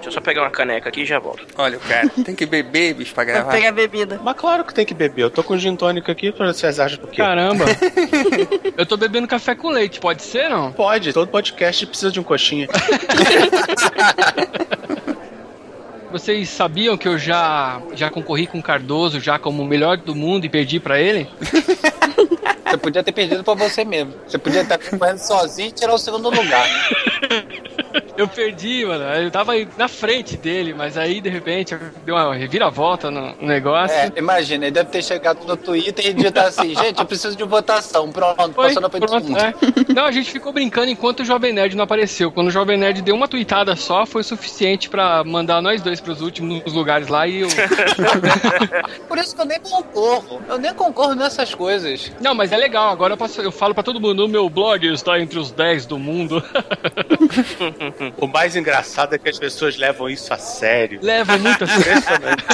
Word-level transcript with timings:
Deixa 0.00 0.08
eu 0.08 0.12
só 0.12 0.20
pegar 0.22 0.40
uma 0.40 0.50
caneca 0.50 0.88
aqui 0.88 1.02
e 1.02 1.04
já 1.04 1.18
volto. 1.18 1.46
Olha 1.58 1.76
o 1.76 1.80
cara, 1.80 2.08
tem 2.24 2.34
que 2.34 2.46
beber, 2.46 2.94
bicho, 2.94 3.12
pra 3.14 3.22
gravar. 3.22 3.52
pegar 3.52 3.70
bebida. 3.70 4.18
Mas 4.24 4.34
claro 4.34 4.64
que 4.64 4.72
tem 4.72 4.86
que 4.86 4.94
beber. 4.94 5.24
Eu 5.24 5.30
tô 5.30 5.44
com 5.44 5.58
gin 5.58 5.76
tônico 5.76 6.10
aqui, 6.10 6.32
pra 6.32 6.46
vocês 6.50 6.80
acham 6.80 7.04
o 7.04 7.06
quê? 7.06 7.18
Caramba. 7.18 7.66
Eu 8.78 8.86
tô 8.86 8.96
bebendo 8.96 9.28
café 9.28 9.54
com 9.54 9.68
leite, 9.68 10.00
pode 10.00 10.22
ser, 10.22 10.48
não? 10.48 10.72
Pode, 10.72 11.12
todo 11.12 11.28
podcast 11.28 11.84
precisa 11.86 12.10
de 12.10 12.18
um 12.18 12.22
coxinha. 12.22 12.66
Vocês 16.10 16.48
sabiam 16.48 16.96
que 16.96 17.06
eu 17.06 17.16
já, 17.16 17.80
já 17.94 18.10
concorri 18.10 18.44
com 18.44 18.58
o 18.58 18.62
Cardoso 18.62 19.20
já 19.20 19.38
como 19.38 19.62
o 19.62 19.64
melhor 19.66 19.96
do 19.96 20.12
mundo 20.12 20.44
e 20.44 20.48
perdi 20.48 20.80
pra 20.80 21.00
ele? 21.00 21.28
Você 22.70 22.76
podia 22.76 23.02
ter 23.04 23.12
perdido 23.12 23.44
pra 23.44 23.54
você 23.54 23.84
mesmo. 23.84 24.14
Você 24.26 24.36
podia 24.36 24.62
estar 24.62 24.76
correndo 24.78 25.18
sozinho 25.18 25.68
e 25.68 25.72
tirar 25.72 25.94
o 25.94 25.98
segundo 25.98 26.28
lugar. 26.28 26.66
Eu 28.20 28.28
perdi, 28.28 28.84
mano. 28.84 29.02
Eu 29.04 29.30
tava 29.30 29.52
na 29.78 29.88
frente 29.88 30.36
dele, 30.36 30.74
mas 30.74 30.98
aí 30.98 31.20
de 31.22 31.30
repente 31.30 31.74
deu 32.04 32.14
uma 32.14 32.34
reviravolta 32.34 33.10
no 33.10 33.34
negócio. 33.40 33.96
É, 33.96 34.12
imagina, 34.16 34.66
ele 34.66 34.72
deve 34.72 34.90
ter 34.90 35.02
chegado 35.02 35.46
no 35.46 35.56
Twitter 35.56 36.06
e 36.06 36.12
digitar 36.12 36.46
assim, 36.46 36.74
gente, 36.76 36.98
eu 36.98 37.06
preciso 37.06 37.34
de 37.36 37.44
votação. 37.44 38.10
Pronto, 38.12 38.52
Foi, 38.52 38.66
passou 38.66 38.82
na 38.82 38.90
frente 38.90 39.06
pronto, 39.06 39.26
mundo. 39.26 39.38
é. 39.38 39.54
Não, 39.94 40.04
a 40.04 40.12
gente 40.12 40.30
ficou 40.30 40.52
brincando 40.52 40.90
enquanto 40.90 41.20
o 41.20 41.24
Jovem 41.24 41.52
Nerd 41.52 41.74
não 41.76 41.84
apareceu. 41.84 42.30
Quando 42.30 42.48
o 42.48 42.50
Jovem 42.50 42.76
Nerd 42.76 43.00
deu 43.00 43.14
uma 43.14 43.26
tweetada 43.26 43.74
só, 43.74 44.04
foi 44.04 44.22
suficiente 44.22 44.90
pra 44.90 45.24
mandar 45.24 45.62
nós 45.62 45.80
dois 45.80 45.98
pros 46.00 46.20
últimos 46.20 46.72
lugares 46.74 47.08
lá 47.08 47.26
e 47.26 47.40
eu. 47.40 47.48
Por 49.08 49.16
isso 49.18 49.34
que 49.34 49.40
eu 49.40 49.46
nem 49.46 49.60
concorro. 49.60 50.42
Eu 50.48 50.58
nem 50.58 50.74
concordo 50.74 51.14
nessas 51.16 51.54
coisas. 51.54 52.12
Não, 52.20 52.34
mas 52.34 52.52
é 52.52 52.56
legal. 52.58 52.90
Agora 52.90 53.14
eu, 53.14 53.16
posso- 53.16 53.40
eu 53.40 53.50
falo 53.52 53.72
pra 53.74 53.82
todo 53.82 53.98
mundo: 54.00 54.26
o 54.26 54.28
meu 54.28 54.48
blog 54.50 54.86
está 54.92 55.18
entre 55.18 55.38
os 55.38 55.50
10 55.50 55.86
do 55.86 55.98
mundo. 55.98 56.42
O 58.16 58.26
mais 58.26 58.56
engraçado 58.56 59.14
é 59.14 59.18
que 59.18 59.28
as 59.28 59.38
pessoas 59.38 59.76
levam 59.76 60.08
isso 60.08 60.32
a 60.32 60.38
sério. 60.38 61.00
Leva 61.02 61.36
muito 61.38 61.64
a 61.64 61.66
sério. 61.66 61.98
Impressionante. 61.98 62.44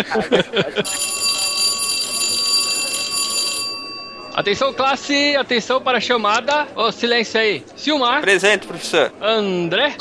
Atenção, 4.34 4.72
classe, 4.72 5.34
atenção 5.36 5.80
para 5.80 5.96
a 5.98 6.00
chamada. 6.00 6.68
Ô, 6.76 6.92
silêncio 6.92 7.40
aí. 7.40 7.64
Silmar, 7.74 8.20
Presente, 8.20 8.66
professor. 8.66 9.10
André, 9.20 9.96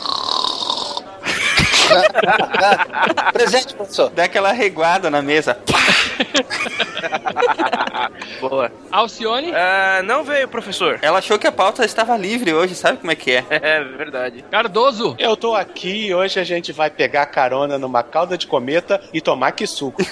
Presente, 3.34 3.74
professor. 3.76 4.10
Dá 4.10 4.24
aquela 4.26 4.52
reguada 4.52 5.10
na 5.10 5.22
mesa. 5.22 5.58
Boa. 8.40 8.72
Alcione, 8.92 9.52
Ah, 9.54 10.02
não 10.04 10.24
veio, 10.24 10.48
professor. 10.48 11.00
Ela 11.02 11.20
achou 11.20 11.38
que 11.40 11.48
a 11.48 11.52
pauta 11.52 11.84
estava 11.86 12.16
livre 12.18 12.54
hoje, 12.54 12.76
sabe 12.76 12.98
como 13.00 13.12
é 13.12 13.16
que 13.16 13.32
é? 13.32 13.44
É 13.66 13.84
verdade. 13.84 14.44
Cardoso. 14.52 15.16
Eu 15.18 15.36
tô 15.36 15.56
aqui 15.56 16.08
e 16.08 16.16
hoje 16.16 16.40
a 16.40 16.44
gente 16.44 16.72
vai 16.72 16.90
pegar 16.90 17.26
carona 17.28 17.78
numa 17.78 18.04
cauda 18.04 18.38
de 18.38 18.48
cometa 18.48 19.02
e 19.14 19.22
tomar 19.22 19.52
que 19.54 19.66
suco. 19.68 20.02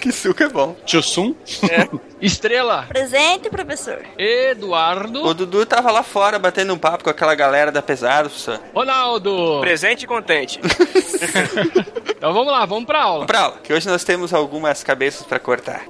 Que 0.00 0.12
suco 0.12 0.42
é 0.42 0.48
bom. 0.48 0.76
Tio 0.84 1.02
Sum? 1.02 1.34
Estrela, 2.20 2.84
Presente, 2.88 3.48
professor. 3.50 4.02
Eduardo, 4.18 5.24
O 5.26 5.34
Dudu 5.34 5.64
tava 5.66 5.90
lá 5.90 6.02
fora 6.02 6.38
batendo 6.38 6.72
um 6.74 6.78
papo 6.78 7.04
com 7.04 7.10
aquela 7.10 7.34
galera 7.34 7.72
da 7.72 7.82
pesada, 7.82 8.28
professor. 8.28 8.60
Ronaldo. 8.74 9.60
Presente 9.60 10.04
e 10.04 10.06
contente. 10.06 10.60
Então 12.16 12.32
vamos 12.32 12.52
lá, 12.52 12.64
vamos 12.66 12.84
pra 12.84 13.02
aula. 13.02 13.14
Vamos 13.20 13.26
pra 13.26 13.40
aula, 13.40 13.58
que 13.62 13.72
hoje 13.72 13.88
nós 13.88 14.03
temos 14.04 14.32
algumas 14.32 14.82
cabeças 14.82 15.26
pra 15.26 15.38
cortar. 15.38 15.84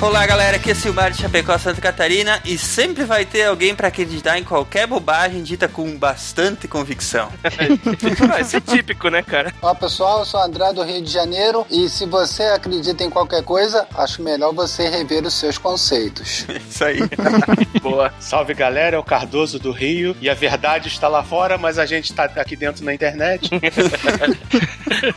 Olá 0.00 0.26
galera, 0.26 0.56
aqui 0.56 0.70
é 0.70 0.74
Silmar 0.74 1.10
de 1.10 1.22
Chapecó, 1.22 1.56
Santa 1.56 1.80
Catarina 1.80 2.38
e 2.44 2.58
sempre 2.58 3.04
vai 3.04 3.24
ter 3.24 3.44
alguém 3.44 3.74
pra 3.74 3.88
acreditar 3.88 4.38
em 4.38 4.44
qualquer 4.44 4.86
bobagem 4.86 5.42
dita 5.42 5.66
com 5.66 5.96
bastante 5.96 6.68
convicção. 6.68 7.28
Ah, 8.34 8.40
isso 8.40 8.56
é 8.56 8.60
típico, 8.60 9.08
né, 9.08 9.22
cara? 9.22 9.52
Olá 9.62 9.74
pessoal, 9.74 10.20
eu 10.20 10.24
sou 10.24 10.40
o 10.40 10.42
André 10.42 10.72
do 10.72 10.82
Rio 10.82 11.02
de 11.02 11.10
Janeiro 11.10 11.66
e 11.70 11.88
se 11.88 12.06
você 12.06 12.42
acredita 12.44 13.04
em 13.04 13.10
qualquer 13.10 13.42
coisa, 13.42 13.86
acho 13.94 14.22
melhor 14.22 14.52
você 14.52 14.88
rever 14.88 15.24
os 15.24 15.34
seus 15.34 15.58
conceitos. 15.58 16.46
Isso 16.68 16.84
aí. 16.84 16.98
Boa. 17.80 18.12
Salve 18.18 18.54
galera, 18.54 18.96
é 18.96 18.98
o 18.98 19.04
Cardoso 19.04 19.58
do 19.58 19.70
Rio 19.70 20.16
e 20.20 20.28
a 20.28 20.34
verdade 20.34 20.88
está 20.88 21.06
lá 21.06 21.22
fora, 21.22 21.56
mas 21.56 21.78
a 21.78 21.86
gente 21.86 22.12
tá 22.12 22.24
aqui 22.24 22.56
dentro 22.56 22.84
na 22.84 22.94
internet. 22.94 23.50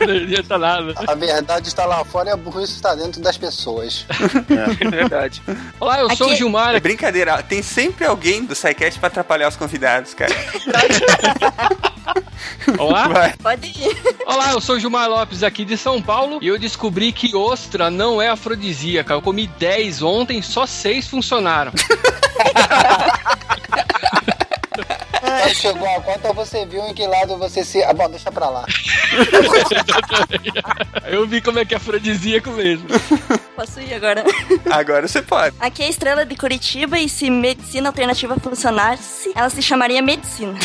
Não 0.06 0.16
adianta 0.16 0.58
nada. 0.58 0.94
A 1.06 1.14
verdade 1.14 1.68
está 1.68 1.84
lá 1.84 2.04
fora 2.04 2.30
e 2.30 2.32
a 2.32 2.36
burrice 2.36 2.74
está 2.74 2.94
dentro 2.94 3.20
das 3.20 3.36
pessoas. 3.36 4.06
É 4.48 4.67
verdade. 4.90 5.42
Olá, 5.80 6.00
eu 6.00 6.14
sou 6.16 6.26
o 6.26 6.30
Aqui- 6.30 6.38
Gilmar. 6.38 6.74
É 6.74 6.80
brincadeira, 6.80 7.42
tem 7.42 7.62
sempre 7.62 8.04
alguém 8.06 8.44
do 8.44 8.54
SciCast 8.54 8.98
pra 8.98 9.06
atrapalhar 9.08 9.48
os 9.48 9.56
convidados, 9.56 10.14
cara. 10.14 10.32
Olá. 12.78 13.08
Vai. 13.08 13.34
Pode 13.36 13.66
ir. 13.68 13.96
Olá, 14.26 14.52
eu 14.52 14.60
sou 14.60 14.76
o 14.76 14.80
Gilmar 14.80 15.08
Lopes 15.08 15.42
aqui 15.42 15.64
de 15.64 15.76
São 15.76 16.00
Paulo 16.02 16.38
e 16.42 16.48
eu 16.48 16.58
descobri 16.58 17.12
que 17.12 17.34
ostra 17.36 17.90
não 17.90 18.20
é 18.20 18.28
afrodisíaca. 18.28 19.14
Eu 19.14 19.22
comi 19.22 19.46
10 19.58 20.02
ontem, 20.02 20.42
só 20.42 20.66
6 20.66 21.08
funcionaram. 21.08 21.72
Quando 25.48 25.56
chegou 25.56 25.88
a 25.88 26.00
conta, 26.02 26.32
você 26.34 26.66
viu 26.66 26.86
em 26.86 26.92
que 26.92 27.06
lado 27.06 27.38
você 27.38 27.64
se. 27.64 27.82
Ah, 27.82 27.94
bom, 27.94 28.10
deixa 28.10 28.30
pra 28.30 28.50
lá. 28.50 28.66
Eu 31.06 31.26
vi 31.26 31.40
como 31.40 31.58
é 31.58 31.64
que 31.64 31.72
é 31.72 31.78
afrodisíaco 31.78 32.50
mesmo. 32.50 32.86
Posso 33.56 33.80
ir 33.80 33.94
agora. 33.94 34.22
Agora 34.70 35.08
você 35.08 35.22
pode. 35.22 35.56
Aqui 35.58 35.82
é 35.82 35.86
a 35.86 35.88
Estrela 35.88 36.26
de 36.26 36.36
Curitiba 36.36 36.98
e 36.98 37.08
se 37.08 37.30
medicina 37.30 37.88
alternativa 37.88 38.36
funcionasse, 38.38 39.32
ela 39.34 39.48
se 39.48 39.62
chamaria 39.62 40.02
medicina. 40.02 40.58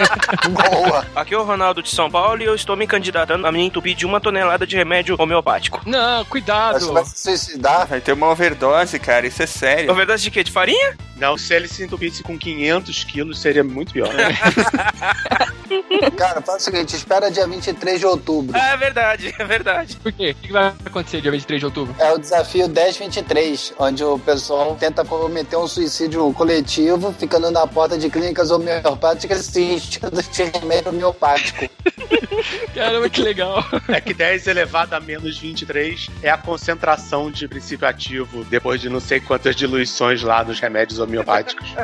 Boa. 0.48 1.06
Aqui 1.14 1.34
é 1.34 1.38
o 1.38 1.44
Ronaldo 1.44 1.82
de 1.82 1.90
São 1.90 2.10
Paulo 2.10 2.42
e 2.42 2.46
eu 2.46 2.54
estou 2.54 2.74
me 2.74 2.86
candidatando 2.86 3.46
a 3.46 3.52
me 3.52 3.62
entupir 3.62 3.94
de 3.94 4.06
uma 4.06 4.18
tonelada 4.20 4.66
de 4.66 4.76
remédio 4.76 5.14
homeopático. 5.18 5.82
Não, 5.84 6.24
cuidado. 6.24 6.80
Você 6.80 6.92
vai 6.92 7.04
se 7.04 7.18
suicidar. 7.18 7.86
Vai 7.86 8.00
ter 8.00 8.12
uma 8.12 8.30
overdose, 8.30 8.98
cara, 8.98 9.26
isso 9.26 9.42
é 9.42 9.46
sério. 9.46 9.88
Na 9.88 9.92
verdade, 9.92 10.22
de 10.22 10.30
quê? 10.30 10.42
De 10.42 10.50
farinha? 10.50 10.96
Não, 11.16 11.38
se 11.38 11.54
ele 11.54 11.68
se 11.68 11.84
entupisse 11.84 12.22
com 12.22 12.36
500 12.36 13.04
quilos, 13.04 13.40
seria 13.40 13.62
muito 13.62 13.92
pior. 13.92 14.12
Cara, 16.16 16.40
faz 16.42 16.62
o 16.62 16.64
seguinte: 16.64 16.96
espera 16.96 17.30
dia 17.30 17.46
23 17.46 18.00
de 18.00 18.06
outubro. 18.06 18.56
É 18.56 18.76
verdade, 18.76 19.34
é 19.38 19.44
verdade. 19.44 19.96
Por 19.96 20.12
quê? 20.12 20.36
O 20.38 20.42
que 20.42 20.52
vai 20.52 20.72
acontecer 20.84 21.20
dia 21.20 21.30
23 21.30 21.60
de 21.60 21.66
outubro? 21.66 21.94
É 21.98 22.12
o 22.12 22.18
desafio 22.18 22.68
1023, 22.68 23.74
onde 23.78 24.04
o 24.04 24.18
pessoal 24.18 24.76
tenta 24.78 25.04
cometer 25.04 25.56
um 25.56 25.66
suicídio 25.66 26.32
coletivo, 26.32 27.14
ficando 27.18 27.50
na 27.50 27.66
porta 27.66 27.96
de 27.98 28.10
clínicas 28.10 28.50
homeopáticas 28.50 29.46
se 29.46 29.62
enchendo 29.62 30.22
de 30.22 30.42
remédio 30.42 30.90
homeopático. 30.90 31.68
Caramba, 32.74 33.08
que 33.08 33.22
legal. 33.22 33.64
É 33.88 34.00
que 34.00 34.14
10 34.14 34.46
elevado 34.46 34.94
a 34.94 35.00
menos 35.00 35.38
23 35.38 36.08
é 36.22 36.30
a 36.30 36.38
concentração 36.38 37.30
de 37.30 37.46
princípio 37.46 37.86
ativo 37.86 38.44
depois 38.44 38.80
de 38.80 38.88
não 38.88 39.00
sei 39.00 39.20
quantas 39.20 39.54
diluições 39.54 40.22
lá 40.22 40.44
nos 40.44 40.60
remédios 40.60 40.98
homeopáticos. 40.98 41.72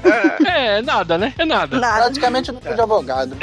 É, 0.48 0.80
nada, 0.82 1.18
né? 1.18 1.34
É 1.38 1.44
nada. 1.44 1.78
Nada. 1.78 2.10
Praticamente 2.28 2.52
não 2.52 2.60
de 2.60 2.68
advogado. 2.68 3.36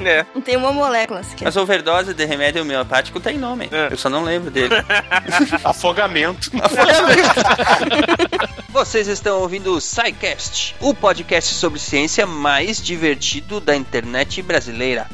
Né? 0.00 0.26
Não 0.34 0.40
tem 0.40 0.56
uma 0.56 0.72
molécula 0.72 1.22
sequer. 1.22 1.44
Mas 1.44 1.56
overdose 1.56 2.14
de 2.14 2.24
remédio 2.24 2.62
homeopático 2.62 3.18
tem 3.18 3.38
nome. 3.38 3.68
É. 3.72 3.92
Eu 3.92 3.96
só 3.96 4.08
não 4.08 4.22
lembro 4.22 4.50
dele. 4.50 4.74
Afogamento. 5.64 6.50
Vocês 8.70 9.08
estão 9.08 9.40
ouvindo 9.40 9.74
o 9.74 9.80
SciCast, 9.80 10.76
o 10.80 10.94
podcast 10.94 11.54
sobre 11.54 11.78
ciência 11.78 12.26
mais 12.26 12.82
divertido 12.82 13.60
da 13.60 13.74
internet 13.74 14.42
brasileira. 14.42 15.06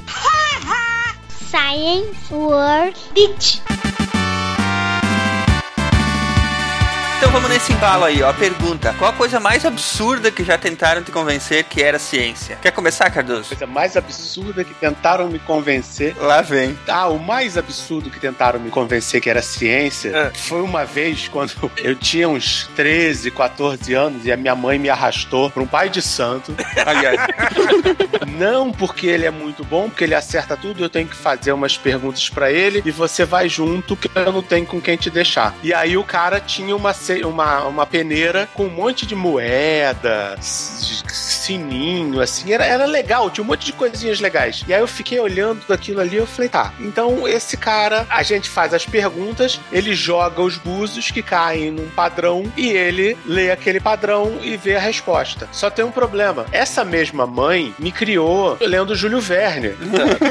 Science 1.50 2.32
World 2.32 2.98
Beach. 3.14 3.62
Então 7.22 7.30
vamos 7.30 7.50
nesse 7.50 7.72
embalo 7.72 8.02
aí, 8.04 8.20
ó. 8.20 8.30
A 8.30 8.34
pergunta: 8.34 8.92
qual 8.98 9.12
a 9.12 9.14
coisa 9.14 9.38
mais 9.38 9.64
absurda 9.64 10.28
que 10.28 10.42
já 10.42 10.58
tentaram 10.58 11.04
te 11.04 11.12
convencer 11.12 11.62
que 11.62 11.80
era 11.80 11.96
ciência? 11.96 12.58
Quer 12.60 12.72
começar, 12.72 13.06
A 13.06 13.10
Cardoso? 13.10 13.50
coisa 13.50 13.64
mais 13.64 13.96
absurda 13.96 14.64
que 14.64 14.74
tentaram 14.74 15.28
me 15.28 15.38
convencer. 15.38 16.16
Lá 16.18 16.42
vem. 16.42 16.76
Ah, 16.88 17.06
o 17.06 17.20
mais 17.20 17.56
absurdo 17.56 18.10
que 18.10 18.18
tentaram 18.18 18.58
me 18.58 18.70
convencer 18.70 19.20
que 19.20 19.30
era 19.30 19.40
ciência 19.40 20.08
É. 20.08 20.32
foi 20.34 20.62
uma 20.62 20.84
vez 20.84 21.28
quando 21.28 21.52
eu 21.78 21.94
tinha 21.94 22.28
uns 22.28 22.68
13, 22.74 23.30
14 23.30 23.94
anos 23.94 24.26
e 24.26 24.32
a 24.32 24.36
minha 24.36 24.56
mãe 24.56 24.76
me 24.76 24.90
arrastou 24.90 25.48
para 25.48 25.62
um 25.62 25.66
pai 25.66 25.88
de 25.88 26.02
santo. 26.02 26.52
Aliás, 26.84 27.20
Não 28.36 28.72
porque 28.72 29.06
ele 29.06 29.26
é 29.26 29.30
muito 29.30 29.64
bom, 29.64 29.88
porque 29.88 30.02
ele 30.02 30.16
acerta 30.16 30.56
tudo, 30.56 30.82
eu 30.82 30.90
tenho 30.90 31.06
que 31.06 31.14
fazer 31.16 31.52
umas 31.52 31.78
perguntas 31.78 32.28
pra 32.28 32.50
ele 32.50 32.82
e 32.84 32.90
você 32.90 33.24
vai 33.24 33.48
junto 33.48 33.94
que 33.94 34.10
eu 34.12 34.32
não 34.32 34.42
tenho 34.42 34.66
com 34.66 34.80
quem 34.80 34.96
te 34.96 35.08
deixar. 35.08 35.54
E 35.62 35.72
aí 35.72 35.96
o 35.96 36.02
cara 36.02 36.40
tinha 36.40 36.74
uma, 36.74 36.92
uma, 37.24 37.64
uma 37.64 37.86
peneira 37.86 38.48
com 38.54 38.64
um 38.64 38.70
monte 38.70 39.06
de 39.06 39.14
moeda, 39.14 40.36
sininho, 40.40 42.20
assim, 42.20 42.52
era, 42.52 42.64
era 42.64 42.86
legal, 42.86 43.30
tinha 43.30 43.44
um 43.44 43.46
monte 43.46 43.66
de 43.66 43.72
coisinhas 43.72 44.20
legais. 44.20 44.64
E 44.66 44.72
aí 44.72 44.80
eu 44.80 44.86
fiquei 44.86 45.18
olhando 45.18 45.72
aquilo 45.72 46.00
ali, 46.00 46.16
eu 46.16 46.26
falei, 46.26 46.48
tá, 46.48 46.72
então 46.80 47.26
esse 47.26 47.56
cara, 47.56 48.06
a 48.08 48.22
gente 48.22 48.48
faz 48.48 48.72
as 48.72 48.86
perguntas, 48.86 49.60
ele 49.70 49.94
joga 49.94 50.42
os 50.42 50.56
búzios 50.56 51.10
que 51.10 51.22
caem 51.22 51.70
num 51.70 51.88
padrão 51.90 52.50
e 52.56 52.70
ele 52.70 53.16
lê 53.26 53.50
aquele 53.50 53.80
padrão 53.80 54.38
e 54.42 54.56
vê 54.56 54.76
a 54.76 54.80
resposta. 54.80 55.48
Só 55.52 55.68
tem 55.70 55.84
um 55.84 55.90
problema. 55.90 56.46
Essa 56.52 56.84
mesma 56.84 57.26
mãe 57.26 57.74
me 57.78 57.90
criou 57.90 58.56
lendo 58.60 58.94
Júlio 58.94 59.20
Verne 59.20 59.74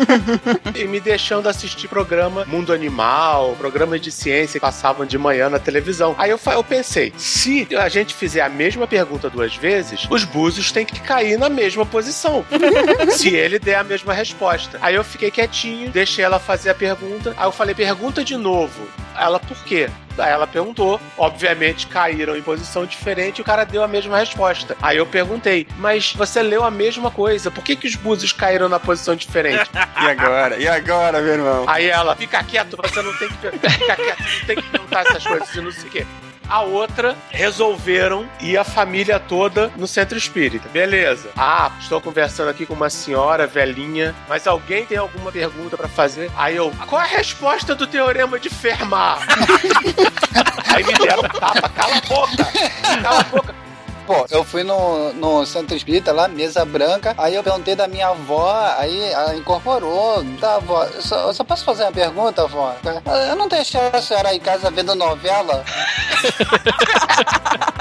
e 0.76 0.86
me 0.86 1.00
deixando 1.00 1.48
assistir 1.48 1.88
programa 1.88 2.46
Mundo 2.46 2.74
Animal, 2.74 3.56
programa 3.58 4.00
de 4.00 4.12
ciência 4.12 4.60
que 4.60 4.66
passavam 4.66 5.06
de 5.06 5.18
manhã 5.18 5.50
na 5.50 5.60
televisão. 5.60 6.16
Aí 6.18 6.30
eu, 6.30 6.40
eu 6.52 6.64
pensei, 6.72 7.12
se 7.18 7.68
a 7.78 7.90
gente 7.90 8.16
fizer 8.16 8.40
a 8.40 8.48
mesma 8.48 8.88
pergunta 8.88 9.30
duas 9.30 9.54
vezes, 9.54 10.08
os 10.10 10.24
búzios 10.24 10.72
têm 10.72 10.86
que 10.86 11.02
cair 11.02 11.38
na 11.38 11.50
mesma 11.50 11.86
posição. 11.86 12.46
se 13.12 13.36
ele 13.36 13.60
der 13.60 13.76
a 13.76 13.84
mesma 13.84 14.14
resposta. 14.14 14.80
Aí 14.82 14.96
eu 14.96 15.04
fiquei 15.04 15.30
quietinho, 15.30 15.92
deixei 15.92 16.24
ela 16.24 16.40
fazer 16.40 16.70
a 16.70 16.74
pergunta. 16.74 17.36
Aí 17.36 17.46
eu 17.46 17.52
falei, 17.52 17.76
pergunta 17.76 18.24
de 18.24 18.38
novo. 18.38 18.88
Ela, 19.20 19.38
por 19.38 19.62
quê? 19.66 19.90
Aí 20.18 20.32
ela 20.32 20.48
perguntou, 20.48 21.00
obviamente 21.18 21.88
caíram 21.88 22.38
em 22.38 22.42
posição 22.42 22.86
diferente 22.86 23.40
e 23.40 23.42
o 23.42 23.46
cara 23.46 23.66
deu 23.66 23.84
a 23.84 23.88
mesma 23.88 24.18
resposta. 24.18 24.78
Aí 24.82 24.96
eu 24.96 25.06
perguntei, 25.06 25.68
mas 25.78 26.14
você 26.14 26.42
leu 26.42 26.64
a 26.64 26.72
mesma 26.72 27.12
coisa, 27.12 27.52
por 27.52 27.64
que, 27.64 27.76
que 27.76 27.88
os 27.88 27.96
búzios 27.96 28.32
caíram 28.32 28.70
na 28.70 28.80
posição 28.80 29.16
diferente? 29.16 29.70
E 30.02 30.06
agora? 30.06 30.58
E 30.58 30.68
agora, 30.68 31.22
meu 31.22 31.34
irmão? 31.34 31.66
Aí 31.68 31.88
ela, 31.88 32.16
fica 32.16 32.44
quieto, 32.44 32.78
você 32.78 33.02
não 33.02 33.16
tem 33.18 33.28
que, 33.30 33.70
fica 33.70 33.96
quieto, 33.96 34.20
não 34.20 34.46
tem 34.48 34.56
que 34.56 34.64
perguntar 34.64 35.02
essas 35.02 35.24
coisas 35.24 35.54
e 35.54 35.62
não 35.62 35.72
sei 35.72 35.90
o 35.90 35.92
quê. 35.92 36.06
A 36.52 36.64
outra 36.64 37.16
resolveram 37.30 38.30
ir 38.42 38.58
a 38.58 38.66
família 38.66 39.18
toda 39.18 39.72
no 39.78 39.88
centro 39.88 40.18
espírita. 40.18 40.68
Beleza. 40.68 41.30
Ah, 41.38 41.72
estou 41.80 42.02
conversando 42.02 42.50
aqui 42.50 42.66
com 42.66 42.74
uma 42.74 42.90
senhora 42.90 43.48
velhinha, 43.48 44.14
mas 44.28 44.46
alguém 44.46 44.86
tem 44.86 44.98
alguma 44.98 45.32
pergunta 45.32 45.78
pra 45.78 45.88
fazer? 45.88 46.30
Aí 46.36 46.58
eu, 46.58 46.70
qual 46.88 47.02
a 47.02 47.06
resposta 47.06 47.74
do 47.74 47.88
teorema 47.88 48.38
de 48.38 48.50
Fermat? 48.50 49.22
Aí 50.68 50.84
me 50.84 50.94
deram 50.94 51.24
tapa, 51.24 51.70
cala 51.70 51.96
a 51.96 52.02
boca! 52.02 52.46
Cala 53.02 53.20
a 53.22 53.24
boca! 53.24 53.71
Pô, 54.12 54.26
eu 54.30 54.44
fui 54.44 54.64
no, 54.64 55.14
no 55.14 55.46
centro 55.46 55.76
espírita 55.76 56.12
lá, 56.12 56.28
mesa 56.28 56.66
branca, 56.66 57.14
aí 57.18 57.36
eu 57.36 57.44
perguntei 57.44 57.76
da 57.76 57.88
minha 57.88 58.10
avó, 58.10 58.52
aí 58.78 59.12
ela 59.12 59.36
incorporou. 59.36 60.24
Da 60.40 60.56
avó, 60.56 60.84
eu 60.84 61.02
só, 61.02 61.28
eu 61.28 61.34
só 61.34 61.44
posso 61.44 61.64
fazer 61.64 61.84
uma 61.84 61.92
pergunta, 61.92 62.44
avó? 62.44 62.76
Eu 63.30 63.36
não 63.36 63.48
deixei 63.48 63.80
a 63.80 64.02
senhora 64.02 64.36
em 64.36 64.40
casa 64.40 64.70
vendo 64.70 64.96
novela? 64.96 65.64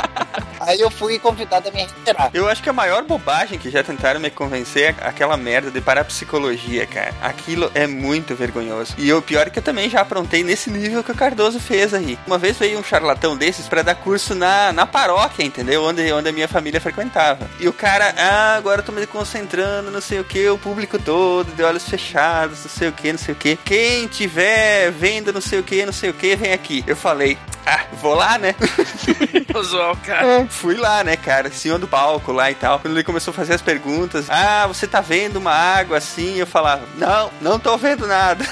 aí 0.71 0.81
eu 0.81 0.91
fui 0.91 1.19
convidado 1.19 1.69
a 1.69 1.73
me 1.73 1.83
retirar. 1.83 2.31
Eu 2.33 2.49
acho 2.49 2.63
que 2.63 2.69
a 2.69 2.73
maior 2.73 3.03
bobagem 3.03 3.59
que 3.59 3.71
já 3.71 3.83
tentaram 3.83 4.21
me 4.21 4.31
convencer 4.31 4.95
é 5.01 5.07
aquela 5.07 5.37
merda 5.37 5.71
de 5.71 5.81
parapsicologia, 5.81 6.87
cara. 6.87 7.13
Aquilo 7.21 7.71
é 7.75 7.87
muito 7.87 8.35
vergonhoso. 8.35 8.95
E 8.97 9.13
o 9.13 9.21
pior 9.21 9.47
é 9.47 9.51
que 9.51 9.59
eu 9.59 9.63
também 9.63 9.89
já 9.91 10.01
aprontei 10.01 10.43
nesse 10.43 10.71
nível 10.71 11.03
que 11.03 11.13
o 11.13 11.15
Cardoso 11.15 11.59
fez 11.59 11.93
aí. 11.93 12.19
Uma 12.27 12.39
vez 12.39 12.57
veio 12.57 12.79
um 12.79 12.85
charlatão 12.85 13.37
desses 13.37 13.69
pra 13.69 13.83
dar 13.83 13.95
curso 13.97 14.35
na, 14.35 14.73
na 14.73 14.87
paróquia, 14.87 15.45
entendeu? 15.45 15.85
Onde, 15.85 16.11
onde 16.13 16.29
a 16.29 16.33
minha 16.33 16.49
família 16.49 16.81
frequentava. 16.81 17.51
E 17.59 17.69
o 17.69 17.73
cara, 17.73 18.15
ah, 18.17 18.57
agora 18.57 18.81
eu 18.81 18.85
tô 18.85 18.93
me 18.93 19.07
concentrando, 19.07 19.91
não 19.91 20.01
sei 20.01 20.21
o 20.21 20.25
que, 20.25 20.49
o 20.49 20.59
público 20.59 20.99
todo, 20.99 21.53
de 21.55 21.63
olhos 21.63 21.89
fechados, 21.89 22.63
não 22.63 22.71
sei 22.71 22.89
o 22.89 22.93
que, 22.93 23.13
não 23.13 23.19
sei 23.19 23.35
o 23.35 23.37
que. 23.37 23.57
Quem 23.57 24.07
tiver 24.07 24.91
vendo 24.91 25.33
não 25.33 25.41
sei 25.41 25.59
o 25.59 25.63
que, 25.63 25.85
não 25.85 25.93
sei 25.93 26.11
o 26.11 26.15
que, 26.15 26.37
vem 26.37 26.53
aqui. 26.53 26.85
Eu 26.87 26.97
falei, 26.97 27.37
ah, 27.67 27.85
vou 28.01 28.15
lá, 28.15 28.39
né? 28.39 28.55
Vou 29.53 29.63
zoar 29.63 29.93
o 29.93 29.97
cara. 29.99 30.27
Fui 30.61 30.77
lá, 30.77 31.03
né, 31.03 31.17
cara, 31.17 31.49
em 31.49 31.53
cima 31.53 31.79
do 31.79 31.89
palco 31.89 32.33
lá 32.33 32.51
e 32.51 32.55
tal. 32.55 32.79
Quando 32.81 32.93
ele 32.93 33.03
começou 33.03 33.33
a 33.33 33.35
fazer 33.35 33.55
as 33.55 33.63
perguntas, 33.63 34.27
ah, 34.29 34.67
você 34.67 34.87
tá 34.87 35.01
vendo 35.01 35.37
uma 35.37 35.53
água 35.53 35.97
assim? 35.97 36.37
Eu 36.37 36.47
falava, 36.47 36.83
não, 36.99 37.31
não 37.41 37.59
tô 37.59 37.79
vendo 37.79 38.07
nada. 38.07 38.45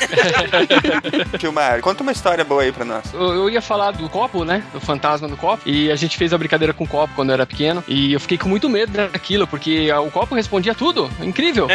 Gilmar, 1.39 1.83
conta 1.83 2.03
uma 2.03 2.11
história 2.11 2.43
boa 2.45 2.63
aí 2.63 2.73
pra 2.73 2.87
nós. 2.87 3.13
Eu, 3.13 3.35
eu 3.35 3.51
ia 3.51 3.61
falar 3.61 3.91
do 3.91 4.09
copo, 4.09 4.43
né? 4.43 4.65
Do 4.73 4.81
fantasma 4.81 5.29
do 5.29 5.37
copo. 5.37 5.63
E 5.67 5.91
a 5.91 5.97
gente 5.97 6.17
fez 6.17 6.33
a 6.33 6.39
brincadeira 6.39 6.73
com 6.73 6.85
o 6.85 6.89
copo 6.89 7.13
quando 7.15 7.29
eu 7.29 7.35
era 7.35 7.45
pequeno. 7.45 7.85
E 7.87 8.15
eu 8.15 8.21
fiquei 8.21 8.39
com 8.39 8.49
muito 8.49 8.71
medo 8.71 8.91
daquilo, 8.91 9.47
porque 9.47 9.93
o 9.93 10.11
copo 10.11 10.35
respondia 10.35 10.75
tudo. 10.75 11.11
Incrível. 11.21 11.69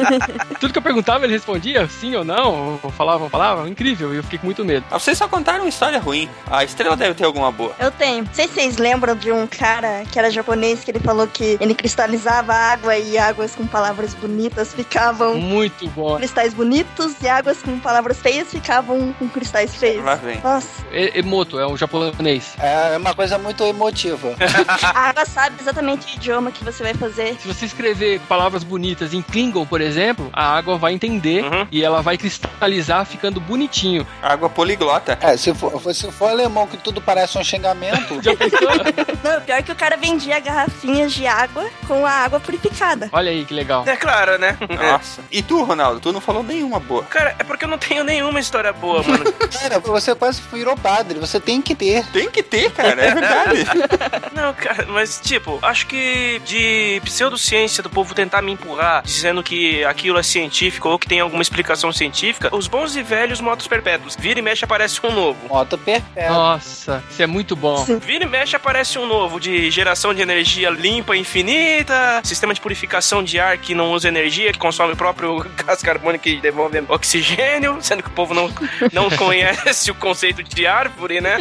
tudo 0.60 0.72
que 0.72 0.78
eu 0.78 0.82
perguntava, 0.82 1.24
ele 1.26 1.34
respondia 1.34 1.86
sim 1.88 2.14
ou 2.16 2.24
não. 2.24 2.80
Ou 2.82 2.90
falava, 2.90 3.28
falava. 3.28 3.68
Incrível. 3.68 4.14
E 4.14 4.16
eu 4.16 4.22
fiquei 4.22 4.38
com 4.38 4.46
muito 4.46 4.64
medo. 4.64 4.86
Ah, 4.90 4.98
Vocês 4.98 5.18
só 5.18 5.28
contaram 5.28 5.64
uma 5.64 5.68
história 5.68 5.98
ruim. 5.98 6.26
A 6.50 6.64
estrela 6.64 6.96
deve 6.96 7.12
ter 7.12 7.24
alguma 7.24 7.52
boa. 7.52 7.74
Eu 7.78 7.90
tenho. 7.90 8.24
Não 8.24 8.32
sei 8.32 8.48
se 8.48 8.54
vocês 8.54 8.78
lembram 8.78 9.14
de 9.14 9.30
um 9.30 9.46
cara 9.46 9.73
que 10.10 10.18
era 10.18 10.30
japonês 10.30 10.84
que 10.84 10.90
ele 10.90 11.00
falou 11.00 11.26
que 11.26 11.56
ele 11.60 11.74
cristalizava 11.74 12.52
água 12.54 12.96
e 12.96 13.18
águas 13.18 13.54
com 13.54 13.66
palavras 13.66 14.14
bonitas 14.14 14.72
ficavam 14.72 15.36
Muito 15.36 15.88
bom. 15.90 16.16
cristais 16.16 16.54
bonitos 16.54 17.14
e 17.22 17.28
águas 17.28 17.58
com 17.62 17.78
palavras 17.80 18.18
feias 18.18 18.48
ficavam 18.50 19.12
com 19.18 19.28
cristais 19.28 19.74
feios. 19.74 20.04
Lá 20.04 20.14
vem. 20.14 20.40
Nossa, 20.42 20.68
E- 20.92 21.18
Emoto, 21.18 21.58
é 21.58 21.66
um 21.66 21.76
japonês. 21.76 22.54
É 22.58 22.96
uma 22.96 23.14
coisa 23.14 23.38
muito 23.38 23.64
emotiva. 23.64 24.34
a 24.94 25.08
água 25.08 25.24
sabe 25.26 25.56
exatamente 25.60 26.06
o 26.06 26.16
idioma 26.16 26.50
que 26.50 26.64
você 26.64 26.82
vai 26.82 26.94
fazer. 26.94 27.36
Se 27.40 27.48
você 27.48 27.64
escrever 27.66 28.20
palavras 28.28 28.62
bonitas 28.64 29.12
em 29.14 29.22
Klingon, 29.22 29.66
por 29.66 29.80
exemplo, 29.80 30.28
a 30.32 30.56
água 30.56 30.76
vai 30.78 30.92
entender 30.92 31.42
Uhum. 31.44 31.66
e 31.70 31.82
ela 31.84 32.00
vai 32.02 32.16
cristalizar 32.16 33.04
ficando 33.06 33.40
bonitinho. 33.40 34.06
Água 34.22 34.48
poliglota. 34.48 35.18
É, 35.20 35.36
se 35.36 35.52
for, 35.54 35.80
se 35.94 36.10
for 36.12 36.30
alemão 36.30 36.66
que 36.66 36.76
tudo 36.76 37.00
parece 37.00 37.36
um 37.38 37.44
xingamento, 37.44 38.20
Já 38.22 38.34
pensou? 38.36 38.60
Não, 39.24 39.40
pior 39.40 39.53
é 39.54 39.62
que 39.62 39.72
o 39.72 39.76
cara 39.76 39.96
vendia 39.96 40.38
garrafinhas 40.40 41.12
de 41.12 41.26
água 41.26 41.68
com 41.86 42.06
a 42.06 42.10
água 42.10 42.40
purificada. 42.40 43.08
Olha 43.12 43.30
aí 43.30 43.44
que 43.44 43.54
legal. 43.54 43.84
É 43.86 43.96
claro, 43.96 44.38
né? 44.38 44.56
Nossa. 44.68 45.22
E 45.30 45.42
tu, 45.42 45.62
Ronaldo? 45.62 46.00
Tu 46.00 46.12
não 46.12 46.20
falou 46.20 46.42
nenhuma 46.42 46.80
boa. 46.80 47.04
Cara, 47.04 47.34
é 47.38 47.44
porque 47.44 47.64
eu 47.64 47.68
não 47.68 47.78
tenho 47.78 48.04
nenhuma 48.04 48.40
história 48.40 48.72
boa, 48.72 49.02
mano. 49.02 49.24
cara, 49.60 49.78
você 49.80 50.14
quase 50.14 50.40
virou 50.52 50.76
padre, 50.76 51.18
você 51.18 51.38
tem 51.40 51.60
que 51.60 51.74
ter. 51.74 52.04
Tem 52.06 52.30
que 52.30 52.42
ter, 52.42 52.70
cara, 52.72 53.00
é 53.00 53.14
verdade. 53.14 53.64
Não, 54.34 54.52
cara, 54.52 54.86
mas 54.88 55.20
tipo, 55.22 55.58
acho 55.62 55.86
que 55.86 56.40
de 56.44 57.00
pseudociência 57.04 57.82
do 57.82 57.90
povo 57.90 58.14
tentar 58.14 58.42
me 58.42 58.52
empurrar 58.52 59.02
dizendo 59.04 59.42
que 59.42 59.84
aquilo 59.84 60.18
é 60.18 60.22
científico 60.22 60.88
ou 60.88 60.98
que 60.98 61.06
tem 61.06 61.20
alguma 61.20 61.42
explicação 61.42 61.92
científica, 61.92 62.54
os 62.54 62.66
bons 62.66 62.96
e 62.96 63.02
velhos 63.02 63.40
motos 63.40 63.66
perpétuos. 63.66 64.16
Vira 64.18 64.38
e 64.38 64.42
mexe 64.42 64.64
aparece 64.64 65.00
um 65.04 65.12
novo. 65.12 65.48
Moto 65.48 65.78
perpétua. 65.78 66.34
Nossa, 66.34 67.02
isso 67.10 67.22
é 67.22 67.26
muito 67.26 67.54
bom. 67.54 67.84
Vira 68.00 68.24
e 68.24 68.28
mexe 68.28 68.56
aparece 68.56 68.98
um 68.98 69.06
novo 69.06 69.38
de 69.44 69.70
geração 69.70 70.14
de 70.14 70.22
energia 70.22 70.70
limpa, 70.70 71.14
infinita, 71.14 72.22
sistema 72.24 72.54
de 72.54 72.60
purificação 72.62 73.22
de 73.22 73.38
ar 73.38 73.58
que 73.58 73.74
não 73.74 73.92
usa 73.92 74.08
energia, 74.08 74.50
que 74.50 74.58
consome 74.58 74.94
o 74.94 74.96
próprio 74.96 75.44
gás 75.66 75.82
carbônico 75.82 76.26
e 76.26 76.40
devolve 76.40 76.82
oxigênio, 76.88 77.76
sendo 77.82 78.02
que 78.02 78.08
o 78.08 78.12
povo 78.12 78.32
não, 78.32 78.50
não 78.90 79.10
conhece 79.18 79.90
o 79.90 79.94
conceito 79.96 80.42
de 80.42 80.66
árvore, 80.66 81.20
né? 81.20 81.36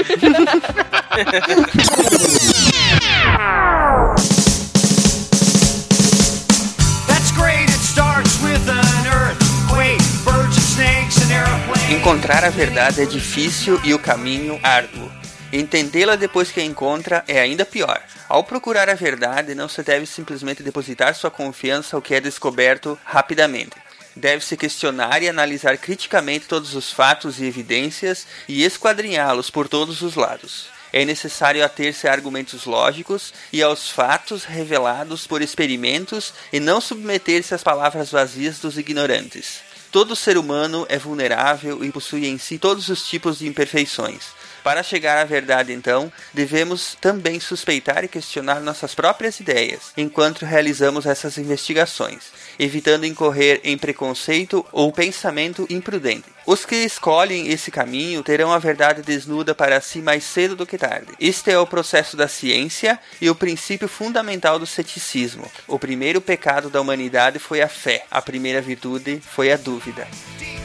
Encontrar 11.89 12.43
a 12.43 12.49
verdade 12.49 13.01
é 13.01 13.05
difícil 13.05 13.79
e 13.81 13.93
o 13.93 13.99
caminho 13.99 14.59
árduo. 14.61 15.22
Entendê-la 15.55 16.15
depois 16.15 16.51
que 16.51 16.59
a 16.59 16.63
encontra 16.63 17.23
é 17.27 17.39
ainda 17.39 17.63
pior. 17.63 18.01
Ao 18.27 18.43
procurar 18.43 18.89
a 18.89 18.95
verdade, 18.95 19.53
não 19.53 19.69
se 19.69 19.83
deve 19.83 20.07
simplesmente 20.07 20.63
depositar 20.63 21.13
sua 21.13 21.29
confiança 21.29 21.95
ao 21.95 22.01
que 22.01 22.15
é 22.15 22.19
descoberto 22.19 22.97
rapidamente. 23.05 23.75
Deve-se 24.15 24.57
questionar 24.57 25.21
e 25.21 25.29
analisar 25.29 25.77
criticamente 25.77 26.47
todos 26.47 26.73
os 26.73 26.91
fatos 26.91 27.39
e 27.39 27.45
evidências 27.45 28.25
e 28.47 28.63
esquadrinhá-los 28.63 29.51
por 29.51 29.67
todos 29.67 30.01
os 30.01 30.15
lados. 30.15 30.69
É 30.91 31.05
necessário 31.05 31.63
ater-se 31.63 32.07
a 32.07 32.11
argumentos 32.11 32.65
lógicos 32.65 33.31
e 33.51 33.61
aos 33.61 33.91
fatos 33.91 34.45
revelados 34.45 35.27
por 35.27 35.43
experimentos 35.43 36.33
e 36.51 36.59
não 36.59 36.81
submeter-se 36.81 37.53
às 37.53 37.61
palavras 37.61 38.09
vazias 38.09 38.57
dos 38.57 38.79
ignorantes. 38.79 39.61
Todo 39.91 40.15
ser 40.15 40.39
humano 40.39 40.87
é 40.89 40.97
vulnerável 40.97 41.83
e 41.83 41.91
possui 41.91 42.25
em 42.25 42.39
si 42.39 42.57
todos 42.57 42.89
os 42.89 43.07
tipos 43.07 43.37
de 43.37 43.47
imperfeições. 43.47 44.23
Para 44.63 44.81
chegar 44.81 45.17
à 45.17 45.25
verdade, 45.25 45.73
então, 45.73 46.11
devemos 46.33 46.95
também 47.01 47.39
suspeitar 47.39 48.03
e 48.05 48.07
questionar 48.07 48.61
nossas 48.61 48.95
próprias 48.95 49.39
ideias 49.41 49.91
enquanto 49.97 50.45
realizamos 50.45 51.05
essas 51.05 51.37
investigações, 51.37 52.31
evitando 52.57 53.05
incorrer 53.05 53.59
em 53.63 53.77
preconceito 53.77 54.65
ou 54.71 54.91
pensamento 54.91 55.67
imprudente. 55.69 56.32
Os 56.45 56.65
que 56.65 56.75
escolhem 56.75 57.47
esse 57.47 57.71
caminho 57.71 58.21
terão 58.21 58.51
a 58.51 58.59
verdade 58.59 59.01
desnuda 59.01 59.55
para 59.55 59.79
si 59.79 59.99
mais 59.99 60.23
cedo 60.23 60.55
do 60.55 60.65
que 60.65 60.77
tarde. 60.77 61.13
Este 61.19 61.51
é 61.51 61.57
o 61.57 61.65
processo 61.65 62.17
da 62.17 62.27
ciência 62.27 62.99
e 63.21 63.29
o 63.29 63.35
princípio 63.35 63.87
fundamental 63.87 64.59
do 64.59 64.65
ceticismo. 64.65 65.49
O 65.67 65.79
primeiro 65.79 66.19
pecado 66.19 66.69
da 66.69 66.81
humanidade 66.81 67.39
foi 67.39 67.61
a 67.61 67.69
fé, 67.69 68.05
a 68.11 68.21
primeira 68.21 68.61
virtude 68.61 69.21
foi 69.21 69.51
a 69.51 69.57
dúvida. 69.57 70.07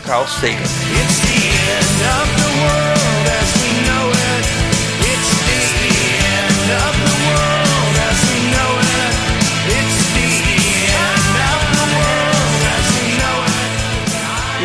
Carl 0.04 0.26
Sagan. 0.26 0.58
It's 6.70 7.57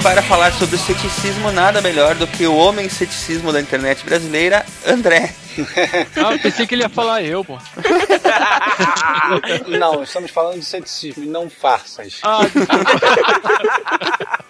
para 0.04 0.22
falar 0.22 0.52
sobre 0.52 0.76
o 0.76 0.80
ceticismo, 0.80 1.50
nada 1.50 1.82
melhor 1.82 2.14
do 2.14 2.28
que 2.28 2.46
o 2.46 2.54
homem 2.54 2.90
ceticismo 2.90 3.54
da 3.54 3.62
internet 3.62 4.04
brasileira, 4.04 4.66
André. 4.86 5.34
Ah, 6.16 6.34
eu 6.34 6.40
pensei 6.40 6.66
que 6.66 6.74
ele 6.74 6.82
ia 6.82 6.90
falar 6.90 7.22
eu, 7.22 7.46
pô. 7.46 7.60
Não, 9.68 10.02
estamos 10.02 10.32
falando 10.32 10.60
de 10.60 10.66
ceticismo 10.66 11.24
e 11.24 11.28
não 11.28 11.48
farsas. 11.48 12.20
Ah, 12.24 12.40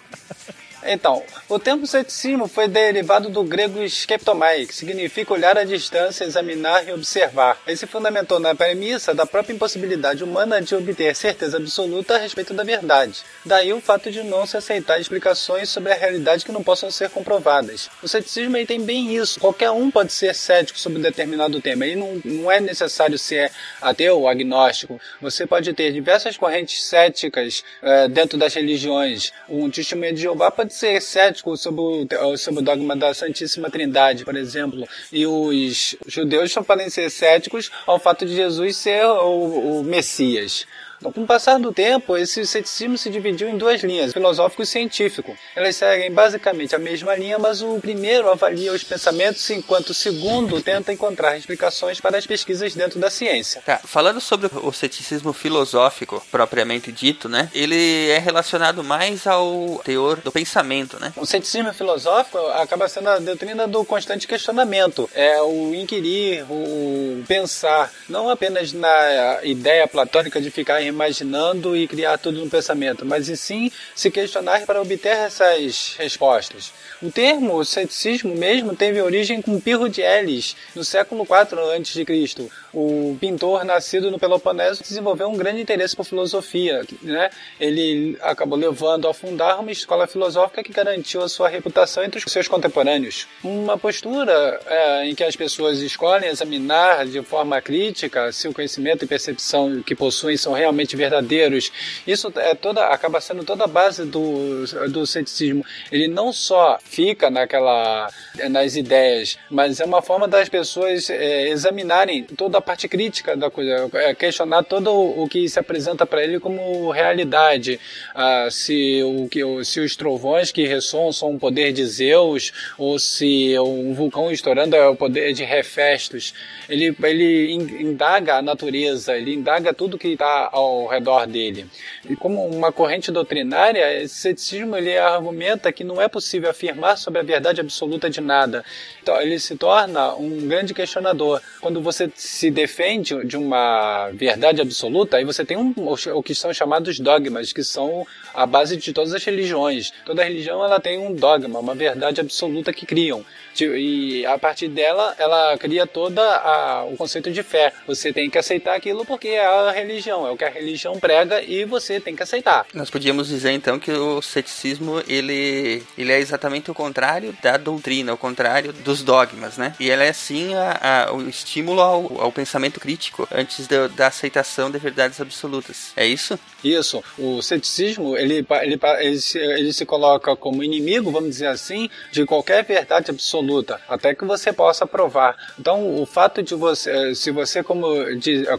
Então, 0.86 1.22
o 1.48 1.58
termo 1.58 1.86
ceticismo 1.86 2.46
foi 2.46 2.68
derivado 2.68 3.30
do 3.30 3.42
grego 3.42 3.82
skeptomai, 3.84 4.66
que 4.66 4.74
significa 4.74 5.32
olhar 5.32 5.56
à 5.56 5.64
distância, 5.64 6.24
examinar 6.24 6.86
e 6.86 6.92
observar. 6.92 7.58
Ele 7.66 7.76
se 7.76 7.86
fundamentou 7.86 8.38
na 8.38 8.54
premissa 8.54 9.14
da 9.14 9.24
própria 9.24 9.54
impossibilidade 9.54 10.22
humana 10.22 10.60
de 10.60 10.74
obter 10.74 11.16
certeza 11.16 11.56
absoluta 11.56 12.16
a 12.16 12.18
respeito 12.18 12.52
da 12.52 12.62
verdade. 12.62 13.22
Daí 13.44 13.72
o 13.72 13.80
fato 13.80 14.10
de 14.10 14.22
não 14.22 14.46
se 14.46 14.56
aceitar 14.56 15.00
explicações 15.00 15.70
sobre 15.70 15.92
a 15.92 15.96
realidade 15.96 16.44
que 16.44 16.52
não 16.52 16.62
possam 16.62 16.90
ser 16.90 17.08
comprovadas. 17.08 17.88
O 18.02 18.08
ceticismo 18.08 18.56
ele 18.56 18.66
tem 18.66 18.80
bem 18.80 19.16
isso. 19.16 19.40
Qualquer 19.40 19.70
um 19.70 19.90
pode 19.90 20.12
ser 20.12 20.34
cético 20.34 20.78
sobre 20.78 20.98
um 20.98 21.02
determinado 21.02 21.60
tema. 21.60 21.86
E 21.86 21.96
não, 21.96 22.20
não 22.24 22.52
é 22.52 22.60
necessário 22.60 23.18
ser 23.18 23.50
ateu 23.80 24.20
ou 24.20 24.28
agnóstico. 24.28 25.00
Você 25.20 25.46
pode 25.46 25.72
ter 25.72 25.92
diversas 25.92 26.36
correntes 26.36 26.84
céticas 26.84 27.64
eh, 27.82 28.08
dentro 28.08 28.36
das 28.36 28.52
religiões. 28.52 29.32
Um 29.48 29.70
testemunho 29.70 30.14
de 30.14 30.22
Jeová 30.22 30.50
pode 30.50 30.73
ser 30.74 31.00
cético 31.00 31.56
sobre 31.56 31.80
o, 31.80 32.36
sobre 32.36 32.60
o 32.60 32.64
dogma 32.64 32.96
da 32.96 33.14
Santíssima 33.14 33.70
Trindade, 33.70 34.24
por 34.24 34.36
exemplo. 34.36 34.86
E 35.12 35.26
os 35.26 35.96
judeus 36.06 36.52
só 36.52 36.62
podem 36.62 36.90
ser 36.90 37.10
céticos 37.10 37.70
ao 37.86 37.98
fato 37.98 38.26
de 38.26 38.34
Jesus 38.34 38.76
ser 38.76 39.04
o, 39.06 39.80
o 39.80 39.84
Messias. 39.84 40.66
Então, 40.98 41.12
com 41.12 41.22
o 41.22 41.26
passar 41.26 41.58
do 41.58 41.72
tempo, 41.72 42.16
esse 42.16 42.46
ceticismo 42.46 42.96
se 42.96 43.10
dividiu 43.10 43.48
em 43.48 43.58
duas 43.58 43.82
linhas, 43.82 44.12
filosófico 44.12 44.62
e 44.62 44.66
científico. 44.66 45.36
Elas 45.54 45.76
seguem 45.76 46.10
basicamente 46.10 46.74
a 46.74 46.78
mesma 46.78 47.14
linha, 47.14 47.38
mas 47.38 47.62
o 47.62 47.78
primeiro 47.80 48.30
avalia 48.30 48.72
os 48.72 48.84
pensamentos, 48.84 49.48
enquanto 49.50 49.90
o 49.90 49.94
segundo 49.94 50.60
tenta 50.62 50.92
encontrar 50.92 51.36
explicações 51.36 52.00
para 52.00 52.18
as 52.18 52.26
pesquisas 52.26 52.74
dentro 52.74 52.98
da 52.98 53.10
ciência. 53.10 53.62
Tá, 53.64 53.80
falando 53.84 54.20
sobre 54.20 54.50
o 54.52 54.72
ceticismo 54.72 55.32
filosófico, 55.32 56.24
propriamente 56.30 56.90
dito, 56.90 57.28
né? 57.28 57.50
Ele 57.54 58.08
é 58.10 58.18
relacionado 58.18 58.82
mais 58.82 59.26
ao 59.26 59.80
teor 59.84 60.20
do 60.20 60.32
pensamento, 60.32 60.98
né? 61.00 61.12
O 61.16 61.26
ceticismo 61.26 61.72
filosófico 61.72 62.38
acaba 62.54 62.88
sendo 62.88 63.08
a 63.08 63.18
doutrina 63.18 63.66
do 63.66 63.84
constante 63.84 64.26
questionamento. 64.26 65.08
É 65.14 65.40
o 65.42 65.74
inquirir, 65.74 66.44
o 66.48 67.22
pensar, 67.26 67.92
não 68.08 68.28
apenas 68.30 68.72
na 68.72 69.40
ideia 69.42 69.86
platônica 69.86 70.40
de 70.40 70.50
ficar 70.50 70.82
imaginando 70.94 71.76
e 71.76 71.86
criar 71.86 72.16
tudo 72.16 72.42
no 72.42 72.48
pensamento, 72.48 73.04
mas 73.04 73.28
e 73.28 73.36
sim 73.36 73.70
se 73.94 74.10
questionar 74.10 74.64
para 74.64 74.80
obter 74.80 75.08
essas 75.16 75.94
respostas. 75.98 76.72
O 77.02 77.10
termo 77.10 77.64
ceticismo 77.64 78.34
mesmo 78.34 78.74
teve 78.74 79.02
origem 79.02 79.42
com 79.42 79.60
Pirro 79.60 79.88
de 79.88 80.00
Elis, 80.00 80.56
no 80.74 80.84
século 80.84 81.24
IV 81.24 81.60
a.C. 81.60 82.48
O 82.74 83.16
pintor 83.20 83.64
nascido 83.64 84.10
no 84.10 84.18
Peloponeso 84.18 84.82
desenvolveu 84.82 85.28
um 85.28 85.36
grande 85.36 85.60
interesse 85.60 85.94
por 85.94 86.04
filosofia. 86.04 86.84
Né? 87.02 87.30
Ele 87.60 88.18
acabou 88.20 88.58
levando 88.58 89.06
a 89.06 89.14
fundar 89.14 89.60
uma 89.60 89.70
escola 89.70 90.08
filosófica 90.08 90.62
que 90.62 90.72
garantiu 90.72 91.22
a 91.22 91.28
sua 91.28 91.48
reputação 91.48 92.02
entre 92.02 92.18
os 92.18 92.32
seus 92.32 92.48
contemporâneos. 92.48 93.28
Uma 93.44 93.78
postura 93.78 94.60
é, 94.66 95.06
em 95.06 95.14
que 95.14 95.22
as 95.22 95.36
pessoas 95.36 95.80
escolhem 95.80 96.28
examinar 96.28 97.06
de 97.06 97.22
forma 97.22 97.60
crítica 97.62 98.32
se 98.32 98.48
o 98.48 98.52
conhecimento 98.52 99.04
e 99.04 99.08
percepção 99.08 99.80
que 99.80 99.94
possuem 99.94 100.36
são 100.36 100.52
realmente 100.52 100.96
verdadeiros. 100.96 101.70
Isso 102.04 102.32
é 102.36 102.56
toda, 102.56 102.88
acaba 102.88 103.20
sendo 103.20 103.44
toda 103.44 103.64
a 103.64 103.68
base 103.68 104.04
do, 104.04 104.66
do 104.88 105.06
ceticismo. 105.06 105.64
Ele 105.92 106.08
não 106.08 106.32
só 106.32 106.76
fica 106.82 107.30
naquela 107.30 108.10
nas 108.50 108.74
ideias, 108.74 109.38
mas 109.48 109.78
é 109.78 109.84
uma 109.84 110.02
forma 110.02 110.26
das 110.26 110.48
pessoas 110.48 111.08
é, 111.08 111.48
examinarem 111.48 112.24
toda 112.24 112.58
a 112.58 112.63
parte 112.64 112.88
crítica 112.88 113.36
da 113.36 113.50
coisa, 113.50 113.88
é, 113.94 114.14
questionar 114.14 114.62
todo 114.64 114.92
o 114.92 115.28
que 115.28 115.48
se 115.48 115.58
apresenta 115.58 116.04
para 116.06 116.22
ele 116.24 116.40
como 116.40 116.90
realidade, 116.90 117.78
ah, 118.14 118.48
se 118.50 119.02
o 119.02 119.28
que 119.28 119.40
se 119.64 119.80
os 119.80 119.94
trovões 119.94 120.50
que 120.50 120.66
ressoam 120.66 121.12
são 121.12 121.30
um 121.30 121.38
poder 121.38 121.72
de 121.72 121.84
Zeus 121.86 122.52
ou 122.78 122.98
se 122.98 123.56
um 123.58 123.94
vulcão 123.94 124.30
estourando 124.30 124.74
é 124.74 124.88
o 124.88 124.96
poder 124.96 125.32
de 125.32 125.42
Hefestos. 125.44 126.34
Ele 126.68 126.96
ele 127.02 127.52
indaga 127.52 128.36
a 128.36 128.42
natureza, 128.42 129.16
ele 129.16 129.34
indaga 129.34 129.72
tudo 129.74 129.98
que 129.98 130.08
está 130.08 130.48
ao 130.50 130.86
redor 130.86 131.26
dele. 131.26 131.66
E 132.08 132.16
como 132.16 132.46
uma 132.46 132.72
corrente 132.72 133.12
doutrinária, 133.12 134.02
esse 134.02 134.14
ceticismo 134.14 134.76
ele 134.76 134.96
argumenta 134.96 135.72
que 135.72 135.84
não 135.84 136.00
é 136.00 136.08
possível 136.08 136.50
afirmar 136.50 136.96
sobre 136.96 137.20
a 137.20 137.22
verdade 137.22 137.60
absoluta 137.60 138.08
de 138.08 138.20
nada. 138.20 138.64
Então, 139.02 139.20
ele 139.20 139.38
se 139.38 139.56
torna 139.56 140.14
um 140.14 140.46
grande 140.46 140.72
questionador. 140.72 141.40
Quando 141.60 141.80
você 141.80 142.10
se 142.14 142.50
defende 142.54 143.24
de 143.26 143.36
uma 143.36 144.10
verdade 144.12 144.60
absoluta, 144.62 145.16
aí 145.16 145.24
você 145.24 145.44
tem 145.44 145.56
um, 145.56 145.74
o 145.76 146.22
que 146.22 146.34
são 146.34 146.54
chamados 146.54 146.98
dogmas, 146.98 147.52
que 147.52 147.62
são 147.62 148.06
a 148.32 148.46
base 148.46 148.76
de 148.76 148.92
todas 148.92 149.12
as 149.12 149.22
religiões. 149.22 149.92
Toda 150.06 150.24
religião 150.24 150.64
ela 150.64 150.80
tem 150.80 150.98
um 150.98 151.14
dogma, 151.14 151.58
uma 151.58 151.74
verdade 151.74 152.20
absoluta 152.20 152.72
que 152.72 152.86
criam. 152.86 153.24
E 153.62 154.26
a 154.26 154.38
partir 154.38 154.68
dela, 154.68 155.14
ela 155.18 155.56
cria 155.58 155.86
toda 155.86 156.22
a, 156.22 156.84
o 156.84 156.96
conceito 156.96 157.30
de 157.30 157.42
fé. 157.42 157.72
Você 157.86 158.12
tem 158.12 158.28
que 158.28 158.38
aceitar 158.38 158.74
aquilo 158.74 159.04
porque 159.04 159.28
é 159.28 159.44
a 159.44 159.70
religião, 159.70 160.26
é 160.26 160.30
o 160.30 160.36
que 160.36 160.44
a 160.44 160.50
religião 160.50 160.98
prega 160.98 161.42
e 161.42 161.64
você 161.64 162.00
tem 162.00 162.16
que 162.16 162.22
aceitar. 162.22 162.66
Nós 162.74 162.90
podíamos 162.90 163.28
dizer 163.28 163.52
então 163.52 163.78
que 163.78 163.92
o 163.92 164.20
ceticismo 164.22 165.02
ele, 165.06 165.82
ele 165.96 166.12
é 166.12 166.18
exatamente 166.18 166.70
o 166.70 166.74
contrário 166.74 167.36
da 167.42 167.56
doutrina, 167.56 168.12
o 168.12 168.16
contrário 168.16 168.72
dos 168.72 169.02
dogmas, 169.02 169.56
né? 169.56 169.74
E 169.78 169.90
ela 169.90 170.04
é 170.04 170.12
sim 170.12 170.54
a, 170.54 171.06
a, 171.08 171.12
o 171.12 171.28
estímulo 171.28 171.80
ao, 171.80 172.20
ao, 172.20 172.32
pensamento 172.32 172.80
crítico 172.80 173.28
antes 173.32 173.66
de, 173.66 173.88
da 173.88 174.08
aceitação 174.08 174.70
de 174.70 174.78
verdades 174.78 175.20
absolutas. 175.20 175.92
É 175.96 176.06
isso? 176.06 176.38
Isso. 176.62 177.02
O 177.18 177.42
ceticismo 177.42 178.16
ele, 178.16 178.46
ele, 178.62 178.80
ele, 179.00 179.20
se, 179.20 179.38
ele 179.38 179.72
se 179.72 179.84
coloca 179.84 180.34
como 180.34 180.62
inimigo, 180.62 181.10
vamos 181.10 181.30
dizer 181.30 181.46
assim, 181.46 181.88
de 182.10 182.24
qualquer 182.24 182.64
verdade 182.64 183.10
absoluta, 183.10 183.43
até 183.88 184.14
que 184.14 184.24
você 184.24 184.52
possa 184.52 184.86
provar. 184.86 185.36
Então, 185.58 186.00
o 186.00 186.06
fato 186.06 186.42
de 186.42 186.54
você, 186.54 187.14
se 187.14 187.30
você 187.30 187.62
como, 187.62 187.86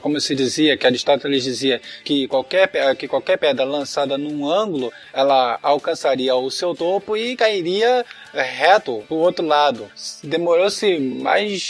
como 0.01 0.19
se 0.19 0.35
dizia, 0.35 0.77
que 0.77 0.85
Aristóteles 0.85 1.43
dizia 1.43 1.81
que 2.03 2.27
qualquer, 2.27 2.69
que 2.95 3.07
qualquer 3.07 3.37
pedra 3.37 3.65
lançada 3.65 4.17
num 4.17 4.49
ângulo, 4.49 4.91
ela 5.13 5.59
alcançaria 5.61 6.35
o 6.35 6.49
seu 6.51 6.75
topo 6.75 7.15
e 7.15 7.35
cairia 7.35 8.05
reto 8.33 9.03
para 9.07 9.15
o 9.15 9.19
outro 9.19 9.45
lado. 9.45 9.89
Demorou-se 10.23 10.99
mais 10.99 11.61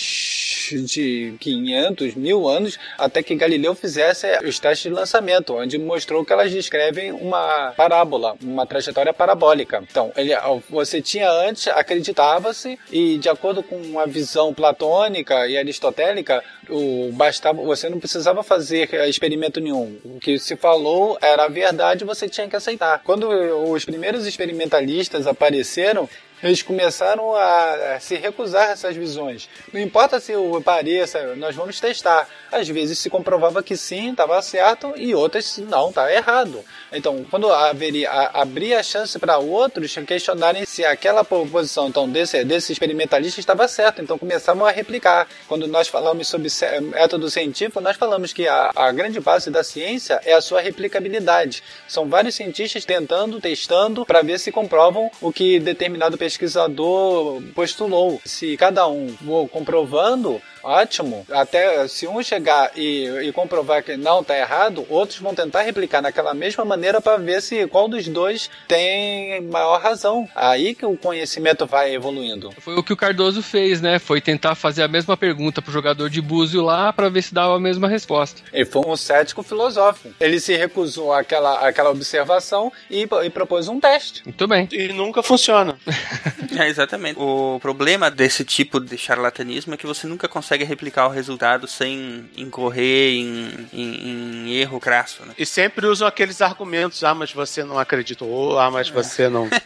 de 0.72 1.36
500 1.39 2.15
mil 2.15 2.48
anos 2.48 2.77
até 2.98 3.22
que 3.22 3.36
Galileu 3.36 3.75
fizesse 3.75 4.27
os 4.43 4.60
testes 4.60 4.89
de 4.91 4.98
lançamento, 4.98 5.55
onde 5.55 5.77
mostrou 5.77 6.25
que 6.25 6.34
elas 6.34 6.51
descrevem 6.51 7.12
uma 7.12 7.74
parábola, 7.75 8.36
uma 8.41 8.65
trajetória 8.65 9.13
parabólica. 9.13 9.84
Então, 9.89 10.12
ele, 10.15 10.31
você 10.69 11.01
tinha 11.01 11.29
antes, 11.29 11.67
acreditava-se, 11.67 12.79
e 12.91 13.04
de 13.17 13.29
acordo 13.29 13.63
com 13.63 14.00
a 14.00 14.05
visão 14.05 14.53
platônica 14.53 15.47
e 15.47 15.57
aristotélica, 15.57 16.43
o, 16.69 17.12
bastava, 17.13 17.62
você 17.62 17.89
não 17.89 18.00
precisava 18.00 18.43
fazer 18.43 18.93
experimento 19.07 19.59
nenhum. 19.59 19.97
O 20.03 20.19
que 20.19 20.38
se 20.38 20.55
falou 20.55 21.17
era 21.21 21.45
a 21.45 21.50
verdade, 21.50 22.05
você 22.05 22.27
tinha 22.27 22.47
que 22.47 22.55
aceitar. 22.55 23.01
Quando 23.03 23.29
os 23.71 23.85
primeiros 23.85 24.25
experimentalistas 24.25 25.27
apareceram, 25.27 26.09
eles 26.42 26.62
começaram 26.62 27.36
a 27.36 27.98
se 28.00 28.15
recusar 28.15 28.70
a 28.70 28.72
essas 28.72 28.96
visões. 28.96 29.50
Não 29.74 29.80
importa 29.80 30.20
se 30.20 30.34
pareça, 30.63 31.36
nós 31.36 31.56
vamos 31.56 31.80
testar. 31.80 32.27
Às 32.51 32.68
vezes 32.68 33.00
se 33.00 33.10
comprovava 33.10 33.63
que 33.63 33.75
sim, 33.75 34.12
estava 34.12 34.42
certo, 34.42 34.94
e 34.96 35.13
outras 35.13 35.58
não, 35.58 35.89
estava 35.89 36.12
errado. 36.12 36.63
Então, 36.92 37.25
quando 37.30 37.51
haveria, 37.51 38.10
a, 38.10 38.42
abria 38.42 38.80
a 38.80 38.84
chance 38.84 39.18
para 39.20 39.38
outros 39.38 39.94
questionarem 40.06 40.65
se 40.65 40.86
aquela 40.86 41.24
posição 41.24 41.88
então, 41.88 42.08
desse, 42.08 42.44
desse 42.44 42.72
experimentalista 42.72 43.39
estava 43.39 43.68
certa, 43.68 44.01
então 44.01 44.18
começavam 44.18 44.65
a 44.65 44.72
replicar. 44.72 45.27
Quando 45.48 45.68
nós 45.68 45.88
falamos 45.88 46.27
sobre 46.27 46.50
método 46.82 47.30
científico, 47.30 47.82
nós 47.82 47.98
falamos 47.98 48.32
que 48.32 48.48
a, 48.48 48.72
a 48.75 48.92
grande 48.92 49.20
base 49.20 49.50
da 49.50 49.63
ciência 49.63 50.20
é 50.24 50.34
a 50.34 50.42
sua 50.42 50.62
replicabilidade. 50.62 51.63
São 51.88 52.08
vários 52.08 52.36
cientistas 52.36 52.86
tentando, 52.86 53.42
testando, 53.42 54.06
para 54.06 54.22
ver 54.22 54.39
se 54.39 54.51
comprovam 54.51 55.12
o 55.22 55.32
que 55.32 55.60
determinado 55.60 56.18
pesquisador 56.25 57.39
postulou. 57.53 58.20
Se 58.25 58.58
cada 58.58 58.88
um 58.88 59.10
for 59.10 59.48
comprovando, 59.48 60.41
ótimo. 60.65 61.25
Até 61.31 61.88
se 61.88 62.07
um 62.07 62.22
chegar 62.22 62.72
e, 62.75 63.07
e 63.24 63.31
comprovar 63.31 63.84
que 63.84 63.95
não 63.95 64.24
tá 64.24 64.38
errado, 64.38 64.86
outros 64.89 65.19
vão 65.19 65.36
tentar 65.36 65.62
replicar 65.62 66.01
naquela 66.01 66.34
mesma 66.34 66.65
maneira 66.65 67.00
para 67.00 67.17
ver 67.17 67.41
se 67.41 67.67
qual 67.67 67.88
dos 67.88 68.07
dois 68.07 68.50
tem 68.67 69.41
maior 69.41 69.79
razão. 69.79 70.27
Aí 70.36 70.74
que 70.74 70.86
o 70.86 70.98
conhecimento 70.98 71.65
vai 71.65 71.93
evoluindo. 71.93 72.51
Foi 72.60 72.75
o 72.75 72.84
que 72.84 72.93
o 72.93 72.98
Cardoso 72.98 73.41
fez, 73.41 73.81
né? 73.81 74.00
Foi 74.00 74.19
tentar 74.19 74.55
fazer 74.55 74.84
a 74.84 74.88
mesma 74.88 75.15
pergunta 75.15 75.62
pro 75.62 75.72
jogador 75.72 76.10
de 76.10 76.22
búzio 76.22 76.62
lá 76.62 76.91
para 76.91 77.10
ver 77.10 77.22
se 77.22 77.34
dava 77.34 77.55
a 77.55 77.60
mesma 77.60 77.88
resposta. 77.88 78.41
Ele 78.51 78.65
foi 78.65 78.81
um 78.86 78.95
cético 78.95 79.43
filosófico. 79.43 80.13
Ele 80.19 80.39
se 80.39 80.55
recusou 80.55 81.13
àquela, 81.13 81.67
àquela 81.67 81.89
observação 81.89 82.72
e, 82.89 83.07
e 83.24 83.29
propôs 83.29 83.67
um 83.67 83.79
teste. 83.79 84.24
Muito 84.25 84.48
bem. 84.48 84.67
E 84.72 84.88
nunca 84.89 85.22
funciona. 85.22 85.77
É, 86.57 86.69
exatamente. 86.69 87.19
O 87.19 87.60
problema 87.60 88.10
desse 88.10 88.45
tipo 88.45 88.79
de 88.79 88.98
charlatanismo 88.98 89.74
é 89.74 89.77
que 89.77 89.86
você 89.86 90.07
nunca 90.07 90.27
consegue 90.27 90.54
replicar 90.63 91.07
o 91.07 91.12
resultado 91.12 91.67
sem 91.67 92.29
incorrer 92.38 93.15
em, 93.15 93.67
em- 93.74 94.47
em 94.47 94.53
erro 94.55 94.79
crasso, 94.79 95.25
né? 95.25 95.33
E 95.38 95.45
sempre 95.45 95.85
usam 95.88 96.07
aqueles 96.07 96.41
argumentos: 96.41 97.03
ah, 97.03 97.13
mas 97.13 97.33
você 97.33 97.63
não 97.63 97.77
acreditou, 97.77 98.57
ah, 98.59 98.71
mas 98.71 98.89
você 98.89 99.27
não. 99.27 99.50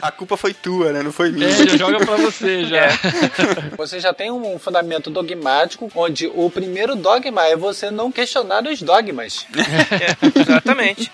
A 0.00 0.12
culpa 0.12 0.36
foi 0.36 0.54
tua, 0.54 0.92
né? 0.92 1.02
Não 1.02 1.10
foi 1.10 1.32
minha. 1.32 1.48
É, 1.48 1.66
já 1.66 1.76
joga 1.76 1.98
pra 2.04 2.16
você 2.16 2.64
já. 2.68 2.86
Você 3.76 3.98
já 4.00 4.12
tem 4.12 4.30
um 4.30 4.58
fundamento 4.58 5.10
dogmático, 5.10 5.90
onde 5.94 6.26
o 6.32 6.48
primeiro 6.50 6.94
dogma 6.94 7.46
é 7.46 7.56
você 7.56 7.90
não 7.90 8.10
questionar 8.12 8.64
os 8.66 8.80
dogmas. 8.82 9.46
É, 9.90 10.40
exatamente. 10.40 11.10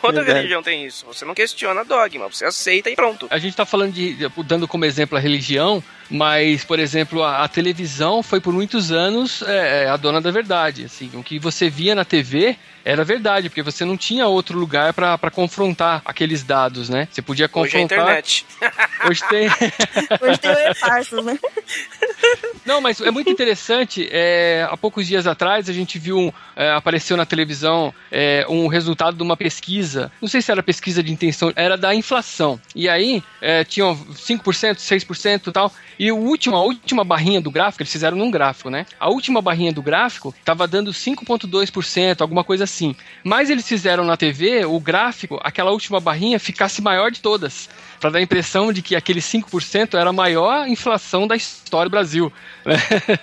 Toda 0.00 0.16
Verdade. 0.18 0.36
religião 0.38 0.62
tem 0.62 0.84
isso. 0.84 1.06
Você 1.06 1.24
não 1.24 1.34
questiona 1.34 1.82
dogma, 1.84 2.28
você 2.28 2.44
aceita 2.44 2.90
e 2.90 2.94
pronto. 2.94 3.26
A 3.30 3.38
gente 3.38 3.56
tá 3.56 3.64
falando 3.64 3.92
de. 3.92 4.16
dando 4.44 4.68
como 4.68 4.84
exemplo 4.84 5.16
a 5.16 5.20
religião, 5.20 5.82
mas, 6.10 6.64
por 6.64 6.78
exemplo, 6.78 7.22
a, 7.22 7.44
a 7.44 7.48
televisão 7.48 8.22
foi 8.22 8.40
por 8.40 8.52
muitos 8.52 8.92
anos 8.92 9.42
é, 9.42 9.84
é, 9.84 9.88
a 9.88 9.96
dona 9.96 10.20
da 10.20 10.30
verdade. 10.30 10.84
Assim, 10.84 11.10
o 11.14 11.22
que 11.22 11.38
você 11.38 11.68
via 11.70 11.94
na 11.94 12.04
TV 12.04 12.56
era 12.84 13.02
verdade, 13.02 13.48
porque 13.48 13.62
você 13.62 13.84
não 13.84 13.96
tinha 13.96 14.26
outro 14.26 14.58
lugar 14.58 14.92
pra 14.92 15.30
confrontar 15.30 16.02
aqueles 16.04 16.42
dados, 16.42 16.90
né? 16.90 17.08
Você 17.10 17.22
podia 17.22 17.46
Hoje 17.46 17.76
é 17.76 17.80
a 17.80 17.82
confrontar. 17.82 17.98
internet. 17.98 18.46
Hoje 19.08 19.22
tem. 19.28 19.48
Hoje 20.20 20.38
tem 20.38 20.50
o 20.50 20.70
e-parcels, 20.70 21.24
né? 21.24 21.38
Não, 22.64 22.80
mas 22.80 23.00
é 23.00 23.10
muito 23.10 23.30
interessante. 23.30 24.08
é, 24.10 24.66
há 24.70 24.76
poucos 24.76 25.06
dias 25.06 25.26
atrás 25.26 25.68
a 25.68 25.72
gente 25.72 25.98
viu, 25.98 26.18
um, 26.18 26.32
é, 26.56 26.72
apareceu 26.72 27.16
na 27.16 27.26
televisão 27.26 27.92
é, 28.10 28.46
um 28.48 28.66
resultado 28.66 29.16
de 29.16 29.22
uma 29.22 29.36
pesquisa. 29.36 30.10
Não 30.20 30.28
sei 30.28 30.42
se 30.42 30.50
era 30.50 30.62
pesquisa 30.62 31.02
de 31.02 31.12
intenção, 31.12 31.52
era 31.56 31.76
da 31.76 31.94
inflação. 31.94 32.60
E 32.74 32.88
aí 32.88 33.22
é, 33.40 33.64
tinham 33.64 33.96
5%, 33.96 34.76
6% 34.76 35.46
e 35.46 35.52
tal. 35.52 35.72
E 35.98 36.10
o 36.10 36.16
último, 36.16 36.56
a 36.56 36.62
última 36.62 37.04
barrinha 37.04 37.40
do 37.40 37.50
gráfico, 37.50 37.82
eles 37.82 37.92
fizeram 37.92 38.16
num 38.16 38.30
gráfico, 38.30 38.70
né? 38.70 38.86
A 38.98 39.08
última 39.08 39.40
barrinha 39.40 39.72
do 39.72 39.82
gráfico 39.82 40.34
estava 40.38 40.66
dando 40.66 40.90
5,2%, 40.90 42.20
alguma 42.20 42.42
coisa 42.42 42.64
assim. 42.64 42.94
Mas 43.22 43.50
eles 43.50 43.66
fizeram 43.66 44.04
na 44.04 44.16
TV 44.16 44.64
o 44.64 44.80
gráfico, 44.80 45.38
aquela 45.42 45.70
última 45.70 46.00
barrinha 46.00 46.38
ficasse 46.38 46.82
maior 46.82 47.10
de 47.10 47.20
todas. 47.20 47.68
Pra 48.04 48.10
dar 48.10 48.18
a 48.18 48.22
impressão 48.22 48.70
de 48.70 48.82
que 48.82 48.94
aquele 48.94 49.20
5% 49.20 49.98
era 49.98 50.10
a 50.10 50.12
maior 50.12 50.68
inflação 50.68 51.26
da 51.26 51.34
história 51.34 51.88
do 51.88 51.92
Brasil. 51.92 52.30
né? 52.62 52.76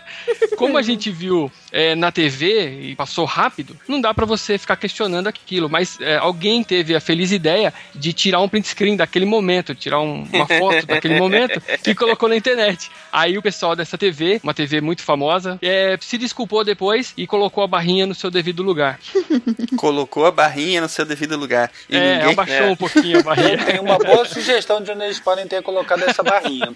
Como 0.57 0.75
a 0.75 0.81
gente 0.81 1.11
viu 1.11 1.51
é, 1.71 1.93
na 1.93 2.11
TV 2.11 2.89
e 2.89 2.95
passou 2.95 3.25
rápido, 3.25 3.77
não 3.87 4.01
dá 4.01 4.11
pra 4.11 4.25
você 4.25 4.57
ficar 4.57 4.75
questionando 4.75 5.27
aquilo. 5.27 5.69
Mas 5.69 5.99
é, 6.01 6.17
alguém 6.17 6.63
teve 6.63 6.95
a 6.95 6.99
feliz 6.99 7.31
ideia 7.31 7.71
de 7.93 8.11
tirar 8.11 8.41
um 8.41 8.49
print 8.49 8.69
screen 8.69 8.95
daquele 8.95 9.25
momento, 9.25 9.75
tirar 9.75 9.99
um- 9.99 10.27
uma 10.33 10.47
foto 10.47 10.87
daquele 10.87 11.19
momento 11.19 11.61
e 11.85 11.93
colocou 11.93 12.27
na 12.27 12.35
internet. 12.35 12.89
Aí 13.11 13.37
o 13.37 13.41
pessoal 13.41 13.75
dessa 13.75 13.99
TV, 13.99 14.39
uma 14.43 14.53
TV 14.53 14.81
muito 14.81 15.03
famosa, 15.03 15.59
é, 15.61 15.95
se 16.01 16.17
desculpou 16.17 16.63
depois 16.63 17.13
e 17.15 17.27
colocou 17.27 17.63
a 17.63 17.67
barrinha 17.67 18.07
no 18.07 18.15
seu 18.15 18.31
devido 18.31 18.63
lugar. 18.63 18.99
Colocou 19.77 20.25
a 20.25 20.31
barrinha 20.31 20.81
no 20.81 20.89
seu 20.89 21.05
devido 21.05 21.37
lugar. 21.37 21.71
E 21.87 21.95
é, 21.95 22.17
ninguém... 22.17 22.33
abaixou 22.33 22.65
é. 22.65 22.71
um 22.71 22.75
pouquinho 22.75 23.19
a 23.19 23.23
barrinha. 23.23 23.57
Tem 23.63 23.79
uma 23.79 23.99
boa 23.99 24.25
sugestão 24.25 24.70
de 24.79 24.91
onde 24.91 25.03
eles 25.03 25.19
podem 25.19 25.47
ter 25.47 25.61
colocado 25.61 26.03
essa 26.03 26.23
barrinha. 26.23 26.71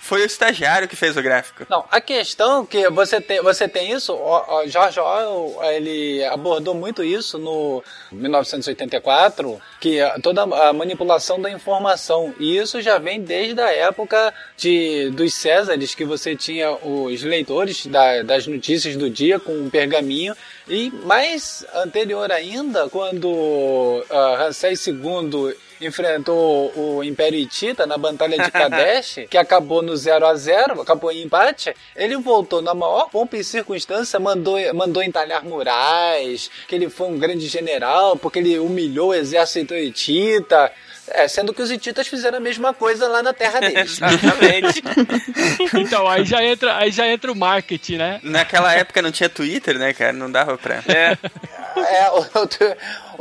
Foi 0.00 0.22
o 0.22 0.24
estagiário 0.24 0.88
que 0.88 0.96
fez 0.96 1.16
o 1.16 1.22
gráfico. 1.22 1.66
Não, 1.68 1.84
a 1.90 2.00
questão 2.00 2.64
que 2.64 2.88
você 2.88 3.20
tem, 3.20 3.42
você 3.42 3.68
tem 3.68 3.92
isso, 3.92 4.14
o, 4.14 4.62
o 4.62 4.68
George 4.68 4.98
Orwell, 4.98 5.58
ele 5.74 6.24
abordou 6.24 6.74
muito 6.74 7.04
isso 7.04 7.38
no 7.38 7.82
1984, 8.10 9.60
que 9.80 9.98
é 9.98 10.18
toda 10.20 10.42
a 10.42 10.72
manipulação 10.72 11.40
da 11.40 11.50
informação, 11.50 12.34
e 12.40 12.56
isso 12.56 12.80
já 12.80 12.98
vem 12.98 13.20
desde 13.20 13.60
a 13.60 13.70
época 13.70 14.32
de, 14.56 15.10
dos 15.10 15.34
Césares, 15.34 15.94
que 15.94 16.04
você 16.04 16.34
tinha 16.34 16.70
os 16.72 17.22
leitores 17.22 17.86
da- 17.86 18.22
das 18.22 18.46
notícias 18.46 18.96
do 18.96 19.10
dia 19.10 19.38
com 19.38 19.52
um 19.52 19.70
pergaminho, 19.70 20.34
e 20.68 20.90
mais 20.90 21.64
anterior 21.74 22.30
ainda, 22.30 22.88
quando 22.88 23.28
uh, 23.28 24.36
Ramsés 24.36 24.86
II 24.86 25.54
enfrentou 25.80 26.72
o 26.76 27.04
Império 27.04 27.38
Hitita 27.38 27.86
na 27.86 27.96
Batalha 27.96 28.38
de 28.42 28.50
Kadesh, 28.52 29.20
que 29.30 29.38
acabou 29.38 29.82
no 29.82 29.96
0 29.96 30.26
a 30.26 30.34
0 30.34 30.80
acabou 30.80 31.10
em 31.10 31.22
empate, 31.22 31.74
ele 31.94 32.16
voltou 32.16 32.60
na 32.60 32.74
maior 32.74 33.08
pompa 33.10 33.36
e 33.36 33.44
circunstância, 33.44 34.18
mandou, 34.18 34.56
mandou 34.74 35.02
entalhar 35.02 35.44
murais, 35.44 36.50
que 36.66 36.74
ele 36.74 36.90
foi 36.90 37.08
um 37.08 37.18
grande 37.18 37.46
general, 37.46 38.16
porque 38.16 38.38
ele 38.38 38.58
humilhou 38.58 39.10
o 39.10 39.14
exército 39.14 39.74
hitita, 39.74 40.70
é, 41.10 41.28
sendo 41.28 41.52
que 41.52 41.62
os 41.62 41.70
hititas 41.70 42.06
fizeram 42.06 42.38
a 42.38 42.40
mesma 42.40 42.72
coisa 42.74 43.08
lá 43.08 43.22
na 43.22 43.32
terra 43.32 43.60
deles. 43.60 44.00
Exatamente. 44.02 44.82
Então, 45.74 46.08
aí 46.08 46.24
já 46.24 46.42
entra, 46.42 46.76
aí 46.76 46.90
já 46.90 47.06
entra 47.06 47.30
o 47.30 47.36
marketing, 47.36 47.96
né? 47.96 48.20
Naquela 48.22 48.72
época 48.74 49.02
não 49.02 49.10
tinha 49.10 49.28
Twitter, 49.28 49.78
né, 49.78 49.92
cara? 49.92 50.12
Não 50.12 50.30
dava 50.30 50.56
pra. 50.56 50.82
É. 50.86 51.16
É, 51.78 52.10
o, 52.10 52.18
o, 52.20 52.48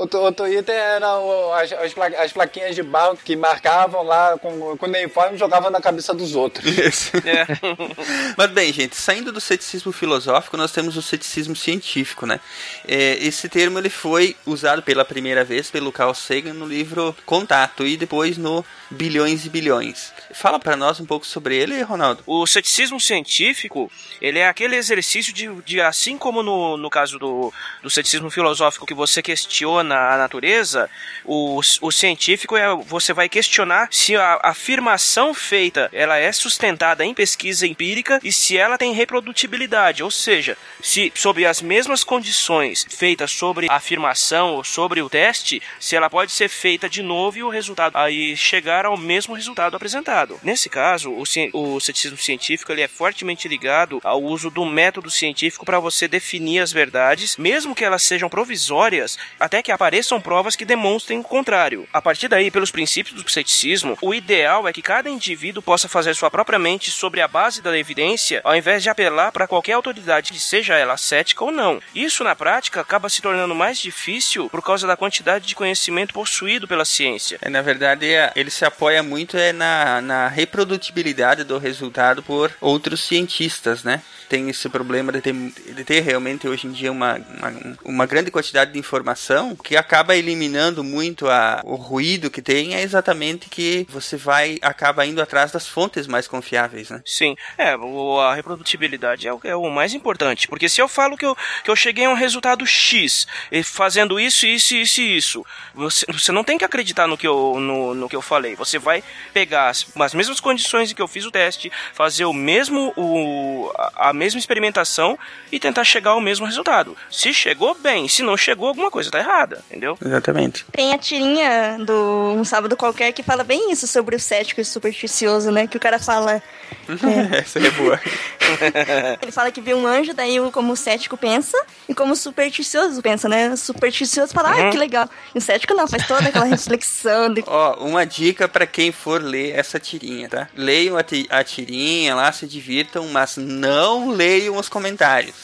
o, 0.03 0.31
Twitter 0.31 0.75
era 0.75 1.17
o- 1.19 1.53
as, 1.53 1.71
as, 1.73 1.93
pla- 1.93 2.07
as 2.07 2.31
plaquinhas 2.31 2.75
de 2.75 2.83
barro 2.83 3.17
que 3.17 3.35
marcavam 3.35 4.03
lá 4.03 4.37
com, 4.37 4.77
com 4.77 4.85
o 4.85 4.89
uniforme 4.89 5.35
e 5.35 5.39
jogavam 5.39 5.69
na 5.71 5.81
cabeça 5.81 6.13
dos 6.13 6.35
outros. 6.35 6.65
Isso. 6.77 7.11
É. 7.17 7.45
Mas 8.37 8.51
bem, 8.51 8.71
gente, 8.71 8.95
saindo 8.95 9.31
do 9.31 9.41
ceticismo 9.41 9.91
filosófico, 9.91 10.55
nós 10.57 10.71
temos 10.71 10.95
o 10.95 11.01
ceticismo 11.01 11.55
científico, 11.55 12.25
né? 12.25 12.39
É, 12.87 13.17
esse 13.21 13.49
termo 13.49 13.79
ele 13.79 13.89
foi 13.89 14.35
usado 14.45 14.81
pela 14.83 15.03
primeira 15.03 15.43
vez 15.43 15.69
pelo 15.71 15.91
Carl 15.91 16.13
Sagan 16.13 16.53
no 16.53 16.65
livro 16.67 17.15
Contato 17.25 17.85
e 17.85 17.97
depois 17.97 18.37
no 18.37 18.63
Bilhões 18.91 19.45
e 19.45 19.49
Bilhões. 19.49 20.13
Fala 20.33 20.59
pra 20.59 20.75
nós 20.75 20.99
um 20.99 21.05
pouco 21.05 21.25
sobre 21.25 21.55
ele, 21.55 21.81
Ronaldo. 21.81 22.23
O 22.25 22.45
ceticismo 22.45 22.99
científico, 22.99 23.91
ele 24.21 24.39
é 24.39 24.47
aquele 24.47 24.75
exercício 24.75 25.33
de, 25.33 25.49
de 25.61 25.79
assim 25.81 26.17
como 26.17 26.43
no, 26.43 26.75
no 26.77 26.89
caso 26.89 27.17
do, 27.17 27.53
do 27.81 27.89
ceticismo 27.89 28.29
filosófico 28.29 28.85
que 28.85 28.93
você 28.93 29.21
questiona 29.21 29.95
a 30.13 30.17
natureza, 30.17 30.89
o, 31.23 31.59
o 31.81 31.91
científico 31.91 32.57
é 32.57 32.75
você 32.75 33.13
vai 33.13 33.29
questionar 33.29 33.87
se 33.91 34.15
a 34.15 34.39
afirmação 34.43 35.33
feita 35.33 35.89
ela 35.93 36.17
é 36.17 36.31
sustentada 36.31 37.05
em 37.05 37.13
pesquisa 37.13 37.65
empírica 37.65 38.19
e 38.23 38.31
se 38.31 38.57
ela 38.57 38.77
tem 38.77 38.93
reprodutibilidade, 38.93 40.03
ou 40.03 40.11
seja, 40.11 40.57
se 40.81 41.11
sob 41.15 41.45
as 41.45 41.61
mesmas 41.61 42.03
condições 42.03 42.85
feitas 42.89 43.31
sobre 43.31 43.67
a 43.69 43.75
afirmação 43.75 44.55
ou 44.55 44.63
sobre 44.63 45.01
o 45.01 45.09
teste, 45.09 45.61
se 45.79 45.95
ela 45.95 46.09
pode 46.09 46.31
ser 46.31 46.49
feita 46.49 46.89
de 46.89 47.01
novo 47.01 47.37
e 47.37 47.43
o 47.43 47.49
resultado 47.49 47.95
aí 47.95 48.35
chegar 48.35 48.85
ao 48.85 48.97
mesmo 48.97 49.33
resultado 49.33 49.75
apresentado. 49.75 50.26
Nesse 50.43 50.69
caso, 50.69 51.11
o, 51.11 51.23
o 51.53 51.79
ceticismo 51.79 52.17
científico 52.17 52.71
ele 52.71 52.81
é 52.81 52.87
fortemente 52.87 53.47
ligado 53.47 53.99
ao 54.03 54.21
uso 54.21 54.49
do 54.49 54.65
método 54.65 55.09
científico 55.09 55.65
para 55.65 55.79
você 55.79 56.07
definir 56.07 56.59
as 56.59 56.71
verdades, 56.71 57.37
mesmo 57.37 57.75
que 57.75 57.85
elas 57.85 58.03
sejam 58.03 58.29
provisórias, 58.29 59.17
até 59.39 59.61
que 59.61 59.71
apareçam 59.71 60.19
provas 60.19 60.55
que 60.55 60.65
demonstrem 60.65 61.19
o 61.19 61.23
contrário. 61.23 61.87
A 61.93 62.01
partir 62.01 62.27
daí, 62.27 62.51
pelos 62.51 62.71
princípios 62.71 63.21
do 63.21 63.29
ceticismo, 63.29 63.97
o 64.01 64.13
ideal 64.13 64.67
é 64.67 64.73
que 64.73 64.81
cada 64.81 65.09
indivíduo 65.09 65.61
possa 65.61 65.87
fazer 65.87 66.15
sua 66.15 66.31
própria 66.31 66.59
mente 66.59 66.91
sobre 66.91 67.21
a 67.21 67.27
base 67.27 67.61
da 67.61 67.77
evidência, 67.77 68.41
ao 68.43 68.55
invés 68.55 68.83
de 68.83 68.89
apelar 68.89 69.31
para 69.31 69.47
qualquer 69.47 69.73
autoridade, 69.73 70.37
seja 70.39 70.75
ela 70.75 70.97
cética 70.97 71.43
ou 71.43 71.51
não. 71.51 71.81
Isso, 71.93 72.23
na 72.23 72.35
prática, 72.35 72.81
acaba 72.81 73.09
se 73.09 73.21
tornando 73.21 73.55
mais 73.55 73.79
difícil 73.79 74.49
por 74.49 74.61
causa 74.61 74.87
da 74.87 74.97
quantidade 74.97 75.45
de 75.45 75.55
conhecimento 75.55 76.13
possuído 76.13 76.67
pela 76.67 76.85
ciência. 76.85 77.37
É, 77.41 77.49
na 77.49 77.61
verdade, 77.61 78.11
é- 78.11 78.31
ele 78.35 78.49
se 78.49 78.65
apoia 78.65 79.03
muito 79.03 79.37
é, 79.37 79.51
na, 79.51 80.01
na 80.07 80.27
reprodutibilidade 80.27 81.43
do 81.43 81.57
resultado 81.57 82.23
por 82.23 82.51
outros 82.61 83.01
cientistas, 83.01 83.83
né? 83.83 84.01
Tem 84.29 84.49
esse 84.49 84.67
problema 84.67 85.11
de 85.11 85.21
ter, 85.21 85.33
de 85.33 85.83
ter 85.83 86.01
realmente 86.01 86.47
hoje 86.47 86.67
em 86.67 86.71
dia 86.71 86.91
uma, 86.91 87.15
uma, 87.15 87.77
uma 87.83 88.05
grande 88.05 88.31
quantidade 88.31 88.73
de 88.73 88.79
informação 88.79 89.55
que 89.55 89.77
acaba 89.77 90.15
eliminando 90.15 90.83
muito 90.83 91.29
a, 91.29 91.61
o 91.63 91.75
ruído 91.75 92.29
que 92.29 92.41
tem 92.41 92.75
é 92.75 92.81
exatamente 92.81 93.49
que 93.49 93.85
você 93.89 94.17
vai 94.17 94.57
acaba 94.61 95.05
indo 95.05 95.21
atrás 95.21 95.51
das 95.51 95.67
fontes 95.67 96.07
mais 96.07 96.27
confiáveis, 96.27 96.89
né? 96.89 97.01
Sim, 97.05 97.35
é, 97.57 97.73
a 97.73 98.33
reprodutibilidade 98.33 99.27
é 99.27 99.33
o, 99.33 99.39
é 99.43 99.55
o 99.55 99.69
mais 99.69 99.93
importante. 99.93 100.47
Porque 100.47 100.67
se 100.69 100.81
eu 100.81 100.87
falo 100.87 101.17
que 101.17 101.25
eu, 101.25 101.35
que 101.63 101.69
eu 101.69 101.75
cheguei 101.75 102.05
a 102.05 102.09
um 102.09 102.13
resultado 102.13 102.65
X, 102.65 103.27
fazendo 103.63 104.19
isso, 104.19 104.45
isso, 104.45 104.75
isso 104.75 105.01
isso, 105.01 105.45
você, 105.73 106.05
você 106.11 106.31
não 106.31 106.43
tem 106.43 106.57
que 106.57 106.65
acreditar 106.65 107.07
no 107.07 107.17
que, 107.17 107.27
eu, 107.27 107.59
no, 107.59 107.93
no 107.93 108.09
que 108.09 108.15
eu 108.15 108.21
falei. 108.21 108.55
Você 108.55 108.79
vai 108.79 109.03
pegar 109.33 109.73
as, 110.03 110.11
as 110.11 110.13
mesmas 110.13 110.39
condições 110.39 110.91
em 110.91 110.95
que 110.95 111.01
eu 111.01 111.07
fiz 111.07 111.25
o 111.25 111.31
teste, 111.31 111.71
fazer 111.93 112.25
o 112.25 112.33
mesmo, 112.33 112.93
o, 112.95 113.71
a, 113.77 114.09
a 114.09 114.13
mesma 114.13 114.39
experimentação 114.39 115.17
e 115.51 115.59
tentar 115.59 115.83
chegar 115.83 116.11
ao 116.11 116.21
mesmo 116.21 116.45
resultado. 116.45 116.95
Se 117.11 117.33
chegou, 117.33 117.75
bem. 117.75 118.07
Se 118.07 118.23
não 118.23 118.35
chegou, 118.37 118.67
alguma 118.69 118.89
coisa 118.89 119.11
tá 119.11 119.19
errada, 119.19 119.63
entendeu? 119.69 119.97
Exatamente. 120.03 120.65
Tem 120.71 120.93
a 120.93 120.97
tirinha 120.97 121.77
do 121.79 122.33
Um 122.37 122.43
Sábado 122.43 122.75
Qualquer 122.77 123.11
que 123.11 123.21
fala 123.23 123.43
bem 123.43 123.71
isso 123.71 123.87
sobre 123.87 124.15
o 124.15 124.19
cético 124.19 124.61
e 124.61 124.63
o 124.63 124.65
supersticioso, 124.65 125.51
né? 125.51 125.67
Que 125.67 125.77
o 125.77 125.79
cara 125.79 125.99
fala. 125.99 126.41
Essa 127.37 127.59
é 127.59 127.71
boa. 127.71 127.99
Ele 129.21 129.31
fala 129.31 129.51
que 129.51 129.61
vê 129.61 129.73
um 129.73 129.85
anjo, 129.85 130.13
daí 130.13 130.39
o- 130.39 130.51
como 130.51 130.73
o 130.73 130.75
cético 130.75 131.17
pensa, 131.17 131.57
e 131.87 131.93
como 131.93 132.13
o 132.13 132.15
supersticioso 132.15 133.01
pensa, 133.01 133.27
né? 133.27 133.49
O 133.49 133.57
supersticioso 133.57 134.33
fala, 134.33 134.51
ah, 134.51 134.69
que 134.69 134.77
legal. 134.77 135.09
E 135.33 135.37
o 135.37 135.41
cético 135.41 135.73
não, 135.73 135.87
faz 135.87 136.05
toda 136.07 136.27
aquela 136.29 136.45
reflexão 136.45 137.33
de 137.33 137.43
Ó, 137.45 137.75
uma 137.85 138.05
dica 138.05 138.47
pra 138.47 138.65
quem 138.65 138.91
for 138.91 139.21
ler 139.21 139.53
essa 139.55 139.79
tirinha, 139.87 140.27
tá? 140.29 140.47
Leiam 140.55 140.97
a, 140.97 141.03
ti- 141.03 141.27
a 141.29 141.43
tirinha 141.43 142.13
lá, 142.15 142.31
se 142.31 142.45
divirtam, 142.45 143.07
mas 143.07 143.37
não 143.37 144.09
leiam 144.09 144.57
os 144.57 144.67
comentários. 144.69 145.35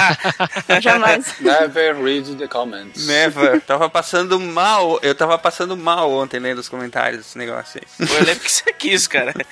jamais. 0.80 1.34
Never 1.40 1.94
read 2.02 2.34
the 2.36 2.48
comments. 2.48 3.06
Never. 3.06 3.60
tava 3.60 3.88
passando 3.90 4.38
mal, 4.40 4.98
eu 5.02 5.14
tava 5.14 5.36
passando 5.38 5.76
mal 5.76 6.10
ontem 6.10 6.38
lendo 6.40 6.58
os 6.58 6.68
comentários 6.68 7.18
desse 7.22 7.36
negócio 7.38 7.80
aí. 7.80 8.06
Eu 8.08 8.24
lembro 8.24 8.40
que 8.40 8.50
você 8.50 8.72
quis, 8.72 9.06
cara. 9.06 9.34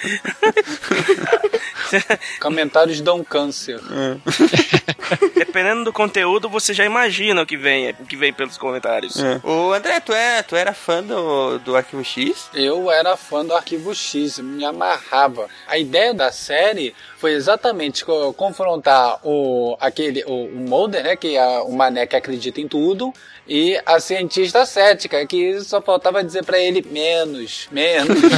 Comentários 2.41 3.01
dão 3.01 3.23
câncer. 3.25 3.81
Dependendo 5.35 5.85
do 5.85 5.93
conteúdo, 5.93 6.49
você 6.49 6.73
já 6.73 6.85
imagina 6.85 7.43
o 7.43 7.47
que 7.47 7.57
vem, 7.57 7.91
o 7.91 8.07
que 8.07 8.17
vem 8.17 8.33
pelos 8.33 8.57
comentários. 8.57 9.17
Ô 9.43 9.73
André, 9.73 9.99
tu, 10.01 10.13
é, 10.13 10.43
tu 10.43 10.55
era 10.57 10.73
fã 10.73 11.03
do, 11.03 11.59
do 11.59 11.77
Arquivo 11.77 12.05
X? 12.05 12.49
Eu 12.55 12.91
era 12.91 13.17
fã 13.17 13.45
do 13.45 13.55
Arquivo 13.55 13.90
X, 13.95 14.39
me 14.39 14.65
amarrava. 14.65 15.49
A 15.67 15.79
ideia 15.79 16.13
da 16.15 16.31
série 16.33 16.95
foi 17.19 17.33
exatamente 17.33 18.05
co- 18.05 18.33
confrontar 18.33 19.19
o 19.25 19.77
aquele 19.81 20.25
o, 20.25 20.47
o 20.47 20.57
Mulder, 20.69 21.03
né, 21.05 21.17
que 21.17 21.37
é 21.37 21.59
o 21.61 21.73
mané 21.73 22.07
que 22.07 22.17
acredita 22.17 22.61
em 22.61 22.69
tudo, 22.69 23.13
e 23.49 23.81
a 23.85 23.99
cientista 23.99 24.65
cética, 24.65 25.27
que 25.27 25.61
só 25.61 25.81
faltava 25.83 26.23
dizer 26.23 26.45
pra 26.45 26.59
ele 26.59 26.87
menos, 26.89 27.69
menos. 27.71 28.19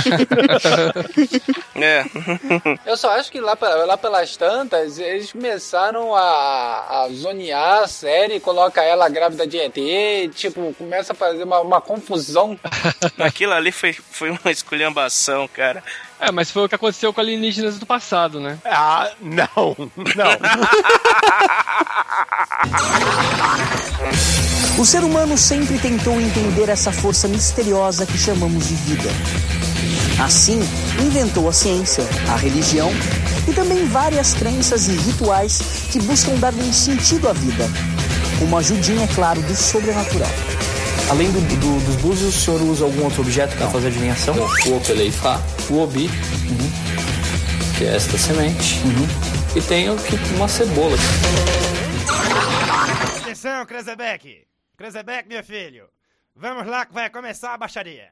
É. 1.75 2.05
Eu 2.87 2.97
só 2.97 3.11
acho 3.11 3.31
que 3.31 3.41
lá, 3.41 3.57
lá 3.87 3.97
pelas 3.97 4.37
tantas, 4.37 4.99
eles 4.99 5.33
começaram 5.33 6.15
a, 6.15 7.03
a 7.05 7.09
zonear 7.13 7.83
a 7.83 7.89
série, 7.89 8.39
coloca 8.41 8.83
ela 8.83 9.09
grávida 9.09 9.47
de 9.47 9.59
ET, 9.59 10.33
tipo, 10.35 10.75
começa 10.79 11.13
a 11.13 11.17
fazer 11.17 11.45
uma, 11.45 11.61
uma 11.61 11.81
confusão. 11.81 12.59
Aquilo 13.19 13.53
ali 13.53 13.73
foi, 13.73 13.93
foi 13.93 14.31
uma 14.31 14.51
esculhambação, 14.51 15.42
cara. 15.49 15.83
É, 16.21 16.31
mas 16.31 16.51
foi 16.51 16.65
o 16.65 16.69
que 16.69 16.75
aconteceu 16.75 17.13
com 17.13 17.21
alienígenas 17.21 17.79
do 17.79 17.87
passado, 17.87 18.41
né? 18.41 18.59
Ah, 18.65 19.11
não, 19.21 19.77
não. 20.15 20.39
O 24.79 24.87
ser 24.87 25.05
humano 25.05 25.37
sempre 25.37 25.79
tentou 25.79 26.21
entender 26.21 26.69
essa 26.69 26.91
força 26.91 27.29
misteriosa 27.29 28.07
que 28.07 28.19
chamamos 28.19 28.69
de 28.69 28.75
vida. 28.75 29.09
Assim, 30.21 30.61
inventou 30.99 31.49
a 31.49 31.53
ciência, 31.53 32.05
a 32.33 32.37
religião 32.37 32.91
e 33.49 33.53
também 33.53 33.87
várias 33.87 34.35
crenças 34.35 34.89
e 34.89 34.93
rituais 34.93 35.87
que 35.93 36.01
buscam 36.01 36.35
dar 36.37 36.55
um 36.55 36.73
sentido 36.73 37.29
à 37.29 37.33
vida, 37.33 37.69
uma 38.41 38.59
ajudinha, 38.59 39.05
é 39.05 39.15
claro, 39.15 39.41
do 39.43 39.55
sobrenatural. 39.55 40.31
Além 41.11 41.31
do, 41.31 41.41
do- 41.41 41.85
dos 41.85 41.97
búzios, 41.97 42.35
o 42.37 42.41
senhor 42.41 42.63
usa 42.63 42.85
algum 42.85 43.05
outro 43.05 43.21
objeto 43.23 43.57
para 43.57 43.69
fazer 43.69 43.89
adivinhação? 43.89 44.35
O 44.67 44.77
Opeleifá, 44.77 45.41
o 45.71 45.79
Obi, 45.81 46.09
que 47.77 47.85
é 47.85 47.97
esta 47.97 48.17
semente, 48.17 48.81
e 49.57 49.61
tenho 49.61 49.97
que 49.97 50.15
uma 50.37 50.49
cebola. 50.49 50.97
Atenção, 53.21 53.67
Krezebeck! 53.67 54.47
Krezebeck, 54.77 55.29
meu 55.29 55.45
filho! 55.45 55.89
Vamos 56.35 56.67
lá 56.67 56.87
que 56.87 56.95
vai 56.95 57.11
começar 57.11 57.53
a 57.55 57.59
baixaria! 57.59 58.09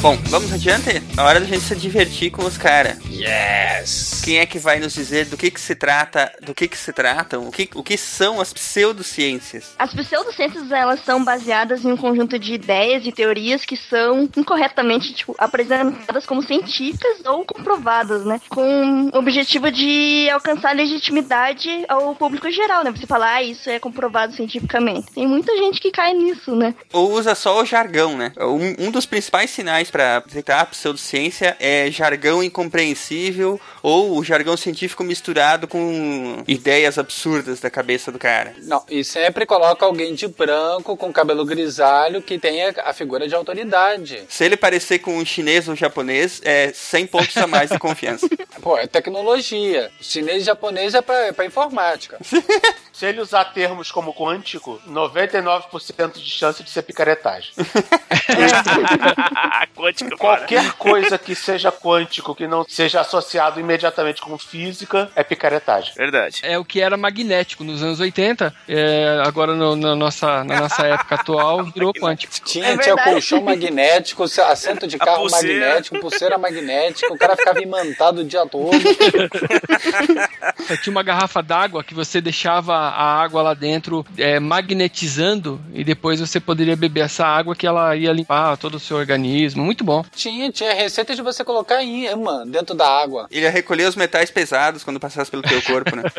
Bom, 0.00 0.16
vamos 0.28 0.52
adiante? 0.52 1.02
A 1.16 1.24
hora 1.24 1.40
da 1.40 1.46
gente 1.46 1.62
se 1.62 1.74
divertir 1.74 2.30
com 2.30 2.44
os 2.44 2.58
caras. 2.58 2.98
Yes! 3.10 4.20
Quem 4.22 4.38
é 4.38 4.46
que 4.46 4.58
vai 4.58 4.78
nos 4.78 4.92
dizer 4.92 5.24
do 5.26 5.36
que 5.36 5.50
que 5.50 5.60
se 5.60 5.74
trata, 5.74 6.30
do 6.42 6.54
que 6.54 6.68
que 6.68 6.76
se 6.76 6.92
tratam, 6.92 7.48
o 7.48 7.50
que, 7.50 7.68
o 7.74 7.82
que 7.82 7.96
são 7.96 8.40
as 8.40 8.52
pseudociências? 8.52 9.74
As 9.78 9.94
pseudociências, 9.94 10.70
elas 10.70 11.02
são 11.04 11.24
baseadas 11.24 11.84
em 11.84 11.92
um 11.92 11.96
conjunto 11.96 12.38
de 12.38 12.54
ideias 12.54 13.06
e 13.06 13.10
teorias 13.10 13.64
que 13.64 13.76
são 13.76 14.28
incorretamente, 14.36 15.14
tipo, 15.14 15.34
apresentadas 15.38 16.26
como 16.26 16.42
científicas 16.42 17.24
ou 17.24 17.44
comprovadas, 17.44 18.24
né? 18.24 18.40
Com 18.48 19.10
o 19.12 19.18
objetivo 19.18 19.70
de 19.70 20.28
alcançar 20.30 20.74
legitimidade 20.74 21.70
ao 21.88 22.14
público 22.14 22.50
geral, 22.50 22.84
né? 22.84 22.92
Você 22.92 23.06
falar, 23.06 23.36
ah, 23.36 23.42
isso 23.42 23.70
é 23.70 23.78
comprovado 23.78 24.34
cientificamente. 24.34 25.10
Tem 25.12 25.26
muita 25.26 25.56
gente 25.56 25.80
que 25.80 25.90
cai 25.90 26.12
nisso, 26.12 26.54
né? 26.54 26.74
Ou 26.92 27.12
usa 27.12 27.34
só 27.34 27.60
o 27.60 27.64
jargão, 27.64 28.16
né? 28.16 28.32
Um, 28.38 28.86
um 28.86 28.90
dos 28.90 29.06
principais 29.06 29.50
sinais 29.50 29.90
para 29.96 30.20
detectar 30.20 30.60
a 30.60 30.66
pseudociência 30.66 31.56
é 31.58 31.90
jargão 31.90 32.42
incompreensível 32.42 33.58
ou 33.82 34.18
o 34.18 34.22
jargão 34.22 34.54
científico 34.54 35.02
misturado 35.02 35.66
com 35.66 36.44
ideias 36.46 36.98
absurdas 36.98 37.60
da 37.60 37.70
cabeça 37.70 38.12
do 38.12 38.18
cara. 38.18 38.54
Não, 38.64 38.84
e 38.90 39.02
sempre 39.02 39.46
coloca 39.46 39.86
alguém 39.86 40.14
de 40.14 40.28
branco, 40.28 40.98
com 40.98 41.10
cabelo 41.10 41.46
grisalho, 41.46 42.20
que 42.20 42.38
tenha 42.38 42.74
a 42.84 42.92
figura 42.92 43.26
de 43.26 43.34
autoridade. 43.34 44.22
Se 44.28 44.44
ele 44.44 44.58
parecer 44.58 44.98
com 44.98 45.16
um 45.16 45.24
chinês 45.24 45.66
ou 45.66 45.74
japonês, 45.74 46.42
é 46.44 46.74
100 46.74 47.06
pontos 47.06 47.36
a 47.38 47.46
mais 47.46 47.70
de 47.70 47.78
confiança. 47.78 48.28
Pô, 48.60 48.76
é 48.76 48.86
tecnologia. 48.86 49.90
Chinês 49.98 50.42
e 50.42 50.44
japonês 50.44 50.92
é 50.92 51.00
pra, 51.00 51.28
é 51.28 51.32
pra 51.32 51.46
informática. 51.46 52.18
Se 52.96 53.04
ele 53.04 53.20
usar 53.20 53.44
termos 53.52 53.92
como 53.92 54.14
quântico, 54.14 54.80
99% 54.88 56.14
de 56.14 56.30
chance 56.30 56.62
de 56.62 56.70
ser 56.70 56.80
picaretagem. 56.80 57.52
Quântico, 59.76 60.16
Qualquer 60.18 60.72
coisa 60.72 61.18
que 61.18 61.34
seja 61.34 61.70
quântico, 61.70 62.34
que 62.34 62.46
não 62.46 62.64
seja 62.68 63.00
associado 63.00 63.60
imediatamente 63.60 64.20
com 64.20 64.36
física, 64.38 65.10
é 65.14 65.22
picaretagem. 65.22 65.92
Verdade. 65.96 66.40
É 66.42 66.58
o 66.58 66.64
que 66.64 66.80
era 66.80 66.96
magnético 66.96 67.62
nos 67.62 67.82
anos 67.82 68.00
80, 68.00 68.52
é, 68.68 69.22
agora 69.24 69.54
no- 69.54 69.76
na, 69.76 69.94
nossa, 69.94 70.42
na 70.44 70.60
nossa 70.60 70.86
época 70.86 71.14
atual 71.16 71.64
virou 71.64 71.92
quântico. 71.94 72.32
Tinha, 72.44 72.68
É 72.68 72.78
tinha 72.78 72.96
colchão 72.96 73.42
magnético, 73.42 74.22
assento 74.24 74.86
de 74.86 74.96
carro 74.98 75.22
pulseira. 75.22 75.66
magnético, 75.66 76.00
pulseira 76.00 76.38
magnética, 76.38 77.12
o 77.12 77.18
cara 77.18 77.36
ficava 77.36 77.60
imantado 77.60 78.20
o 78.22 78.24
dia 78.24 78.46
todo. 78.46 78.70
É, 80.68 80.76
Tinha 80.76 80.90
uma 80.92 81.02
garrafa 81.02 81.42
d'água 81.42 81.84
que 81.84 81.94
você 81.94 82.20
deixava 82.20 82.74
a 82.74 83.20
água 83.22 83.42
lá 83.42 83.54
dentro 83.54 84.04
é, 84.18 84.40
magnetizando 84.40 85.60
e 85.72 85.84
depois 85.84 86.20
você 86.20 86.40
poderia 86.40 86.76
beber 86.76 87.02
essa 87.04 87.24
água 87.26 87.54
que 87.54 87.66
ela 87.66 87.94
ia 87.94 88.12
limpar 88.12 88.56
todo 88.56 88.76
o 88.76 88.80
seu 88.80 88.96
organismo. 88.96 89.64
Muito 89.66 89.82
bom. 89.82 90.04
Tinha, 90.14 90.50
tinha 90.52 90.72
receita 90.72 91.12
de 91.14 91.22
você 91.22 91.44
colocar 91.44 91.82
imã 91.82 92.46
dentro 92.46 92.72
da 92.72 92.88
água. 92.88 93.26
Ele 93.32 93.42
ia 93.42 93.50
recolher 93.50 93.88
os 93.88 93.96
metais 93.96 94.30
pesados 94.30 94.84
quando 94.84 95.00
passasse 95.00 95.28
pelo 95.28 95.42
teu 95.42 95.60
corpo, 95.62 95.96
né? 95.96 96.04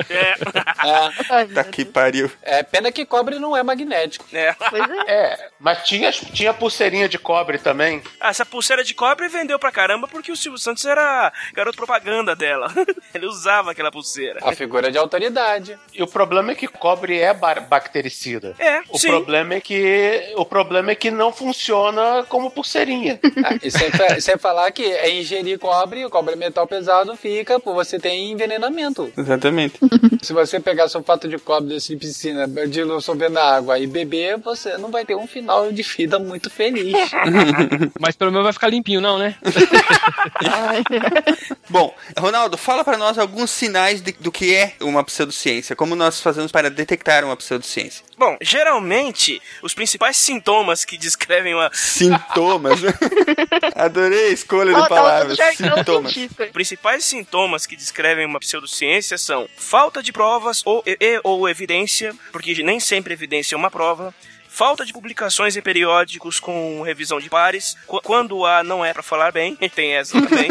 É, 0.83 1.45
tá 1.53 1.63
que 1.63 1.83
pariu. 1.83 2.31
é 2.41 2.63
pena 2.63 2.91
que 2.91 3.05
cobre 3.05 3.39
não 3.39 3.55
é 3.55 3.63
magnético. 3.63 4.25
É. 4.31 4.53
Pois 4.53 4.89
é. 4.89 5.11
É, 5.11 5.49
mas 5.59 5.83
tinha, 5.83 6.11
tinha 6.11 6.53
pulseirinha 6.53 7.09
de 7.09 7.17
cobre 7.17 7.57
também. 7.57 8.01
Ah, 8.19 8.29
essa 8.29 8.45
pulseira 8.45 8.83
de 8.83 8.93
cobre 8.93 9.27
vendeu 9.27 9.57
pra 9.59 9.71
caramba 9.71 10.07
porque 10.07 10.31
o 10.31 10.35
Silvio 10.35 10.59
Santos 10.59 10.85
era 10.85 11.31
garoto 11.53 11.77
propaganda 11.77 12.35
dela. 12.35 12.71
Ele 13.13 13.25
usava 13.25 13.71
aquela 13.71 13.91
pulseira. 13.91 14.39
A 14.43 14.53
figura 14.53 14.91
de 14.91 14.97
autoridade. 14.97 15.77
E 15.93 16.01
o 16.03 16.07
problema 16.07 16.51
é 16.51 16.55
que 16.55 16.67
cobre 16.67 17.19
é 17.19 17.33
bactericida. 17.33 18.55
É, 18.59 18.81
O 18.89 18.97
sim. 18.97 19.07
problema 19.07 19.55
é 19.55 19.61
que 19.61 20.33
o 20.35 20.45
problema 20.45 20.91
é 20.91 20.95
que 20.95 21.11
não 21.11 21.31
funciona 21.31 22.23
como 22.29 22.51
pulseirinha. 22.51 23.19
Ah, 23.43 23.55
e 23.61 23.69
sem, 23.71 23.89
sem 24.21 24.37
falar 24.37 24.71
que 24.71 24.83
é 24.83 25.19
ingerir 25.19 25.59
cobre, 25.59 26.05
o 26.05 26.09
cobre 26.09 26.33
é 26.33 26.37
metal 26.37 26.67
pesado, 26.67 27.15
fica, 27.15 27.59
pô, 27.59 27.73
você 27.73 27.99
tem 27.99 28.31
envenenamento. 28.31 29.11
Exatamente. 29.17 29.79
Se 30.21 30.33
você 30.33 30.59
pegar 30.59 30.87
sulfato 30.89 31.27
de 31.27 31.37
cobre 31.37 31.69
desse 31.69 31.89
de 31.89 31.97
piscina, 31.97 32.47
dissolver 32.67 33.29
na 33.29 33.41
água 33.43 33.79
e 33.79 33.87
beber, 33.87 34.37
você 34.39 34.77
não 34.77 34.89
vai 34.91 35.05
ter 35.05 35.15
um 35.15 35.27
final 35.27 35.71
de 35.71 35.81
vida 35.83 36.19
muito 36.19 36.49
feliz. 36.49 36.95
Mas 37.99 38.15
pelo 38.15 38.31
menos 38.31 38.43
vai 38.43 38.53
ficar 38.53 38.67
limpinho, 38.69 39.01
não, 39.01 39.17
né? 39.17 39.35
Bom, 41.69 41.93
Ronaldo, 42.17 42.57
fala 42.57 42.83
pra 42.83 42.97
nós 42.97 43.17
alguns 43.17 43.51
sinais 43.51 44.01
de- 44.01 44.13
do 44.19 44.31
que 44.31 44.53
é 44.55 44.73
uma 44.81 45.03
pseudociência. 45.03 45.75
Como 45.75 45.95
nós 45.95 46.21
fazemos 46.21 46.51
para 46.51 46.69
detectar 46.69 47.23
uma 47.23 47.35
pseudociência? 47.35 48.05
Bom, 48.17 48.35
geralmente, 48.41 49.39
os 49.61 49.75
principais 49.75 50.17
sintomas 50.17 50.83
que 50.83 50.97
descrevem 50.97 51.53
uma. 51.53 51.69
Sintomas. 51.71 52.79
Adorei 53.75 54.29
a 54.29 54.31
escolha 54.31 54.73
de 54.73 54.81
tá 54.81 54.87
palavras. 54.87 55.37
Sintomas. 55.55 56.15
Os 56.15 56.51
principais 56.51 57.03
sintomas 57.03 57.65
que 57.67 57.75
descrevem 57.75 58.25
uma 58.25 58.39
pseudociência 58.39 59.19
são 59.19 59.47
falta 59.55 60.01
de 60.01 60.11
provas 60.11 60.63
ou, 60.65 60.83
e- 60.85 61.21
ou 61.23 61.47
evidência, 61.47 62.15
porque 62.31 62.55
nem 62.63 62.79
sempre 62.79 63.13
evidência 63.13 63.53
é 63.53 63.57
uma 63.57 63.69
prova. 63.69 64.13
Falta 64.57 64.83
de 64.83 64.91
publicações 64.91 65.55
em 65.55 65.61
periódicos 65.61 66.39
com 66.39 66.81
revisão 66.81 67.19
de 67.19 67.29
pares. 67.29 67.77
Qu- 67.85 68.01
Quando 68.01 68.43
há, 68.43 68.63
não 68.63 68.83
é 68.83 68.91
pra 68.91 69.03
falar 69.03 69.31
bem. 69.31 69.55
Tem 69.75 69.93
essa 69.93 70.19
também. 70.19 70.49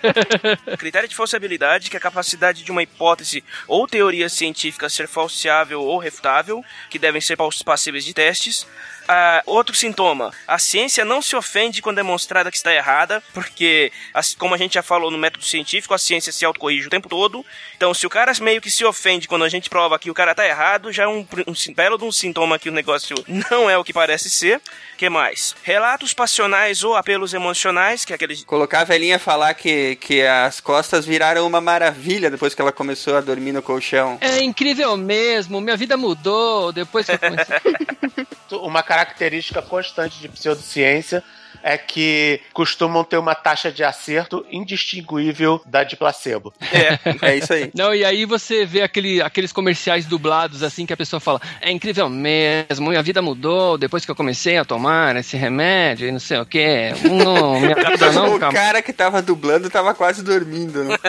Critério 0.78 1.06
de 1.06 1.14
falsibilidade, 1.14 1.90
que 1.90 1.96
é 1.96 1.98
a 1.98 2.00
capacidade 2.00 2.62
de 2.64 2.70
uma 2.72 2.82
hipótese 2.82 3.44
ou 3.66 3.86
teoria 3.86 4.30
científica 4.30 4.88
ser 4.88 5.06
falseável 5.06 5.82
ou 5.82 5.98
refutável, 5.98 6.64
que 6.88 6.98
devem 6.98 7.20
ser 7.20 7.36
passíveis 7.66 8.02
de 8.06 8.14
testes. 8.14 8.66
Ah, 9.08 9.42
outro 9.46 9.74
sintoma, 9.74 10.30
a 10.46 10.58
ciência 10.58 11.02
não 11.04 11.22
se 11.22 11.34
ofende 11.34 11.80
quando 11.80 11.98
é 11.98 12.02
demonstrada 12.02 12.50
que 12.50 12.56
está 12.58 12.72
errada, 12.74 13.22
porque, 13.32 13.90
as- 14.12 14.34
como 14.34 14.54
a 14.54 14.58
gente 14.58 14.74
já 14.74 14.82
falou 14.82 15.10
no 15.10 15.16
método 15.18 15.44
científico, 15.44 15.94
a 15.94 15.98
ciência 15.98 16.30
se 16.32 16.44
autocorrige 16.44 16.86
o 16.86 16.90
tempo 16.90 17.08
todo. 17.08 17.44
Então, 17.76 17.92
se 17.94 18.06
o 18.06 18.10
cara 18.10 18.32
meio 18.40 18.60
que 18.60 18.70
se 18.70 18.84
ofende 18.84 19.26
quando 19.26 19.44
a 19.44 19.48
gente 19.48 19.70
prova 19.70 19.98
que 19.98 20.10
o 20.10 20.14
cara 20.14 20.32
está 20.32 20.46
errado, 20.46 20.92
já 20.92 21.04
é 21.04 21.08
um, 21.08 21.26
um 21.46 21.74
belo 21.74 21.96
de 21.98 22.04
um 22.04 22.12
sintoma 22.12 22.58
que 22.58 22.68
o 22.68 22.72
negócio 22.72 23.16
não 23.26 23.68
é 23.68 23.76
o 23.78 23.82
que 23.84 23.92
parece 23.92 24.28
ser. 24.30 24.60
que 24.96 25.08
mais? 25.08 25.54
Relatos 25.62 26.12
passionais 26.12 26.84
ou 26.84 26.94
apelos 26.94 27.32
emocionais, 27.32 28.04
que 28.04 28.12
é 28.12 28.16
aqueles 28.16 28.44
Colocar 28.44 28.80
a 28.80 28.84
velhinha 28.84 29.18
falar 29.18 29.54
que, 29.54 29.96
que 29.96 30.22
as 30.22 30.60
costas 30.60 31.06
viraram 31.06 31.46
uma 31.46 31.60
maravilha 31.60 32.30
depois 32.30 32.54
que 32.54 32.60
ela 32.60 32.72
começou 32.72 33.16
a 33.16 33.20
dormir 33.20 33.52
no 33.52 33.62
colchão. 33.62 34.18
É 34.20 34.42
incrível 34.42 34.96
mesmo, 34.96 35.60
minha 35.60 35.76
vida 35.76 35.96
mudou 35.96 36.72
depois 36.72 37.06
que 37.06 37.12
eu 37.12 37.18
comecei. 37.18 37.56
Uma 38.50 38.82
característica 38.98 39.62
constante 39.62 40.18
de 40.18 40.28
pseudociência 40.28 41.22
é 41.62 41.76
que 41.76 42.40
costumam 42.52 43.02
ter 43.02 43.16
uma 43.16 43.34
taxa 43.34 43.70
de 43.70 43.82
acerto 43.82 44.44
indistinguível 44.50 45.60
da 45.66 45.82
de 45.82 45.96
placebo. 45.96 46.52
É, 46.72 46.98
é 47.30 47.36
isso 47.36 47.52
aí. 47.52 47.70
Não, 47.74 47.94
e 47.94 48.04
aí 48.04 48.24
você 48.24 48.64
vê 48.64 48.82
aquele, 48.82 49.20
aqueles 49.22 49.52
comerciais 49.52 50.06
dublados 50.06 50.62
assim 50.62 50.86
que 50.86 50.92
a 50.92 50.96
pessoa 50.96 51.20
fala: 51.20 51.40
É 51.60 51.70
incrível 51.70 52.08
mesmo, 52.08 52.90
minha 52.90 53.02
vida 53.02 53.22
mudou 53.22 53.76
depois 53.78 54.04
que 54.04 54.10
eu 54.10 54.16
comecei 54.16 54.56
a 54.56 54.64
tomar 54.64 55.16
esse 55.16 55.36
remédio 55.36 56.08
e 56.08 56.12
não 56.12 56.20
sei 56.20 56.38
o 56.38 56.46
que. 56.46 56.92
Não, 57.04 57.60
minha 57.60 57.74
vida 57.90 58.12
não 58.12 58.34
o 58.36 58.38
cara 58.38 58.82
que 58.82 58.92
tava 58.92 59.20
dublando 59.22 59.70
tava 59.70 59.94
quase 59.94 60.22
dormindo. 60.22 60.84
Né? 60.84 60.96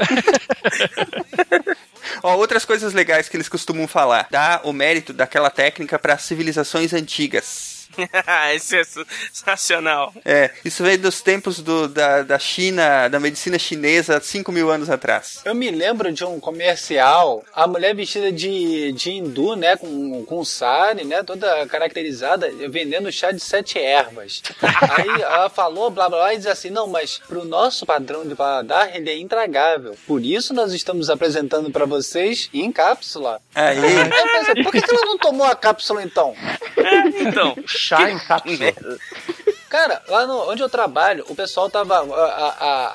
Ó, 2.23 2.35
outras 2.35 2.65
coisas 2.65 2.93
legais 2.93 3.29
que 3.29 3.37
eles 3.37 3.49
costumam 3.49 3.87
falar. 3.87 4.27
Dá 4.29 4.61
o 4.63 4.73
mérito 4.73 5.13
daquela 5.13 5.49
técnica 5.49 5.97
para 5.97 6.17
civilizações 6.17 6.93
antigas. 6.93 7.78
Isso 8.55 8.75
é 8.75 8.83
sensacional. 8.83 10.13
É, 10.23 10.51
isso 10.63 10.83
veio 10.83 10.97
dos 10.97 11.21
tempos 11.21 11.59
do, 11.59 11.87
da, 11.87 12.23
da 12.23 12.39
China, 12.39 13.07
da 13.07 13.19
medicina 13.19 13.57
chinesa, 13.57 14.19
5 14.19 14.51
mil 14.51 14.71
anos 14.71 14.89
atrás. 14.89 15.41
Eu 15.45 15.55
me 15.55 15.69
lembro 15.69 16.11
de 16.11 16.23
um 16.23 16.39
comercial, 16.39 17.43
a 17.53 17.67
mulher 17.67 17.95
vestida 17.95 18.31
de, 18.31 18.91
de 18.93 19.11
hindu, 19.11 19.55
né, 19.55 19.75
com, 19.75 20.25
com 20.25 20.45
sari, 20.45 21.03
né, 21.03 21.23
toda 21.23 21.65
caracterizada, 21.67 22.51
vendendo 22.69 23.11
chá 23.11 23.31
de 23.31 23.39
sete 23.39 23.77
ervas. 23.79 24.41
Aí 24.61 25.21
ela 25.21 25.49
falou, 25.49 25.89
blá 25.89 26.09
blá 26.09 26.19
blá, 26.19 26.33
e 26.33 26.37
diz 26.37 26.47
assim, 26.47 26.69
não, 26.69 26.87
mas 26.87 27.19
pro 27.27 27.45
nosso 27.45 27.85
padrão 27.85 28.27
de 28.27 28.35
paladar, 28.35 28.95
ele 28.95 29.09
é 29.09 29.17
intragável. 29.17 29.95
Por 30.07 30.23
isso 30.23 30.53
nós 30.53 30.73
estamos 30.73 31.09
apresentando 31.09 31.71
para 31.71 31.85
vocês 31.85 32.49
em 32.53 32.71
cápsula. 32.71 33.41
Aí. 33.53 33.77
eu 33.77 34.27
pensei, 34.39 34.63
por 34.63 34.71
que, 34.71 34.81
que 34.81 34.93
ela 34.93 35.05
não 35.05 35.17
tomou 35.17 35.45
a 35.45 35.55
cápsula 35.55 36.03
então? 36.03 36.35
então. 37.19 37.55
Chá 37.79 38.11
em 38.11 38.19
cápsula. 38.19 38.73
Cara, 39.69 40.01
lá 40.07 40.25
no, 40.25 40.49
onde 40.49 40.61
eu 40.63 40.69
trabalho, 40.69 41.23
o 41.29 41.35
pessoal 41.35 41.69
tava. 41.69 41.99
A, 41.99 42.25
a, 42.25 42.47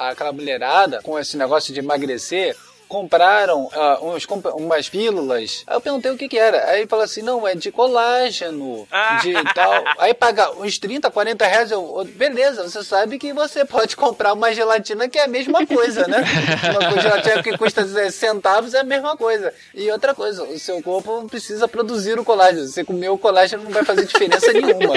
a- 0.07 0.11
aquela 0.11 0.33
mulherada 0.33 1.01
com 1.03 1.19
esse 1.19 1.37
negócio 1.37 1.73
de 1.73 1.81
emagrecer. 1.81 2.57
Compraram 2.95 3.69
ah, 3.73 3.99
uns, 4.03 4.25
umas 4.55 4.89
pílulas. 4.89 5.65
Aí 5.67 5.77
eu 5.77 5.81
perguntei 5.81 6.13
o 6.13 6.17
que 6.17 6.29
que 6.29 6.39
era. 6.39 6.71
Aí 6.71 6.87
falou 6.87 7.05
assim: 7.05 7.23
não, 7.23 7.47
é 7.47 7.57
de 7.57 7.73
colágeno, 7.73 8.87
de 9.21 9.33
tal. 9.53 9.83
Aí 9.99 10.15
paga 10.15 10.53
uns 10.61 10.79
30, 10.79 11.11
40 11.11 11.45
reais. 11.45 11.73
Eu, 11.73 11.83
"Ô, 11.83 12.05
beleza, 12.05 12.63
você 12.63 12.85
sabe 12.85 13.19
que 13.19 13.33
você 13.33 13.65
pode 13.65 13.97
comprar 13.97 14.33
uma 14.33 14.55
gelatina 14.55 15.09
que 15.09 15.19
é 15.19 15.25
a 15.25 15.27
mesma 15.27 15.67
coisa, 15.67 16.07
né? 16.07 16.19
Uma 16.95 17.03
gelatina 17.03 17.43
que 17.43 17.59
custa 17.59 17.83
10 17.83 18.15
centavos 18.15 18.75
é 18.75 18.79
a 18.79 18.85
mesma 18.85 19.17
coisa. 19.17 19.53
E 19.75 19.91
outra 19.91 20.15
coisa, 20.15 20.45
o 20.45 20.59
seu 20.61 20.81
corpo 20.81 21.27
precisa 21.29 21.67
produzir 21.67 22.17
o 22.17 22.25
colágeno. 22.25 22.69
Você 22.69 22.85
comer 22.85 23.09
o 23.09 23.19
colágeno 23.19 23.65
não 23.65 23.73
vai 23.73 23.85
fazer 23.85 24.07
diferença 24.07 24.51
nenhuma. 24.55 24.95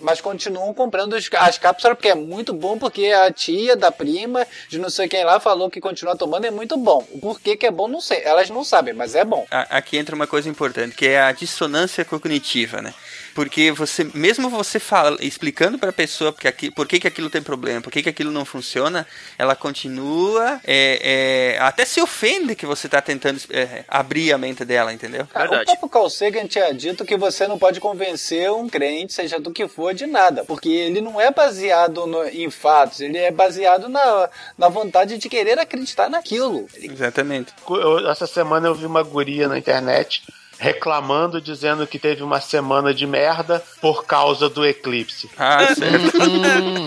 Mas 0.00 0.20
continuam 0.20 0.72
comprando 0.74 1.14
as 1.14 1.58
cápsulas 1.58 1.96
porque 1.96 2.08
é 2.08 2.14
muito 2.14 2.52
bom, 2.52 2.76
porque 2.76 3.06
a 3.06 3.30
tia 3.30 3.76
da 3.76 3.92
prima 3.92 4.46
de 4.68 4.78
não 4.78 4.90
sei 4.90 5.06
quem 5.06 5.24
lá 5.24 5.38
falou 5.38 5.70
que 5.70 5.80
continua 5.80 6.16
tomando 6.16 6.44
é 6.44 6.50
muito 6.50 6.71
bom. 6.76 7.06
O 7.10 7.18
porquê 7.18 7.56
que 7.56 7.66
é 7.66 7.70
bom, 7.70 7.88
não 7.88 8.00
sei. 8.00 8.22
Elas 8.24 8.50
não 8.50 8.64
sabem, 8.64 8.94
mas 8.94 9.14
é 9.14 9.24
bom. 9.24 9.46
Aqui 9.50 9.96
entra 9.96 10.14
uma 10.14 10.26
coisa 10.26 10.48
importante, 10.48 10.94
que 10.94 11.06
é 11.06 11.20
a 11.20 11.32
dissonância 11.32 12.04
cognitiva, 12.04 12.80
né? 12.80 12.94
Porque 13.34 13.72
você, 13.72 14.04
mesmo 14.14 14.50
você 14.50 14.78
fala, 14.78 15.16
explicando 15.20 15.78
para 15.78 15.90
a 15.90 15.92
pessoa 15.92 16.32
porque 16.32 16.46
aqui, 16.48 16.70
por 16.70 16.86
que, 16.86 17.00
que 17.00 17.08
aquilo 17.08 17.30
tem 17.30 17.42
problema, 17.42 17.80
por 17.80 17.90
que, 17.90 18.02
que 18.02 18.08
aquilo 18.08 18.30
não 18.30 18.44
funciona, 18.44 19.06
ela 19.38 19.54
continua, 19.56 20.60
é, 20.64 21.54
é, 21.56 21.58
até 21.60 21.84
se 21.84 22.00
ofende 22.00 22.54
que 22.54 22.66
você 22.66 22.86
está 22.86 23.00
tentando 23.00 23.40
é, 23.50 23.84
abrir 23.88 24.32
a 24.32 24.38
mente 24.38 24.64
dela, 24.64 24.92
entendeu? 24.92 25.26
Cara, 25.26 25.62
o 25.62 25.64
próprio 25.64 25.88
Carl 25.88 26.10
Sagan 26.10 26.46
tinha 26.46 26.72
dito 26.74 27.04
que 27.04 27.16
você 27.16 27.46
não 27.48 27.58
pode 27.58 27.80
convencer 27.80 28.50
um 28.52 28.68
crente, 28.68 29.12
seja 29.12 29.38
do 29.40 29.50
que 29.50 29.66
for, 29.68 29.94
de 29.94 30.06
nada. 30.06 30.44
Porque 30.44 30.68
ele 30.68 31.00
não 31.00 31.20
é 31.20 31.30
baseado 31.30 32.06
no- 32.06 32.24
em 32.26 32.50
fatos, 32.50 33.00
ele 33.00 33.18
é 33.18 33.30
baseado 33.30 33.88
na, 33.88 34.28
na 34.58 34.68
vontade 34.68 35.18
de 35.18 35.28
querer 35.28 35.58
acreditar 35.58 36.08
naquilo. 36.10 36.66
Exatamente. 36.76 37.52
Eu- 37.68 38.10
essa 38.10 38.26
semana 38.26 38.68
eu 38.68 38.74
vi 38.74 38.86
uma 38.86 39.02
guria 39.02 39.48
na 39.48 39.58
internet 39.58 40.22
reclamando, 40.62 41.40
dizendo 41.40 41.86
que 41.88 41.98
teve 41.98 42.22
uma 42.22 42.40
semana 42.40 42.94
de 42.94 43.04
merda 43.04 43.62
por 43.80 44.06
causa 44.06 44.48
do 44.48 44.64
eclipse. 44.64 45.28
Ah, 45.36 45.74
certo. 45.74 46.16
Hum, 46.22 46.86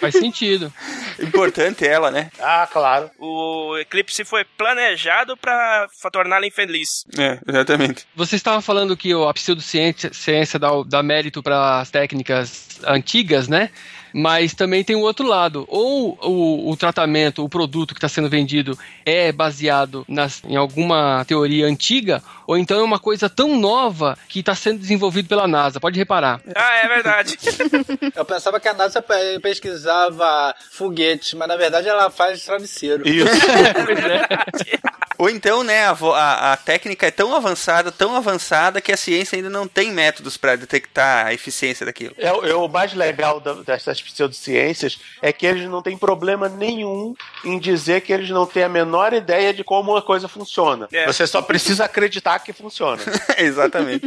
faz 0.00 0.14
sentido. 0.14 0.72
Importante 1.20 1.86
ela, 1.86 2.10
né? 2.10 2.30
Ah, 2.40 2.66
claro. 2.70 3.10
O 3.18 3.76
eclipse 3.78 4.24
foi 4.24 4.42
planejado 4.56 5.36
pra 5.36 5.86
fa- 6.00 6.10
torná-la 6.10 6.46
infeliz. 6.46 7.04
É, 7.18 7.38
exatamente. 7.46 8.06
Você 8.16 8.36
estava 8.36 8.62
falando 8.62 8.96
que 8.96 9.12
a 9.12 9.34
pseudociência 9.34 10.10
ciência 10.12 10.58
dá, 10.58 10.70
dá 10.86 11.02
mérito 11.02 11.42
para 11.42 11.80
as 11.80 11.90
técnicas 11.90 12.80
antigas, 12.86 13.48
né? 13.48 13.68
Mas 14.14 14.54
também 14.54 14.82
tem 14.82 14.96
o 14.96 15.00
outro 15.00 15.26
lado. 15.26 15.66
Ou 15.68 16.18
o, 16.22 16.70
o 16.70 16.76
tratamento, 16.76 17.44
o 17.44 17.48
produto 17.48 17.92
que 17.94 17.98
está 17.98 18.08
sendo 18.08 18.28
vendido 18.30 18.78
é 19.04 19.30
baseado 19.30 20.04
nas, 20.08 20.42
em 20.44 20.56
alguma 20.56 21.22
teoria 21.26 21.66
antiga, 21.66 22.22
ou 22.48 22.56
então 22.56 22.80
é 22.80 22.82
uma 22.82 22.98
coisa 22.98 23.28
tão 23.28 23.58
nova 23.60 24.16
que 24.26 24.40
está 24.40 24.54
sendo 24.54 24.78
desenvolvido 24.78 25.28
pela 25.28 25.46
NASA. 25.46 25.78
Pode 25.78 25.98
reparar. 25.98 26.40
Ah, 26.56 26.74
é 26.82 26.88
verdade. 26.88 27.36
Eu 28.16 28.24
pensava 28.24 28.58
que 28.58 28.66
a 28.66 28.72
NASA 28.72 29.02
pe- 29.02 29.38
pesquisava 29.40 30.54
foguetes, 30.72 31.34
mas 31.34 31.46
na 31.46 31.56
verdade 31.56 31.86
ela 31.88 32.08
faz 32.10 32.42
travesseiro. 32.44 33.04
Ou 35.18 35.28
então, 35.28 35.64
né, 35.64 35.84
a, 35.84 35.90
a- 35.92 36.52
a 36.52 36.56
técnica 36.56 37.08
é 37.08 37.10
tão 37.10 37.34
avançada, 37.34 37.90
tão 37.90 38.14
avançada, 38.14 38.80
que 38.80 38.92
a 38.92 38.96
ciência 38.96 39.34
ainda 39.34 39.50
não 39.50 39.66
tem 39.66 39.90
métodos 39.90 40.36
para 40.36 40.54
detectar 40.54 41.26
a 41.26 41.34
eficiência 41.34 41.84
daquilo. 41.84 42.14
É, 42.16 42.32
o- 42.32 42.46
é 42.46 42.54
o 42.54 42.68
mais 42.68 42.94
legal 42.94 43.40
da- 43.40 43.54
dessas 43.54 44.00
pseudociências 44.00 44.96
é 45.20 45.32
que 45.32 45.44
eles 45.44 45.68
não 45.68 45.82
têm 45.82 45.98
problema 45.98 46.48
nenhum 46.48 47.14
em 47.44 47.58
dizer 47.58 48.02
que 48.02 48.12
eles 48.12 48.30
não 48.30 48.46
têm 48.46 48.62
a 48.62 48.68
menor 48.68 49.12
ideia 49.12 49.52
de 49.52 49.64
como 49.64 49.90
uma 49.90 50.02
coisa 50.02 50.28
funciona. 50.28 50.86
É. 50.92 51.04
Você 51.06 51.26
só 51.26 51.42
precisa 51.42 51.84
acreditar 51.86 52.37
que 52.44 52.52
funciona. 52.52 53.00
Exatamente. 53.38 54.02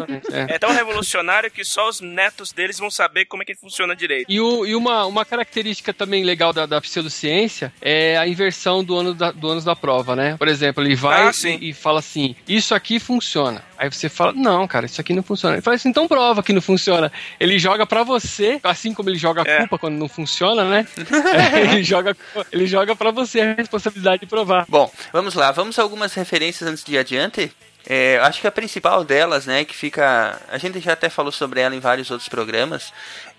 É 0.47 0.57
tão 0.59 0.71
revolucionário 0.71 1.49
que 1.51 1.63
só 1.63 1.87
os 1.89 2.01
netos 2.01 2.51
deles 2.51 2.77
vão 2.79 2.89
saber 2.91 3.25
como 3.25 3.43
é 3.43 3.45
que 3.45 3.55
funciona 3.55 3.95
direito. 3.95 4.31
E, 4.31 4.39
o- 4.39 4.65
e 4.65 4.75
uma, 4.75 5.05
uma 5.05 5.25
característica 5.25 5.93
também 5.93 6.23
legal 6.23 6.53
da, 6.53 6.65
da 6.65 6.79
pseudociência 6.81 7.73
é 7.81 8.17
a 8.17 8.27
inversão 8.27 8.83
do 8.83 8.97
ano 8.97 9.13
da, 9.13 9.31
do 9.31 9.47
ônus 9.49 9.63
da 9.63 9.75
prova, 9.75 10.15
né? 10.15 10.35
Por 10.37 10.47
exemplo, 10.47 10.83
ele 10.83 10.95
vai 10.95 11.27
Ah, 11.27 11.31
e, 11.45 11.69
e 11.69 11.73
fala 11.73 11.99
assim: 11.99 12.35
Isso 12.47 12.73
aqui 12.75 12.99
funciona. 12.99 13.63
Aí 13.77 13.89
você 13.91 14.09
fala: 14.09 14.33
Não, 14.33 14.67
cara, 14.67 14.85
isso 14.85 15.01
aqui 15.01 15.13
não 15.13 15.23
funciona. 15.23 15.55
Ele 15.55 15.61
fala 15.61 15.75
assim: 15.75 15.89
Então 15.89 16.07
prova 16.07 16.43
que 16.43 16.53
não 16.53 16.61
funciona. 16.61 17.11
Ele 17.39 17.57
joga 17.59 17.85
pra 17.85 18.03
você, 18.03 18.59
assim 18.63 18.93
como 18.93 19.09
ele 19.09 19.17
joga 19.17 19.41
a 19.41 19.45
É. 19.51 19.57
culpa 19.59 19.77
quando 19.77 19.95
não 19.97 20.07
funciona, 20.07 20.63
né? 20.63 20.87
É, 21.31 21.71
ele 21.73 21.83
joga 21.83 22.15
ele 22.51 22.65
joga 22.67 22.95
para 22.95 23.11
você 23.11 23.41
a 23.41 23.53
responsabilidade 23.53 24.21
de 24.21 24.25
provar. 24.25 24.65
Bom, 24.67 24.91
vamos 25.11 25.33
lá. 25.33 25.51
Vamos 25.51 25.77
a 25.79 25.81
algumas 25.81 26.13
referências 26.13 26.69
antes 26.69 26.83
de 26.83 26.93
ir 26.93 26.97
adiante. 26.97 27.51
É, 27.85 28.19
acho 28.19 28.39
que 28.39 28.47
a 28.47 28.51
principal 28.51 29.03
delas, 29.03 29.45
né, 29.45 29.65
que 29.65 29.75
fica. 29.75 30.39
A 30.49 30.57
gente 30.57 30.79
já 30.79 30.93
até 30.93 31.09
falou 31.09 31.31
sobre 31.31 31.61
ela 31.61 31.75
em 31.75 31.79
vários 31.79 32.11
outros 32.11 32.29
programas. 32.29 32.93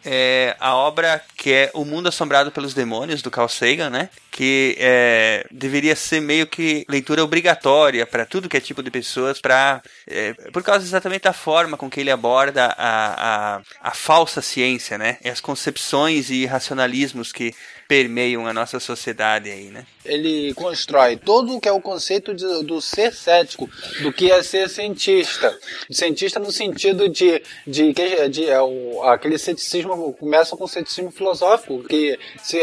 É 0.04 0.56
a 0.58 0.74
obra 0.74 1.22
que 1.36 1.52
é 1.52 1.70
O 1.74 1.84
Mundo 1.84 2.08
Assombrado 2.08 2.50
pelos 2.50 2.74
Demônios, 2.74 3.22
do 3.22 3.30
Carl 3.30 3.48
Sagan, 3.48 3.88
né? 3.88 4.10
Que 4.32 4.76
é, 4.80 5.46
deveria 5.48 5.94
ser 5.94 6.20
meio 6.20 6.46
que 6.46 6.84
leitura 6.88 7.22
obrigatória 7.22 8.04
para 8.04 8.26
tudo 8.26 8.48
que 8.48 8.56
é 8.56 8.60
tipo 8.60 8.82
de 8.82 8.90
pessoas, 8.90 9.40
pra, 9.40 9.80
é, 10.08 10.32
por 10.52 10.62
causa 10.64 10.84
exatamente 10.84 11.22
da 11.22 11.32
forma 11.32 11.76
com 11.76 11.88
que 11.88 12.00
ele 12.00 12.10
aborda 12.10 12.74
a, 12.76 13.56
a, 13.56 13.62
a 13.80 13.90
falsa 13.92 14.42
ciência, 14.42 14.98
né? 14.98 15.18
E 15.24 15.28
as 15.28 15.40
concepções 15.40 16.30
e 16.30 16.46
racionalismos 16.46 17.30
que 17.30 17.54
permeiam 17.96 18.46
a 18.46 18.54
nossa 18.54 18.80
sociedade 18.80 19.50
aí, 19.50 19.64
né? 19.66 19.84
Ele 20.02 20.54
constrói 20.54 21.14
todo 21.18 21.54
o 21.54 21.60
que 21.60 21.68
é 21.68 21.72
o 21.72 21.80
conceito 21.80 22.34
de- 22.34 22.64
do 22.64 22.80
ser 22.80 23.12
cético, 23.12 23.68
do 24.00 24.10
que 24.10 24.32
é 24.32 24.42
ser 24.42 24.68
cientista. 24.70 25.54
Cientista 25.90 26.40
no 26.40 26.50
sentido 26.50 27.06
de, 27.06 27.42
de, 27.66 27.92
que- 27.92 28.28
de, 28.30 28.48
é, 28.48 28.60
o- 28.62 29.02
aquele 29.04 29.36
ceticismo 29.36 30.14
começa 30.14 30.56
com 30.56 30.64
o 30.64 30.68
ceticismo 30.68 31.10
filosófico, 31.10 31.82
que 31.84 32.18
se, 32.42 32.58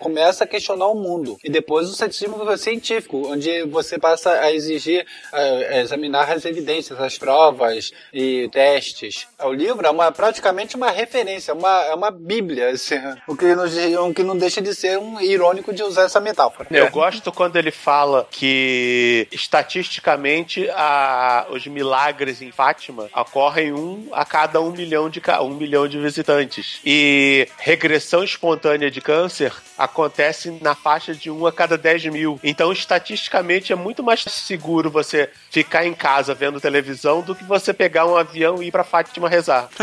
começa 0.00 0.44
a 0.44 0.46
questionar 0.46 0.86
o 0.88 0.94
mundo. 0.94 1.36
E 1.44 1.50
depois 1.50 1.86
o 1.90 1.92
ceticismo 1.92 2.38
científico, 2.56 3.28
onde 3.30 3.62
você 3.64 3.98
passa 3.98 4.32
a 4.40 4.50
exigir, 4.50 5.06
eh, 5.34 5.80
examinar 5.82 6.32
as 6.32 6.46
evidências, 6.46 6.98
as 6.98 7.18
provas 7.18 7.92
e 8.14 8.48
testes. 8.50 9.26
O 9.44 9.52
livro 9.52 9.86
é 9.86 9.90
uma, 9.90 10.10
praticamente 10.10 10.74
uma 10.74 10.90
referência, 10.90 11.52
uma, 11.52 11.82
é 11.84 11.94
uma 11.94 12.10
bíblia, 12.10 12.70
assim, 12.70 12.94
o, 13.28 13.36
que 13.36 13.54
não, 13.54 14.08
o 14.08 14.14
que 14.14 14.22
não 14.22 14.36
deixa 14.38 14.62
de 14.62 14.69
ser 14.74 14.98
um 14.98 15.20
irônico 15.20 15.72
de 15.72 15.82
usar 15.82 16.02
essa 16.04 16.20
metáfora. 16.20 16.68
Eu 16.70 16.90
gosto 16.90 17.30
quando 17.32 17.56
ele 17.56 17.70
fala 17.70 18.26
que 18.30 19.26
estatisticamente 19.30 20.68
a- 20.70 21.46
os 21.50 21.66
milagres 21.66 22.40
em 22.42 22.50
Fátima 22.50 23.08
ocorrem 23.14 23.72
um 23.72 24.08
a 24.12 24.24
cada 24.24 24.60
um 24.60 24.70
milhão 24.72 25.08
de 25.08 25.20
um 25.42 25.50
milhão 25.50 25.86
de 25.86 25.98
visitantes 25.98 26.80
e 26.84 27.46
regressão 27.58 28.24
espontânea 28.24 28.90
de 28.90 29.00
câncer 29.00 29.52
acontece 29.78 30.50
na 30.60 30.74
faixa 30.74 31.14
de 31.14 31.30
um 31.30 31.46
a 31.46 31.52
cada 31.52 31.76
10 31.78 32.06
mil. 32.06 32.38
Então 32.42 32.72
estatisticamente 32.72 33.72
é 33.72 33.76
muito 33.76 34.02
mais 34.02 34.22
seguro 34.22 34.90
você 34.90 35.30
ficar 35.50 35.86
em 35.86 35.94
casa 35.94 36.34
vendo 36.34 36.60
televisão 36.60 37.20
do 37.22 37.34
que 37.34 37.44
você 37.44 37.72
pegar 37.72 38.06
um 38.06 38.16
avião 38.16 38.62
e 38.62 38.66
ir 38.68 38.70
para 38.70 38.84
Fátima 38.84 39.28
rezar. 39.28 39.68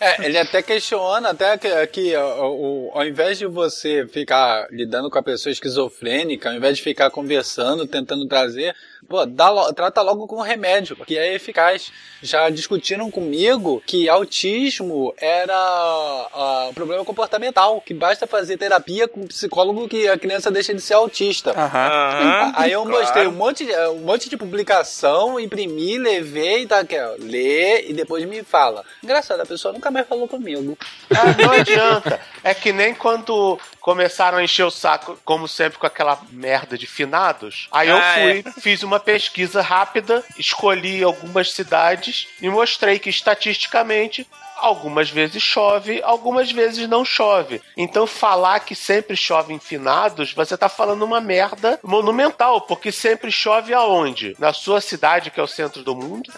É, 0.00 0.24
ele 0.26 0.36
até 0.38 0.60
questiona 0.62 1.30
até 1.30 1.56
que, 1.56 1.86
que 1.88 2.16
ó, 2.16 2.48
o- 2.50 2.90
ao 2.94 3.06
invés 3.06 3.38
de 3.38 3.41
você 3.46 4.06
ficar 4.06 4.68
lidando 4.70 5.10
com 5.10 5.18
a 5.18 5.22
pessoa 5.22 5.52
esquizofrênica, 5.52 6.50
ao 6.50 6.56
invés 6.56 6.76
de 6.76 6.82
ficar 6.82 7.10
conversando, 7.10 7.86
tentando 7.86 8.26
trazer, 8.26 8.74
pô, 9.08 9.26
dá 9.26 9.48
lo- 9.50 9.72
trata 9.72 10.00
logo 10.02 10.26
com 10.26 10.40
remédio, 10.40 10.96
que 11.06 11.16
é 11.18 11.34
eficaz. 11.34 11.92
Já 12.22 12.48
discutiram 12.50 13.10
comigo 13.10 13.82
que 13.86 14.08
autismo 14.08 15.12
era 15.18 15.54
ah, 15.54 16.66
um 16.70 16.74
problema 16.74 17.04
comportamental, 17.04 17.80
que 17.80 17.92
basta 17.92 18.26
fazer 18.26 18.56
terapia 18.56 19.08
com 19.08 19.20
um 19.22 19.26
psicólogo 19.26 19.88
que 19.88 20.08
a 20.08 20.16
criança 20.18 20.50
deixa 20.50 20.72
de 20.74 20.80
ser 20.80 20.94
autista. 20.94 21.50
Aham, 21.50 22.52
Aí 22.56 22.72
eu 22.72 22.82
claro. 22.84 22.98
mostrei 23.00 23.26
um 23.26 23.32
monte, 23.32 23.64
de, 23.66 23.74
um 23.88 24.00
monte 24.00 24.28
de 24.28 24.36
publicação, 24.36 25.38
imprimi, 25.40 25.98
levei, 25.98 26.66
tá 26.66 26.78
aqui, 26.80 26.96
ó, 26.98 27.14
lê 27.18 27.88
e 27.88 27.92
depois 27.92 28.24
me 28.24 28.42
fala. 28.42 28.84
Engraçado, 29.02 29.40
a 29.40 29.46
pessoa 29.46 29.72
nunca 29.74 29.90
mais 29.90 30.06
falou 30.06 30.28
comigo. 30.28 30.78
Ah, 31.10 31.42
não 31.42 31.50
adianta. 31.52 32.20
É 32.44 32.54
que 32.54 32.72
nem 32.72 32.94
quando 32.94 33.58
começaram 33.80 34.38
a 34.38 34.44
encher 34.44 34.64
o 34.64 34.70
saco, 34.70 35.18
como 35.24 35.46
sempre, 35.48 35.78
com 35.78 35.86
aquela 35.86 36.18
merda 36.30 36.76
de 36.78 36.86
finados. 36.86 37.68
Aí 37.72 37.88
eu 37.88 37.96
Ah, 37.96 38.14
fui, 38.14 38.44
fiz 38.60 38.82
uma 38.82 38.91
pesquisa 39.00 39.60
rápida, 39.60 40.22
escolhi 40.38 41.02
algumas 41.02 41.52
cidades 41.52 42.28
e 42.40 42.48
mostrei 42.48 42.98
que 42.98 43.10
estatisticamente. 43.10 44.26
Algumas 44.56 45.10
vezes 45.10 45.42
chove, 45.42 46.00
algumas 46.04 46.52
vezes 46.52 46.88
não 46.88 47.04
chove. 47.04 47.60
Então, 47.76 48.06
falar 48.06 48.60
que 48.60 48.76
sempre 48.76 49.16
chove 49.16 49.52
em 49.52 49.58
finados, 49.58 50.32
você 50.32 50.56
tá 50.56 50.68
falando 50.68 51.02
uma 51.02 51.20
merda 51.20 51.80
monumental, 51.82 52.60
porque 52.60 52.92
sempre 52.92 53.32
chove 53.32 53.74
aonde? 53.74 54.36
Na 54.38 54.52
sua 54.52 54.80
cidade, 54.80 55.32
que 55.32 55.40
é 55.40 55.42
o 55.42 55.48
centro 55.48 55.82
do 55.82 55.96
mundo? 55.96 56.30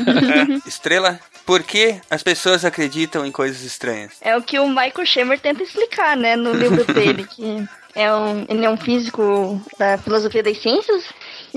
Estrela, 0.66 1.20
por 1.44 1.62
que 1.62 2.00
as 2.10 2.22
pessoas 2.22 2.64
acreditam 2.64 3.26
em 3.26 3.30
coisas 3.30 3.62
estranhas? 3.62 4.14
É 4.22 4.34
o 4.34 4.42
que 4.42 4.58
o 4.58 4.66
Michael 4.68 5.04
Schumer 5.04 5.38
tenta 5.38 5.62
explicar, 5.62 6.16
né, 6.16 6.34
no 6.34 6.52
livro 6.52 6.82
dele, 6.92 7.24
que 7.24 7.68
é 7.94 8.12
um, 8.12 8.44
ele 8.48 8.64
é 8.64 8.68
um 8.70 8.76
físico 8.76 9.60
da 9.78 9.96
filosofia 9.96 10.42
das 10.42 10.60
ciências. 10.60 11.04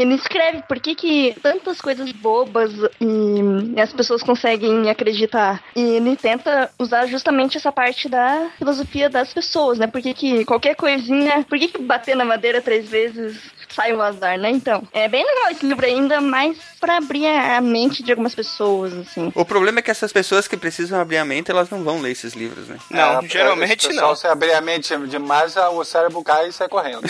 Ele 0.01 0.15
escreve 0.15 0.63
por 0.67 0.79
que, 0.79 0.95
que 0.95 1.35
tantas 1.41 1.81
coisas 1.81 2.11
bobas 2.11 2.71
e 3.01 3.79
as 3.79 3.91
pessoas 3.93 4.23
conseguem 4.23 4.89
acreditar. 4.89 5.63
E 5.75 5.81
ele 5.81 6.15
tenta 6.15 6.71
usar 6.79 7.05
justamente 7.07 7.57
essa 7.57 7.71
parte 7.71 8.07
da 8.07 8.49
filosofia 8.57 9.09
das 9.09 9.33
pessoas, 9.33 9.77
né? 9.77 9.87
Por 9.87 10.01
que, 10.01 10.13
que 10.13 10.45
qualquer 10.45 10.75
coisinha. 10.75 11.43
Por 11.47 11.57
que, 11.57 11.67
que 11.67 11.81
bater 11.81 12.15
na 12.15 12.25
madeira 12.25 12.61
três 12.61 12.87
vezes 12.89 13.37
sai 13.69 13.93
um 13.93 14.01
azar, 14.01 14.37
né? 14.37 14.49
Então, 14.49 14.87
é 14.91 15.07
bem 15.07 15.25
legal 15.25 15.51
esse 15.51 15.65
livro 15.65 15.85
ainda, 15.85 16.19
mais 16.21 16.57
pra 16.79 16.97
abrir 16.97 17.27
a 17.27 17.61
mente 17.61 18.01
de 18.03 18.11
algumas 18.11 18.33
pessoas, 18.33 18.93
assim. 18.93 19.31
O 19.35 19.45
problema 19.45 19.79
é 19.79 19.81
que 19.81 19.91
essas 19.91 20.11
pessoas 20.11 20.47
que 20.47 20.57
precisam 20.57 20.99
abrir 20.99 21.17
a 21.17 21.25
mente, 21.25 21.51
elas 21.51 21.69
não 21.69 21.83
vão 21.83 22.01
ler 22.01 22.11
esses 22.11 22.33
livros, 22.33 22.67
né? 22.67 22.77
Não, 22.89 23.19
É, 23.19 23.27
geralmente 23.27 23.87
pessoal, 23.87 24.09
não. 24.09 24.15
Se 24.15 24.27
abrir 24.27 24.53
a 24.53 24.61
mente 24.61 24.95
demais, 25.07 25.55
o 25.55 25.83
cérebro 25.83 26.23
cai 26.23 26.49
e 26.49 26.53
sai 26.53 26.67
correndo. 26.67 27.01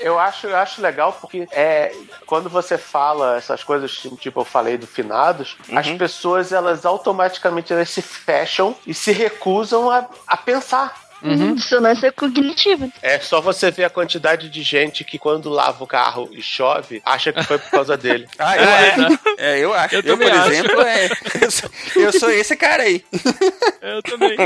Eu 0.00 0.18
acho, 0.18 0.46
eu 0.46 0.56
acho 0.56 0.80
legal 0.80 1.12
porque 1.20 1.48
é, 1.50 1.92
quando 2.24 2.48
você 2.48 2.78
fala 2.78 3.36
essas 3.36 3.64
coisas, 3.64 3.90
tipo 4.20 4.40
eu 4.40 4.44
falei 4.44 4.78
do 4.78 4.86
finados, 4.86 5.56
as 5.74 5.90
pessoas 5.90 6.52
elas 6.52 6.86
automaticamente 6.86 7.72
elas 7.72 7.90
se 7.90 8.00
fecham 8.00 8.76
e 8.86 8.94
se 8.94 9.10
recusam 9.10 9.90
a, 9.90 10.08
a 10.26 10.36
pensar. 10.36 11.07
Dissonância 11.54 12.12
cognitiva. 12.12 12.88
É 13.02 13.18
só 13.18 13.40
você 13.40 13.70
ver 13.70 13.84
a 13.84 13.90
quantidade 13.90 14.48
de 14.48 14.62
gente 14.62 15.04
que 15.04 15.18
quando 15.18 15.48
lava 15.48 15.82
o 15.82 15.86
carro 15.86 16.28
e 16.32 16.40
chove, 16.42 17.02
acha 17.04 17.32
que 17.32 17.42
foi 17.42 17.58
por 17.58 17.70
causa 17.70 17.96
dele. 17.96 18.26
Ah, 18.38 18.56
eu 18.56 18.68
acho. 19.04 19.18
É, 19.38 19.58
eu 19.58 19.74
acho. 19.74 19.94
Eu 19.96 20.00
Eu, 20.00 20.12
também 20.12 20.28
por 20.30 20.38
acho. 20.38 20.50
exemplo, 20.50 20.80
é, 20.82 21.08
eu, 21.42 21.50
sou, 21.50 21.70
eu 21.96 22.12
sou 22.12 22.30
esse 22.30 22.56
cara 22.56 22.82
aí. 22.84 23.04
Eu 23.82 24.02
também. 24.02 24.36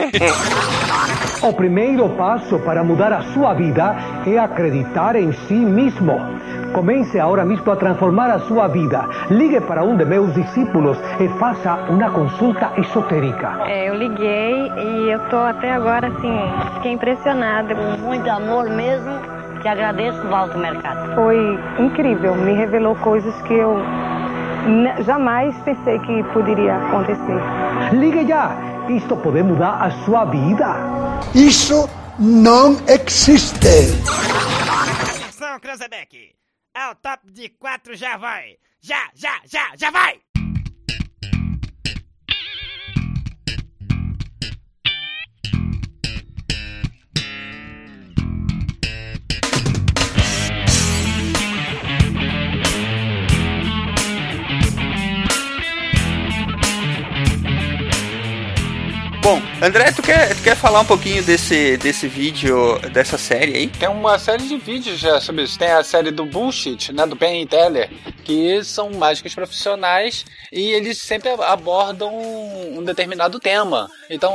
O 1.43 1.53
primeiro 1.53 2.09
passo 2.11 2.59
para 2.61 2.85
mudar 2.85 3.13
a 3.13 3.33
sua 3.33 3.55
vida 3.55 3.97
é 4.27 4.39
acreditar 4.39 5.17
em 5.17 5.33
si 5.47 5.55
mesmo. 5.55 6.19
Comece 6.73 7.19
agora 7.19 7.45
mesmo 7.45 7.71
a 7.71 7.77
transformar 7.77 8.31
a 8.31 8.41
sua 8.47 8.67
vida. 8.69 9.07
Ligue 9.31 9.61
para 9.63 9.83
um 9.85 9.97
de 9.97 10.05
meus 10.05 10.33
discípulos 10.35 10.97
e 11.21 11.29
faça 11.39 11.75
uma 11.91 12.11
consulta 12.11 12.73
esotérica. 12.79 13.59
É, 13.67 13.89
eu 13.91 13.95
liguei 13.95 14.69
e 14.79 15.11
eu 15.11 15.19
tô 15.29 15.37
até 15.37 15.73
agora 15.73 16.07
assim, 16.09 16.39
fiquei 16.75 16.93
impressionada. 16.93 17.75
Com 17.75 17.99
muito 17.99 18.29
amor 18.29 18.69
mesmo, 18.69 19.11
te 19.61 19.69
agradeço, 19.69 20.21
Walter 20.29 20.59
Mercado. 20.59 21.15
Foi 21.15 21.59
incrível, 21.79 22.35
me 22.35 22.53
revelou 22.53 22.97
coisas 22.97 23.35
que 23.43 23.55
eu 23.55 23.77
jamais 25.05 25.57
pensei 25.65 25.99
que 26.01 26.23
poderia 26.33 26.77
acontecer. 26.77 27.41
Ligue 27.93 28.27
já! 28.27 28.57
Isto 28.89 29.17
pode 29.17 29.43
mudar 29.43 29.81
a 29.83 29.91
sua 30.05 30.25
vida. 30.25 30.77
Isso 31.35 31.89
não 32.19 32.77
existe. 32.89 33.69
Atenção, 35.11 35.61
Cranzebeck! 35.61 36.33
Ao 36.75 36.95
top 36.97 37.31
de 37.31 37.49
quatro 37.51 37.95
já 37.95 38.17
vai! 38.17 38.57
Já, 38.81 39.09
já, 39.15 39.41
já, 39.47 39.77
já 39.77 39.91
vai! 39.91 40.19
André, 59.63 59.93
tu 59.93 60.03
quer, 60.03 60.35
tu 60.35 60.43
quer 60.43 60.57
falar 60.57 60.81
um 60.81 60.85
pouquinho 60.85 61.23
desse, 61.23 61.77
desse 61.77 62.09
vídeo, 62.09 62.81
dessa 62.93 63.17
série 63.17 63.57
aí? 63.57 63.69
Tem 63.69 63.89
uma 63.89 64.19
série 64.19 64.43
de 64.49 64.57
vídeos 64.57 64.99
já 64.99 65.21
sobre 65.21 65.45
isso. 65.45 65.57
Tem 65.57 65.71
a 65.71 65.85
série 65.85 66.11
do 66.11 66.27
Bullshit, 66.27 66.93
né? 66.93 67.07
Do 67.07 67.15
Penn 67.15 67.47
Teller, 67.47 67.89
que 68.25 68.65
são 68.65 68.91
mágicos 68.91 69.37
profissionais 69.37 70.27
e 70.51 70.73
eles 70.73 70.99
sempre 70.99 71.31
abordam 71.31 72.13
um 72.13 72.83
determinado 72.83 73.39
tema. 73.39 73.89
Então, 74.11 74.33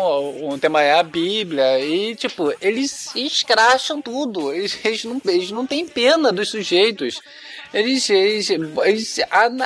o 0.50 0.58
tema 0.58 0.82
é 0.82 0.98
a 0.98 1.04
Bíblia 1.04 1.78
e, 1.78 2.16
tipo, 2.16 2.54
eles 2.62 3.14
escracham 3.14 4.02
tudo. 4.02 4.54
Eles, 4.54 4.80
eles, 4.86 5.04
não, 5.04 5.22
eles 5.26 5.52
não 5.52 5.68
têm 5.68 5.86
pena 5.86 6.32
dos 6.32 6.48
sujeitos. 6.48 7.22
Eles, 7.74 8.10
eles, 8.10 8.50
eles 8.50 9.20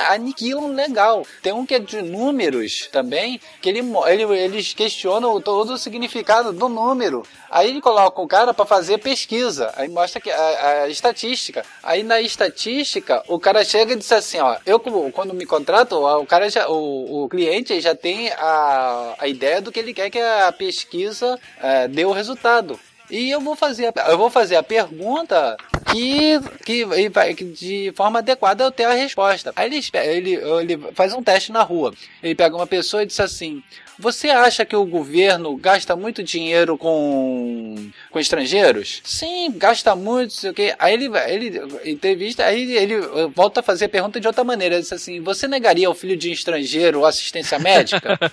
aniquilam 0.08 0.72
legal. 0.72 1.26
Tem 1.42 1.52
um 1.52 1.64
que 1.64 1.74
é 1.74 1.78
de 1.78 2.02
números 2.02 2.88
também, 2.90 3.40
que 3.60 3.68
ele, 3.68 3.80
ele, 4.06 4.38
eles 4.38 4.72
questionam 4.74 5.40
todo 5.40 5.74
o 5.74 5.78
significado 5.78 6.52
do 6.52 6.68
número. 6.68 7.22
Aí 7.50 7.68
ele 7.68 7.80
coloca 7.80 8.20
o 8.20 8.26
cara 8.26 8.54
para 8.54 8.64
fazer 8.64 8.98
pesquisa. 8.98 9.72
Aí 9.76 9.88
mostra 9.88 10.20
que 10.20 10.30
a, 10.30 10.82
a, 10.82 10.88
estatística. 10.88 11.64
Aí 11.82 12.02
na 12.02 12.20
estatística, 12.20 13.22
o 13.28 13.38
cara 13.38 13.64
chega 13.64 13.92
e 13.92 13.96
diz 13.96 14.10
assim, 14.10 14.38
ó, 14.38 14.56
eu 14.64 14.80
quando 15.12 15.34
me 15.34 15.44
contrato, 15.44 15.96
o 15.96 16.26
cara 16.26 16.48
já, 16.48 16.68
o, 16.68 17.24
o 17.24 17.28
cliente 17.28 17.78
já 17.80 17.94
tem 17.94 18.30
a, 18.30 19.14
a 19.18 19.28
ideia 19.28 19.60
do 19.60 19.70
que 19.70 19.78
ele 19.78 19.92
quer 19.92 20.10
que 20.10 20.18
a 20.18 20.50
pesquisa 20.50 21.38
é, 21.60 21.88
dê 21.88 22.04
o 22.04 22.12
resultado. 22.12 22.78
E 23.12 23.30
eu 23.30 23.42
vou 23.42 23.54
fazer 23.54 23.92
eu 24.08 24.16
vou 24.16 24.30
fazer 24.30 24.56
a 24.56 24.62
pergunta 24.62 25.58
que, 25.92 26.40
que, 26.64 27.34
que 27.34 27.44
de 27.44 27.92
forma 27.94 28.20
adequada 28.20 28.64
eu 28.64 28.70
ter 28.70 28.84
a 28.84 28.94
resposta. 28.94 29.52
Aí 29.54 29.66
ele, 29.66 29.82
ele, 29.94 30.34
ele 30.72 30.92
faz 30.94 31.12
um 31.12 31.22
teste 31.22 31.52
na 31.52 31.62
rua. 31.62 31.92
Ele 32.22 32.34
pega 32.34 32.56
uma 32.56 32.66
pessoa 32.66 33.02
e 33.02 33.06
diz 33.06 33.20
assim: 33.20 33.62
você 33.98 34.30
acha 34.30 34.64
que 34.64 34.76
o 34.76 34.84
governo 34.84 35.56
gasta 35.56 35.94
muito 35.94 36.22
dinheiro 36.22 36.76
com, 36.78 37.90
com 38.10 38.18
estrangeiros? 38.18 39.00
Sim, 39.04 39.52
gasta 39.56 39.94
muito, 39.94 40.32
sei 40.32 40.50
o 40.50 40.54
quê. 40.54 40.74
Aí 40.78 40.94
ele, 40.94 41.10
ele 41.26 41.62
entrevista, 41.84 42.44
aí 42.44 42.74
ele 42.76 43.00
volta 43.34 43.60
a 43.60 43.62
fazer 43.62 43.86
a 43.86 43.88
pergunta 43.88 44.20
de 44.20 44.26
outra 44.26 44.44
maneira. 44.44 44.76
Ele 44.76 44.82
diz 44.82 44.92
assim: 44.92 45.20
Você 45.20 45.46
negaria 45.46 45.86
ao 45.86 45.94
filho 45.94 46.16
de 46.16 46.30
um 46.30 46.32
estrangeiro 46.32 47.04
assistência 47.04 47.58
médica? 47.58 48.18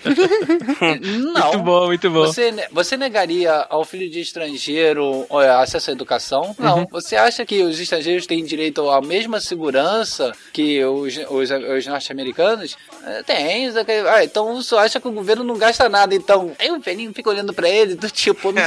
Não. 1.01 1.49
Muito 1.49 1.63
bom, 1.63 1.85
muito 1.87 2.09
bom. 2.09 2.25
Você, 2.25 2.51
você 2.71 2.97
negaria 2.97 3.51
ao 3.69 3.83
filho 3.83 4.09
de 4.09 4.19
estrangeiro 4.19 5.27
acesso 5.59 5.89
à 5.89 5.93
educação? 5.93 6.55
Não. 6.57 6.79
Uhum. 6.79 6.87
Você 6.91 7.15
acha 7.15 7.45
que 7.45 7.61
os 7.63 7.79
estrangeiros 7.79 8.25
têm 8.25 8.43
direito 8.43 8.89
à 8.89 9.01
mesma 9.01 9.39
segurança 9.39 10.31
que 10.53 10.83
os, 10.83 11.17
os, 11.29 11.49
os 11.51 11.87
norte-americanos? 11.87 12.77
É, 13.05 13.23
tem. 13.23 13.69
Ah, 14.07 14.23
então 14.23 14.61
você 14.61 14.75
acha 14.75 14.99
que 14.99 15.07
o 15.07 15.11
governo 15.11 15.48
não 15.49 15.57
gasta 15.57 15.89
nada, 15.89 16.13
então. 16.13 16.55
Aí 16.59 16.71
o 16.71 16.79
velhinho 16.79 17.13
fica 17.13 17.29
olhando 17.29 17.53
pra 17.53 17.67
ele, 17.67 17.95
do 17.95 18.09
tipo, 18.09 18.51
não 18.51 18.61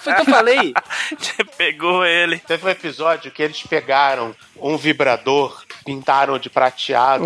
foi 0.00 0.12
o 0.12 0.16
que 0.16 0.22
eu 0.22 0.34
falei. 0.34 0.72
Pegou 1.58 2.06
ele. 2.06 2.38
Teve 2.38 2.66
um 2.66 2.70
episódio 2.70 3.30
que 3.30 3.42
eles 3.42 3.62
pegaram 3.62 4.34
um 4.56 4.76
vibrador, 4.76 5.64
pintaram 5.84 6.38
de 6.38 6.48
prateado, 6.48 7.24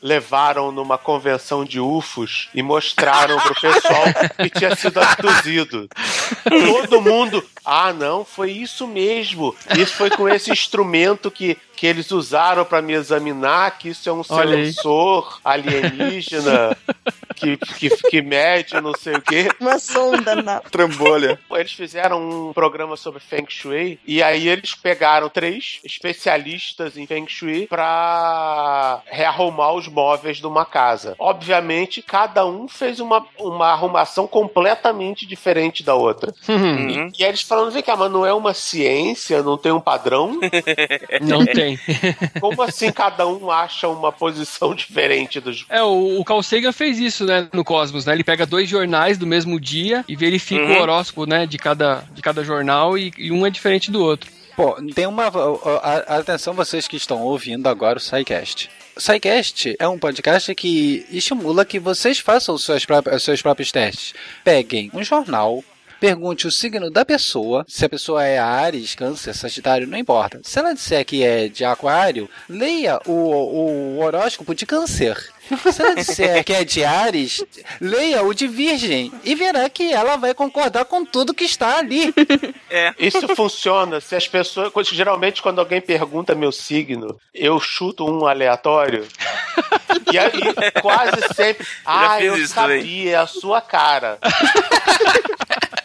levaram 0.00 0.70
numa 0.70 0.96
convenção 0.96 1.64
de 1.64 1.80
UFOs 1.80 2.48
e 2.54 2.62
mostraram 2.62 3.36
pro 3.40 3.60
pessoal 3.60 4.04
que 4.36 4.50
tinha 4.50 4.74
sido 4.76 5.00
abduzido. 5.00 5.88
Todo 6.44 7.00
mundo, 7.02 7.44
ah, 7.64 7.92
não, 7.92 8.24
foi 8.24 8.52
isso 8.52 8.86
mesmo. 8.86 9.54
Isso 9.76 9.94
foi 9.94 10.10
com 10.10 10.28
esse 10.28 10.52
instrumento 10.52 11.30
que, 11.30 11.58
que 11.76 11.86
eles 11.86 12.10
usaram 12.10 12.64
para 12.64 12.80
me 12.80 12.94
examinar, 12.94 13.78
que 13.78 13.90
isso 13.90 14.08
é 14.08 14.12
um 14.12 14.24
sensor 14.24 15.38
alienígena 15.44 16.76
que, 17.36 17.56
que, 17.56 17.90
que 17.90 18.22
mede 18.22 18.80
não 18.80 18.94
sei 18.94 19.14
o 19.14 19.20
quê. 19.20 19.48
Uma 19.60 19.78
sonda 19.78 20.34
na 20.34 20.60
trambolha. 20.72 21.38
Eles 21.50 21.72
fizeram 21.72 22.48
um 22.48 22.52
programa 22.52 22.96
sobre 22.96 23.20
Feng 23.20 23.46
Shui 23.48 24.00
e 24.06 24.22
aí 24.22 24.48
eles 24.48 24.74
pegaram 24.74 25.28
três 25.28 25.80
especialistas 25.84 26.96
em 26.96 27.06
Feng 27.06 27.26
Shui 27.28 27.66
para 27.66 29.02
rearrumar 29.06 29.74
os 29.74 29.86
móveis 29.86 30.38
de 30.38 30.46
uma 30.46 30.64
casa. 30.64 31.14
Obviamente, 31.18 32.00
cada 32.00 32.46
um 32.46 32.66
fez 32.66 33.00
uma, 33.00 33.24
uma 33.38 33.66
arrumação 33.66 34.26
completamente 34.26 35.26
diferente 35.26 35.82
da 35.82 35.94
outra. 35.94 36.32
Uhum. 36.48 36.88
E, 36.88 37.20
e 37.20 37.24
aí 37.24 37.28
eles 37.28 37.42
falando, 37.42 37.70
vem 37.70 37.82
cá, 37.82 37.94
mas 37.96 38.10
não 38.10 38.24
é 38.24 38.32
uma 38.32 38.54
ciência, 38.54 39.42
não 39.42 39.58
tem 39.58 39.72
um 39.72 39.80
padrão? 39.80 40.40
Não 41.20 41.44
tem. 41.44 41.65
Como 42.40 42.62
assim 42.62 42.92
cada 42.92 43.26
um 43.26 43.50
acha 43.50 43.88
uma 43.88 44.12
posição 44.12 44.74
diferente 44.74 45.40
dos. 45.40 45.64
É, 45.68 45.82
o, 45.82 46.20
o 46.20 46.24
Carl 46.24 46.42
Sagan 46.42 46.72
fez 46.72 46.98
isso, 46.98 47.24
né, 47.24 47.48
no 47.52 47.64
Cosmos, 47.64 48.04
né? 48.06 48.12
Ele 48.12 48.24
pega 48.24 48.46
dois 48.46 48.68
jornais 48.68 49.18
do 49.18 49.26
mesmo 49.26 49.58
dia 49.58 50.04
e 50.08 50.14
verifica 50.14 50.62
Uhum. 50.64 50.78
o 50.78 50.80
horóscopo, 50.82 51.26
né, 51.26 51.46
de 51.46 51.58
cada, 51.58 52.04
de 52.12 52.22
cada 52.22 52.44
jornal 52.44 52.96
e, 52.96 53.12
e 53.18 53.32
um 53.32 53.44
é 53.46 53.50
diferente 53.50 53.90
do 53.90 54.02
outro. 54.02 54.30
Pô, 54.54 54.74
tem 54.94 55.06
uma. 55.06 55.24
a- 55.26 56.16
Atenção, 56.18 56.54
vocês 56.54 56.88
que 56.88 56.96
estão 56.96 57.20
ouvindo 57.22 57.66
agora 57.68 57.98
o 57.98 58.00
SciCast. 58.00 58.70
O 58.96 59.00
SciCast 59.00 59.76
é 59.78 59.86
um 59.86 59.98
podcast 59.98 60.54
que 60.54 61.04
estimula 61.10 61.62
que 61.64 61.78
vocês 61.78 62.18
façam 62.18 62.54
os 62.54 62.64
seus 62.64 62.86
próprios, 62.86 63.16
os 63.16 63.22
seus 63.22 63.42
próprios 63.42 63.70
testes. 63.70 64.14
Peguem 64.42 64.90
um 64.94 65.04
jornal. 65.04 65.62
Pergunte 66.00 66.46
o 66.46 66.52
signo 66.52 66.90
da 66.90 67.04
pessoa. 67.04 67.64
Se 67.68 67.84
a 67.84 67.88
pessoa 67.88 68.24
é 68.24 68.38
Ares, 68.38 68.94
Câncer, 68.94 69.34
Sagitário, 69.34 69.86
não 69.86 69.98
importa. 69.98 70.40
Se 70.42 70.58
ela 70.58 70.74
disser 70.74 71.04
que 71.04 71.22
é 71.22 71.48
de 71.48 71.64
Aquário, 71.64 72.28
leia 72.48 73.00
o, 73.06 73.12
o 73.12 73.98
horóscopo 74.00 74.54
de 74.54 74.66
Câncer. 74.66 75.16
Se 75.72 75.80
ela 75.80 75.94
disser 75.94 76.44
que 76.44 76.52
é 76.52 76.64
de 76.64 76.84
Ares, 76.84 77.44
leia 77.80 78.22
o 78.22 78.34
de 78.34 78.48
Virgem 78.48 79.12
e 79.24 79.34
verá 79.34 79.68
que 79.68 79.92
ela 79.92 80.16
vai 80.16 80.34
concordar 80.34 80.84
com 80.84 81.04
tudo 81.04 81.34
que 81.34 81.44
está 81.44 81.78
ali. 81.78 82.12
É. 82.68 82.92
Isso 82.98 83.28
funciona 83.34 84.00
se 84.00 84.16
as 84.16 84.26
pessoas. 84.26 84.72
Geralmente, 84.88 85.40
quando 85.40 85.60
alguém 85.60 85.80
pergunta 85.80 86.34
meu 86.34 86.50
signo, 86.50 87.18
eu 87.32 87.60
chuto 87.60 88.04
um 88.04 88.26
aleatório. 88.26 89.06
E 90.12 90.18
aí, 90.18 90.32
quase 90.82 91.34
sempre. 91.34 91.66
Ah, 91.84 92.20
eu 92.20 92.46
sabia, 92.46 93.12
é 93.12 93.14
a 93.14 93.26
sua 93.26 93.60
cara. 93.60 94.18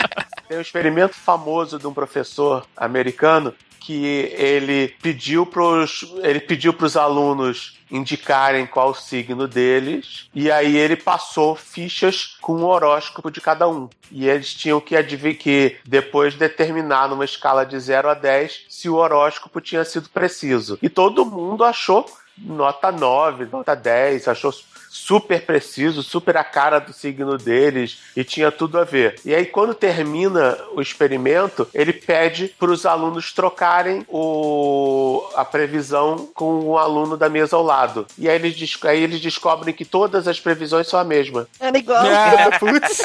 Tem 0.52 0.58
um 0.58 0.62
experimento 0.62 1.16
famoso 1.16 1.80
de 1.80 1.88
um 1.88 1.94
professor 1.94 2.68
americano 2.76 3.54
que 3.80 4.04
ele 4.36 4.94
pediu 5.02 5.46
pros, 5.46 6.14
ele 6.22 6.42
pediu 6.42 6.74
pros 6.74 6.98
alunos 6.98 7.80
indicarem 7.90 8.68
qual 8.68 8.90
o 8.90 8.94
signo 8.94 9.48
deles 9.48 10.28
e 10.36 10.52
aí 10.52 10.76
ele 10.76 10.98
passou 10.98 11.56
fichas 11.56 12.36
com 12.42 12.64
o 12.64 12.66
horóscopo 12.66 13.32
de 13.32 13.40
cada 13.40 13.66
um. 13.70 13.88
E 14.12 14.28
eles 14.28 14.54
tinham 14.54 14.82
que 14.82 14.94
adivinhar 14.94 15.38
que 15.38 15.78
depois 15.86 16.36
determinar 16.36 17.08
numa 17.08 17.24
escala 17.24 17.66
de 17.66 17.80
0 17.80 18.10
a 18.10 18.14
10 18.14 18.66
se 18.68 18.90
o 18.90 18.96
horóscopo 18.96 19.62
tinha 19.62 19.86
sido 19.86 20.10
preciso. 20.10 20.78
E 20.82 20.90
todo 20.90 21.26
mundo 21.26 21.64
achou 21.64 22.06
nota 22.38 22.92
9, 22.92 23.46
nota 23.46 23.74
10, 23.74 24.28
achou 24.28 24.52
super 24.94 25.46
preciso, 25.46 26.04
super 26.04 26.36
a 26.36 26.44
cara 26.44 26.78
do 26.78 26.92
signo 26.92 27.38
deles 27.38 28.00
e 28.14 28.26
tinha 28.26 28.52
tudo 28.52 28.78
a 28.78 28.84
ver. 28.84 29.18
E 29.24 29.34
aí 29.34 29.46
quando 29.46 29.74
termina 29.74 30.58
o 30.76 30.82
experimento, 30.82 31.66
ele 31.74 31.94
pede 31.94 32.50
para 32.60 32.70
os 32.70 32.86
alunos 32.86 33.32
trocarem 33.32 34.06
o, 34.10 35.26
a 35.36 35.46
previsão 35.46 36.30
com 36.34 36.60
o 36.66 36.78
aluno 36.78 37.16
da 37.16 37.30
mesa 37.30 37.56
ao 37.56 37.64
lado. 37.64 38.06
E 38.18 38.28
aí 38.30 38.36
eles, 38.36 38.78
aí 38.84 39.02
eles 39.02 39.22
descobrem 39.22 39.74
que 39.74 39.86
todas 39.86 40.28
as 40.28 40.42
previsões 40.42 40.88
são 40.90 41.00
a 41.00 41.06
mesma. 41.06 41.48
Era 41.58 41.78
igual. 41.78 42.04
Ah, 42.06 42.52
putz. 42.60 43.02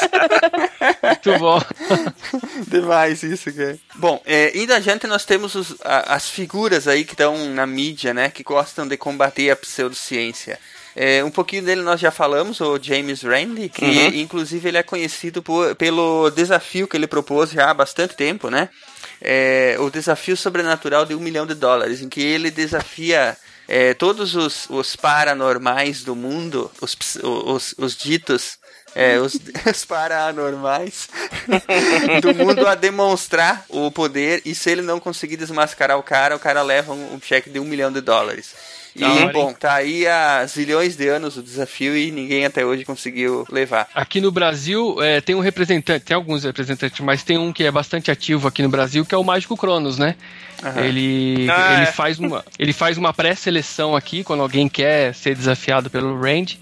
Muito 1.03 1.39
bom. 1.39 1.61
Demais 2.67 3.23
isso, 3.23 3.53
cara. 3.53 3.77
Bom, 3.95 4.21
é, 4.25 4.57
indo 4.57 4.73
adiante, 4.73 5.07
nós 5.07 5.23
temos 5.25 5.55
os- 5.55 5.75
a- 5.85 6.15
as 6.15 6.29
figuras 6.29 6.85
aí 6.87 7.05
que 7.05 7.13
estão 7.13 7.37
na 7.49 7.65
mídia, 7.65 8.13
né? 8.13 8.29
Que 8.29 8.43
gostam 8.43 8.85
de 8.87 8.97
combater 8.97 9.49
a 9.49 9.55
pseudociência. 9.55 10.59
É, 10.99 11.23
um 11.23 11.29
pouquinho 11.29 11.61
dele 11.61 11.81
nós 11.83 11.99
já 11.99 12.09
falamos, 12.09 12.59
o 12.59 12.79
James 12.81 13.21
Randi, 13.21 13.69
que 13.69 13.85
Uhum. 13.85 14.07
inclusive 14.15 14.67
ele 14.67 14.79
é 14.79 14.83
conhecido 14.83 15.43
por- 15.43 15.75
pelo 15.75 16.31
desafio 16.31 16.87
que 16.87 16.97
ele 16.97 17.05
propôs 17.05 17.51
já 17.51 17.69
há 17.69 17.73
bastante 17.73 18.15
tempo, 18.15 18.49
né? 18.49 18.67
É, 19.21 19.75
o 19.79 19.91
desafio 19.91 20.35
sobrenatural 20.35 21.05
de 21.05 21.13
um 21.13 21.19
milhão 21.19 21.45
de 21.45 21.53
dólares, 21.53 22.01
em 22.01 22.09
que 22.09 22.19
ele 22.21 22.49
desafia 22.49 23.37
é, 23.67 23.93
todos 23.93 24.35
os, 24.35 24.67
os 24.71 24.95
paranormais 24.95 26.03
do 26.03 26.15
mundo, 26.15 26.71
os, 26.81 26.97
os, 27.21 27.75
os 27.77 27.95
ditos, 27.95 28.57
é, 28.95 29.19
os, 29.19 29.33
os 29.69 29.85
paranormais 29.85 31.09
do 32.21 32.33
mundo 32.33 32.65
a 32.67 32.73
demonstrar 32.75 33.65
o 33.69 33.91
poder 33.91 34.41
e 34.45 34.55
se 34.55 34.69
ele 34.71 34.81
não 34.81 34.99
conseguir 34.99 35.37
desmascarar 35.37 35.97
o 35.99 36.03
cara, 36.03 36.35
o 36.35 36.39
cara 36.39 36.61
leva 36.63 36.93
um, 36.93 37.15
um 37.15 37.21
cheque 37.21 37.49
de 37.49 37.59
um 37.59 37.65
milhão 37.65 37.91
de 37.91 38.01
dólares. 38.01 38.55
E, 38.97 39.01
Da 39.01 39.13
hora, 39.13 39.31
bom, 39.31 39.49
hein? 39.49 39.55
tá 39.59 39.73
aí 39.75 40.07
há 40.07 40.43
zilhões 40.47 40.95
de 40.95 41.07
anos 41.07 41.37
o 41.37 41.43
desafio 41.43 41.95
e 41.95 42.09
ninguém 42.11 42.45
até 42.45 42.65
hoje 42.65 42.83
conseguiu 42.83 43.45
levar. 43.51 43.87
Aqui 43.93 44.19
no 44.19 44.31
Brasil 44.31 44.97
é, 45.01 45.21
tem 45.21 45.35
um 45.35 45.39
representante, 45.39 46.03
tem 46.05 46.15
alguns 46.15 46.43
representantes, 46.43 46.99
mas 47.01 47.21
tem 47.23 47.37
um 47.37 47.53
que 47.53 47.63
é 47.63 47.69
bastante 47.71 48.09
ativo 48.09 48.47
aqui 48.47 48.63
no 48.63 48.69
Brasil, 48.69 49.05
que 49.05 49.13
é 49.13 49.17
o 49.17 49.23
Mágico 49.23 49.55
Cronos, 49.55 49.97
né? 49.99 50.15
Aham. 50.63 50.81
Ele, 50.81 51.47
Ah, 51.49 51.73
ele, 51.75 51.83
é. 51.83 51.85
faz 51.91 52.17
uma, 52.19 52.43
ele 52.57 52.73
faz 52.73 52.97
uma 52.97 53.13
pré-seleção 53.13 53.95
aqui, 53.95 54.23
quando 54.23 54.41
alguém 54.41 54.67
quer 54.67 55.13
ser 55.13 55.35
desafiado 55.35 55.89
pelo 55.89 56.19
Range. 56.19 56.59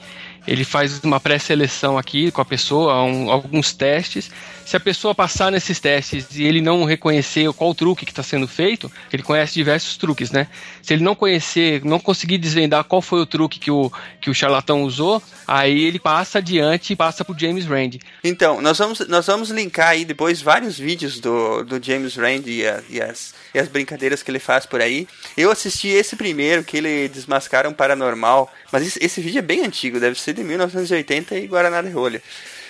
ele 0.48 0.64
faz 0.64 1.04
uma 1.04 1.20
pré-seleção 1.20 1.98
aqui 1.98 2.30
com 2.30 2.40
a 2.42 2.46
pessoa, 2.46 3.02
um- 3.04 3.32
alguns 3.32 3.74
testes. 3.74 4.30
Se 4.66 4.76
a 4.76 4.80
pessoa 4.80 5.14
passar 5.14 5.52
nesses 5.52 5.80
testes 5.80 6.26
e 6.36 6.44
ele 6.44 6.60
não 6.60 6.84
reconhecer 6.86 7.52
qual 7.54 7.76
truque 7.76 8.04
que 8.04 8.12
está 8.12 8.24
sendo 8.24 8.48
feito, 8.48 8.92
ele 9.14 9.22
conhece 9.22 9.54
diversos 9.54 9.96
truques, 9.96 10.32
né? 10.32 10.48
Se 10.82 10.92
ele 10.94 11.04
não 11.04 11.14
conhecer, 11.14 11.86
não 11.86 12.00
conseguir 12.00 12.40
desvendar 12.40 12.84
qual 12.84 13.00
foi 13.00 13.22
o 13.22 13.28
truque 13.28 13.60
que 13.60 13.70
o, 13.70 13.92
que 14.20 14.28
o 14.30 14.34
charlatão 14.34 14.82
usou, 14.82 15.22
aí 15.48 15.84
ele 15.86 16.00
passa 16.00 16.40
adiante 16.40 16.94
e 16.94 16.96
passa 16.96 17.24
pro 17.24 17.38
James 17.38 17.66
Rand. 17.66 17.92
Então, 18.24 18.60
nós 18.60 18.80
vamos, 18.80 19.08
nós 19.08 19.28
vamos 19.28 19.52
linkar 19.52 19.90
aí 19.90 20.04
depois 20.04 20.42
vários 20.42 20.80
vídeos 20.80 21.20
do, 21.20 21.64
do 21.64 21.84
James 21.84 22.16
Rand 22.16 22.42
e, 22.48 22.66
a- 22.68 22.82
e 22.90 23.00
as, 23.00 23.36
e 23.54 23.60
as 23.60 23.68
brincadeiras 23.68 24.24
que 24.24 24.32
ele 24.32 24.40
faz 24.40 24.66
por 24.66 24.82
aí. 24.82 25.08
Eu 25.38 25.52
assisti 25.52 25.90
esse 25.90 26.16
primeiro, 26.16 26.64
que 26.64 26.78
ele 26.78 27.08
desmascara 27.08 27.70
um 27.70 27.74
paranormal, 27.74 28.52
mas 28.72 28.86
esse, 28.88 29.00
esse 29.00 29.22
vídeo 29.22 29.38
é 29.40 29.44
bem 29.44 29.64
antigo, 29.64 30.00
deve 30.00 30.20
ser 30.20 30.34
de 30.34 30.44
1980 30.44 31.38
e 31.38 31.46
Guaraná 31.48 31.84
de 31.84 31.90
Rolha. 31.92 32.20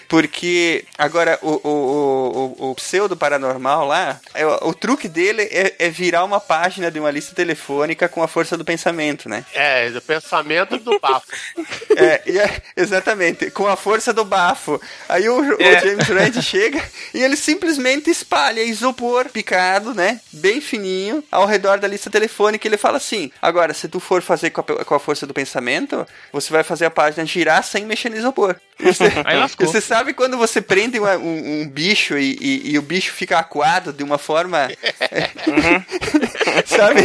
Porque, 0.07 0.85
agora, 0.97 1.39
o, 1.41 1.49
o, 1.67 2.55
o, 2.59 2.71
o, 2.71 2.75
pseudo 2.75 3.15
paranormal 3.17 3.85
lá, 3.87 4.19
é, 4.33 4.45
o, 4.45 4.73
truque 4.73 5.07
dele 5.07 5.43
é, 5.43 5.75
é 5.79 5.89
virar 5.89 6.23
uma 6.23 6.39
página 6.39 6.91
de 6.91 6.99
uma 6.99 7.11
lista 7.11 7.33
telefônica 7.35 8.07
com 8.07 8.21
a 8.21 8.27
força 8.27 8.57
do 8.57 8.63
pensamento, 8.65 9.27
né? 9.27 9.45
É, 9.53 9.89
do 9.89 10.01
pensamento 10.01 10.77
do 10.77 10.99
bafo. 10.99 11.25
É, 11.97 12.21
é- 12.29 12.61
exatamente, 12.75 13.49
com 13.51 13.67
a 13.67 13.77
força 13.77 14.11
do 14.11 14.25
bafo. 14.25 14.81
Aí 15.07 15.29
o, 15.29 15.61
É. 15.61 15.79
James 15.79 16.07
Rand 16.09 16.41
chega 16.41 16.83
e 17.13 17.23
ele 17.23 17.37
simplesmente 17.37 18.09
espalha 18.09 18.61
isopor 18.61 19.29
picado, 19.29 19.93
né? 19.93 20.19
Bem 20.33 20.59
fininho, 20.59 21.23
ao 21.31 21.45
redor 21.45 21.79
da 21.79 21.87
lista 21.87 22.09
telefônica. 22.09 22.67
E 22.67 22.69
ele 22.69 22.75
fala 22.77 22.97
assim: 22.97 23.31
agora, 23.41 23.73
se 23.73 23.87
tu 23.87 24.01
for 24.01 24.21
fazer 24.21 24.49
com 24.49 24.59
a, 24.61 24.83
com 24.83 24.95
a 24.95 24.99
força 24.99 25.25
do 25.25 25.33
pensamento, 25.33 26.05
você 26.33 26.51
vai 26.51 26.63
fazer 26.63 26.85
a 26.85 26.91
página 26.91 27.25
girar 27.25 27.63
sem 27.63 27.85
mexer 27.85 28.09
no 28.09 28.17
isopor. 28.17 28.55
Você, 28.77 29.05
Aí 29.23 29.37
lascou. 29.37 29.65
você 29.65 29.79
sabe 29.95 30.13
quando 30.13 30.37
você 30.37 30.61
prende 30.61 30.99
uma- 30.99 31.15
um, 31.15 31.61
um 31.61 31.69
bicho 31.69 32.17
e, 32.17 32.37
e- 32.41 32.71
e 32.71 32.77
o 32.77 32.81
bicho 32.81 33.13
fica 33.13 33.39
acuado 33.39 33.93
de 33.93 34.03
uma 34.03 34.17
forma. 34.17 34.67
sabe? 36.65 37.01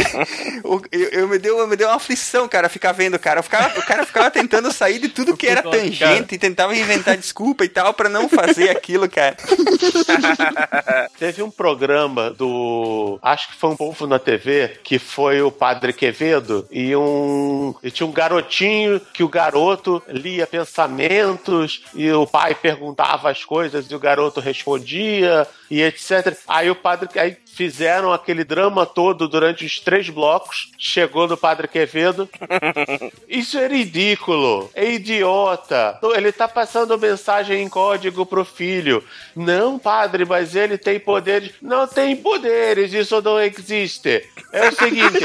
O- 0.63 0.81
eu, 0.91 1.09
eu 1.21 1.27
me 1.29 1.39
deu, 1.39 1.57
eu 1.59 1.67
me 1.67 1.75
deu 1.77 1.87
uma 1.87 1.95
aflição, 1.95 2.49
cara, 2.49 2.67
ficar 2.67 2.91
vendo, 2.91 3.17
cara. 3.17 3.39
Eu 3.39 3.43
ficava- 3.43 3.79
o 3.79 3.83
cara 3.85 4.05
ficava 4.05 4.29
tentando 4.29 4.71
sair 4.73 4.99
de 4.99 5.07
tudo 5.07 5.37
que 5.37 5.47
era 5.47 5.63
cara. 5.63 5.77
tangente 5.77 6.35
e 6.35 6.37
tentava 6.37 6.75
inventar 6.75 7.15
desculpa 7.15 7.63
e 7.63 7.69
tal 7.69 7.93
pra 7.93 8.09
não 8.09 8.27
fazer 8.27 8.69
aquilo, 8.69 9.09
cara. 9.09 9.37
Teve 11.17 11.41
um 11.43 11.49
programa 11.51 12.29
do. 12.31 13.17
Acho 13.21 13.49
que 13.51 13.55
foi 13.55 13.69
um 13.69 13.75
povo 13.77 14.05
na 14.05 14.19
TV, 14.19 14.79
que 14.83 14.99
foi 14.99 15.41
o 15.41 15.49
Padre 15.51 15.93
Quevedo, 15.93 16.67
e 16.69 16.93
um. 16.95 17.73
E 17.81 17.89
tinha 17.89 18.05
um 18.07 18.11
garotinho 18.11 18.99
que 19.13 19.23
o 19.23 19.29
garoto 19.29 20.03
lia 20.09 20.45
pensamentos 20.45 21.83
e 21.95 22.11
o 22.11 22.27
pai 22.27 22.53
perguntava 22.55 22.80
as 23.29 23.43
coisas 23.43 23.89
e 23.89 23.95
o 23.95 23.99
garoto 23.99 24.39
respondia 24.39 25.47
e 25.69 25.81
etc. 25.81 26.37
Aí 26.47 26.69
o 26.69 26.75
padre. 26.75 27.07
Aí 27.19 27.37
fizeram 27.53 28.11
aquele 28.13 28.43
drama 28.43 28.85
todo 28.85 29.27
durante 29.27 29.65
os 29.65 29.79
três 29.79 30.09
blocos. 30.09 30.69
Chegou 30.77 31.27
no 31.27 31.35
Padre 31.37 31.67
Quevedo. 31.67 32.29
Isso 33.27 33.57
é 33.57 33.67
ridículo. 33.67 34.69
É 34.73 34.85
idiota. 34.91 35.99
Ele 36.15 36.31
tá 36.31 36.47
passando 36.47 36.97
mensagem 36.97 37.61
em 37.61 37.69
código 37.69 38.25
pro 38.25 38.43
filho. 38.45 39.03
Não, 39.35 39.79
padre, 39.79 40.25
mas 40.25 40.55
ele 40.55 40.77
tem 40.77 40.99
poderes. 40.99 41.51
Não 41.61 41.87
tem 41.87 42.15
poderes, 42.15 42.93
isso 42.93 43.21
não 43.21 43.39
existe. 43.39 44.25
É 44.51 44.67
o 44.67 44.75
seguinte: 44.75 45.19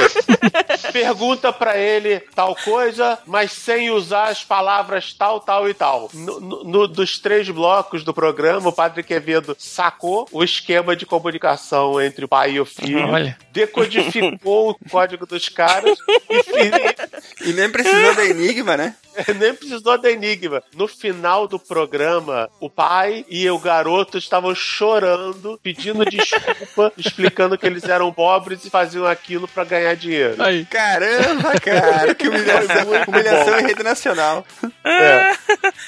pergunta 0.93 1.53
pra 1.53 1.77
ele 1.77 2.21
tal 2.35 2.55
coisa, 2.57 3.19
mas 3.27 3.53
sem 3.53 3.91
usar 3.91 4.29
as 4.29 4.45
palavras 4.45 5.13
tal, 5.13 5.41
tal 5.41 5.69
e 5.69 5.75
tal. 5.75 6.09
No- 6.15 6.41
no- 6.65 6.87
dos 6.89 7.19
três 7.19 7.49
blocos 7.51 8.05
do 8.05 8.15
programa, 8.15 8.69
o 8.69 8.73
padre 8.73 9.03
Quevedo 9.03 9.57
sacou 9.59 10.29
o 10.31 10.43
esquema 10.45 10.95
de 10.95 11.05
comunicação 11.05 12.01
entre 12.01 12.16
o 12.25 12.29
pai 12.29 12.53
e 12.53 12.61
o 12.61 12.65
filho, 12.65 13.07
Olha. 13.09 13.37
decodificou 13.53 14.71
o 14.71 14.91
código 14.91 15.27
dos 15.27 15.49
caras 15.49 15.99
e, 16.31 17.47
E 17.51 17.53
nem 17.53 17.71
precisou 17.71 18.15
da 18.15 18.25
Enigma, 18.25 18.77
né? 18.77 18.95
nem 19.39 19.55
precisou 19.55 19.99
da 19.99 20.11
Enigma. 20.11 20.63
No 20.75 20.87
final 20.89 21.47
do 21.47 21.59
programa, 21.59 22.49
o 22.61 22.69
pai 22.69 23.25
e 23.29 23.49
o 23.51 23.59
garoto 23.59 24.19
estavam 24.19 24.55
chorando, 24.55 25.59
pedindo 25.63 26.05
desculpa, 26.07 26.93
explicando 26.97 27.59
que 27.59 27.67
eles 27.67 27.85
eram 27.85 28.13
pobres 28.13 28.65
e 28.65 28.71
faziam 28.71 29.07
aquilo 29.07 29.49
pra 29.49 29.65
ganhar 29.65 29.95
dinheiro. 29.95 30.43
Aí. 30.43 30.65
Caramba, 30.67 31.59
cara, 31.61 32.15
que 32.15 32.29
humilhação. 32.29 32.87
Humilhação 33.09 33.61
em 33.61 33.67
rede 33.67 33.83
nacional. 33.83 34.47
É. 34.85 35.33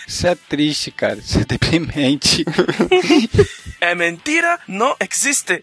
Isso 0.06 0.26
é 0.26 0.34
triste, 0.34 0.90
cara. 0.90 1.16
Isso 1.18 1.38
é 1.38 1.44
deprimente. 1.44 2.44
É 3.80 3.94
mentira, 3.94 4.58
não 4.66 4.96
existe. 4.98 5.62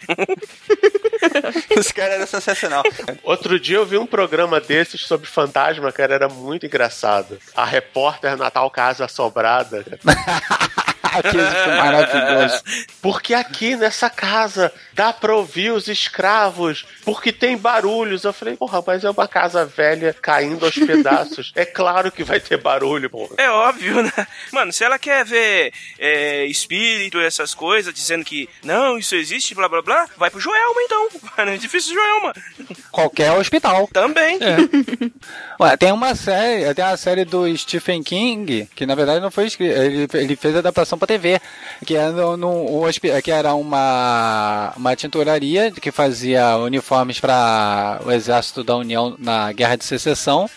Os 1.77 1.91
caras 1.91 2.15
eram 2.15 2.27
sensacional. 2.27 2.83
Outro 3.23 3.59
dia 3.59 3.77
eu 3.77 3.85
vi 3.85 3.97
um 3.97 4.05
programa 4.05 4.59
desses 4.59 5.01
sobre 5.01 5.27
fantasma, 5.27 5.91
cara, 5.91 6.15
era 6.15 6.29
muito 6.29 6.65
engraçado. 6.65 7.37
A 7.55 7.65
repórter 7.65 8.37
Natal 8.37 8.69
Casa 8.69 9.05
Assombrada. 9.05 9.85
Foi 11.63 11.75
maravilhoso. 11.75 12.63
Porque 13.01 13.33
aqui 13.33 13.75
nessa 13.75 14.09
casa 14.09 14.71
dá 14.93 15.11
pra 15.11 15.35
ouvir 15.35 15.71
os 15.71 15.87
escravos, 15.87 16.85
porque 17.03 17.31
tem 17.31 17.57
barulhos. 17.57 18.23
Eu 18.23 18.33
falei, 18.33 18.55
porra, 18.55 18.83
mas 18.85 19.03
é 19.03 19.09
uma 19.09 19.27
casa 19.27 19.65
velha 19.65 20.13
caindo 20.13 20.65
aos 20.65 20.75
pedaços. 20.79 21.51
É 21.55 21.65
claro 21.65 22.11
que 22.11 22.23
vai 22.23 22.39
ter 22.39 22.57
barulho, 22.57 23.09
porra. 23.09 23.35
É 23.37 23.49
óbvio, 23.49 24.01
né? 24.01 24.27
Mano, 24.51 24.71
se 24.71 24.83
ela 24.83 24.97
quer 24.97 25.25
ver 25.25 25.73
é, 25.99 26.45
espírito 26.45 27.19
e 27.19 27.25
essas 27.25 27.53
coisas, 27.53 27.93
dizendo 27.93 28.25
que 28.25 28.49
não, 28.63 28.97
isso 28.97 29.15
existe, 29.15 29.55
blá 29.55 29.67
blá 29.67 29.81
blá, 29.81 30.07
vai 30.17 30.29
pro 30.29 30.39
Joelma 30.39 30.81
então. 30.81 31.05
Vai 31.35 31.45
no 31.45 31.53
edifício 31.53 31.93
Joelma. 31.93 32.33
Qualquer 32.91 33.31
hospital. 33.33 33.89
Também. 33.91 34.39
Ué, 35.59 35.77
tem 35.77 35.91
uma 35.91 36.15
série, 36.15 36.73
tem 36.73 36.85
uma 36.85 36.97
série 36.97 37.25
do 37.25 37.45
Stephen 37.57 38.01
King, 38.03 38.69
que 38.73 38.85
na 38.85 38.95
verdade 38.95 39.19
não 39.19 39.31
foi 39.31 39.47
escrito, 39.47 39.71
ele, 39.71 40.07
ele 40.13 40.35
fez 40.35 40.55
adaptação 40.55 40.97
pra 40.97 41.04
TV, 41.07 41.39
que 41.85 41.95
era, 41.95 42.11
no, 42.11 42.37
no- 42.37 42.65
o 42.65 42.81
hospi- 42.85 43.21
que 43.21 43.31
era 43.31 43.53
uma, 43.53 44.73
uma 44.77 44.95
tinturaria 44.95 45.71
que 45.71 45.91
fazia 45.91 46.57
uniformes 46.57 47.19
para 47.19 47.99
o 48.05 48.11
exército 48.11 48.63
da 48.63 48.75
União 48.75 49.15
na 49.19 49.51
Guerra 49.51 49.75
de 49.75 49.85
Secessão. 49.85 50.49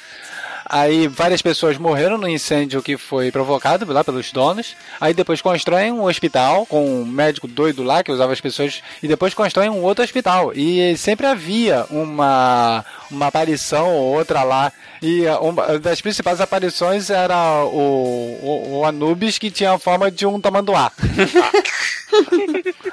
Aí 0.68 1.08
várias 1.08 1.40
pessoas 1.40 1.78
morreram 1.78 2.18
no 2.18 2.28
incêndio 2.28 2.82
que 2.82 2.98
foi 2.98 3.32
provocado 3.32 3.90
lá 3.90 4.04
pelos 4.04 4.30
donos. 4.30 4.76
Aí 5.00 5.14
depois 5.14 5.40
constroem 5.40 5.90
um 5.90 6.04
hospital 6.04 6.66
com 6.66 7.02
um 7.02 7.06
médico 7.06 7.48
doido 7.48 7.82
lá 7.82 8.02
que 8.02 8.12
usava 8.12 8.32
as 8.32 8.40
pessoas. 8.40 8.82
E 9.02 9.08
depois 9.08 9.32
constroem 9.32 9.70
um 9.70 9.82
outro 9.82 10.04
hospital. 10.04 10.52
E 10.54 10.96
sempre 10.96 11.26
havia 11.26 11.86
uma, 11.90 12.84
uma 13.10 13.26
aparição 13.28 13.88
ou 13.88 14.14
outra 14.14 14.42
lá. 14.42 14.72
E 15.00 15.24
uh, 15.26 15.38
uma 15.38 15.78
das 15.78 16.00
principais 16.00 16.40
aparições 16.40 17.08
era 17.08 17.64
o, 17.64 18.38
o, 18.42 18.78
o 18.78 18.84
Anubis 18.84 19.38
que 19.38 19.50
tinha 19.50 19.72
a 19.72 19.78
forma 19.78 20.10
de 20.10 20.26
um 20.26 20.40
tamanduá. 20.40 20.92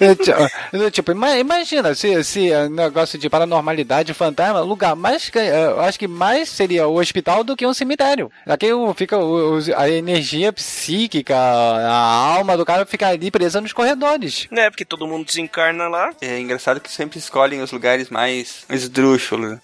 É, 0.00 0.14
ti- 0.14 0.30
é, 0.72 0.90
tipo, 0.90 1.12
ima- 1.12 1.36
imagina 1.36 1.94
se, 1.94 2.22
se 2.24 2.50
é, 2.50 2.68
negócio 2.68 3.18
de 3.18 3.28
paranormalidade, 3.28 4.14
fantasma, 4.14 4.60
lugar 4.60 4.96
mais 4.96 5.28
que- 5.28 5.38
é, 5.38 5.66
eu 5.66 5.80
acho 5.80 5.98
que 5.98 6.08
mais 6.08 6.48
seria 6.48 6.86
o 6.88 6.98
hospital 6.98 7.44
do 7.44 7.54
que 7.56 7.66
um 7.66 7.74
cemitério. 7.74 8.30
Aqui 8.46 8.72
o- 8.72 8.92
fica 8.94 9.16
a 9.76 9.88
energia 9.88 10.52
psíquica, 10.52 11.36
a 11.36 11.94
alma 12.36 12.56
do 12.56 12.64
cara 12.64 12.86
fica 12.86 13.08
ali 13.08 13.30
presa 13.30 13.60
nos 13.60 13.72
corredores. 13.72 14.46
Né, 14.50 14.70
porque 14.70 14.84
todo 14.84 15.06
mundo 15.06 15.26
desencarna 15.26 15.88
lá. 15.88 16.10
É 16.20 16.38
engraçado 16.40 16.80
que 16.80 16.90
sempre 16.90 17.18
escolhem 17.18 17.60
os 17.62 17.70
lugares 17.70 18.08
mais 18.10 18.64
esdrúxulos. 18.70 19.58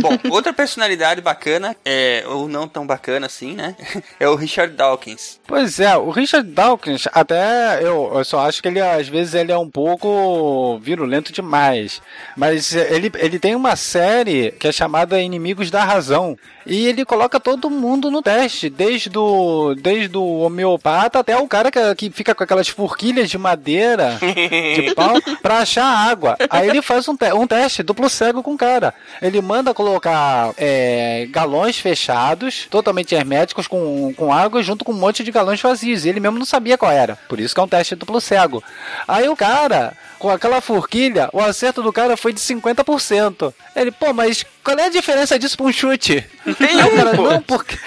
Bom, 0.00 0.16
outra 0.30 0.52
personalidade 0.52 1.20
bacana, 1.20 1.76
é, 1.84 2.24
ou 2.26 2.48
não 2.48 2.66
tão 2.68 2.86
bacana 2.86 3.26
assim, 3.26 3.52
né? 3.54 3.76
É 4.20 4.28
o 4.28 4.34
Richard 4.36 4.74
Dawkins. 4.74 5.40
Pois 5.46 5.80
é, 5.80 5.96
o 5.96 6.10
Richard 6.10 6.48
Dawkins, 6.48 7.06
até 7.12 7.82
eu, 7.82 7.93
eu 7.94 8.24
só 8.24 8.40
acho 8.46 8.62
que 8.62 8.68
ele 8.68 8.80
às 8.80 9.08
vezes 9.08 9.34
ele 9.34 9.52
é 9.52 9.58
um 9.58 9.68
pouco 9.70 10.78
virulento 10.78 11.32
demais. 11.32 12.00
Mas 12.36 12.74
ele, 12.74 13.10
ele 13.18 13.38
tem 13.38 13.54
uma 13.54 13.76
série 13.76 14.52
que 14.52 14.68
é 14.68 14.72
chamada 14.72 15.20
Inimigos 15.20 15.70
da 15.70 15.84
Razão. 15.84 16.36
E 16.66 16.86
ele 16.86 17.04
coloca 17.04 17.38
todo 17.38 17.68
mundo 17.70 18.10
no 18.10 18.22
teste, 18.22 18.70
desde 18.70 19.16
o, 19.18 19.74
desde 19.74 20.16
o 20.16 20.38
homeopata 20.40 21.18
até 21.18 21.36
o 21.36 21.46
cara 21.46 21.70
que, 21.70 21.94
que 21.94 22.10
fica 22.10 22.34
com 22.34 22.42
aquelas 22.42 22.68
forquilhas 22.68 23.28
de 23.28 23.36
madeira, 23.38 24.18
de 24.20 24.94
pau, 24.96 25.14
pra 25.42 25.58
achar 25.58 25.84
água. 25.84 26.36
Aí 26.48 26.68
ele 26.68 26.80
faz 26.82 27.06
um, 27.08 27.16
te- 27.16 27.32
um 27.32 27.46
teste 27.46 27.82
duplo 27.82 28.08
cego 28.08 28.42
com 28.42 28.54
o 28.54 28.58
cara. 28.58 28.94
Ele 29.20 29.40
manda 29.40 29.74
colocar 29.74 30.52
é, 30.56 31.26
galões 31.30 31.78
fechados, 31.78 32.66
totalmente 32.70 33.14
herméticos, 33.14 33.66
com, 33.66 34.12
com 34.16 34.32
água, 34.32 34.62
junto 34.62 34.84
com 34.84 34.92
um 34.92 34.98
monte 34.98 35.22
de 35.22 35.30
galões 35.30 35.60
vazios. 35.60 36.04
E 36.04 36.08
ele 36.08 36.20
mesmo 36.20 36.38
não 36.38 36.46
sabia 36.46 36.78
qual 36.78 36.90
era. 36.92 37.16
Por 37.28 37.38
isso 37.40 37.54
que 37.54 37.60
é 37.60 37.64
um 37.64 37.68
teste 37.68 37.94
duplo 37.94 38.20
cego. 38.20 38.62
Aí 39.06 39.28
o 39.28 39.36
cara, 39.36 39.92
com 40.24 40.30
aquela 40.30 40.62
forquilha, 40.62 41.28
o 41.34 41.38
acerto 41.38 41.82
do 41.82 41.92
cara 41.92 42.16
foi 42.16 42.32
de 42.32 42.40
50%. 42.40 43.52
Ele, 43.76 43.90
pô, 43.90 44.10
mas 44.14 44.42
qual 44.64 44.78
é 44.78 44.86
a 44.86 44.88
diferença 44.88 45.38
disso 45.38 45.54
pra 45.54 45.66
um 45.66 45.72
chute? 45.72 46.26
O 46.46 46.54
cara, 46.96 47.12
não, 47.12 47.42
porque. 47.42 47.78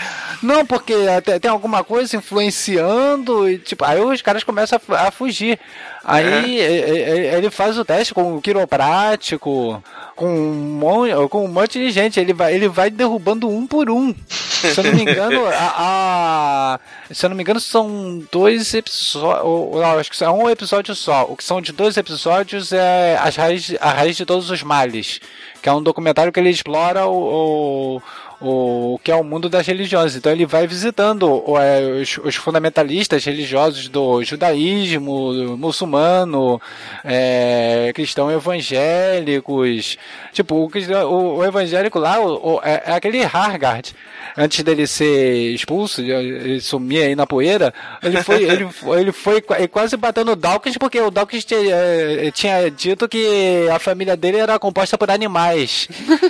Não, 0.44 0.64
porque 0.64 0.94
tem 1.42 1.50
alguma 1.50 1.84
coisa 1.84 2.16
influenciando 2.16 3.50
e 3.50 3.58
tipo, 3.58 3.84
aí 3.84 4.00
os 4.00 4.22
caras 4.22 4.44
começam 4.44 4.80
a, 4.90 5.08
a 5.08 5.12
fugir. 5.12 5.60
Aí 6.08 6.58
e- 6.58 6.62
e- 6.62 7.36
ele 7.36 7.52
faz 7.52 7.78
o 7.78 7.84
teste 7.84 8.14
com 8.14 8.38
o 8.38 8.42
quiroprático, 8.42 9.84
com 10.16 10.26
um, 10.28 10.54
monte, 10.80 11.12
com 11.30 11.44
um 11.46 11.48
monte 11.50 11.78
de 11.80 11.92
gente. 11.92 12.20
Ele 12.20 12.34
vai, 12.34 12.54
ele 12.56 12.68
vai 12.70 12.90
derrubando 12.90 13.50
um 13.50 13.68
por 13.68 13.90
um. 13.90 14.16
Se 14.38 14.76
eu 14.80 14.84
não 14.86 14.94
me 14.94 15.02
engano, 15.04 15.46
a, 15.54 15.74
a- 15.78 16.80
se 17.14 17.26
eu 17.26 17.30
não 17.30 17.36
me 17.38 17.44
engano, 17.44 17.60
são 17.60 18.24
dois 18.32 18.74
episódios. 18.74 19.82
Acho 20.00 20.12
que 20.12 20.24
é 20.24 20.30
um 20.30 20.50
episódio 20.50 20.96
só. 20.96 21.26
O 21.30 21.36
que 21.36 21.44
são 21.44 21.62
de 21.62 21.72
dois 21.72 21.98
episódios 21.98 22.72
é 22.72 23.18
as 23.22 23.36
raiz, 23.36 23.76
a 23.80 23.92
raiz 23.92 24.16
de 24.18 24.26
todos 24.26 24.50
os 24.50 24.64
males. 24.64 25.20
Que 25.62 25.70
é 25.70 25.74
um 25.74 25.84
documentário 25.84 26.32
que 26.32 26.40
ele 26.40 26.50
explora 26.50 27.06
o, 27.06 27.98
o, 27.98 28.02
o 28.40 29.00
que 29.04 29.12
é 29.12 29.16
o 29.16 29.24
mundo 29.24 29.50
das 29.50 29.66
religiões. 29.66 30.16
Então 30.16 30.32
ele 30.32 30.46
vai 30.46 30.68
visitando 30.68 31.44
é, 31.60 32.02
os, 32.02 32.18
os 32.24 32.36
fundamentalistas 32.36 33.24
religiosos 33.26 33.90
do 33.90 34.24
judaísmo, 34.24 35.34
do 35.34 35.58
muçulmano, 35.58 36.62
é, 37.04 37.92
cristão 37.96 38.30
evangélicos. 38.32 39.98
Tipo, 40.34 40.56
o, 40.56 40.70
o, 41.06 41.36
o 41.38 41.46
evangélico 41.46 42.00
lá 42.00 42.20
o- 42.20 42.62
é, 42.64 42.84
é 42.86 42.92
aquele 42.94 43.22
Hargard. 43.24 43.94
Antes 44.40 44.64
dele 44.64 44.86
ser 44.86 45.52
expulso, 45.54 46.02
ele 46.02 46.62
sumir 46.62 47.02
aí 47.04 47.16
na 47.16 47.26
poeira, 47.26 47.74
ele 48.04 48.22
foi, 48.22 48.44
ele, 48.44 48.68
foi- 48.72 49.00
ele 49.02 49.12
foi 49.12 49.42
qua- 49.42 49.68
quase 49.68 49.98
batendo 49.98 50.34
o 50.34 50.36
Dawkins, 50.36 50.78
porque 50.78 51.00
o 51.02 51.10
Dawkins 51.10 51.44
tinha, 51.44 51.60
eh, 51.60 52.32
tinha 52.32 52.70
dito 52.70 53.10
que 53.10 53.68
a 53.74 53.80
família 53.80 54.16
dele 54.16 54.38
era 54.38 54.60
composta 54.60 54.96
por 54.96 55.10
animais. 55.10 55.88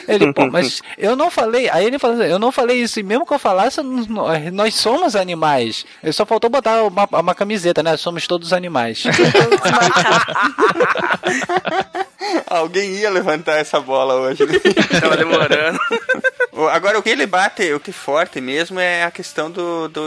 Ele, 0.07 0.31
pô, 0.31 0.47
mas 0.47 0.81
eu 0.97 1.17
não 1.17 1.29
falei. 1.29 1.69
Aí 1.69 1.85
ele 1.85 1.96
falou 1.99 2.19
assim, 2.21 2.29
eu 2.31 2.39
não 2.39 2.51
falei 2.51 2.81
isso, 2.81 2.99
e 2.99 3.03
mesmo 3.03 3.25
que 3.25 3.33
eu 3.33 3.39
falasse, 3.39 3.81
nós 4.51 4.75
somos 4.75 5.15
animais. 5.15 5.85
Ele 6.03 6.11
só 6.13 6.25
faltou 6.25 6.49
botar 6.49 6.83
uma, 6.83 7.07
uma 7.11 7.35
camiseta, 7.35 7.81
né? 7.83 7.95
Somos 7.97 8.27
todos 8.27 8.53
animais. 8.53 9.03
Alguém 12.47 12.91
ia 12.91 13.09
levantar 13.09 13.57
essa 13.57 13.79
bola 13.79 14.15
hoje. 14.15 14.43
Tava 14.99 15.15
demorando. 15.17 15.79
O- 16.51 16.67
Agora, 16.67 16.97
o 16.97 17.03
que 17.03 17.09
ele 17.09 17.25
bate, 17.25 17.71
o 17.73 17.79
que 17.79 17.91
é 17.91 17.93
forte 17.93 18.41
mesmo 18.41 18.79
é 18.79 19.03
a 19.03 19.11
questão 19.11 19.49
do. 19.49 19.87
do 19.87 20.01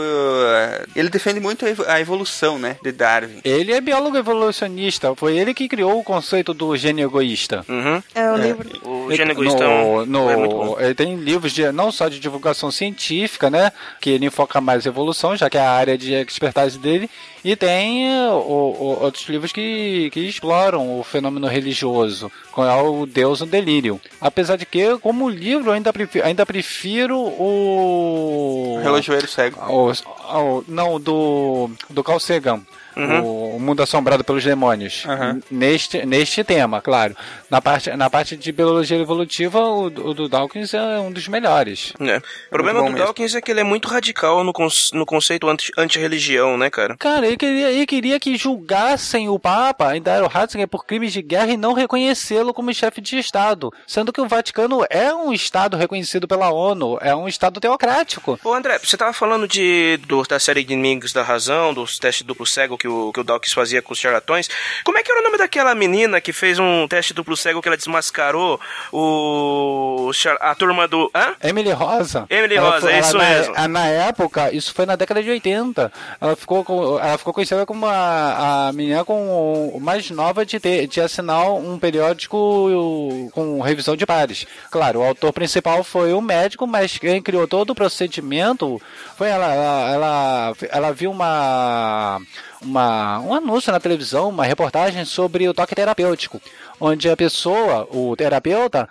ele 0.95 1.09
defende 1.09 1.39
muito 1.39 1.65
a 1.65 1.69
evo- 1.69 1.85
a 1.87 1.99
evolução, 1.99 2.59
né? 2.59 2.77
De 2.83 2.91
Darwin. 2.91 3.39
Ele 3.43 3.71
é 3.71 3.79
biólogo 3.81 4.17
evolucionista, 4.17 5.15
foi 5.15 5.37
ele 5.37 5.53
que 5.53 5.67
criou 5.69 5.97
o 5.99 6.03
conceito 6.03 6.53
do 6.53 6.75
gênio 6.75 7.07
egoísta. 7.07 7.65
Uhum. 7.69 8.03
É 8.13 8.31
um 8.31 8.37
livro. 8.37 8.69
O 8.87 9.15
gênio 9.15 9.31
egoísta 9.31 9.63
é 9.63 9.67
um- 9.67 10.05
no, 10.05 10.29
é 10.29 10.35
muito 10.35 10.55
bom. 10.55 10.77
ele 10.79 10.93
tem 10.93 11.15
livros 11.15 11.51
de, 11.53 11.71
não 11.81 11.91
só 11.91 12.07
de 12.07 12.19
divulgação 12.19 12.69
científica, 12.71 13.49
né? 13.49 13.71
Que 13.99 14.11
ele 14.11 14.25
enfoca 14.27 14.61
mais 14.61 14.85
evolução, 14.85 15.35
já 15.35 15.49
que 15.49 15.57
é 15.57 15.61
a 15.61 15.71
área 15.71 15.97
de 15.97 16.13
expertise 16.13 16.77
dele. 16.77 17.09
E 17.43 17.55
tem 17.55 18.07
eh, 18.07 18.29
o- 18.29 18.75
o- 18.79 19.03
outros 19.03 19.27
livros 19.27 19.51
que, 19.51 20.09
que 20.11 20.19
exploram 20.19 20.99
o 20.99 21.03
fenômeno 21.03 21.47
religioso, 21.47 22.31
com 22.51 22.63
é 22.63 22.75
o 22.81 23.05
Deus 23.07 23.41
no 23.41 23.47
Delírio. 23.47 23.99
Apesar 24.19 24.55
de 24.57 24.65
que, 24.65 24.95
como 24.99 25.27
livro, 25.27 25.69
eu 25.69 25.73
ainda 25.73 25.91
prefiro, 25.91 26.25
ainda 26.25 26.45
prefiro 26.45 27.17
o. 27.19 28.79
Relojoeiro 28.83 29.27
cego. 29.27 29.59
o- 29.67 29.91
o- 29.91 30.63
não, 30.67 30.99
do. 30.99 31.69
do 31.89 32.03
Carl 32.03 32.19
Sagan. 32.19 32.61
Uhum. 33.01 33.55
O 33.55 33.59
Mundo 33.59 33.83
Assombrado 33.83 34.23
pelos 34.23 34.43
Demônios. 34.43 35.05
Uhum. 35.05 35.39
Neste, 35.51 36.05
neste 36.05 36.43
tema, 36.43 36.81
claro. 36.81 37.15
Na 37.49 37.61
parte, 37.61 37.89
na 37.91 38.09
parte 38.09 38.35
de 38.37 38.51
biologia 38.51 38.97
evolutiva, 38.97 39.59
o, 39.59 39.85
o 39.85 40.13
do 40.13 40.27
Dawkins 40.29 40.73
é 40.73 40.99
um 40.99 41.11
dos 41.11 41.27
melhores. 41.27 41.93
É. 41.99 42.17
O 42.17 42.21
problema 42.49 42.79
do 42.79 42.85
mesmo. 42.85 42.97
Dawkins 43.05 43.35
é 43.35 43.41
que 43.41 43.51
ele 43.51 43.59
é 43.59 43.63
muito 43.63 43.87
radical 43.87 44.43
no, 44.43 44.53
conce- 44.53 44.95
no 44.95 45.05
conceito 45.05 45.47
anti- 45.49 45.71
anti-religião, 45.77 46.57
né, 46.57 46.69
cara? 46.69 46.95
Cara, 46.97 47.27
ele 47.27 47.37
queria, 47.37 47.71
ele 47.71 47.85
queria 47.85 48.19
que 48.19 48.35
julgassem 48.37 49.27
o 49.29 49.37
Papa, 49.39 49.87
ainda 49.89 50.23
o 50.23 50.27
Ratzinger, 50.27 50.67
por 50.67 50.85
crimes 50.85 51.11
de 51.13 51.21
guerra 51.21 51.51
e 51.51 51.57
não 51.57 51.73
reconhecê-lo 51.73 52.53
como 52.53 52.73
chefe 52.73 53.01
de 53.01 53.17
Estado. 53.17 53.71
Sendo 53.85 54.13
que 54.13 54.21
o 54.21 54.27
Vaticano 54.27 54.85
é 54.89 55.13
um 55.13 55.33
Estado 55.33 55.77
reconhecido 55.77 56.27
pela 56.27 56.51
ONU, 56.51 56.97
é 57.01 57.15
um 57.15 57.27
Estado 57.27 57.59
teocrático. 57.59 58.39
Ô 58.43 58.53
André, 58.53 58.79
você 58.79 58.95
tava 58.97 59.13
falando 59.13 59.47
de, 59.47 59.97
do- 60.07 60.23
da 60.23 60.39
série 60.39 60.63
de 60.63 60.73
Inimigos 60.73 61.11
da 61.13 61.21
Razão, 61.23 61.73
dos 61.73 61.99
testes 61.99 62.25
duplo 62.25 62.45
cego 62.45 62.77
que 62.77 62.87
o, 62.91 63.11
que 63.13 63.19
o 63.19 63.23
Dawkins 63.23 63.53
fazia 63.53 63.81
com 63.81 63.93
os 63.93 63.99
charlatões. 63.99 64.49
Como 64.83 64.97
é 64.97 65.03
que 65.03 65.11
era 65.11 65.21
o 65.21 65.23
nome 65.23 65.37
daquela 65.37 65.73
menina 65.73 66.19
que 66.21 66.31
fez 66.33 66.59
um 66.59 66.87
teste 66.87 67.13
duplo 67.13 67.35
cego 67.37 67.61
que 67.61 67.67
ela 67.67 67.77
desmascarou 67.77 68.59
o, 68.91 70.11
a 70.39 70.55
turma 70.55 70.87
do... 70.87 71.09
Hã? 71.15 71.35
Emily 71.43 71.71
Rosa. 71.71 72.25
Emily 72.29 72.55
Ela 72.55 72.69
Rosa, 72.71 72.81
foi- 72.81 72.93
é 72.93 72.99
isso 72.99 73.17
na, 73.17 73.23
mesmo. 73.29 73.53
a- 73.57 73.67
Na 73.67 73.87
época, 73.87 74.53
isso 74.53 74.73
foi 74.73 74.85
na 74.85 74.95
década 74.95 75.23
de 75.23 75.29
80. 75.29 75.91
Ela 76.19 76.35
ficou, 76.35 76.63
com, 76.63 76.99
ela 76.99 77.17
ficou 77.17 77.33
conhecida 77.33 77.65
como 77.65 77.85
a, 77.85 78.67
a 78.67 78.73
menina 78.73 79.03
com, 79.05 79.77
mais 79.81 80.09
nova 80.11 80.45
de, 80.45 80.59
ter, 80.59 80.87
de 80.87 80.99
assinar 81.01 81.49
um 81.51 81.79
periódico 81.79 83.29
com 83.33 83.61
revisão 83.61 83.95
de 83.95 84.05
pares. 84.05 84.45
Claro, 84.69 84.99
o 84.99 85.03
autor 85.03 85.31
principal 85.33 85.83
foi 85.83 86.13
o 86.13 86.21
médico, 86.21 86.67
mas 86.67 86.97
quem 86.97 87.21
criou 87.21 87.47
todo 87.47 87.71
o 87.71 87.75
procedimento 87.75 88.81
foi 89.17 89.29
ela. 89.29 89.51
Ela, 89.53 89.91
ela, 89.91 90.53
ela 90.69 90.91
viu 90.93 91.11
uma, 91.11 92.21
uma, 92.61 93.19
um 93.19 93.33
anúncio 93.33 93.71
na 93.71 93.79
televisão, 93.79 94.29
uma 94.29 94.45
reportagem 94.45 95.03
sobre 95.05 95.47
o 95.47 95.53
toque 95.53 95.75
terapêutico 95.75 96.41
onde 96.81 97.07
a 97.07 97.15
pessoa, 97.15 97.87
o 97.91 98.15
terapeuta, 98.15 98.89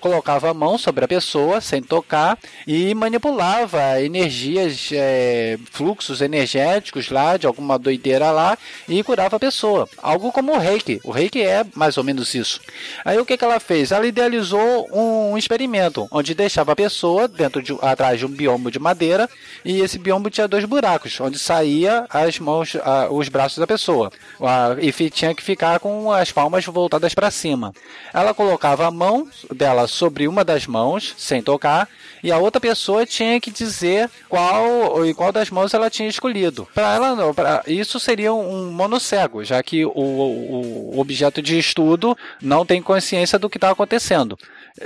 colocava 0.00 0.50
a 0.50 0.54
mão 0.54 0.76
sobre 0.76 1.04
a 1.04 1.08
pessoa 1.08 1.60
sem 1.60 1.80
tocar 1.80 2.36
e 2.66 2.92
manipulava 2.92 4.02
energias, 4.02 4.90
é, 4.92 5.56
fluxos 5.70 6.20
energéticos 6.20 7.10
lá, 7.10 7.36
de 7.36 7.46
alguma 7.46 7.78
doideira 7.78 8.32
lá, 8.32 8.58
e 8.88 9.02
curava 9.04 9.36
a 9.36 9.40
pessoa. 9.40 9.88
Algo 10.02 10.32
como 10.32 10.52
o 10.52 10.58
reiki. 10.58 11.00
O 11.04 11.12
reiki 11.12 11.40
é 11.40 11.64
mais 11.74 11.96
ou 11.96 12.02
menos 12.02 12.34
isso. 12.34 12.60
Aí 13.04 13.16
o 13.18 13.24
que, 13.24 13.36
que 13.36 13.44
ela 13.44 13.60
fez? 13.60 13.92
Ela 13.92 14.06
idealizou 14.06 14.88
um 14.92 15.38
experimento, 15.38 16.08
onde 16.10 16.34
deixava 16.34 16.72
a 16.72 16.76
pessoa 16.76 17.28
dentro 17.28 17.62
de, 17.62 17.76
atrás 17.80 18.18
de 18.18 18.26
um 18.26 18.30
biombo 18.30 18.70
de 18.72 18.80
madeira, 18.80 19.30
e 19.64 19.80
esse 19.80 19.98
biombo 19.98 20.30
tinha 20.30 20.48
dois 20.48 20.64
buracos, 20.64 21.20
onde 21.20 21.38
saía 21.38 22.06
as 22.10 22.40
mãos, 22.40 22.76
ah, 22.82 23.06
os 23.08 23.28
braços 23.28 23.58
da 23.58 23.66
pessoa. 23.66 24.10
Ah, 24.42 24.74
e 24.80 24.92
tinha 25.10 25.34
que 25.34 25.42
ficar 25.42 25.78
com 25.78 26.10
as 26.10 26.32
palmas 26.32 26.64
voltadas 26.64 27.03
para 27.12 27.30
cima. 27.30 27.72
Ela 28.12 28.32
colocava 28.32 28.86
a 28.86 28.90
mão 28.90 29.28
dela 29.52 29.86
sobre 29.88 30.28
uma 30.28 30.44
das 30.44 30.66
mãos, 30.66 31.14
sem 31.18 31.42
tocar, 31.42 31.88
e 32.22 32.30
a 32.30 32.38
outra 32.38 32.60
pessoa 32.60 33.04
tinha 33.04 33.38
que 33.40 33.50
dizer 33.50 34.08
qual 34.28 35.04
e 35.04 35.12
qual 35.12 35.32
das 35.32 35.50
mãos 35.50 35.74
ela 35.74 35.90
tinha 35.90 36.08
escolhido. 36.08 36.66
Para 36.72 36.94
ela, 36.94 37.14
não, 37.14 37.34
pra, 37.34 37.62
isso 37.66 38.00
seria 38.00 38.32
um 38.32 38.70
monocego, 38.70 39.44
já 39.44 39.62
que 39.62 39.84
o, 39.84 39.90
o, 39.90 40.98
objeto 40.98 41.42
de 41.42 41.58
estudo 41.58 42.16
não 42.40 42.64
tem 42.64 42.80
consciência 42.80 43.38
do 43.38 43.50
que 43.50 43.58
está 43.58 43.70
acontecendo. 43.70 44.38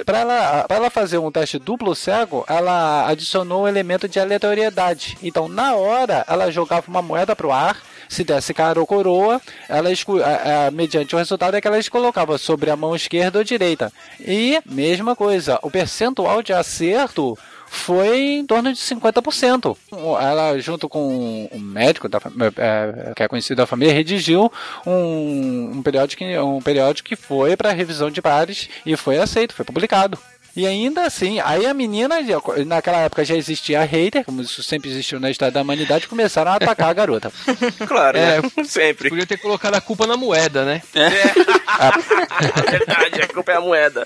Para 0.05 0.19
ela, 0.19 0.66
ela 0.69 0.91
fazer 0.91 1.19
um 1.19 1.31
teste 1.31 1.59
duplo 1.59 1.95
cego, 1.95 2.45
ela 2.49 3.07
adicionou 3.09 3.62
um 3.62 3.69
elemento 3.69 4.09
de 4.09 4.19
aleatoriedade. 4.19 5.16
Então, 5.23 5.49
na 5.49 5.75
hora, 5.75 6.25
ela 6.29 6.51
jogava 6.51 6.89
uma 6.89 7.03
moeda 7.03 7.37
para 7.37 7.47
o 7.47 7.53
ar. 7.53 7.81
Se 8.09 8.24
desse 8.24 8.54
cara 8.54 8.80
ou 8.80 8.86
coroa, 8.86 9.40
ela 9.68 9.90
a- 9.90 10.66
a- 10.66 10.70
mediante 10.70 11.14
o 11.14 11.18
resultado 11.18 11.56
é 11.56 11.61
que 11.61 11.68
ela 11.68 11.78
colocava 11.90 12.38
sobre 12.38 12.70
a 12.70 12.76
mão 12.76 12.94
esquerda 12.96 13.38
ou 13.38 13.44
direita. 13.44 13.92
E, 14.20 14.61
mesma 14.64 15.14
coisa, 15.14 15.59
o 15.62 15.70
percentual 15.70 16.42
de 16.42 16.52
acerto 16.52 17.36
foi 17.70 18.18
em 18.38 18.46
torno 18.46 18.72
de 18.72 18.78
50%. 18.78 19.76
Ela, 20.20 20.59
junto 20.59 20.88
com 20.88 21.46
um 21.52 21.59
médico 21.59 22.09
da, 22.09 22.18
fam- 22.18 22.32
é, 22.56 23.12
que 23.14 23.22
é 23.22 23.28
conhecido 23.28 23.56
da 23.59 23.66
família, 23.66 23.92
redigiu 23.92 24.50
um, 24.86 25.72
um, 25.76 25.82
periódico, 25.82 26.24
um 26.24 26.62
periódico 26.62 27.09
que 27.09 27.16
foi 27.16 27.56
para 27.56 27.72
revisão 27.72 28.11
de 28.11 28.22
pares 28.22 28.68
e 28.86 28.96
foi 28.96 29.18
aceito, 29.18 29.52
foi 29.54 29.64
publicado. 29.66 30.18
E 30.59 30.66
ainda 30.66 31.02
assim, 31.06 31.38
aí 31.38 31.66
a 31.66 31.72
menina, 31.72 32.16
naquela 32.66 32.98
época 33.02 33.24
já 33.24 33.36
existia 33.36 33.80
hater, 33.84 34.24
como 34.24 34.42
isso 34.42 34.61
sempre 34.61 34.90
existiu 34.90 35.20
na 35.20 35.30
história 35.30 35.52
da 35.52 35.62
humanidade, 35.62 36.09
começaram 36.09 36.50
a 36.50 36.56
atacar 36.56 36.88
a 36.88 36.92
garota. 36.92 37.32
Claro, 37.86 38.18
É, 38.18 38.42
né? 38.42 38.50
Sempre. 38.66 39.09
Podia 39.09 39.24
ter 39.24 39.36
colocado 39.36 39.76
a 39.76 39.80
culpa 39.80 40.04
na 40.04 40.16
moeda, 40.16 40.64
né? 40.64 40.82
É 40.92 42.70
verdade, 42.72 43.22
a 43.22 43.28
culpa 43.28 43.52
é 43.52 43.56
a 43.56 43.61
moeda. 43.61 44.04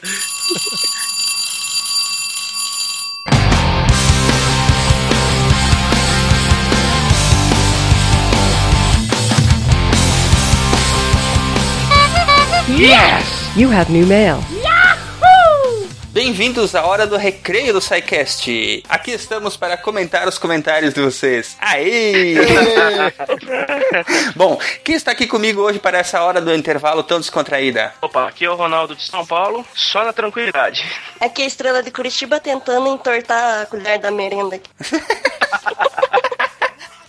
Yes! 12.68 13.56
You 13.56 13.70
have 13.70 13.90
new 13.90 14.06
mail. 14.06 14.61
Bem-vindos 16.12 16.74
à 16.74 16.84
hora 16.84 17.06
do 17.06 17.16
recreio 17.16 17.72
do 17.72 17.80
SciCast. 17.80 18.82
Aqui 18.86 19.12
estamos 19.12 19.56
para 19.56 19.78
comentar 19.78 20.28
os 20.28 20.36
comentários 20.36 20.92
de 20.92 21.00
vocês. 21.00 21.56
Aê! 21.58 22.34
Bom, 24.36 24.60
quem 24.84 24.94
está 24.94 25.12
aqui 25.12 25.26
comigo 25.26 25.62
hoje 25.62 25.78
para 25.78 25.96
essa 25.96 26.22
hora 26.22 26.38
do 26.38 26.54
intervalo 26.54 27.02
tão 27.02 27.18
descontraída? 27.18 27.94
Opa, 28.02 28.28
aqui 28.28 28.44
é 28.44 28.50
o 28.50 28.54
Ronaldo 28.54 28.94
de 28.94 29.04
São 29.04 29.24
Paulo, 29.24 29.66
só 29.74 30.04
na 30.04 30.12
tranquilidade. 30.12 30.84
Aqui 31.18 31.40
é 31.40 31.44
a 31.46 31.48
estrela 31.48 31.82
de 31.82 31.90
Curitiba 31.90 32.38
tentando 32.38 32.88
entortar 32.88 33.62
a 33.62 33.66
colher 33.66 33.98
da 33.98 34.10
merenda. 34.10 34.56
aqui. 34.56 34.70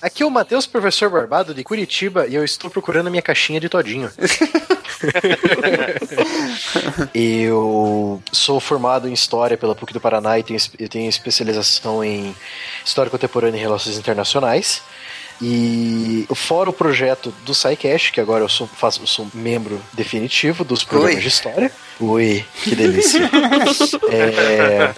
Aqui 0.03 0.21
é 0.21 0.25
o 0.25 0.29
Matheus, 0.29 0.65
professor 0.65 1.09
Barbado 1.09 1.53
de 1.53 1.63
Curitiba, 1.63 2.27
e 2.27 2.35
eu 2.35 2.43
estou 2.43 2.69
procurando 2.69 3.07
a 3.07 3.09
minha 3.09 3.21
caixinha 3.21 3.57
de 3.57 3.69
todinho. 3.69 4.11
eu 7.15 8.21
sou 8.29 8.59
formado 8.59 9.07
em 9.07 9.13
História 9.13 9.55
pela 9.55 9.73
PUC 9.73 9.93
do 9.93 10.01
Paraná 10.01 10.37
e 10.37 10.43
tenho, 10.43 10.59
eu 10.77 10.89
tenho 10.89 11.07
especialização 11.07 12.03
em 12.03 12.35
História 12.83 13.09
Contemporânea 13.09 13.57
e 13.57 13.61
Relações 13.61 13.97
Internacionais. 13.97 14.81
E 15.41 16.27
fora 16.35 16.69
o 16.69 16.73
projeto 16.73 17.33
do 17.45 17.55
SciCast, 17.55 18.11
que 18.11 18.19
agora 18.19 18.43
eu 18.43 18.49
sou, 18.49 18.67
faço, 18.67 19.01
eu 19.01 19.07
sou 19.07 19.25
membro 19.33 19.81
definitivo 19.93 20.65
dos 20.65 20.83
programas 20.83 21.15
Oi. 21.15 21.21
de 21.21 21.27
história. 21.29 21.71
Oi, 22.01 22.45
que 22.61 22.75
delícia. 22.75 23.21
É, 24.11 24.91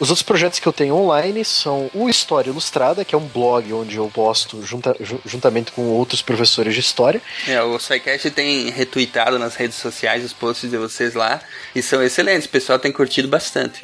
os 0.00 0.08
outros 0.10 0.22
projetos 0.22 0.58
que 0.58 0.66
eu 0.66 0.72
tenho 0.72 0.94
online 0.96 1.44
são 1.44 1.90
o 1.94 2.08
História 2.08 2.50
Ilustrada, 2.50 3.04
que 3.04 3.14
é 3.14 3.18
um 3.18 3.26
blog 3.26 3.72
onde 3.72 3.96
eu 3.96 4.10
posto 4.12 4.64
junta- 4.66 4.96
ju- 4.98 5.20
juntamente 5.24 5.70
com 5.72 5.82
outros 5.90 6.22
professores 6.22 6.74
de 6.74 6.80
história. 6.80 7.20
É, 7.46 7.62
o 7.62 7.78
SciCast 7.78 8.30
tem 8.30 8.70
retweetado 8.70 9.38
nas 9.38 9.54
redes 9.54 9.76
sociais 9.76 10.24
os 10.24 10.32
posts 10.32 10.70
de 10.70 10.76
vocês 10.76 11.14
lá 11.14 11.40
e 11.74 11.82
são 11.82 12.02
excelentes. 12.02 12.46
O 12.46 12.50
pessoal 12.50 12.78
tem 12.78 12.90
curtido 12.90 13.28
bastante. 13.28 13.82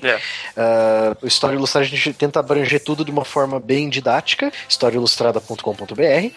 Ah, 0.57 1.17
o 1.23 1.27
História 1.27 1.55
Ilustrada 1.55 1.87
a 1.87 1.89
gente 1.89 2.13
tenta 2.15 2.41
abranger 2.41 2.81
tudo 2.83 3.05
de 3.05 3.11
uma 3.11 3.25
forma 3.25 3.61
bem 3.61 3.89
didática, 3.89 4.51
historiailustrada.com.br. 4.69 6.31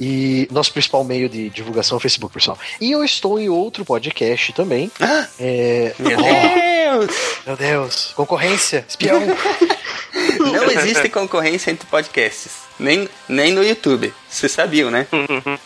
E 0.00 0.46
nosso 0.50 0.72
principal 0.72 1.02
meio 1.02 1.28
de 1.28 1.50
divulgação 1.50 1.96
é 1.96 1.98
o 1.98 2.00
Facebook, 2.00 2.32
pessoal. 2.32 2.58
E 2.80 2.92
eu 2.92 3.04
estou 3.04 3.38
em 3.38 3.48
outro 3.48 3.84
podcast 3.84 4.52
também. 4.52 4.90
É... 5.38 5.94
Meu 5.98 6.18
Oh, 6.18 6.98
Deus! 7.06 7.16
Meu 7.46 7.56
Deus! 7.56 8.12
Concorrência! 8.14 8.84
Espião! 8.88 9.20
Não 10.38 10.70
existe 10.70 11.08
concorrência 11.08 11.70
entre 11.70 11.86
podcasts. 11.88 12.67
Nem, 12.78 13.08
nem 13.28 13.52
no 13.52 13.62
YouTube. 13.64 14.12
Vocês 14.28 14.52
sabiam, 14.52 14.90
né? 14.90 15.06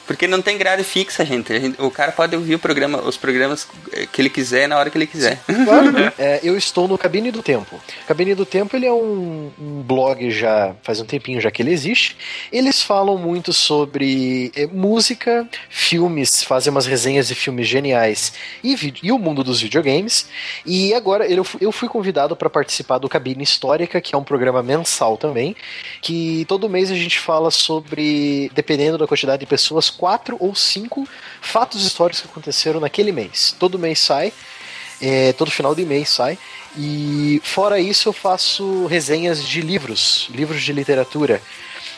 Porque 0.07 0.27
não 0.29 0.41
tem 0.41 0.57
grade 0.57 0.85
fixa, 0.85 1.25
gente. 1.25 1.53
A 1.53 1.59
gente- 1.59 1.83
O 1.83 1.91
cara 1.91 2.13
pode 2.13 2.35
ouvir 2.37 2.55
o 2.55 2.59
programa, 2.59 3.01
os 3.03 3.17
programas 3.17 3.67
que 4.13 4.23
ele 4.23 4.31
quiser 4.31 4.69
na 4.69 4.79
hora 4.79 4.89
que 4.89 4.97
ele 4.97 5.07
quiser. 5.07 5.41
Claro. 5.65 5.93
É, 6.19 6.41
eu 6.43 6.57
estou 6.57 6.87
no 6.89 6.97
Cabine 6.97 7.31
do 7.31 7.43
Tempo. 7.43 7.81
Cabine 8.07 8.35
do 8.35 8.45
Tempo 8.47 8.77
ele 8.77 8.87
é 8.87 8.93
um, 8.93 9.51
um 9.61 9.83
blog 9.83 10.31
já 10.31 10.75
faz 10.83 11.01
um 11.01 11.05
tempinho 11.05 11.41
já 11.41 11.51
que 11.51 11.61
ele 11.63 11.73
existe. 11.73 12.17
Eles 12.53 12.83
falam 12.83 13.17
muito 13.19 13.53
sobre 13.53 14.53
é, 14.55 14.67
música, 14.67 15.47
filmes, 15.69 16.43
fazem 16.43 16.71
umas 16.71 16.87
resenhas 16.87 17.29
de 17.29 17.35
filmes 17.35 17.67
geniais 17.67 18.33
e, 18.63 18.77
e 19.03 19.11
o 19.13 19.19
mundo 19.19 19.43
dos 19.43 19.61
videogames. 19.61 20.27
E 20.65 20.95
agora 20.95 21.27
eu 21.27 21.43
fui, 21.45 21.61
eu 21.63 21.73
fui 21.73 21.89
convidado 21.89 22.37
para 22.37 22.49
participar 22.49 22.99
do 22.99 23.09
Cabine 23.09 23.43
Histórica, 23.43 24.01
que 24.01 24.15
é 24.15 24.19
um 24.19 24.25
programa 24.25 24.63
mensal 24.63 25.17
também, 25.17 25.57
que 26.01 26.45
todo 26.49 26.69
mês 26.69 26.91
a 26.91 26.95
gente 26.95 27.02
fala 27.11 27.51
sobre, 27.51 28.51
dependendo 28.55 28.99
da 28.99 29.07
quantidade 29.07 29.41
de 29.41 29.47
pessoas, 29.47 29.91
quatro 29.91 30.37
ou 30.41 30.55
cinco 30.55 31.07
fatos 31.41 31.85
históricos 31.85 32.23
que 32.23 32.29
aconteceram 32.29 32.81
naquele 32.81 33.13
mês. 33.13 33.55
Todo 33.59 33.79
mês 33.79 33.99
sai. 33.99 34.33
É, 35.01 35.33
todo 35.33 35.51
final 35.51 35.75
de 35.75 35.85
mês 35.85 36.09
sai. 36.09 36.39
E 36.77 37.41
fora 37.45 37.81
isso, 37.81 38.09
eu 38.09 38.13
faço 38.13 38.87
resenhas 38.87 39.45
de 39.47 39.61
livros, 39.61 40.29
livros 40.31 40.63
de 40.63 40.73
literatura 40.73 41.43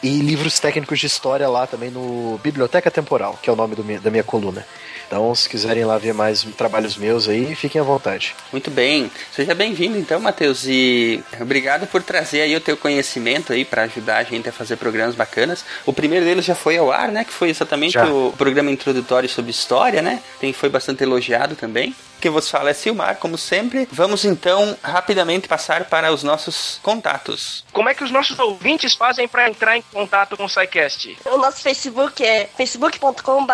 e 0.03 0.19
livros 0.21 0.59
técnicos 0.59 0.99
de 0.99 1.07
história 1.07 1.49
lá 1.49 1.67
também 1.67 1.91
no 1.91 2.39
Biblioteca 2.43 2.91
Temporal, 2.91 3.39
que 3.43 3.49
é 3.49 3.53
o 3.53 3.57
nome 3.57 3.75
do 3.75 3.83
da 4.01 4.11
minha 4.11 4.25
coluna. 4.25 4.67
Então, 5.07 5.35
se 5.35 5.49
quiserem 5.49 5.85
lá 5.85 5.99
ver 5.99 6.15
mais 6.15 6.43
trabalhos 6.57 6.97
meus 6.97 7.29
aí, 7.29 7.55
fiquem 7.55 7.81
à 7.81 7.85
vontade. 7.85 8.35
Muito 8.51 8.71
bem. 8.71 9.11
Seja 9.33 9.55
bem-vindo 9.55 9.99
então, 9.99 10.21
Matheus, 10.21 10.65
e 10.67 11.23
obrigado 11.41 11.87
por 11.87 12.03
trazer 12.03 12.41
aí 12.43 12.57
o 12.57 12.61
teu 12.61 12.77
conhecimento 12.77 13.53
aí 13.53 13.65
para 13.65 13.83
ajudar 13.83 14.19
a 14.19 14.25
gente 14.25 14.49
a 14.49 14.53
fazer 14.53 14.77
programas 14.77 15.15
bacanas. 15.15 15.65
O 15.85 15.93
primeiro 15.93 16.25
deles 16.25 16.45
já 16.45 16.55
foi 16.55 16.79
ao 16.79 16.91
ar, 16.91 17.13
né, 17.13 17.25
que 17.25 17.33
foi 17.33 17.51
exatamente 17.51 17.93
Já. 17.93 18.07
o 18.07 18.33
programa 18.37 18.71
introdutório 18.71 19.29
sobre 19.29 19.51
história, 19.51 20.03
né? 20.03 20.21
Tem 20.41 20.53
foi 20.53 20.69
bastante 20.69 21.03
elogiado 21.03 21.55
também. 21.55 21.95
Quem 22.25 22.31
vos 22.31 22.49
fala 22.49 22.71
é 22.71 22.73
Silmar, 22.73 23.17
como 23.17 23.37
sempre. 23.37 23.87
Vamos 23.93 24.25
então 24.25 24.75
rapidamente 24.83 25.47
passar 25.47 25.85
para 25.85 26.11
os 26.11 26.23
nossos 26.23 26.81
contatos. 26.83 27.63
Como 27.71 27.87
é 27.87 27.93
que 27.93 28.03
os 28.03 28.11
nossos 28.11 28.39
ouvintes 28.39 28.95
fazem 28.95 29.29
pra 29.29 29.47
entrar 29.47 29.77
em 29.77 29.83
contato 29.93 30.35
com 30.35 30.47
o 30.47 30.49
SciCast? 30.49 31.19
O 31.27 31.37
nosso 31.37 31.61
Facebook 31.61 32.25
é 32.25 32.49
facebook.com.br 32.57 33.53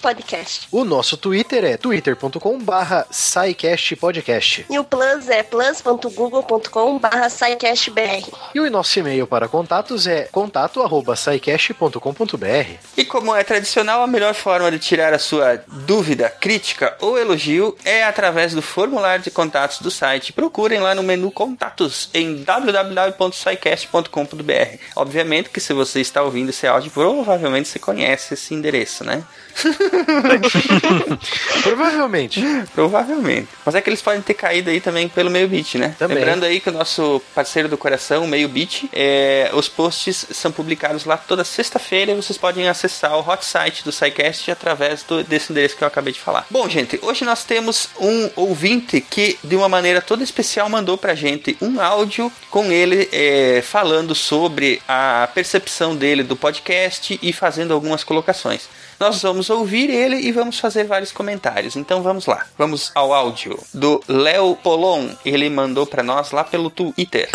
podcast. 0.00 0.66
O 0.72 0.84
nosso 0.86 1.18
Twitter 1.18 1.66
é 1.66 1.76
twitter.com/barra 1.76 3.06
podcast. 4.00 4.64
E 4.70 4.78
o 4.78 4.84
Plus 4.84 5.28
é 5.28 5.42
plus.google.com.br 5.42 7.28
SciCastBR. 7.28 8.32
E 8.54 8.60
o 8.60 8.70
nosso 8.70 8.98
e-mail 8.98 9.26
para 9.26 9.48
contatos 9.48 10.06
é 10.06 10.30
contato@saicast.com.br. 10.32 12.78
E 12.96 13.04
como 13.04 13.36
é 13.36 13.44
tradicional, 13.44 14.02
a 14.02 14.06
melhor 14.06 14.32
forma 14.32 14.70
de 14.70 14.78
tirar 14.78 15.12
a 15.12 15.18
sua 15.18 15.62
dúvida, 15.68 16.30
crítica 16.30 16.96
ou 17.02 17.18
elogio 17.18 17.76
é 17.84 18.04
através 18.04 18.54
do 18.54 18.62
formulário 18.62 19.22
de 19.22 19.30
contatos 19.30 19.78
do 19.78 19.90
site. 19.90 20.32
Procurem 20.32 20.80
lá 20.80 20.94
no 20.94 21.02
menu 21.02 21.30
Contatos 21.30 22.08
em 22.14 22.42
www.sicast.com.br. 22.44 24.78
Obviamente 24.96 25.50
que 25.50 25.60
se 25.60 25.74
você 25.74 26.00
está 26.00 26.22
ouvindo 26.22 26.48
esse 26.48 26.66
áudio, 26.66 26.90
provavelmente 26.90 27.68
você 27.68 27.78
conhece 27.78 28.32
esse 28.32 28.54
endereço, 28.54 29.04
né? 29.04 29.22
Provavelmente. 31.62 32.42
Provavelmente. 32.74 33.48
Mas 33.64 33.74
é 33.74 33.80
que 33.80 33.88
eles 33.88 34.02
podem 34.02 34.20
ter 34.22 34.34
caído 34.34 34.70
aí 34.70 34.80
também 34.80 35.08
pelo 35.08 35.30
meio 35.30 35.48
bit, 35.48 35.78
né? 35.78 35.94
Também. 35.98 36.18
Lembrando 36.18 36.44
aí 36.44 36.60
que 36.60 36.68
o 36.68 36.72
nosso 36.72 37.22
parceiro 37.34 37.68
do 37.68 37.76
coração, 37.78 38.24
o 38.24 38.28
meio 38.28 38.48
bit, 38.48 38.88
é, 38.92 39.50
os 39.54 39.68
posts 39.68 40.26
são 40.32 40.50
publicados 40.52 41.04
lá 41.04 41.16
toda 41.16 41.44
sexta-feira 41.44 42.12
e 42.12 42.14
vocês 42.14 42.38
podem 42.38 42.68
acessar 42.68 43.16
o 43.16 43.20
hot 43.28 43.44
site 43.44 43.84
do 43.84 43.92
SciCast 43.92 44.50
através 44.50 45.02
do- 45.02 45.22
desse 45.24 45.52
endereço 45.52 45.76
que 45.76 45.84
eu 45.84 45.88
acabei 45.88 46.12
de 46.12 46.20
falar. 46.20 46.46
Bom, 46.50 46.68
gente, 46.68 46.98
hoje 47.02 47.24
nós 47.24 47.44
temos 47.44 47.88
um 48.00 48.30
ouvinte 48.36 49.00
que, 49.00 49.38
de 49.42 49.56
uma 49.56 49.68
maneira 49.68 50.00
toda 50.00 50.22
especial, 50.22 50.68
mandou 50.68 50.96
pra 50.98 51.14
gente 51.14 51.56
um 51.60 51.80
áudio 51.80 52.30
com 52.50 52.70
ele 52.70 53.08
é, 53.12 53.62
falando 53.62 54.14
sobre 54.14 54.80
a 54.88 55.28
percepção 55.34 55.94
dele 55.96 56.22
do 56.22 56.36
podcast 56.36 57.18
e 57.22 57.32
fazendo 57.32 57.72
algumas 57.72 58.04
colocações. 58.04 58.68
Nós 59.02 59.20
vamos 59.20 59.50
ouvir 59.50 59.90
ele 59.90 60.14
e 60.14 60.30
vamos 60.30 60.60
fazer 60.60 60.84
vários 60.84 61.10
comentários. 61.10 61.74
Então 61.74 62.04
vamos 62.04 62.24
lá. 62.26 62.46
Vamos 62.56 62.92
ao 62.94 63.12
áudio 63.12 63.58
do 63.74 64.00
Léo 64.06 64.54
Polon. 64.54 65.08
Ele 65.24 65.50
mandou 65.50 65.84
pra 65.84 66.04
nós 66.04 66.30
lá 66.30 66.44
pelo 66.44 66.70
Twitter. 66.70 67.28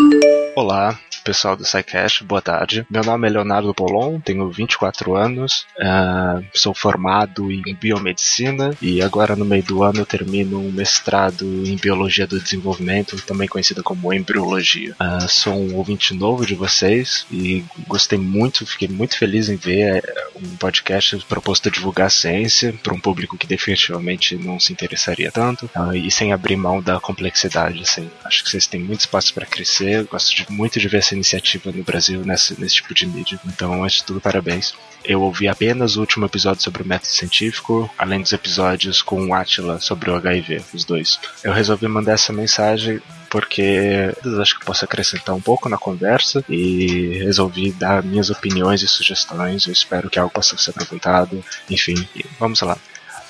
Olá, 0.56 0.98
pessoal 1.28 1.58
do 1.58 1.66
SciCast, 1.66 2.24
boa 2.24 2.42
tarde. 2.42 2.88
Meu 2.90 3.04
nome 3.04 3.28
é 3.28 3.32
Leonardo 3.32 3.74
Polon, 3.74 4.18
tenho 4.18 4.50
24 4.50 5.14
anos, 5.14 5.66
ah, 5.78 6.40
sou 6.54 6.74
formado 6.74 7.52
em 7.52 7.76
biomedicina 7.76 8.72
e 8.82 9.02
agora 9.02 9.36
no 9.36 9.44
meio 9.44 9.62
do 9.62 9.84
ano 9.84 10.06
termino 10.06 10.58
um 10.58 10.72
mestrado 10.72 11.44
em 11.66 11.76
biologia 11.76 12.26
do 12.26 12.40
desenvolvimento, 12.40 13.22
também 13.24 13.46
conhecida 13.46 13.84
como 13.84 14.14
embriologia. 14.14 14.96
Ah, 14.98 15.28
sou 15.28 15.54
um 15.54 15.76
ouvinte 15.76 16.14
novo 16.14 16.46
de 16.46 16.56
vocês 16.56 17.28
e 17.30 17.62
gostei 17.86 18.18
muito, 18.18 18.66
fiquei 18.66 18.88
muito 18.88 19.18
feliz 19.18 19.50
em 19.50 19.58
ver 19.58 20.06
eh, 20.08 20.28
um 20.42 20.56
podcast 20.56 21.18
proposto 21.28 21.57
a 21.66 21.72
divulgar 21.72 22.08
a 22.08 22.10
ciência 22.10 22.74
para 22.84 22.94
um 22.94 23.00
público 23.00 23.38
que 23.38 23.48
definitivamente 23.48 24.36
não 24.36 24.60
se 24.60 24.74
interessaria 24.74 25.32
tanto 25.32 25.70
ah, 25.74 25.96
e 25.96 26.12
sem 26.12 26.34
abrir 26.34 26.56
mão 26.56 26.82
da 26.82 27.00
complexidade. 27.00 27.82
Assim. 27.82 28.10
Acho 28.24 28.44
que 28.44 28.50
vocês 28.50 28.68
têm 28.68 28.82
muito 28.82 29.02
espaço 29.02 29.34
para 29.34 29.46
crescer. 29.46 30.06
Gosto 30.06 30.36
de, 30.36 30.52
muito 30.52 30.80
de 30.80 30.88
ver 30.88 30.98
essa 30.98 31.16
iniciativa 31.16 31.72
no 31.72 31.84
Brasil 31.84 32.24
nesse 32.26 32.56
tipo 32.76 32.94
de 32.94 33.06
mídia. 33.06 33.40
Então, 33.46 33.84
antes 33.84 33.98
de 33.98 34.04
tudo, 34.04 34.22
parabéns. 34.22 34.74
Eu 35.04 35.22
ouvi 35.22 35.48
apenas 35.48 35.96
o 35.96 36.02
último 36.02 36.26
episódio 36.26 36.62
sobre 36.62 36.84
o 36.84 36.86
método 36.86 37.12
científico, 37.12 37.90
além 37.98 38.22
dos 38.22 38.34
episódios 38.34 39.02
com 39.02 39.28
o 39.28 39.34
Atila 39.34 39.80
sobre 39.80 40.10
o 40.10 40.16
HIV, 40.16 40.62
os 40.74 40.84
dois. 40.84 41.20
Eu 41.44 41.54
resolvi 41.54 41.88
mandar 41.88 42.14
essa 42.14 42.34
mensagem 42.34 43.02
porque 43.38 44.12
acho 44.42 44.58
que 44.58 44.66
posso 44.66 44.84
acrescentar 44.84 45.36
um 45.36 45.40
pouco 45.40 45.70
na 45.70 45.78
conversa 45.78 46.44
e 46.50 47.20
resolvi 47.20 47.72
dar 47.72 48.02
minhas 48.02 48.32
opiniões 48.32 48.82
e 48.82 48.88
sugestões. 48.88 49.68
Eu 49.68 49.74
espero 49.74 50.10
que 50.10 50.18
algo 50.18 50.34
possa 50.34 50.58
ser 50.58 50.72
aproveitado. 50.72 51.46
Enfim, 51.70 52.08
vamos 52.40 52.60
lá. 52.62 52.76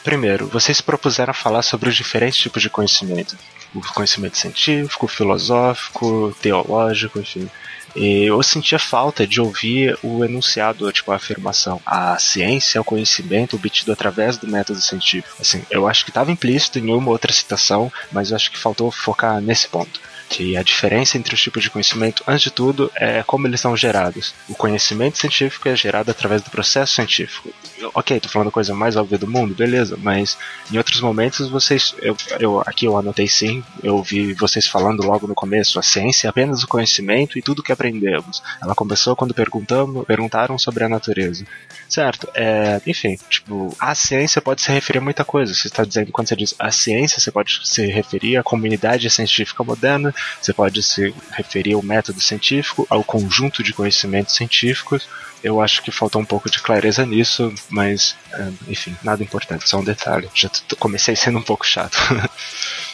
primeiro, 0.05 0.47
vocês 0.47 0.79
propuseram 0.79 1.33
falar 1.33 1.61
sobre 1.61 1.89
os 1.89 1.95
diferentes 1.97 2.39
tipos 2.39 2.61
de 2.61 2.69
conhecimento. 2.69 3.37
O 3.75 3.81
conhecimento 3.93 4.37
científico, 4.37 5.09
filosófico, 5.09 6.33
teológico, 6.41 7.19
enfim. 7.19 7.49
E 7.97 8.25
eu 8.25 8.41
sentia 8.43 8.77
falta 8.77 9.25
de 9.25 9.41
ouvir 9.41 9.97
o 10.03 10.23
enunciado, 10.23 10.91
tipo 10.91 11.11
a 11.11 11.15
afirmação. 11.15 11.81
A 11.83 12.17
ciência 12.19 12.77
é 12.77 12.81
o 12.81 12.85
conhecimento 12.85 13.55
obtido 13.55 13.91
através 13.91 14.37
do 14.37 14.47
método 14.47 14.79
científico. 14.79 15.35
Assim, 15.41 15.63
eu 15.71 15.87
acho 15.87 16.05
que 16.05 16.11
estava 16.11 16.31
implícito 16.31 16.77
em 16.77 16.91
uma 16.91 17.09
outra 17.09 17.33
citação, 17.33 17.91
mas 18.11 18.29
eu 18.29 18.35
acho 18.35 18.51
que 18.51 18.57
faltou 18.57 18.91
focar 18.91 19.41
nesse 19.41 19.67
ponto 19.67 19.99
que 20.29 20.57
a 20.57 20.63
diferença 20.63 21.17
entre 21.17 21.33
os 21.33 21.41
tipos 21.41 21.63
de 21.63 21.69
conhecimento, 21.69 22.23
antes 22.27 22.43
de 22.43 22.51
tudo, 22.51 22.91
é 22.95 23.23
como 23.23 23.47
eles 23.47 23.61
são 23.61 23.75
gerados. 23.75 24.33
O 24.49 24.55
conhecimento 24.55 25.17
científico 25.17 25.69
é 25.69 25.75
gerado 25.75 26.11
através 26.11 26.41
do 26.41 26.49
processo 26.49 26.95
científico. 26.95 27.49
Ok, 27.93 28.19
tô 28.19 28.27
falando 28.27 28.49
a 28.49 28.51
coisa 28.51 28.73
mais 28.73 28.95
óbvia 28.95 29.17
do 29.17 29.27
mundo, 29.27 29.55
beleza, 29.55 29.97
mas 30.01 30.37
em 30.71 30.77
outros 30.77 30.99
momentos 31.01 31.49
vocês. 31.49 31.95
Eu, 32.01 32.15
eu, 32.39 32.61
aqui 32.65 32.85
eu 32.85 32.97
anotei 32.97 33.27
sim, 33.27 33.63
eu 33.83 34.01
vi 34.03 34.33
vocês 34.33 34.67
falando 34.67 35.03
logo 35.03 35.27
no 35.27 35.35
começo, 35.35 35.79
a 35.79 35.83
ciência 35.83 36.27
é 36.27 36.29
apenas 36.29 36.63
o 36.63 36.67
conhecimento 36.67 37.37
e 37.37 37.41
tudo 37.41 37.63
que 37.63 37.71
aprendemos. 37.71 38.41
Ela 38.61 38.75
começou 38.75 39.15
quando 39.15 39.33
perguntamos, 39.33 40.05
perguntaram 40.05 40.57
sobre 40.57 40.83
a 40.83 40.89
natureza. 40.89 41.45
Certo, 41.89 42.29
é, 42.33 42.81
enfim, 42.85 43.17
tipo, 43.29 43.73
a 43.79 43.95
ciência 43.95 44.41
pode 44.41 44.61
se 44.61 44.71
referir 44.71 44.99
a 44.99 45.01
muita 45.01 45.23
coisa. 45.23 45.53
Você 45.53 45.67
está 45.67 45.85
dizendo, 45.85 46.11
quando 46.11 46.27
você 46.27 46.35
diz 46.35 46.53
a 46.59 46.69
ciência, 46.69 47.19
você 47.19 47.31
pode 47.31 47.61
se 47.63 47.85
referir 47.87 48.37
à 48.37 48.43
comunidade 48.43 49.09
científica 49.09 49.63
moderna, 49.63 50.13
você 50.41 50.53
pode 50.53 50.83
se 50.83 51.13
referir 51.31 51.73
ao 51.73 51.81
método 51.81 52.19
científico, 52.19 52.85
ao 52.89 53.03
conjunto 53.03 53.63
de 53.63 53.73
conhecimentos 53.73 54.35
científicos. 54.35 55.07
Eu 55.41 55.61
acho 55.61 55.81
que 55.81 55.91
faltou 55.91 56.21
um 56.21 56.25
pouco 56.25 56.49
de 56.49 56.59
clareza 56.61 57.05
nisso, 57.05 57.53
mas, 57.69 58.17
é, 58.33 58.51
enfim, 58.67 58.95
nada 59.01 59.23
importante, 59.23 59.69
só 59.69 59.77
um 59.79 59.83
detalhe. 59.83 60.29
Já 60.33 60.49
comecei 60.77 61.15
sendo 61.15 61.39
um 61.39 61.43
pouco 61.43 61.65
chato. 61.65 61.97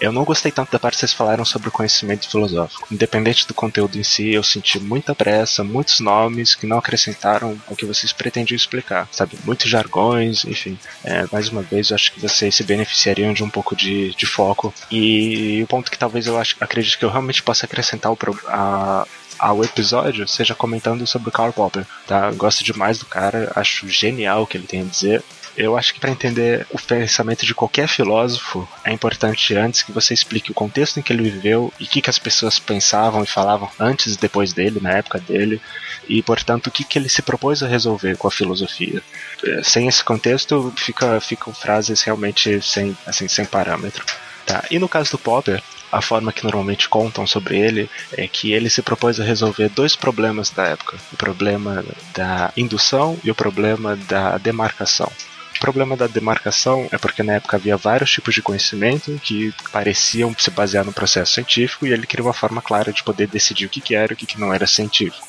Eu 0.00 0.12
não 0.12 0.24
gostei 0.24 0.50
tanto 0.50 0.72
da 0.72 0.78
parte 0.78 0.94
que 0.94 1.00
vocês 1.00 1.12
falaram 1.12 1.44
sobre 1.44 1.68
o 1.68 1.72
conhecimento 1.72 2.28
filosófico. 2.28 2.86
Independente 2.90 3.46
do 3.46 3.54
conteúdo 3.54 3.98
em 3.98 4.02
si, 4.02 4.30
eu 4.30 4.42
senti 4.42 4.80
muita 4.80 5.14
pressa, 5.14 5.62
muitos 5.62 6.00
nomes 6.00 6.54
que 6.54 6.66
não 6.66 6.78
acrescentaram 6.78 7.60
o 7.68 7.76
que 7.76 7.84
vocês 7.84 8.12
pretendiam 8.12 8.56
explicar, 8.56 9.08
sabe? 9.12 9.38
Muitos 9.44 9.68
jargões, 9.70 10.44
enfim. 10.44 10.78
É, 11.04 11.26
mais 11.30 11.48
uma 11.48 11.62
vez, 11.62 11.90
eu 11.90 11.96
acho 11.96 12.12
que 12.12 12.20
vocês 12.20 12.54
se 12.54 12.62
beneficiariam 12.62 13.32
de 13.32 13.44
um 13.44 13.50
pouco 13.50 13.76
de, 13.76 14.14
de 14.14 14.26
foco. 14.26 14.72
E 14.90 15.62
o 15.62 15.66
ponto 15.66 15.90
que 15.90 15.98
talvez 15.98 16.26
eu 16.26 16.38
acho, 16.38 16.56
acredito 16.60 16.98
que 16.98 17.04
eu 17.04 17.10
realmente 17.10 17.42
possa 17.42 17.66
acrescentar 17.66 18.10
o, 18.10 18.18
a, 18.48 19.06
ao 19.40 19.64
episódio 19.64 20.28
seja 20.28 20.54
comentando 20.54 21.06
sobre 21.06 21.30
Karl 21.30 21.52
Popper, 21.52 21.86
tá? 22.06 22.30
Gosto 22.32 22.62
demais 22.62 22.98
do 22.98 23.06
cara, 23.06 23.50
acho 23.56 23.88
genial 23.88 24.42
o 24.42 24.46
que 24.46 24.56
ele 24.56 24.66
tem 24.66 24.82
a 24.82 24.84
dizer. 24.84 25.24
Eu 25.60 25.76
acho 25.76 25.92
que 25.92 26.00
para 26.00 26.10
entender 26.10 26.66
o 26.70 26.80
pensamento 26.80 27.44
de 27.44 27.54
qualquer 27.54 27.86
filósofo 27.86 28.66
é 28.82 28.90
importante 28.90 29.54
antes 29.54 29.82
que 29.82 29.92
você 29.92 30.14
explique 30.14 30.50
o 30.50 30.54
contexto 30.54 30.98
em 30.98 31.02
que 31.02 31.12
ele 31.12 31.30
viveu 31.30 31.70
e 31.78 31.84
o 31.84 31.86
que, 31.86 32.00
que 32.00 32.08
as 32.08 32.18
pessoas 32.18 32.58
pensavam 32.58 33.22
e 33.22 33.26
falavam 33.26 33.68
antes 33.78 34.14
e 34.14 34.18
depois 34.18 34.54
dele, 34.54 34.80
na 34.80 34.92
época 34.92 35.20
dele, 35.20 35.60
e 36.08 36.22
portanto 36.22 36.68
o 36.68 36.70
que, 36.70 36.82
que 36.82 36.98
ele 36.98 37.10
se 37.10 37.20
propôs 37.20 37.62
a 37.62 37.68
resolver 37.68 38.16
com 38.16 38.26
a 38.26 38.30
filosofia. 38.30 39.02
É, 39.44 39.62
sem 39.62 39.86
esse 39.86 40.02
contexto, 40.02 40.72
fica, 40.78 41.20
ficam 41.20 41.52
frases 41.52 42.00
realmente 42.00 42.62
sem, 42.62 42.96
assim, 43.06 43.28
sem 43.28 43.44
parâmetro. 43.44 44.02
Tá? 44.46 44.64
E 44.70 44.78
no 44.78 44.88
caso 44.88 45.10
do 45.10 45.18
Popper, 45.18 45.62
a 45.92 46.00
forma 46.00 46.32
que 46.32 46.42
normalmente 46.42 46.88
contam 46.88 47.26
sobre 47.26 47.58
ele 47.58 47.90
é 48.16 48.26
que 48.26 48.54
ele 48.54 48.70
se 48.70 48.80
propôs 48.80 49.20
a 49.20 49.24
resolver 49.24 49.68
dois 49.68 49.94
problemas 49.94 50.48
da 50.48 50.64
época: 50.64 50.96
o 51.12 51.16
problema 51.18 51.84
da 52.14 52.50
indução 52.56 53.18
e 53.22 53.30
o 53.30 53.34
problema 53.34 53.94
da 53.94 54.38
demarcação. 54.38 55.12
O 55.60 55.68
problema 55.70 55.94
da 55.94 56.06
demarcação 56.06 56.88
é 56.90 56.96
porque 56.96 57.22
na 57.22 57.34
época 57.34 57.58
havia 57.58 57.76
vários 57.76 58.10
tipos 58.10 58.34
de 58.34 58.40
conhecimento 58.40 59.20
que 59.22 59.54
pareciam 59.70 60.34
se 60.38 60.50
basear 60.50 60.86
no 60.86 60.92
processo 60.92 61.34
científico 61.34 61.86
e 61.86 61.92
ele 61.92 62.06
queria 62.06 62.24
uma 62.24 62.32
forma 62.32 62.62
clara 62.62 62.90
de 62.90 63.04
poder 63.04 63.28
decidir 63.28 63.66
o 63.66 63.68
que, 63.68 63.94
era 63.94 64.10
e 64.10 64.14
o 64.14 64.16
que 64.16 64.40
não 64.40 64.54
era 64.54 64.66
científico. 64.66 65.22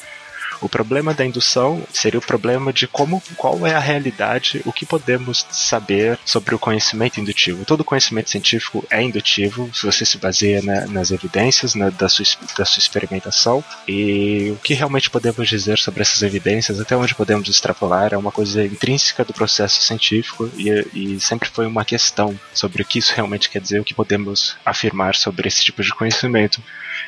O 0.61 0.69
problema 0.69 1.13
da 1.13 1.25
indução 1.25 1.83
seria 1.91 2.19
o 2.19 2.23
problema 2.23 2.71
de 2.71 2.87
como, 2.87 3.21
qual 3.35 3.65
é 3.65 3.73
a 3.73 3.79
realidade, 3.79 4.61
o 4.65 4.71
que 4.71 4.85
podemos 4.85 5.45
saber 5.51 6.19
sobre 6.23 6.53
o 6.53 6.59
conhecimento 6.59 7.19
indutivo. 7.19 7.65
Todo 7.65 7.83
conhecimento 7.83 8.29
científico 8.29 8.85
é 8.89 9.01
indutivo, 9.01 9.69
se 9.73 9.85
você 9.85 10.05
se 10.05 10.17
baseia 10.17 10.61
na, 10.61 10.85
nas 10.87 11.11
evidências 11.11 11.73
na, 11.73 11.89
da, 11.89 12.07
sua, 12.07 12.25
da 12.57 12.63
sua 12.63 12.79
experimentação, 12.79 13.63
e 13.87 14.51
o 14.51 14.57
que 14.57 14.73
realmente 14.73 15.09
podemos 15.09 15.49
dizer 15.49 15.79
sobre 15.79 16.01
essas 16.01 16.21
evidências, 16.21 16.79
até 16.79 16.95
onde 16.95 17.15
podemos 17.15 17.49
extrapolar, 17.49 18.13
é 18.13 18.17
uma 18.17 18.31
coisa 18.31 18.63
intrínseca 18.63 19.25
do 19.25 19.33
processo 19.33 19.81
científico 19.81 20.49
e, 20.55 20.69
e 20.93 21.19
sempre 21.19 21.49
foi 21.49 21.65
uma 21.65 21.83
questão 21.83 22.39
sobre 22.53 22.81
o 22.81 22.85
que 22.85 22.99
isso 22.99 23.13
realmente 23.15 23.49
quer 23.49 23.59
dizer, 23.59 23.79
o 23.79 23.83
que 23.83 23.93
podemos 23.93 24.55
afirmar 24.65 25.15
sobre 25.15 25.47
esse 25.47 25.63
tipo 25.63 25.81
de 25.81 25.93
conhecimento. 25.93 26.61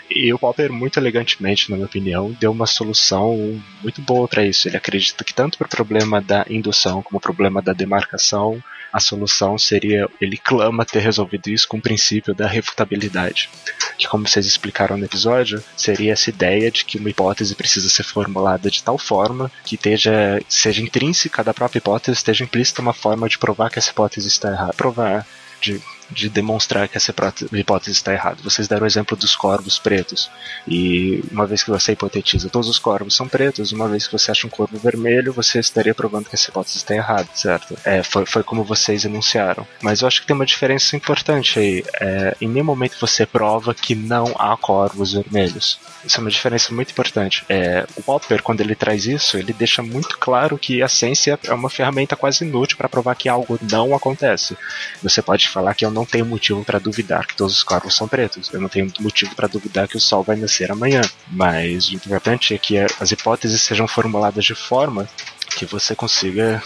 E 0.10 0.34
o 0.34 0.40
Popper, 0.40 0.72
muito 0.72 1.00
elegantemente, 1.00 1.70
na 1.70 1.76
minha 1.76 1.86
opinião, 1.86 2.36
deu 2.40 2.52
uma 2.52 2.68
solução 2.68 3.43
muito 3.82 4.02
boa 4.02 4.28
para 4.28 4.46
isso. 4.46 4.68
Ele 4.68 4.78
acredita 4.78 5.24
que 5.24 5.34
tanto 5.34 5.58
para 5.58 5.66
o 5.66 5.70
problema 5.70 6.22
da 6.22 6.46
indução 6.50 7.02
como 7.02 7.18
o 7.18 7.22
problema 7.22 7.62
da 7.62 7.74
demarcação, 7.74 8.62
a 8.92 9.00
solução 9.00 9.58
seria, 9.58 10.08
ele 10.22 10.38
clama 10.38 10.86
ter 10.86 11.00
resolvido 11.00 11.50
isso 11.50 11.68
com 11.68 11.78
o 11.78 11.82
princípio 11.82 12.36
da 12.36 12.48
refutabilidade. 12.48 13.50
Que, 13.98 14.08
como 14.08 14.28
vocês 14.28 14.46
explicaram 14.46 14.98
no 14.98 15.06
episódio, 15.06 15.64
seria 15.76 16.14
essa 16.14 16.30
ideia 16.30 16.70
de 16.70 16.86
que 16.86 17.00
uma 17.00 17.10
hipótese 17.10 17.56
precisa 17.56 17.90
ser 17.90 18.04
formulada 18.04 18.70
de 18.70 18.84
tal 18.84 19.00
forma 19.00 19.52
que 19.66 19.76
esteja, 19.76 20.40
seja 20.48 20.82
intrínseca 20.82 21.44
da 21.44 21.54
própria 21.54 21.80
hipótese, 21.80 22.18
esteja 22.18 22.44
implícita 22.44 22.84
uma 22.84 22.94
forma 22.94 23.28
de 23.28 23.40
provar 23.40 23.72
que 23.72 23.80
essa 23.80 23.90
hipótese 23.90 24.28
está 24.28 24.52
errada. 24.52 24.74
Provar 24.74 25.26
de 25.60 25.82
de 26.14 26.30
demonstrar 26.30 26.88
que 26.88 26.98
essa 26.98 27.14
hipótese 27.54 27.92
está 27.92 28.14
errada. 28.14 28.38
Vocês 28.44 28.68
deram 28.68 28.84
o 28.84 28.88
exemplo 28.88 29.18
dos 29.18 29.36
corvos 29.36 29.80
pretos. 29.80 30.30
E 30.68 31.24
uma 31.32 31.46
vez 31.46 31.64
que 31.64 31.70
você 31.70 31.94
hipotetiza 31.94 32.50
todos 32.50 32.70
os 32.70 32.80
corvos 32.80 33.16
são 33.16 33.28
pretos, 33.28 33.72
uma 33.72 33.88
vez 33.90 34.08
que 34.08 34.14
você 34.14 34.32
acha 34.32 34.48
um 34.48 34.50
corvo 34.50 34.78
vermelho, 34.78 35.34
você 35.34 35.60
estaria 35.60 35.94
provando 35.94 36.30
que 36.30 36.36
essa 36.36 36.50
hipótese 36.50 36.78
está 36.78 36.96
errada, 36.96 37.28
certo? 37.34 37.78
É, 37.84 38.04
foi, 38.04 38.26
foi 38.26 38.44
como 38.44 38.64
vocês 38.64 39.04
enunciaram. 39.06 39.68
Mas 39.82 40.02
eu 40.02 40.08
acho 40.08 40.22
que 40.22 40.28
tem 40.28 40.36
uma 40.36 40.46
diferença 40.46 40.96
importante 40.96 41.60
aí. 41.60 41.84
É, 42.00 42.38
em 42.40 42.48
nenhum 42.48 42.66
momento 42.66 42.98
você 43.00 43.26
prova 43.26 43.74
que 43.74 43.96
não 43.96 44.34
há 44.38 44.56
corvos 44.56 45.14
vermelhos. 45.14 45.80
Isso 46.06 46.18
é 46.18 46.22
uma 46.22 46.30
diferença 46.30 46.74
muito 46.74 46.92
importante. 46.92 47.46
É, 47.48 47.86
o 47.96 48.04
Popper, 48.04 48.42
quando 48.42 48.62
ele 48.62 48.76
traz 48.76 49.06
isso, 49.06 49.38
ele 49.38 49.54
deixa 49.54 49.82
muito 49.82 50.18
claro 50.18 50.58
que 50.58 50.82
a 50.82 50.88
ciência 50.88 51.40
é 51.44 51.54
uma 51.54 51.70
ferramenta 51.70 52.16
quase 52.16 52.44
inútil 52.44 52.78
para 52.78 52.90
provar 52.90 53.16
que 53.16 53.30
algo 53.30 53.58
não 53.62 53.96
acontece. 53.96 54.58
Você 55.02 55.22
pode 55.22 55.48
falar 55.48 55.74
que 55.74 55.86
eu 55.86 55.92
não 55.92 56.03
tenho 56.06 56.26
motivo 56.26 56.64
para 56.64 56.80
duvidar 56.80 57.26
que 57.26 57.36
todos 57.36 57.58
os 57.58 57.64
corvos 57.64 57.96
são 57.96 58.08
pretos. 58.08 58.52
Eu 58.54 58.62
não 58.62 58.70
tenho 58.70 58.92
motivo 59.00 59.36
para 59.36 59.48
duvidar 59.48 59.88
que 59.88 59.98
o 59.98 60.00
sol 60.00 60.24
vai 60.24 60.36
nascer 60.36 60.72
amanhã. 60.72 61.02
Mas 61.28 61.90
o 61.90 61.96
importante 61.96 62.54
é 62.54 62.58
que 62.58 62.78
as 62.78 63.12
hipóteses 63.12 63.62
sejam 63.62 63.88
formuladas 63.88 64.46
de 64.46 64.56
forma 64.56 65.08
que 65.56 65.66
você 65.66 65.96
consiga 65.96 66.62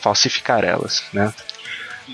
falsificar 0.00 0.64
elas, 0.64 1.02
né? 1.12 1.32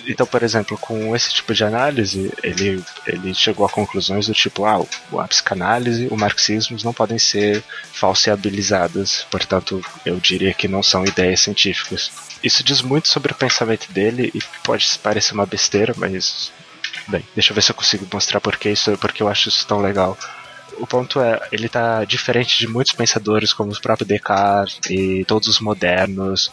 Então, 0.06 0.26
por 0.26 0.42
exemplo, 0.42 0.76
com 0.76 1.14
esse 1.14 1.32
tipo 1.32 1.54
de 1.54 1.62
análise, 1.62 2.32
ele, 2.42 2.82
ele 3.06 3.32
chegou 3.32 3.64
a 3.64 3.70
conclusões 3.70 4.26
do 4.26 4.34
tipo, 4.34 4.64
ah, 4.64 4.84
a 5.18 5.28
psicanálise, 5.28 6.08
o 6.10 6.16
marxismo 6.16 6.76
não 6.82 6.92
podem 6.92 7.18
ser 7.18 7.62
falseabilizadas, 7.92 9.24
portanto, 9.30 9.80
eu 10.04 10.16
diria 10.16 10.52
que 10.52 10.66
não 10.66 10.82
são 10.82 11.04
ideias 11.04 11.40
científicas. 11.40 12.10
Isso 12.42 12.64
diz 12.64 12.82
muito 12.82 13.08
sobre 13.08 13.32
o 13.32 13.36
pensamento 13.36 13.90
dele 13.92 14.30
e 14.34 14.40
pode 14.64 14.98
parecer 14.98 15.32
uma 15.32 15.46
besteira, 15.46 15.94
mas 15.96 16.52
Bem, 17.06 17.22
deixa 17.34 17.52
eu 17.52 17.54
ver 17.54 17.62
se 17.62 17.70
eu 17.70 17.74
consigo 17.74 18.06
mostrar 18.12 18.40
porque 18.40 18.70
isso, 18.70 18.96
porque 18.98 19.22
eu 19.22 19.28
acho 19.28 19.48
isso 19.48 19.66
tão 19.66 19.80
legal. 19.80 20.16
O 20.78 20.86
ponto 20.86 21.20
é, 21.20 21.40
ele 21.52 21.68
tá 21.68 22.04
diferente 22.04 22.58
de 22.58 22.66
muitos 22.66 22.92
pensadores 22.92 23.52
como 23.52 23.72
o 23.72 23.80
próprio 23.80 24.06
Descartes 24.06 24.90
e 24.90 25.24
todos 25.24 25.46
os 25.48 25.60
modernos 25.60 26.50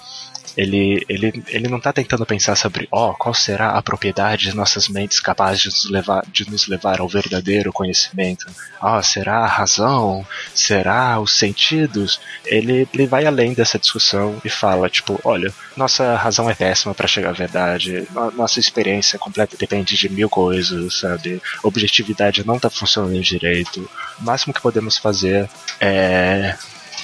ele, 0.55 1.05
ele, 1.07 1.43
ele 1.47 1.67
não 1.67 1.77
está 1.77 1.93
tentando 1.93 2.25
pensar 2.25 2.55
sobre, 2.55 2.87
ó, 2.91 3.09
oh, 3.09 3.13
qual 3.13 3.33
será 3.33 3.71
a 3.71 3.81
propriedade 3.81 4.49
de 4.49 4.55
nossas 4.55 4.87
mentes 4.87 5.19
capaz 5.19 5.59
de 5.59 5.67
nos 5.67 5.89
levar, 5.89 6.25
de 6.31 6.49
nos 6.49 6.67
levar 6.67 6.99
ao 6.99 7.07
verdadeiro 7.07 7.71
conhecimento. 7.71 8.47
Ó, 8.81 8.97
oh, 8.97 9.03
será 9.03 9.39
a 9.39 9.47
razão? 9.47 10.25
Será 10.53 11.19
os 11.19 11.37
sentidos? 11.37 12.19
Ele, 12.45 12.87
ele 12.93 13.07
vai 13.07 13.25
além 13.25 13.53
dessa 13.53 13.79
discussão 13.79 14.41
e 14.43 14.49
fala, 14.49 14.89
tipo, 14.89 15.19
olha, 15.23 15.53
nossa 15.75 16.15
razão 16.15 16.49
é 16.49 16.53
péssima 16.53 16.93
para 16.93 17.07
chegar 17.07 17.29
à 17.29 17.33
verdade, 17.33 18.07
nossa 18.35 18.59
experiência 18.59 19.17
completa 19.17 19.55
depende 19.57 19.95
de 19.95 20.09
mil 20.09 20.29
coisas, 20.29 20.99
sabe? 20.99 21.41
Objetividade 21.63 22.45
não 22.45 22.57
está 22.57 22.69
funcionando 22.69 23.21
direito. 23.21 23.89
O 24.19 24.23
máximo 24.23 24.53
que 24.53 24.61
podemos 24.61 24.97
fazer 24.97 25.49
é 25.79 26.55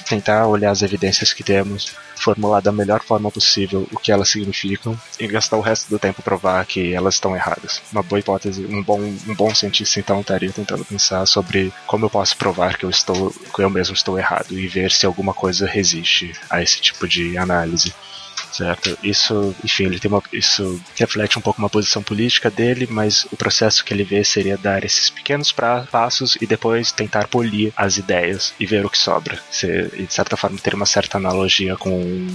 tentar 0.08 0.46
olhar 0.46 0.70
as 0.70 0.82
evidências 0.82 1.32
que 1.32 1.42
temos 1.42 1.94
formular 2.18 2.60
da 2.60 2.72
melhor 2.72 3.02
forma 3.02 3.30
possível 3.30 3.86
o 3.92 3.98
que 3.98 4.12
elas 4.12 4.28
significam 4.28 4.98
e 5.18 5.26
gastar 5.26 5.56
o 5.56 5.60
resto 5.60 5.88
do 5.88 5.98
tempo 5.98 6.22
provar 6.22 6.64
que 6.66 6.92
elas 6.92 7.14
estão 7.14 7.34
erradas. 7.34 7.80
Uma 7.92 8.02
boa 8.02 8.18
hipótese, 8.18 8.66
um 8.66 8.82
bom, 8.82 9.00
um 9.00 9.34
bom 9.34 9.54
cientista 9.54 10.00
então 10.00 10.20
estaria 10.20 10.52
tentando 10.52 10.84
pensar 10.84 11.24
sobre 11.26 11.72
como 11.86 12.06
eu 12.06 12.10
posso 12.10 12.36
provar 12.36 12.76
que 12.76 12.84
eu 12.84 12.90
estou, 12.90 13.30
que 13.54 13.62
eu 13.62 13.70
mesmo 13.70 13.94
estou 13.94 14.18
errado 14.18 14.58
e 14.58 14.66
ver 14.68 14.90
se 14.90 15.06
alguma 15.06 15.32
coisa 15.34 15.66
resiste 15.66 16.32
a 16.50 16.62
esse 16.62 16.80
tipo 16.80 17.06
de 17.06 17.36
análise. 17.38 17.92
Certo? 18.52 18.98
Isso, 19.02 19.54
enfim, 19.64 19.84
ele 19.84 19.98
tem 19.98 20.10
uma, 20.10 20.22
isso 20.32 20.80
reflete 20.96 21.38
um 21.38 21.42
pouco 21.42 21.60
uma 21.60 21.68
posição 21.68 22.02
política 22.02 22.50
dele, 22.50 22.86
mas 22.90 23.26
o 23.30 23.36
processo 23.36 23.84
que 23.84 23.92
ele 23.92 24.04
vê 24.04 24.24
seria 24.24 24.56
dar 24.56 24.84
esses 24.84 25.10
pequenos 25.10 25.52
pra, 25.52 25.82
passos 25.82 26.36
e 26.40 26.46
depois 26.46 26.92
tentar 26.92 27.28
polir 27.28 27.72
as 27.76 27.96
ideias 27.96 28.54
e 28.58 28.66
ver 28.66 28.84
o 28.84 28.90
que 28.90 28.98
sobra. 28.98 29.38
Se, 29.50 29.66
e 29.94 30.06
de 30.06 30.12
certa 30.12 30.36
forma 30.36 30.58
ter 30.58 30.74
uma 30.74 30.86
certa 30.86 31.18
analogia 31.18 31.76
com 31.76 32.26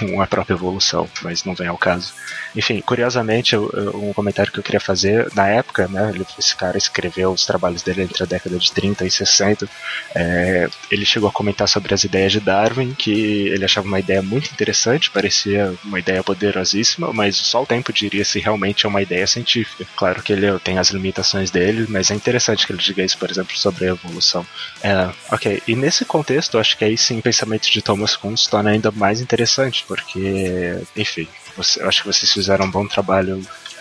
com 0.00 0.20
a 0.20 0.26
própria 0.26 0.54
evolução, 0.54 1.08
mas 1.22 1.44
não 1.44 1.54
vem 1.54 1.68
ao 1.68 1.78
caso. 1.78 2.12
Enfim, 2.56 2.80
curiosamente, 2.80 3.56
um 3.56 4.12
comentário 4.12 4.52
que 4.52 4.58
eu 4.58 4.62
queria 4.62 4.80
fazer, 4.80 5.28
na 5.34 5.48
época, 5.48 5.88
né, 5.88 6.12
esse 6.38 6.54
cara 6.54 6.78
escreveu 6.78 7.32
os 7.32 7.44
trabalhos 7.44 7.82
dele 7.82 8.02
entre 8.02 8.22
a 8.22 8.26
década 8.26 8.58
de 8.58 8.72
30 8.72 9.04
e 9.04 9.10
60, 9.10 9.68
é, 10.14 10.68
ele 10.90 11.04
chegou 11.04 11.28
a 11.28 11.32
comentar 11.32 11.68
sobre 11.68 11.92
as 11.92 12.04
ideias 12.04 12.32
de 12.32 12.40
Darwin, 12.40 12.94
que 12.94 13.48
ele 13.48 13.64
achava 13.64 13.86
uma 13.86 13.98
ideia 13.98 14.22
muito 14.22 14.50
interessante, 14.50 15.10
parecia 15.10 15.74
uma 15.84 15.98
ideia 15.98 16.22
poderosíssima, 16.22 17.12
mas 17.12 17.36
só 17.36 17.62
o 17.62 17.66
tempo 17.66 17.92
diria 17.92 18.24
se 18.24 18.38
realmente 18.38 18.86
é 18.86 18.88
uma 18.88 19.02
ideia 19.02 19.26
científica. 19.26 19.86
Claro 19.96 20.22
que 20.22 20.32
ele 20.32 20.58
tem 20.60 20.78
as 20.78 20.90
limitações 20.90 21.50
dele, 21.50 21.86
mas 21.88 22.10
é 22.10 22.14
interessante 22.14 22.66
que 22.66 22.72
ele 22.72 22.80
diga 22.80 23.02
isso, 23.02 23.18
por 23.18 23.30
exemplo, 23.30 23.56
sobre 23.56 23.86
a 23.86 23.88
evolução. 23.88 24.46
É, 24.82 25.10
ok, 25.32 25.62
e 25.66 25.74
nesse 25.74 26.04
contexto, 26.04 26.58
acho 26.58 26.76
que 26.76 26.84
aí 26.84 26.96
sim 26.96 27.18
o 27.18 27.22
pensamento 27.22 27.70
de 27.70 27.82
Thomas 27.82 28.16
Kuhn 28.16 28.36
se 28.36 28.48
torna 28.48 28.70
ainda 28.70 28.90
mais 28.90 29.20
interessante, 29.20 29.73
porque, 29.82 30.82
enfim, 30.96 31.28
você- 31.56 31.82
acho 31.82 32.02
que 32.02 32.06
vocês 32.06 32.32
fizeram 32.32 32.66
um 32.66 32.70
bom 32.70 32.86
trabalho 32.86 33.40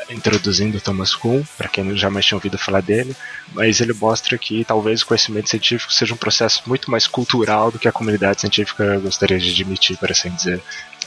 introduzindo 0.09 0.81
Thomas 0.81 1.15
Kuhn, 1.15 1.43
para 1.57 1.69
quem 1.69 1.95
jamais 1.95 2.25
tinha 2.25 2.37
ouvido 2.37 2.57
falar 2.57 2.81
dele, 2.81 3.15
mas 3.53 3.79
ele 3.79 3.93
mostra 3.93 4.37
que 4.37 4.65
talvez 4.65 5.01
o 5.01 5.05
conhecimento 5.05 5.49
científico 5.49 5.93
seja 5.93 6.13
um 6.13 6.17
processo 6.17 6.63
muito 6.67 6.91
mais 6.91 7.07
cultural 7.07 7.71
do 7.71 7.79
que 7.79 7.87
a 7.87 7.91
comunidade 7.91 8.41
científica 8.41 8.99
gostaria 8.99 9.39
de 9.39 9.49
admitir, 9.51 9.97
por 9.97 10.11
assim 10.11 10.29
dizer. 10.29 10.61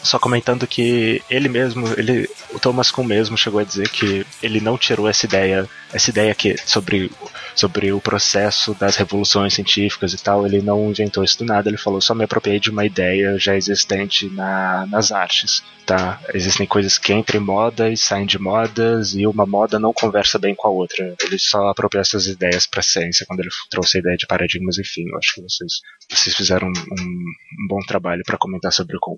Só 0.06 0.18
comentando 0.18 0.66
que 0.66 1.22
ele 1.28 1.48
mesmo, 1.48 1.86
ele, 1.96 2.28
o 2.52 2.58
Thomas 2.58 2.90
Kuhn 2.90 3.04
mesmo 3.04 3.36
chegou 3.36 3.60
a 3.60 3.64
dizer 3.64 3.88
que 3.88 4.24
ele 4.42 4.60
não 4.60 4.78
tirou 4.78 5.08
essa 5.08 5.26
ideia, 5.26 5.68
essa 5.92 6.10
ideia 6.10 6.34
que 6.34 6.56
sobre 6.64 7.10
sobre 7.56 7.90
o 7.90 8.00
processo 8.00 8.74
das 8.74 8.96
revoluções 8.96 9.54
científicas 9.54 10.12
e 10.12 10.22
tal, 10.22 10.46
ele 10.46 10.60
não 10.60 10.90
inventou 10.90 11.24
isso 11.24 11.38
do 11.38 11.44
nada, 11.46 11.70
ele 11.70 11.78
falou 11.78 12.02
só 12.02 12.14
me 12.14 12.24
apropriei 12.24 12.60
de 12.60 12.70
uma 12.70 12.84
ideia 12.84 13.38
já 13.38 13.56
existente 13.56 14.28
na, 14.28 14.86
nas 14.86 15.10
artes, 15.10 15.62
tá? 15.86 16.20
Existem 16.34 16.66
coisas 16.66 16.98
que 16.98 17.14
entram 17.14 17.40
em 17.40 17.44
moda 17.44 17.90
e 17.90 17.96
saem 17.96 18.26
de 18.26 18.38
modas 18.38 19.14
e 19.14 19.26
uma 19.26 19.46
moda 19.46 19.78
não 19.78 19.92
conversa 19.92 20.38
bem 20.38 20.54
com 20.54 20.68
a 20.68 20.70
outra. 20.70 21.14
Ele 21.24 21.38
só 21.38 21.68
apropriou 21.68 22.02
essas 22.02 22.26
ideias 22.26 22.66
para 22.66 22.80
a 22.80 22.82
ciência 22.82 23.24
quando 23.26 23.40
ele 23.40 23.48
trouxe 23.70 23.96
a 23.96 24.00
ideia 24.00 24.16
de 24.16 24.26
paradigmas, 24.26 24.78
enfim, 24.78 25.08
eu 25.08 25.16
acho 25.16 25.34
que 25.34 25.40
vocês 25.40 25.80
vocês 26.10 26.36
fizeram 26.36 26.68
um, 26.68 26.70
um 26.70 27.66
bom 27.68 27.80
trabalho 27.86 28.22
para 28.24 28.38
comentar 28.38 28.72
sobre 28.72 28.96
o 28.96 29.00
Kuhn. 29.00 29.16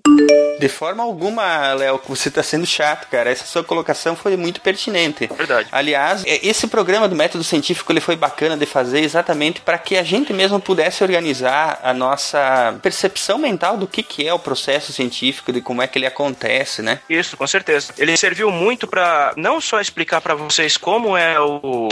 De 0.79 0.85
forma 0.85 1.03
alguma, 1.03 1.73
Léo, 1.73 1.99
que 1.99 2.07
você 2.07 2.31
tá 2.31 2.41
sendo 2.41 2.65
chato, 2.65 3.09
cara. 3.09 3.29
Essa 3.29 3.45
sua 3.45 3.61
colocação 3.61 4.15
foi 4.15 4.37
muito 4.37 4.61
pertinente. 4.61 5.27
Verdade. 5.27 5.67
Aliás, 5.73 6.23
é- 6.25 6.39
esse 6.41 6.67
programa 6.67 7.05
do 7.05 7.17
método 7.17 7.43
científico 7.43 7.91
ele 7.91 7.99
foi 7.99 8.15
bacana 8.15 8.55
de 8.55 8.65
fazer 8.65 9.01
exatamente 9.01 9.59
para 9.59 9.77
que 9.77 9.97
a 9.97 10.03
gente 10.03 10.31
mesmo 10.31 10.57
pudesse 10.57 11.03
organizar 11.03 11.81
a 11.83 11.93
nossa 11.93 12.79
percepção 12.81 13.37
mental 13.37 13.75
do 13.75 13.85
que, 13.87 14.01
que 14.01 14.25
é 14.25 14.33
o 14.33 14.39
processo 14.39 14.93
científico, 14.93 15.51
de 15.51 15.59
como 15.59 15.81
é 15.81 15.87
que 15.87 15.99
ele 15.99 16.05
acontece, 16.05 16.81
né? 16.81 17.01
Isso, 17.09 17.35
com 17.35 17.45
certeza. 17.45 17.93
Ele 17.97 18.15
serviu 18.15 18.49
muito 18.49 18.87
pra 18.87 19.33
não 19.35 19.59
só 19.59 19.81
explicar 19.81 20.21
pra 20.21 20.33
vocês 20.33 20.77
como 20.77 21.17
é 21.17 21.37
o 21.41 21.89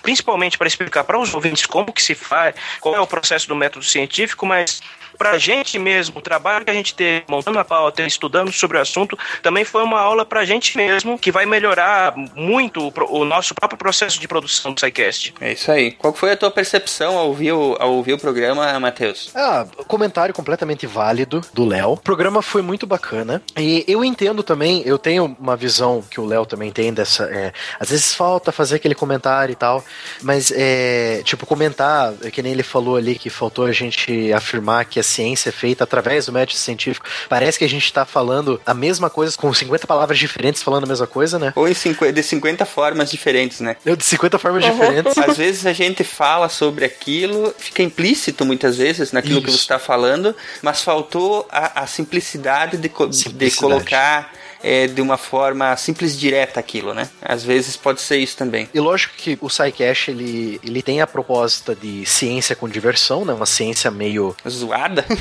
principalmente 0.00 0.56
para 0.56 0.68
explicar 0.68 1.02
para 1.02 1.18
os 1.18 1.34
ouvintes 1.34 1.66
como 1.66 1.92
que 1.92 2.02
se 2.02 2.14
faz, 2.14 2.54
qual 2.80 2.94
é 2.94 3.00
o 3.00 3.06
processo 3.06 3.48
do 3.48 3.56
método 3.56 3.84
científico, 3.84 4.46
mas 4.46 4.80
pra 5.18 5.36
gente 5.36 5.78
mesmo, 5.78 6.18
o 6.18 6.22
trabalho 6.22 6.64
que 6.64 6.70
a 6.70 6.74
gente 6.74 6.94
teve 6.94 7.24
montando 7.28 7.58
a 7.58 7.64
pauta, 7.64 8.02
estudando 8.02 8.52
sobre 8.52 8.78
o 8.78 8.80
assunto, 8.80 9.18
também 9.42 9.64
foi 9.64 9.82
uma 9.82 10.00
aula 10.00 10.24
pra 10.24 10.44
gente 10.44 10.76
mesmo, 10.76 11.18
que 11.18 11.32
vai 11.32 11.44
melhorar 11.44 12.14
muito 12.34 12.88
o, 12.88 13.18
o 13.18 13.24
nosso 13.24 13.54
próprio 13.54 13.78
processo 13.78 14.20
de 14.20 14.28
produção 14.28 14.72
do 14.72 14.80
SciCast. 14.80 15.34
É 15.40 15.52
isso 15.52 15.70
aí. 15.70 15.92
Qual 15.92 16.14
foi 16.14 16.32
a 16.32 16.36
tua 16.36 16.50
percepção 16.50 17.18
ao 17.18 17.28
ouvir 17.28 17.52
o, 17.52 17.76
ao 17.78 17.92
ouvir 17.94 18.12
o 18.12 18.18
programa, 18.18 18.78
Matheus? 18.78 19.30
Ah, 19.34 19.66
comentário 19.86 20.32
completamente 20.32 20.86
válido 20.86 21.40
do 21.52 21.64
Léo. 21.64 21.92
O 21.92 21.96
programa 21.96 22.40
foi 22.40 22.62
muito 22.62 22.86
bacana. 22.86 23.42
E 23.56 23.84
eu 23.88 24.04
entendo 24.04 24.42
também, 24.42 24.82
eu 24.86 24.98
tenho 24.98 25.36
uma 25.38 25.56
visão 25.56 26.02
que 26.08 26.20
o 26.20 26.24
Léo 26.24 26.46
também 26.46 26.70
tem 26.70 26.92
dessa. 26.92 27.24
é, 27.24 27.52
às 27.78 27.90
vezes 27.90 28.14
falta 28.14 28.52
fazer 28.52 28.76
aquele 28.76 28.94
comentário 28.94 29.52
e 29.52 29.56
tal. 29.56 29.84
Mas 30.22 30.52
é. 30.54 31.22
Tipo, 31.24 31.46
comentar, 31.46 32.14
é 32.22 32.30
que 32.30 32.42
nem 32.42 32.52
ele 32.52 32.62
falou 32.62 32.96
ali 32.96 33.16
que 33.16 33.30
faltou 33.30 33.66
a 33.66 33.72
gente 33.72 34.32
afirmar 34.32 34.84
que 34.84 35.00
a 35.00 35.02
ciência 35.08 35.48
é 35.48 35.52
feita 35.52 35.84
através 35.84 36.26
do 36.26 36.32
método 36.32 36.58
científico. 36.58 37.06
Parece 37.28 37.58
que 37.58 37.64
a 37.64 37.68
gente 37.68 37.92
tá 37.92 38.04
falando 38.04 38.60
a 38.64 38.74
mesma 38.74 39.10
coisa 39.10 39.36
com 39.36 39.52
50 39.52 39.86
palavras 39.86 40.18
diferentes 40.18 40.62
falando 40.62 40.84
a 40.84 40.86
mesma 40.86 41.06
coisa, 41.06 41.38
né? 41.38 41.52
Ou 41.56 41.66
em 41.68 41.74
50, 41.74 42.12
de 42.12 42.22
50 42.22 42.64
formas 42.64 43.10
diferentes, 43.10 43.60
né? 43.60 43.76
Eu 43.84 43.96
de 43.96 44.04
50 44.04 44.38
formas 44.38 44.64
diferentes. 44.64 45.16
Às 45.18 45.36
vezes 45.36 45.66
a 45.66 45.72
gente 45.72 46.04
fala 46.04 46.48
sobre 46.48 46.84
aquilo, 46.84 47.54
fica 47.58 47.82
implícito 47.82 48.44
muitas 48.44 48.76
vezes 48.76 49.10
naquilo 49.12 49.42
que 49.42 49.50
você 49.50 49.56
está 49.56 49.78
falando, 49.78 50.34
mas 50.62 50.82
faltou 50.82 51.46
a, 51.50 51.82
a 51.82 51.86
simplicidade 51.86 52.76
de, 52.76 52.88
co- 52.88 53.06
de 53.06 53.16
Simplicidade. 53.16 53.56
colocar 53.56 54.32
é, 54.62 54.86
de 54.86 55.00
uma 55.00 55.16
forma 55.16 55.76
simples 55.76 56.14
e 56.14 56.18
direta 56.18 56.60
aquilo, 56.60 56.94
né? 56.94 57.08
Às 57.22 57.42
vezes 57.42 57.76
pode 57.76 58.00
ser 58.00 58.18
isso 58.18 58.36
também. 58.36 58.68
E 58.72 58.80
lógico 58.80 59.14
que 59.16 59.38
o 59.40 59.48
SciCash, 59.48 60.08
ele, 60.08 60.60
ele 60.64 60.82
tem 60.82 61.00
a 61.00 61.06
proposta 61.06 61.74
de 61.74 62.04
ciência 62.06 62.56
com 62.56 62.68
diversão, 62.68 63.24
né? 63.24 63.32
Uma 63.32 63.46
ciência 63.46 63.90
meio... 63.90 64.34
Zoada? 64.48 65.04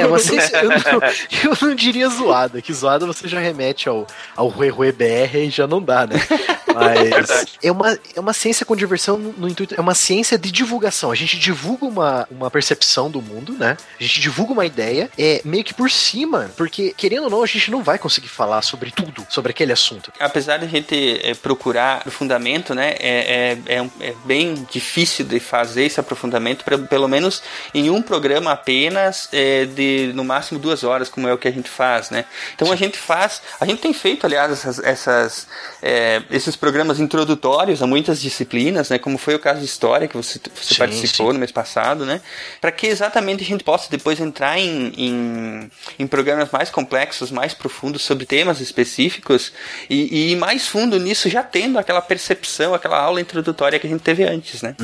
É, 0.00 0.06
uma 0.06 0.18
ciência... 0.18 0.56
eu, 0.58 0.68
não, 0.68 1.50
eu 1.50 1.68
não 1.68 1.74
diria 1.74 2.08
zoada, 2.08 2.60
que 2.62 2.72
zoada 2.72 3.06
você 3.06 3.28
já 3.28 3.38
remete 3.40 3.88
ao, 3.88 4.06
ao 4.36 4.48
Rue 4.48 4.68
Rue 4.68 4.92
BR 4.92 5.36
e 5.36 5.50
já 5.50 5.66
não 5.66 5.82
dá, 5.82 6.06
né? 6.06 6.16
Mas 6.72 7.56
é 7.62 7.70
uma, 7.70 7.98
é 8.14 8.20
uma 8.20 8.32
ciência 8.32 8.64
com 8.64 8.76
diversão 8.76 9.18
no, 9.18 9.32
no 9.32 9.48
intuito... 9.48 9.74
É 9.74 9.80
uma 9.80 9.94
ciência 9.94 10.38
de 10.38 10.50
divulgação. 10.50 11.10
A 11.10 11.14
gente 11.14 11.38
divulga 11.38 11.86
uma, 11.86 12.28
uma 12.30 12.50
percepção 12.50 13.10
do 13.10 13.20
mundo, 13.20 13.52
né? 13.52 13.76
A 13.98 14.02
gente 14.02 14.20
divulga 14.20 14.52
uma 14.52 14.66
ideia, 14.66 15.10
é 15.18 15.40
meio 15.44 15.64
que 15.64 15.74
por 15.74 15.90
cima, 15.90 16.50
porque, 16.56 16.94
querendo 16.96 17.24
ou 17.24 17.30
não, 17.30 17.42
a 17.42 17.46
gente 17.46 17.70
não 17.70 17.82
vai 17.82 17.98
conseguir 17.98 18.28
falar 18.28 18.59
sobre 18.62 18.90
tudo, 18.90 19.26
sobre 19.30 19.50
aquele 19.50 19.72
assunto. 19.72 20.12
Apesar 20.18 20.58
de 20.58 20.64
a 20.66 20.68
gente 20.68 21.20
é, 21.22 21.34
procurar 21.34 21.98
aprofundamento, 21.98 22.74
né, 22.74 22.94
é, 22.98 23.56
é, 23.66 23.74
é, 23.76 23.82
um- 23.82 23.90
é 24.00 24.14
bem 24.24 24.66
difícil 24.70 25.24
de 25.24 25.38
fazer 25.40 25.84
esse 25.84 25.98
aprofundamento, 26.00 26.64
pra- 26.64 26.78
pelo 26.78 27.08
menos 27.08 27.42
em 27.74 27.90
um 27.90 28.02
programa 28.02 28.52
apenas, 28.52 29.28
é, 29.32 29.64
de 29.66 30.12
no 30.14 30.24
máximo 30.24 30.58
duas 30.58 30.84
horas, 30.84 31.08
como 31.08 31.28
é 31.28 31.32
o 31.32 31.38
que 31.38 31.48
a 31.48 31.52
gente 31.52 31.68
faz, 31.68 32.10
né. 32.10 32.24
Então 32.54 32.70
a 32.72 32.76
gente 32.76 32.98
faz, 32.98 33.40
a 33.60 33.66
gente 33.66 33.80
tem 33.80 33.92
feito, 33.92 34.24
aliás, 34.26 34.50
essas, 34.52 34.78
essas, 34.80 35.46
é, 35.82 36.22
esses 36.30 36.56
programas 36.56 36.98
introdutórios 37.00 37.82
a 37.82 37.86
muitas 37.86 38.20
disciplinas, 38.20 38.90
né, 38.90 38.98
como 38.98 39.18
foi 39.18 39.34
o 39.34 39.38
caso 39.38 39.60
de 39.60 39.66
história 39.66 40.08
que 40.08 40.16
você, 40.16 40.40
você 40.54 40.74
Sim, 40.74 40.78
participou 40.78 41.32
no 41.32 41.38
mês 41.38 41.52
passado, 41.52 42.04
né, 42.04 42.20
para 42.60 42.72
que 42.72 42.86
exatamente 42.86 43.42
a 43.42 43.46
gente 43.46 43.62
possa 43.64 43.88
depois 43.90 44.18
entrar 44.20 44.58
em, 44.58 44.92
em, 44.96 45.70
em 45.98 46.06
programas 46.06 46.50
mais 46.50 46.70
complexos, 46.70 47.30
mais 47.30 47.54
profundos 47.54 48.02
sobre 48.02 48.26
temas 48.26 48.49
específicos 48.58 49.52
e, 49.88 50.08
e 50.10 50.32
ir 50.32 50.36
mais 50.36 50.66
fundo 50.66 50.98
nisso, 50.98 51.28
já 51.28 51.42
tendo 51.42 51.78
aquela 51.78 52.00
percepção, 52.00 52.74
aquela 52.74 52.98
aula 52.98 53.20
introdutória 53.20 53.78
que 53.78 53.86
a 53.86 53.90
gente 53.90 54.02
teve 54.02 54.24
antes, 54.24 54.62
né? 54.62 54.74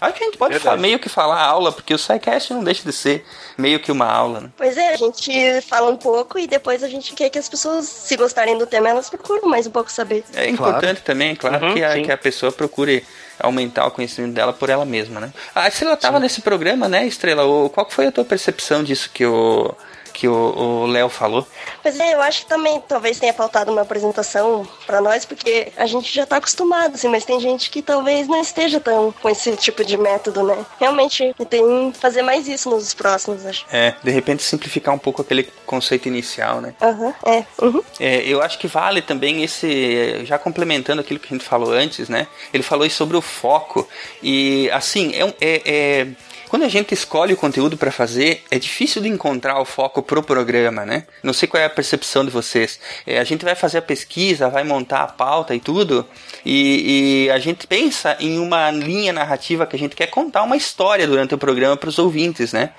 Acho 0.00 0.14
que 0.14 0.22
a 0.22 0.26
gente 0.26 0.38
pode 0.38 0.58
falar, 0.60 0.76
meio 0.76 0.98
que 0.98 1.08
falar 1.08 1.42
aula, 1.42 1.72
porque 1.72 1.92
o 1.92 1.98
SciCast 1.98 2.52
não 2.52 2.62
deixa 2.62 2.84
de 2.84 2.92
ser 2.92 3.24
meio 3.58 3.80
que 3.80 3.90
uma 3.90 4.06
aula, 4.06 4.40
né? 4.42 4.50
Pois 4.56 4.76
é, 4.76 4.94
a 4.94 4.96
gente 4.96 5.60
fala 5.62 5.90
um 5.90 5.96
pouco 5.96 6.38
e 6.38 6.46
depois 6.46 6.84
a 6.84 6.88
gente 6.88 7.14
quer 7.14 7.28
que 7.28 7.38
as 7.38 7.48
pessoas, 7.48 7.86
se 7.86 8.16
gostarem 8.16 8.56
do 8.56 8.66
tema, 8.66 8.88
elas 8.88 9.10
procuram 9.10 9.48
mais 9.48 9.66
um 9.66 9.70
pouco 9.70 9.90
saber. 9.90 10.22
É 10.34 10.48
importante 10.48 11.00
também, 11.02 11.34
claro, 11.34 11.56
Uhum, 11.66 11.74
que, 11.74 11.82
a, 11.82 12.02
que 12.02 12.12
a 12.12 12.18
pessoa 12.18 12.52
procure 12.52 13.04
aumentar 13.38 13.86
o 13.86 13.90
conhecimento 13.90 14.34
dela 14.34 14.52
por 14.52 14.70
ela 14.70 14.84
mesma, 14.84 15.20
né? 15.20 15.32
A 15.54 15.68
Estrela 15.68 15.94
estava 15.94 16.18
nesse 16.18 16.40
programa, 16.40 16.88
né, 16.88 17.06
Estrela? 17.06 17.44
O, 17.44 17.68
qual 17.70 17.88
foi 17.90 18.06
a 18.06 18.12
tua 18.12 18.24
percepção 18.24 18.82
disso 18.82 19.10
que 19.12 19.24
o 19.24 19.74
que 20.16 20.26
o 20.26 20.86
Léo 20.86 21.08
falou? 21.10 21.46
Pois 21.82 22.00
é, 22.00 22.14
eu 22.14 22.22
acho 22.22 22.40
que 22.42 22.46
também 22.48 22.82
talvez 22.88 23.18
tenha 23.20 23.34
faltado 23.34 23.70
uma 23.70 23.82
apresentação 23.82 24.66
pra 24.86 25.00
nós, 25.00 25.24
porque 25.26 25.70
a 25.76 25.84
gente 25.84 26.12
já 26.12 26.24
tá 26.24 26.38
acostumado, 26.38 26.94
assim, 26.94 27.08
mas 27.08 27.24
tem 27.26 27.38
gente 27.38 27.68
que 27.70 27.82
talvez 27.82 28.26
não 28.26 28.40
esteja 28.40 28.80
tão 28.80 29.12
com 29.20 29.28
esse 29.28 29.54
tipo 29.56 29.84
de 29.84 29.96
método, 29.98 30.42
né? 30.42 30.64
Realmente, 30.80 31.34
tem 31.50 31.92
que 31.92 31.98
fazer 31.98 32.22
mais 32.22 32.48
isso 32.48 32.70
nos 32.70 32.94
próximos, 32.94 33.44
acho. 33.44 33.66
É, 33.70 33.94
de 34.02 34.10
repente 34.10 34.42
simplificar 34.42 34.94
um 34.94 34.98
pouco 34.98 35.20
aquele 35.20 35.44
conceito 35.66 36.08
inicial, 36.08 36.60
né? 36.62 36.74
Aham, 36.80 37.14
é. 37.26 37.44
Uhum. 37.60 37.82
É, 38.00 38.22
eu 38.26 38.40
acho 38.40 38.58
que 38.58 38.66
vale 38.66 39.02
também 39.02 39.42
esse, 39.44 40.24
já 40.24 40.38
complementando 40.38 41.00
aquilo 41.02 41.20
que 41.20 41.26
a 41.26 41.36
gente 41.36 41.44
falou 41.46 41.72
antes, 41.72 42.08
né? 42.08 42.26
Ele 42.54 42.62
falou 42.62 42.88
sobre 42.88 43.16
o 43.16 43.20
foco 43.22 43.86
e 44.22 44.70
assim 44.72 45.12
é, 45.14 45.24
um- 45.24 45.34
é, 45.40 45.62
é, 45.66 46.06
Quando 46.48 46.62
a 46.62 46.68
gente 46.68 46.94
escolhe 46.94 47.34
o 47.34 47.36
conteúdo 47.36 47.76
para 47.76 47.90
fazer, 47.90 48.44
é 48.50 48.58
difícil 48.58 49.02
de 49.02 49.08
encontrar 49.08 49.60
o 49.60 49.64
foco 49.64 50.02
pro 50.02 50.22
programa, 50.22 50.86
né? 50.86 51.04
Não 51.22 51.32
sei 51.32 51.48
qual 51.48 51.60
é 51.60 51.66
a 51.66 51.70
percepção 51.70 52.24
de 52.24 52.30
vocês. 52.30 52.78
É, 53.06 53.18
a 53.18 53.24
gente 53.24 53.44
vai 53.44 53.54
fazer 53.54 53.78
a 53.78 53.82
pesquisa, 53.82 54.48
vai 54.48 54.62
montar 54.62 55.00
a 55.00 55.06
pauta 55.08 55.54
e 55.54 55.60
tudo, 55.60 56.06
e, 56.44 57.24
e 57.26 57.30
a 57.30 57.38
gente 57.38 57.66
pensa 57.66 58.16
em 58.20 58.38
uma 58.38 58.70
linha 58.70 59.12
narrativa 59.12 59.66
que 59.66 59.74
a 59.74 59.78
gente 59.78 59.96
quer 59.96 60.06
contar 60.06 60.44
uma 60.44 60.56
história 60.56 61.06
durante 61.06 61.34
o 61.34 61.38
programa 61.38 61.76
para 61.76 61.88
os 61.88 61.98
ouvintes, 61.98 62.52
né? 62.52 62.70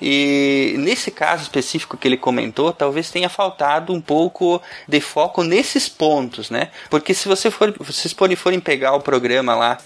E 0.00 0.74
nesse 0.78 1.10
caso 1.10 1.42
específico 1.42 1.96
que 1.96 2.08
ele 2.08 2.16
comentou, 2.16 2.72
talvez 2.72 3.10
tenha 3.10 3.28
faltado 3.28 3.92
um 3.92 4.00
pouco 4.00 4.62
de 4.88 5.00
foco 5.00 5.42
nesses 5.42 5.88
pontos, 5.88 6.48
né? 6.48 6.70
Porque 6.88 7.12
se 7.12 7.28
você 7.28 7.50
for, 7.50 7.74
vocês 7.78 8.14
forem, 8.14 8.60
pegar 8.60 8.92
o 8.94 9.00
programa 9.00 9.54
lá 9.54 9.78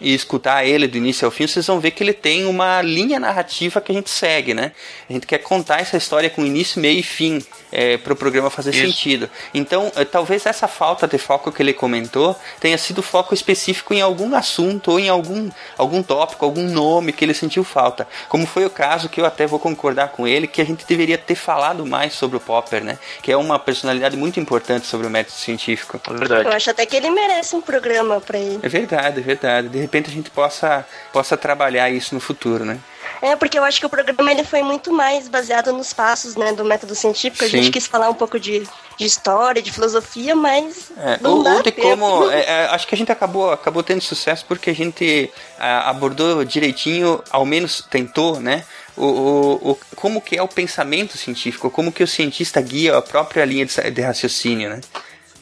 e 0.00 0.14
escutar 0.14 0.64
ele 0.64 0.86
do 0.86 0.96
início 0.96 1.26
ao 1.26 1.30
fim, 1.30 1.46
vocês 1.46 1.66
vão 1.66 1.78
ver 1.78 1.90
que 1.90 2.02
ele 2.02 2.12
tem 2.12 2.46
uma 2.46 2.80
linha 2.82 3.20
narrativa 3.20 3.80
que 3.80 3.92
a 3.92 3.94
gente 3.94 4.10
segue, 4.10 4.54
né? 4.54 4.72
A 5.08 5.12
gente 5.12 5.26
quer 5.26 5.38
contar 5.38 5.80
essa 5.80 5.96
história 5.96 6.30
com 6.30 6.44
início, 6.44 6.80
meio 6.80 6.98
e 6.98 7.02
fim 7.02 7.44
é, 7.72 7.96
para 7.96 8.12
o 8.12 8.16
programa 8.16 8.50
fazer 8.50 8.70
Isso. 8.70 8.80
sentido. 8.80 9.30
Então, 9.52 9.92
é, 9.96 10.04
talvez 10.04 10.46
essa 10.46 10.66
falta 10.66 11.06
de 11.06 11.18
foco 11.18 11.52
que 11.52 11.62
ele 11.62 11.72
comentou 11.72 12.36
tenha 12.58 12.76
sido 12.78 13.02
foco 13.02 13.34
específico 13.34 13.94
em 13.94 14.00
algum 14.00 14.34
assunto 14.34 14.92
ou 14.92 15.00
em 15.00 15.08
algum, 15.08 15.50
algum 15.76 16.02
tópico, 16.02 16.44
algum 16.44 16.68
nome 16.68 17.12
que 17.12 17.24
ele 17.24 17.34
sentiu 17.34 17.62
falta. 17.64 18.08
Como 18.28 18.46
foi 18.46 18.64
o 18.64 18.70
caso 18.70 19.08
que 19.08 19.20
eu 19.20 19.26
até 19.26 19.46
vou 19.46 19.58
concordar 19.58 20.08
com 20.08 20.26
ele, 20.26 20.46
que 20.46 20.60
a 20.60 20.64
gente 20.64 20.86
deveria 20.86 21.18
ter 21.18 21.34
falado 21.34 21.86
mais 21.86 22.14
sobre 22.14 22.36
o 22.36 22.40
Popper, 22.40 22.82
né? 22.82 22.98
Que 23.22 23.32
é 23.32 23.36
uma 23.36 23.58
personalidade 23.58 24.16
muito 24.16 24.40
importante 24.40 24.86
sobre 24.86 25.06
o 25.06 25.10
método 25.10 25.36
científico. 25.36 26.00
Eu 26.44 26.52
acho 26.52 26.70
até 26.70 26.86
que 26.86 26.96
ele 26.96 27.10
merece 27.10 27.54
um 27.54 27.60
programa 27.60 28.20
pra 28.20 28.38
ele. 28.38 28.60
É 28.62 28.68
verdade, 28.68 29.20
é 29.20 29.22
verdade. 29.22 29.68
De 29.68 29.78
repente 29.90 30.10
a 30.10 30.12
gente 30.12 30.30
possa, 30.30 30.86
possa 31.12 31.36
trabalhar 31.36 31.90
isso 31.90 32.14
no 32.14 32.20
futuro, 32.20 32.64
né? 32.64 32.78
É, 33.22 33.36
porque 33.36 33.58
eu 33.58 33.64
acho 33.64 33.78
que 33.78 33.84
o 33.84 33.88
programa 33.90 34.30
ele 34.32 34.44
foi 34.44 34.62
muito 34.62 34.90
mais 34.92 35.28
baseado 35.28 35.72
nos 35.72 35.92
passos, 35.92 36.36
né, 36.36 36.52
do 36.54 36.64
método 36.64 36.94
científico. 36.94 37.44
A 37.44 37.48
Sim. 37.48 37.58
gente 37.58 37.70
quis 37.70 37.86
falar 37.86 38.08
um 38.08 38.14
pouco 38.14 38.40
de, 38.40 38.60
de 38.96 39.04
história, 39.04 39.60
de 39.60 39.70
filosofia, 39.70 40.34
mas 40.34 40.90
É, 40.96 41.18
não 41.20 41.38
ou, 41.38 41.42
dá 41.42 41.62
tempo. 41.62 41.82
como. 41.82 42.30
é, 42.30 42.40
é, 42.44 42.64
acho 42.66 42.86
que 42.86 42.94
a 42.94 42.98
gente 42.98 43.12
acabou, 43.12 43.50
acabou 43.52 43.82
tendo 43.82 44.00
sucesso 44.00 44.44
porque 44.48 44.70
a 44.70 44.74
gente 44.74 45.30
ah, 45.58 45.90
abordou 45.90 46.44
direitinho, 46.44 47.22
ao 47.30 47.44
menos 47.44 47.84
tentou, 47.90 48.40
né? 48.40 48.64
O, 48.96 49.04
o, 49.04 49.70
o- 49.72 49.78
como 49.96 50.20
que 50.20 50.36
é 50.38 50.42
o 50.42 50.48
pensamento 50.48 51.16
científico, 51.18 51.70
como 51.70 51.92
que 51.92 52.02
o 52.02 52.06
cientista 52.08 52.60
guia 52.60 52.96
a 52.96 53.02
própria 53.02 53.44
linha 53.44 53.66
de, 53.66 53.90
de 53.90 54.00
raciocínio, 54.00 54.70
né? 54.70 54.80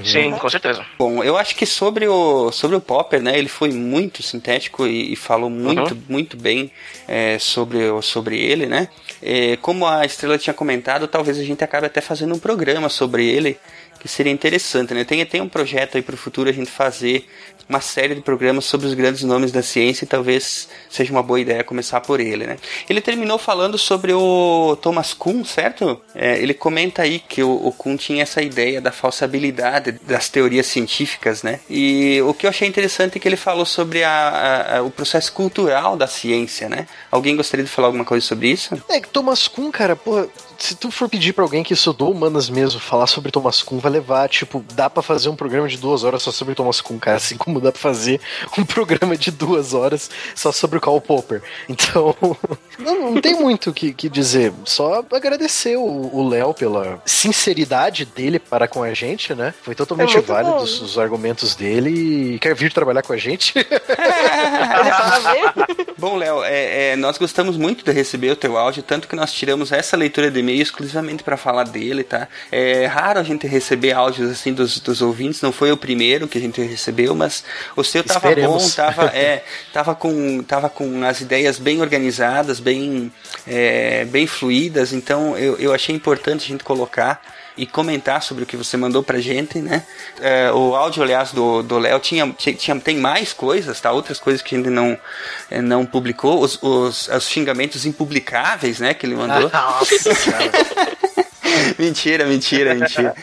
Sim, 0.04 0.30
com 0.32 0.48
certeza. 0.48 0.86
Bom, 0.98 1.24
eu 1.24 1.36
acho 1.36 1.56
que 1.56 1.66
sobre 1.66 2.06
o, 2.06 2.52
sobre 2.52 2.76
o 2.76 2.80
Popper, 2.80 3.20
né, 3.20 3.36
ele 3.38 3.48
foi 3.48 3.70
muito 3.72 4.22
sintético 4.22 4.86
e, 4.86 5.12
e 5.12 5.16
falou 5.16 5.50
muito, 5.50 5.94
Uhum. 5.94 6.02
muito 6.08 6.36
bem 6.36 6.70
é, 7.08 7.38
sobre, 7.38 7.78
o- 7.90 8.00
sobre 8.00 8.38
ele, 8.40 8.66
né? 8.66 8.88
É, 9.20 9.56
como 9.56 9.86
a 9.86 10.04
Estrela 10.04 10.38
tinha 10.38 10.54
comentado, 10.54 11.08
talvez 11.08 11.38
a 11.38 11.42
gente 11.44 11.64
acabe 11.64 11.86
até 11.86 12.00
fazendo 12.00 12.34
um 12.34 12.38
programa 12.38 12.88
sobre 12.88 13.26
ele, 13.26 13.58
que 13.98 14.08
seria 14.08 14.32
interessante, 14.32 14.94
né? 14.94 15.04
Tem, 15.04 15.24
tem 15.26 15.40
um 15.40 15.48
projeto 15.48 15.96
aí 15.96 16.02
para 16.02 16.14
o 16.14 16.18
futuro 16.18 16.48
a 16.48 16.52
gente 16.52 16.70
fazer 16.70 17.26
uma 17.68 17.80
série 17.82 18.14
de 18.14 18.22
programas 18.22 18.64
sobre 18.64 18.86
os 18.86 18.94
grandes 18.94 19.22
nomes 19.24 19.52
da 19.52 19.62
ciência 19.62 20.04
e 20.04 20.08
talvez 20.08 20.68
seja 20.88 21.12
uma 21.12 21.22
boa 21.22 21.38
ideia 21.38 21.62
começar 21.62 22.00
por 22.00 22.18
ele, 22.18 22.46
né? 22.46 22.56
Ele 22.88 23.00
terminou 23.00 23.36
falando 23.36 23.76
sobre 23.76 24.12
o 24.14 24.74
Thomas 24.80 25.12
Kuhn, 25.12 25.44
certo? 25.44 26.00
É, 26.14 26.38
ele 26.38 26.54
comenta 26.54 27.02
aí 27.02 27.18
que 27.18 27.42
o, 27.42 27.50
o 27.66 27.70
Kuhn 27.72 27.96
tinha 27.98 28.22
essa 28.22 28.40
ideia 28.40 28.80
da 28.80 28.90
falsabilidade 28.90 29.92
das 30.06 30.28
teorias 30.30 30.66
científicas, 30.66 31.42
né? 31.42 31.60
E 31.68 32.20
o 32.22 32.32
que 32.32 32.46
eu 32.46 32.50
achei 32.50 32.66
interessante 32.66 33.18
é 33.18 33.20
que 33.20 33.28
ele 33.28 33.36
falou 33.36 33.66
sobre 33.66 34.02
a, 34.02 34.10
a- 34.10 34.76
a- 34.78 34.82
o 34.82 34.90
processo 34.90 35.30
cultural 35.32 35.94
da 35.96 36.06
ciência, 36.06 36.68
né? 36.70 36.86
Alguém 37.10 37.36
gostaria 37.36 37.64
de 37.64 37.70
falar 37.70 37.88
alguma 37.88 38.04
coisa 38.04 38.24
sobre 38.26 38.48
isso? 38.48 38.82
É 38.88 38.98
que 39.00 39.08
Thomas 39.08 39.46
Kuhn, 39.46 39.70
cara, 39.70 39.94
porra, 39.94 40.26
se 40.58 40.74
tu 40.74 40.90
for 40.90 41.08
pedir 41.08 41.32
pra 41.32 41.44
alguém 41.44 41.62
que 41.62 41.72
estudou 41.72 42.10
humanas 42.10 42.50
mesmo 42.50 42.80
falar 42.80 43.06
sobre 43.06 43.30
Thomas 43.30 43.62
Kuhn, 43.62 43.78
vai 43.78 43.92
levar, 43.92 44.28
tipo, 44.28 44.64
dá 44.74 44.90
pra 44.90 45.02
fazer 45.02 45.28
um 45.28 45.36
programa 45.36 45.68
de 45.68 45.78
duas 45.78 46.02
horas 46.02 46.22
só 46.22 46.32
sobre 46.32 46.54
Thomas 46.54 46.80
Kuhn, 46.80 46.98
cara, 46.98 47.16
assim 47.16 47.36
como 47.36 47.60
dá 47.60 47.70
pra 47.70 47.80
fazer 47.80 48.20
um 48.58 48.64
programa 48.64 49.16
de 49.16 49.30
duas 49.30 49.72
horas 49.72 50.10
só 50.34 50.50
sobre 50.50 50.78
o 50.78 50.80
Karl 50.80 51.00
Popper. 51.00 51.42
Então, 51.68 52.14
não, 52.78 53.12
não 53.12 53.20
tem 53.20 53.34
muito 53.34 53.70
o 53.70 53.72
que, 53.72 53.92
que 53.92 54.08
dizer, 54.08 54.52
só 54.64 55.04
agradecer 55.12 55.76
o 55.76 56.28
Léo 56.28 56.52
pela 56.52 57.00
sinceridade 57.06 58.04
dele 58.04 58.38
para 58.38 58.66
com 58.66 58.82
a 58.82 58.92
gente, 58.92 59.34
né? 59.34 59.54
Foi 59.62 59.74
totalmente 59.74 60.16
É 60.16 60.20
válido 60.20 60.56
bom. 60.56 60.62
os 60.62 60.98
argumentos 60.98 61.54
dele 61.54 62.34
e 62.34 62.38
quer 62.40 62.54
vir 62.54 62.72
trabalhar 62.72 63.02
com 63.02 63.12
a 63.12 63.16
gente? 63.16 63.54
Bom, 65.96 66.16
Léo, 66.16 66.42
é, 66.44 66.92
é, 66.92 66.96
nós 66.96 67.18
gostamos 67.18 67.56
muito 67.56 67.84
de 67.84 67.90
receber 67.92 68.30
o 68.30 68.36
teu 68.36 68.56
áudio, 68.56 68.82
tanto 68.82 69.08
que 69.08 69.16
nós 69.16 69.32
tiramos 69.32 69.72
essa 69.72 69.96
leitura 69.96 70.30
de 70.30 70.40
e-mail 70.48 70.62
exclusivamente 70.62 71.22
para 71.22 71.36
falar 71.36 71.64
dele, 71.64 72.02
tá? 72.02 72.26
É 72.50 72.86
raro 72.86 73.20
a 73.20 73.22
gente 73.22 73.46
receber 73.46 73.92
áudios 73.92 74.30
assim 74.30 74.52
dos, 74.52 74.80
dos 74.80 75.02
ouvintes, 75.02 75.42
não 75.42 75.52
foi 75.52 75.70
o 75.70 75.76
primeiro 75.76 76.26
que 76.26 76.38
a 76.38 76.40
gente 76.40 76.60
recebeu, 76.62 77.14
mas 77.14 77.44
o 77.76 77.84
seu 77.84 78.02
tava 78.02 78.28
Esperemos. 78.28 78.62
bom, 78.62 78.70
tava, 78.70 79.06
é, 79.06 79.44
tava, 79.72 79.94
com, 79.94 80.42
tava 80.42 80.68
com 80.70 81.04
as 81.04 81.20
ideias 81.20 81.58
bem 81.58 81.80
organizadas, 81.80 82.58
bem, 82.60 83.12
é, 83.46 84.04
bem 84.06 84.26
fluídas, 84.26 84.92
então 84.92 85.36
eu, 85.36 85.56
eu 85.58 85.74
achei 85.74 85.94
importante 85.94 86.44
a 86.44 86.48
gente 86.48 86.64
colocar 86.64 87.20
e 87.58 87.66
comentar 87.66 88.22
sobre 88.22 88.44
o 88.44 88.46
que 88.46 88.56
você 88.56 88.76
mandou 88.76 89.02
pra 89.02 89.18
gente, 89.18 89.58
né? 89.58 89.82
É, 90.20 90.50
o 90.52 90.74
áudio, 90.74 91.02
aliás, 91.02 91.32
do 91.32 91.62
do 91.62 91.78
Léo 91.78 91.98
tinha, 91.98 92.32
tinha, 92.32 92.78
tem 92.80 92.96
mais 92.96 93.32
coisas, 93.32 93.80
tá? 93.80 93.90
Outras 93.92 94.18
coisas 94.18 94.40
que 94.40 94.54
a 94.54 94.58
gente 94.58 94.70
não, 94.70 94.96
é, 95.50 95.60
não 95.60 95.84
publicou, 95.84 96.40
os, 96.40 96.58
os, 96.62 97.08
os 97.08 97.28
xingamentos 97.28 97.84
impublicáveis, 97.84 98.78
né? 98.78 98.94
Que 98.94 99.04
ele 99.04 99.16
mandou. 99.16 99.50
Nossa, 99.50 100.14
cara. 100.30 100.50
mentira, 101.78 102.24
mentira, 102.24 102.74
mentira. 102.74 103.14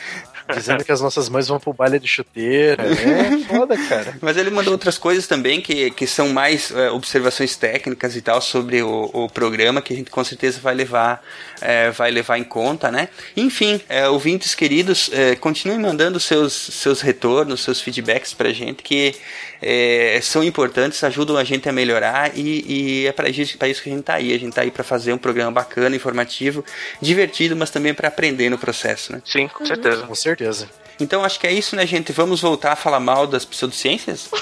Dizendo 0.54 0.84
que 0.84 0.92
as 0.92 1.02
nossas 1.02 1.28
mães 1.28 1.48
vão 1.48 1.60
pro 1.60 1.74
baile 1.74 2.00
de 2.00 2.08
chuteira. 2.08 2.84
É 2.84 3.38
foda, 3.48 3.76
cara. 3.78 4.18
Mas 4.22 4.38
ele 4.38 4.52
mandou 4.52 4.74
outras 4.74 4.98
coisas 4.98 5.26
também 5.26 5.60
que, 5.60 5.90
que 5.92 6.06
são 6.06 6.30
mais 6.30 6.72
é, 6.72 6.92
observações 6.92 7.56
técnicas 7.56 8.16
e 8.16 8.22
tal 8.22 8.40
sobre 8.40 8.84
o, 8.84 9.10
o 9.14 9.30
programa 9.30 9.82
que 9.82 9.94
a 9.94 9.96
gente 9.96 10.12
com 10.12 10.24
certeza 10.24 10.60
vai 10.62 10.76
levar 10.76 11.24
é, 11.62 11.90
vai 11.92 12.12
levar 12.12 12.38
em 12.38 12.44
conta, 12.44 12.92
né? 12.92 13.10
Enfim, 13.36 13.82
é, 13.90 14.08
ouvintes 14.08 14.54
queridos, 14.54 15.10
é, 15.12 15.36
continuem 15.36 15.80
mandando 15.80 16.20
seus, 16.20 16.54
seus 16.54 17.02
retornos, 17.02 17.62
seus 17.64 17.82
feedbacks 17.82 18.34
pra 18.34 18.52
gente 18.52 18.84
que 18.84 19.16
é, 19.68 20.20
são 20.22 20.44
importantes, 20.44 21.04
ajudam 21.04 21.36
a 21.38 21.44
gente 21.44 21.68
a 21.68 21.72
melhorar 21.72 22.38
e, 22.38 22.64
e 22.68 23.08
é 23.08 23.12
para 23.12 23.28
isso, 23.28 23.58
pra 23.58 23.68
isso 23.68 23.82
que 23.82 23.90
a 23.90 23.94
gente 23.94 24.04
tá 24.04 24.14
aí. 24.14 24.32
A 24.32 24.38
gente 24.38 24.54
tá 24.54 24.62
aí 24.62 24.70
para 24.70 24.84
fazer 24.84 25.12
um 25.12 25.18
programa 25.18 25.52
bacana, 25.52 25.96
informativo, 25.96 26.64
divertido, 27.02 27.56
mas 27.56 27.72
também 27.72 27.92
para 27.92 28.08
aprender 28.08 28.48
no 28.48 28.60
processo, 28.60 29.12
né? 29.12 29.24
Sim, 29.26 29.48
com 29.48 29.66
certeza. 29.66 30.04
Com 30.04 30.14
certeza. 30.14 30.70
Então 31.00 31.24
acho 31.24 31.40
que 31.40 31.48
é 31.48 31.52
isso, 31.52 31.76
né, 31.76 31.86
gente? 31.86 32.12
Vamos 32.12 32.42
voltar 32.42 32.74
a 32.74 32.76
falar 32.76 33.00
mal 33.00 33.28
das 33.28 33.46
pseudociências? 33.46 34.30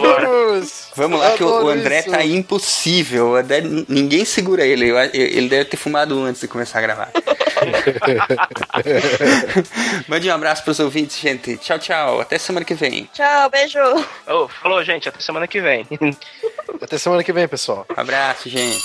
Vamos, 0.00 0.88
Vamos 0.94 1.20
lá, 1.20 1.32
que 1.36 1.42
o, 1.42 1.64
o 1.64 1.68
André 1.68 2.00
isso. 2.00 2.10
tá 2.10 2.24
impossível. 2.24 3.36
André- 3.36 3.62
ninguém 3.88 4.24
segura 4.24 4.64
ele. 4.64 4.90
Ele 5.12 5.48
deve 5.48 5.64
ter 5.64 5.76
fumado 5.76 6.20
antes 6.22 6.40
de 6.40 6.48
começar 6.48 6.78
a 6.78 6.82
gravar. 6.82 7.10
Mande 10.08 10.30
um 10.30 10.34
abraço 10.34 10.62
pros 10.64 10.78
ouvintes, 10.80 11.18
gente. 11.18 11.56
Tchau, 11.56 11.78
tchau. 11.78 12.20
Até 12.20 12.38
semana 12.38 12.64
que 12.64 12.74
vem. 12.74 13.08
Tchau, 13.12 13.50
beijo. 13.50 13.78
Ô, 14.26 14.48
falou, 14.48 14.82
gente. 14.84 15.08
Até 15.08 15.20
semana 15.20 15.46
que 15.46 15.60
vem. 15.60 15.86
Até 16.80 16.98
semana 16.98 17.22
que 17.24 17.32
vem, 17.32 17.48
pessoal. 17.48 17.86
Abraço, 17.96 18.48
gente. 18.48 18.78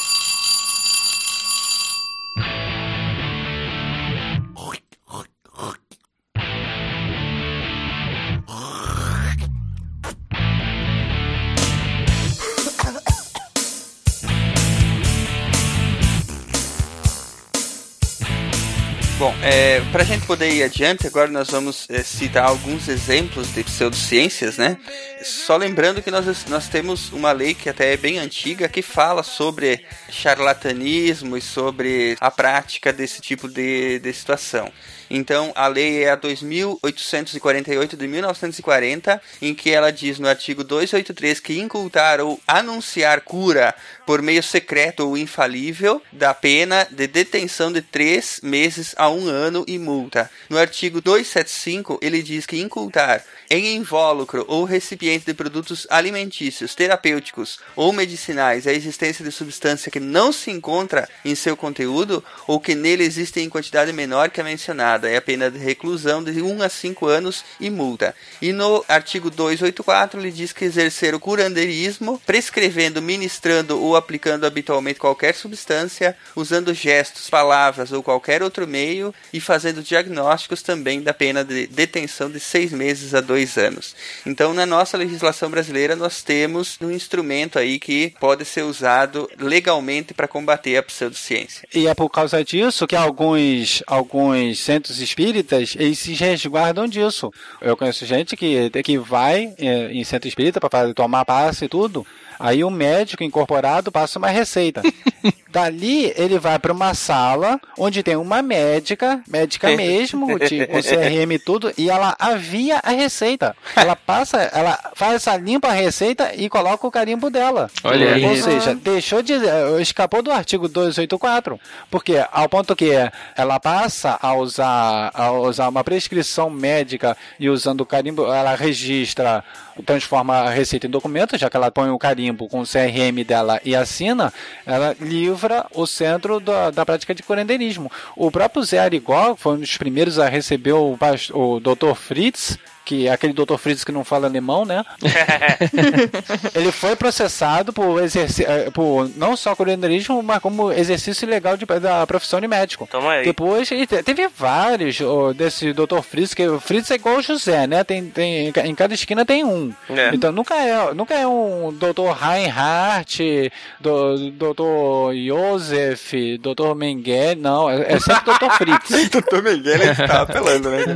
É, 19.46 19.80
para 19.92 20.02
a 20.02 20.06
gente 20.06 20.26
poder 20.26 20.52
ir 20.52 20.64
adiante, 20.64 21.06
agora 21.06 21.30
nós 21.30 21.52
vamos 21.52 21.86
é, 21.88 22.02
citar 22.02 22.46
alguns 22.46 22.88
exemplos 22.88 23.54
de 23.54 23.64
pseudociências, 23.64 24.58
né? 24.58 24.76
Só 25.22 25.56
lembrando 25.56 26.02
que 26.02 26.10
nós, 26.10 26.46
nós 26.46 26.68
temos 26.68 27.12
uma 27.12 27.32
lei 27.32 27.54
que 27.54 27.70
até 27.70 27.94
é 27.94 27.98
bem 27.98 28.18
antiga 28.18 28.68
que 28.68 28.82
fala 28.82 29.22
sobre 29.22 29.86
charlatanismo 30.10 31.38
e 31.38 31.42
sobre 31.42 32.18
a 32.20 32.32
prática 32.32 32.92
desse 32.92 33.22
tipo 33.22 33.48
de, 33.48 34.00
de 34.00 34.14
situação. 34.14 34.72
Então, 35.10 35.52
a 35.56 35.68
lei 35.68 36.04
é 36.04 36.12
a 36.12 36.16
2848 36.16 37.98
de 37.98 38.08
1940, 38.08 39.22
em 39.42 39.54
que 39.54 39.70
ela 39.70 39.92
diz 39.92 40.20
no 40.20 40.28
artigo 40.28 40.64
283 40.64 41.40
que 41.40 41.60
incultar 41.60 42.20
ou 42.20 42.40
anunciar 42.48 43.22
cura 43.22 43.76
por 44.06 44.22
meio 44.22 44.42
secreto 44.44 45.08
ou 45.08 45.18
infalível 45.18 46.02
da 46.12 46.34
pena 46.34 46.88
de 46.90 47.08
detenção 47.08 47.72
de 47.72 47.82
três 47.82 48.40
meses 48.42 48.94
a 48.98 49.10
um 49.10 49.28
ano 49.28 49.64
e 49.68 49.78
multa. 49.78 50.30
No 50.50 50.58
artigo 50.58 51.02
275, 51.02 52.00
ele 52.02 52.22
diz 52.22 52.46
que 52.46 52.60
incultar 52.60 53.24
em 53.50 53.76
invólucro 53.76 54.46
ou 54.48 54.64
recipiente 54.64 55.26
de 55.26 55.34
produtos 55.34 55.88
alimentícios, 55.90 56.76
terapêuticos 56.76 57.60
ou 57.76 57.92
medicinais 57.94 58.68
a 58.68 58.74
existência 58.74 59.24
de 59.24 59.32
substância 59.32 59.92
que 59.92 60.00
não 60.00 60.32
se 60.32 60.52
encontra 60.52 61.08
em 61.24 61.36
seu 61.36 61.56
conteúdo 61.56 62.24
ou 62.48 62.60
que 62.60 62.76
nele 62.76 63.04
existe 63.04 63.40
em 63.40 63.50
quantidade 63.50 63.92
menor 63.94 64.30
que 64.30 64.42
a 64.42 64.44
mencionada, 64.44 65.10
é 65.10 65.18
a 65.18 65.22
pena 65.22 65.50
de 65.50 65.58
reclusão 65.58 66.24
de 66.24 66.42
1 66.42 66.62
a 66.62 66.70
5 66.70 67.06
anos 67.08 67.44
e 67.60 67.70
multa. 67.70 68.16
E 68.42 68.52
no 68.52 68.84
artigo 68.88 69.30
284 69.30 70.20
ele 70.20 70.32
diz 70.32 70.52
que 70.52 70.66
exercer 70.66 71.14
o 71.14 71.20
curandeirismo, 71.20 72.22
prescrevendo, 72.26 73.02
ministrando 73.02 73.82
ou 73.82 73.96
aplicando 73.96 74.46
habitualmente 74.46 75.00
qualquer 75.00 75.36
substância, 75.36 76.16
usando 76.36 76.74
gestos, 76.74 77.30
palavras 77.30 77.92
ou 77.92 78.04
qualquer 78.04 78.42
outro 78.44 78.68
meio 78.68 79.14
e 79.34 79.40
fazendo 79.40 79.84
diagnósticos 79.84 80.62
também 80.62 81.02
da 81.02 81.14
pena 81.14 81.44
de 81.44 81.68
detenção 81.68 82.30
de 82.30 82.40
seis 82.40 82.72
meses 82.72 83.14
a 83.14 83.22
dois 83.36 83.58
anos. 83.58 83.94
Então, 84.26 84.54
na 84.54 84.66
nossa 84.66 84.96
legislação 84.96 85.50
brasileira, 85.50 85.94
nós 85.94 86.24
temos 86.24 86.78
um 86.82 86.90
instrumento 86.90 87.60
aí 87.60 87.78
que 87.78 88.14
pode 88.18 88.46
ser 88.46 88.64
usado 88.64 89.30
legalmente 89.38 90.14
para 90.14 90.26
combater 90.26 90.78
a 90.78 90.84
pseudociência. 90.84 91.68
E 91.74 91.86
é 91.86 91.94
por 91.94 92.10
causa 92.10 92.42
disso 92.46 92.88
que 92.88 92.96
alguns, 92.96 93.84
alguns 93.86 94.60
centros 94.60 95.00
espíritas 95.00 95.76
eles 95.78 96.00
se 96.00 96.14
resguardam 96.14 96.88
disso. 96.88 97.30
Eu 97.60 97.76
conheço 97.76 98.06
gente 98.06 98.38
que, 98.38 98.70
que 98.82 98.98
vai 98.98 99.54
eh, 99.58 99.90
em 99.92 100.04
centro 100.06 100.30
espírita 100.30 100.62
para 100.62 100.94
tomar 100.94 101.26
passe 101.26 101.66
e 101.66 101.68
tudo. 101.70 102.08
Aí 102.40 102.64
o 102.64 102.70
médico 102.70 103.24
incorporado 103.24 103.92
passa 103.92 104.20
uma 104.20 104.30
receita. 104.30 104.82
Dali 105.50 106.14
ele 106.18 106.38
vai 106.38 106.60
para 106.60 106.74
uma 106.74 106.94
sala 106.94 107.60
onde 107.78 108.04
tem 108.04 108.18
uma 108.18 108.42
médica, 108.42 109.22
médica 109.28 109.70
mesmo, 109.78 110.38
de, 110.38 110.68
com 110.68 110.82
CRM 110.82 111.32
e 111.32 111.40
tudo, 111.40 111.72
e 111.78 111.90
ela 111.90 112.14
avia 112.20 112.82
a 112.84 112.92
receita. 112.92 113.56
Ela 113.76 113.96
passa, 113.96 114.38
ela 114.54 114.78
faz 114.96 115.16
essa 115.16 115.38
limpa 115.38 115.70
a 115.70 115.74
receita 115.74 116.34
e 116.36 116.50
coloca 116.50 116.86
o 116.86 116.92
carimbo 116.92 117.30
dela. 117.30 117.70
Olha 117.84 118.16
aí. 118.16 118.26
Ou 118.26 118.36
seja, 118.36 118.76
deixou 118.76 119.22
de 119.22 119.34
escapou 119.80 120.22
do 120.22 120.32
artigo 120.32 120.68
284, 120.68 121.58
porque 121.90 122.22
ao 122.32 122.50
ponto 122.50 122.76
que 122.76 122.92
ela 123.38 123.60
passa 123.60 124.20
a 124.22 124.36
usar 124.36 125.12
a 125.14 125.32
usar 125.32 125.70
uma 125.70 125.84
prescrição 125.84 126.50
médica 126.50 127.16
e 127.40 127.50
usando 127.50 127.82
o 127.82 127.86
carimbo, 127.86 128.26
ela 128.26 128.56
registra, 128.56 129.44
transforma 129.86 130.36
a 130.36 130.50
receita 130.50 130.88
em 130.88 130.90
documento, 130.90 131.38
já 131.38 131.50
que 131.50 131.56
ela 131.56 131.72
põe 131.72 131.90
o 131.90 131.98
carimbo 131.98 132.25
com 132.34 132.62
o 132.62 132.66
CRM 132.66 133.24
dela 133.26 133.60
e 133.64 133.76
assina, 133.76 134.34
ela 134.66 134.96
livra 135.00 135.66
o 135.74 135.86
centro 135.86 136.40
da, 136.40 136.72
da 136.72 136.86
prática 136.86 137.14
de 137.14 137.24
curandeirismo. 137.24 137.92
O 138.16 138.32
próprio 138.32 138.64
Zé 138.64 138.80
Arigó 138.80 139.36
foi 139.36 139.56
um 139.56 139.60
dos 139.60 139.78
primeiros 139.78 140.18
a 140.20 140.30
receber 140.30 140.74
o, 140.74 140.98
o 141.34 141.60
Dr. 141.60 141.94
Fritz, 141.96 142.58
que 142.86 143.08
é 143.08 143.12
aquele 143.12 143.34
Dr. 143.34 143.58
Fritz 143.58 143.84
que 143.84 143.92
não 143.92 144.04
fala 144.06 144.28
alemão, 144.28 144.64
né? 144.64 144.86
Ele 146.54 146.72
foi 146.72 146.96
processado 146.96 147.74
por, 147.74 148.00
eh, 148.02 148.70
por 148.72 149.10
não 149.18 149.36
só 149.36 149.56
curandeirismo, 149.56 150.22
mas 150.22 150.40
como 150.40 150.72
exercício 150.72 151.26
ilegal 151.26 151.58
de- 151.58 151.66
da 151.66 152.06
profissão 152.06 152.40
de 152.40 152.48
médico. 152.48 152.88
Toma 152.92 153.14
aí. 153.14 153.26
Depois 153.26 153.72
ele 153.72 153.88
teve 153.88 154.28
vários 154.28 155.02
ó, 155.02 155.34
desse 155.34 155.74
Dr. 155.74 156.02
Fritz, 156.02 156.34
que 156.34 156.48
o 156.48 156.60
Fritz 156.60 156.92
é 156.92 156.96
igual 156.96 157.18
o 157.18 157.22
José, 157.22 157.66
né? 157.66 157.84
Tem, 157.84 158.06
tem, 158.06 158.48
em 158.64 158.76
cada 158.76 158.94
esquina 158.94 159.26
tem 159.26 159.44
um. 159.44 159.74
É. 159.90 160.12
Então 160.14 160.32
nunca 160.32 160.54
é, 160.56 160.94
nunca 160.94 161.16
é 161.16 161.26
um 161.26 161.74
Dr. 161.74 162.12
Reinhardt, 162.20 163.52
do, 163.80 164.30
Dr. 164.32 165.16
Joseph, 165.26 166.12
Dr. 166.40 166.76
Mengele, 166.76 167.42
não, 167.42 167.70
é, 167.70 167.94
é 167.94 168.00
sempre 168.00 168.32
Dr. 168.34 168.52
Fritz. 168.58 169.10
Dr. 169.10 169.42
Mengele 169.42 169.96
tá 169.96 170.22
apelando, 170.22 170.70
né? 170.70 170.84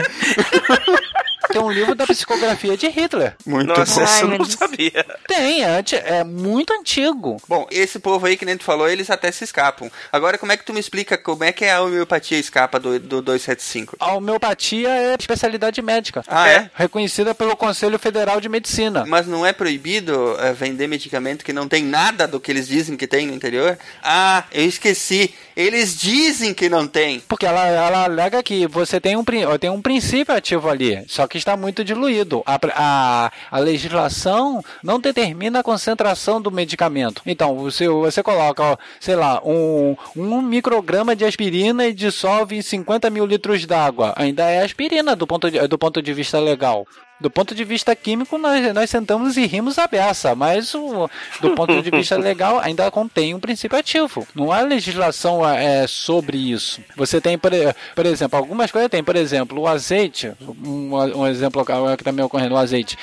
Tem 1.52 1.62
um 1.62 1.72
livro 1.72 1.96
da 1.96 2.06
psicografia 2.06 2.78
de 2.78 2.88
Hitler. 2.88 3.36
Muito 3.46 3.68
Nossa, 3.68 3.96
bom. 3.96 4.02
essa 4.02 4.24
eu 4.24 4.28
não 4.28 4.46
sabia. 4.46 5.06
Tem, 5.28 5.64
é, 5.64 5.84
é 6.06 6.24
muito 6.24 6.74
antigo. 6.74 7.42
Bom, 7.48 7.68
esse 7.72 8.00
povo 8.00 8.26
aí 8.26 8.38
que 8.38 8.46
nem 8.46 8.58
tu 8.58 8.64
falou, 8.64 8.88
eles 8.88 9.10
até 9.10 9.32
se 9.32 9.44
escapam. 9.44 9.92
Agora, 10.12 10.38
como 10.38 10.52
é 10.52 10.58
que 10.58 10.64
tu 10.64 10.74
me 10.74 10.80
explica 10.80 11.18
como 11.18 11.44
é 11.44 11.52
que 11.52 11.66
a 11.66 11.82
homeopatia 11.82 12.38
escapa 12.38 12.80
do, 12.80 13.00
do 13.00 13.22
275? 13.22 13.98
A 14.00 14.14
homeopatia 14.14 14.90
é 14.90 15.16
especialidade 15.20 15.82
médica. 15.82 16.24
Ah, 16.28 16.48
é? 16.50 16.70
Reconhecida 16.74 17.34
pelo 17.34 17.56
Conselho 17.56 17.98
Federal 17.98 18.40
de 18.40 18.48
Medicina. 18.48 19.06
Mas 19.08 19.28
não 19.28 19.46
é 19.46 19.52
proibido 19.52 20.36
eh, 20.40 20.54
vender 20.54 20.88
medicamento 20.88 21.44
que 21.44 21.54
não 21.54 21.68
tem 21.68 21.84
nada 21.84 22.28
do 22.28 22.40
que 22.40 22.52
eles 22.52 22.68
dizem 22.68 22.96
que 22.96 23.08
tem 23.08 23.26
no 23.26 23.34
interior? 23.34 23.78
Ah, 24.04 24.44
eu 24.52 24.66
esqueci. 24.66 25.34
Eles 25.60 26.00
dizem 26.00 26.54
que 26.54 26.70
não 26.70 26.88
tem. 26.88 27.20
Porque 27.20 27.46
ela, 27.46 27.68
ela 27.68 28.06
alega 28.06 28.42
que 28.42 28.66
você 28.66 28.98
tem 28.98 29.18
um, 29.18 29.26
tem 29.60 29.70
um 29.70 29.82
princípio 29.82 30.34
ativo 30.34 30.70
ali, 30.70 31.04
só 31.10 31.28
que 31.28 31.38
está 31.38 31.58
muito 31.58 31.84
diluído. 31.84 32.42
A, 32.46 32.58
a, 32.76 33.32
a 33.52 33.60
legislação 33.60 34.64
não 34.82 35.02
determina 35.02 35.60
a 35.60 35.64
concentração 35.64 36.42
do 36.42 36.50
medicamento. 36.50 37.22
Então, 37.26 37.58
você, 37.58 37.90
você 37.90 38.24
coloca, 38.24 38.80
sei 39.02 39.18
lá, 39.18 39.42
um, 39.44 39.98
um 40.16 40.42
micrograma 40.42 41.14
de 41.14 41.26
aspirina 41.26 41.86
e 41.88 41.94
dissolve 41.94 42.56
em 42.56 42.62
50 42.62 43.10
mil 43.10 43.26
litros 43.26 43.66
d'água. 43.66 44.14
Ainda 44.16 44.50
é 44.50 44.64
aspirina 44.64 45.14
do 45.14 45.28
ponto 45.28 45.52
de, 45.52 45.68
do 45.68 45.78
ponto 45.78 46.02
de 46.02 46.14
vista 46.14 46.40
legal. 46.40 46.88
Do 47.20 47.30
ponto 47.30 47.54
de 47.54 47.66
vista 47.66 47.96
químico, 47.96 48.38
nós, 48.38 48.74
nós 48.74 48.90
sentamos 48.90 49.36
e 49.36 49.46
rimos 49.46 49.78
a 49.78 49.88
beça, 49.88 50.34
mas 50.36 50.74
o, 50.74 51.10
do 51.42 51.52
ponto 51.52 51.82
de 51.82 51.92
vista 51.92 52.16
legal 52.18 52.60
ainda 52.60 52.90
contém 52.90 53.34
um 53.34 53.40
princípio 53.40 53.78
ativo. 53.78 54.26
Não 54.34 54.52
há 54.52 54.62
legislação 54.62 55.48
é, 55.48 55.86
sobre 55.88 56.38
isso. 56.38 56.82
Você 56.96 57.20
tem, 57.20 57.38
por, 57.38 57.52
por 57.94 58.06
exemplo, 58.06 58.38
algumas 58.38 58.72
coisas 58.72 58.90
tem, 58.90 59.04
por 59.04 59.16
exemplo, 59.16 59.60
o 59.60 59.68
azeite, 59.68 60.32
um, 60.42 60.96
um 60.96 61.28
exemplo 61.28 61.66
que 61.66 61.72
está 61.72 62.12
me 62.12 62.22
ocorrendo, 62.22 62.56
o 62.56 62.58
azeite. 62.58 62.98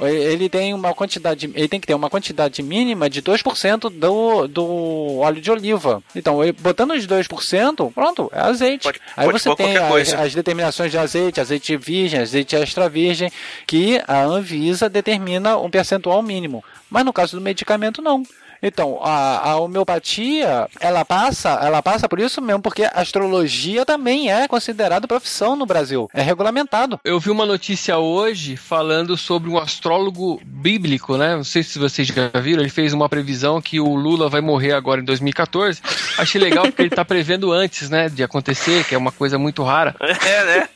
Ele 0.00 0.48
tem 0.48 0.72
uma 0.74 0.94
quantidade, 0.94 1.50
ele 1.54 1.68
tem 1.68 1.78
que 1.80 1.86
ter 1.86 1.94
uma 1.94 2.08
quantidade 2.10 2.62
mínima 2.62 3.08
de 3.10 3.20
2% 3.22 3.90
do, 3.90 4.46
do 4.48 5.18
óleo 5.18 5.40
de 5.40 5.50
oliva. 5.50 6.02
Então, 6.14 6.42
ele- 6.42 6.52
botando 6.52 6.92
os 6.92 7.06
2%, 7.06 7.92
pronto, 7.92 8.30
é 8.34 8.40
azeite. 8.40 8.86
Aí 9.16 9.26
pode 9.26 9.38
você 9.40 9.48
pôr 9.50 9.56
tem 9.56 9.76
as 10.14 10.34
determinações 10.34 10.90
de 10.90 10.98
azeite, 10.98 11.40
azeite 11.40 11.76
virgem, 11.76 12.20
azeite 12.20 12.56
extra 12.56 12.88
virgem, 12.88 13.30
que 13.66 14.00
a 14.06 14.22
Anvisa 14.24 14.88
determina 14.88 15.56
um 15.56 15.70
percentual 15.70 16.22
mínimo. 16.22 16.64
Mas 16.88 17.04
no 17.04 17.12
caso 17.12 17.36
do 17.36 17.42
medicamento, 17.42 18.00
não. 18.02 18.22
Então, 18.62 18.98
a, 19.02 19.50
a 19.50 19.56
homeopatia, 19.56 20.68
ela 20.80 21.04
passa, 21.04 21.50
ela 21.62 21.82
passa 21.82 22.08
por 22.08 22.18
isso 22.18 22.40
mesmo, 22.42 22.62
porque 22.62 22.84
a 22.84 22.92
astrologia 22.94 23.84
também 23.86 24.30
é 24.30 24.46
considerada 24.46 25.08
profissão 25.08 25.56
no 25.56 25.66
Brasil. 25.66 26.10
É 26.12 26.22
regulamentado. 26.22 27.00
Eu 27.04 27.18
vi 27.18 27.30
uma 27.30 27.46
notícia 27.46 27.98
hoje 27.98 28.56
falando 28.56 29.16
sobre 29.16 29.48
um 29.48 29.58
astrólogo 29.58 30.40
bíblico, 30.44 31.16
né? 31.16 31.36
Não 31.36 31.44
sei 31.44 31.62
se 31.62 31.78
vocês 31.78 32.08
já 32.08 32.28
viram, 32.40 32.62
ele 32.62 32.70
fez 32.70 32.92
uma 32.92 33.08
previsão 33.08 33.60
que 33.60 33.80
o 33.80 33.94
Lula 33.94 34.28
vai 34.28 34.40
morrer 34.40 34.72
agora 34.72 35.00
em 35.00 35.04
2014. 35.04 35.80
Achei 36.18 36.40
legal 36.40 36.64
porque 36.64 36.82
ele 36.82 36.90
tá 36.90 37.04
prevendo 37.04 37.52
antes, 37.52 37.88
né, 37.88 38.08
de 38.08 38.22
acontecer, 38.22 38.84
que 38.84 38.94
é 38.94 38.98
uma 38.98 39.12
coisa 39.12 39.38
muito 39.38 39.62
rara. 39.62 39.94
É, 40.30 40.44
né? 40.44 40.68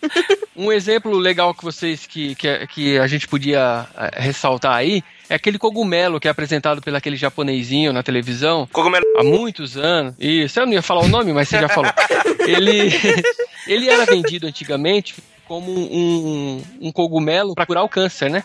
Um 0.56 0.72
exemplo 0.72 1.16
legal 1.16 1.52
que 1.54 1.62
vocês 1.62 2.06
que, 2.06 2.34
que, 2.34 2.66
que 2.68 2.98
a 2.98 3.06
gente 3.06 3.28
podia 3.28 3.86
eh, 3.96 4.10
ressaltar 4.16 4.74
aí 4.74 5.02
é 5.28 5.34
aquele 5.34 5.58
cogumelo 5.58 6.20
que 6.20 6.28
é 6.28 6.30
apresentado 6.30 6.82
pelo 6.82 6.96
aquele 6.96 7.16
japonesinho 7.16 7.92
na 7.92 8.02
televisão. 8.02 8.68
Cogumelo. 8.72 9.04
Há 9.16 9.24
muitos 9.24 9.76
anos. 9.76 10.14
Isso, 10.18 10.60
eu 10.60 10.66
não 10.66 10.72
ia 10.72 10.82
falar 10.82 11.02
o 11.02 11.08
nome, 11.08 11.32
mas 11.32 11.48
você 11.48 11.60
já 11.60 11.68
falou. 11.68 11.90
Ele, 12.46 12.90
ele 13.66 13.88
era 13.88 14.04
vendido 14.04 14.46
antigamente 14.46 15.14
como 15.46 15.70
um, 15.70 16.62
um 16.80 16.92
cogumelo 16.92 17.54
para 17.54 17.66
curar 17.66 17.84
o 17.84 17.88
câncer, 17.88 18.30
né? 18.30 18.42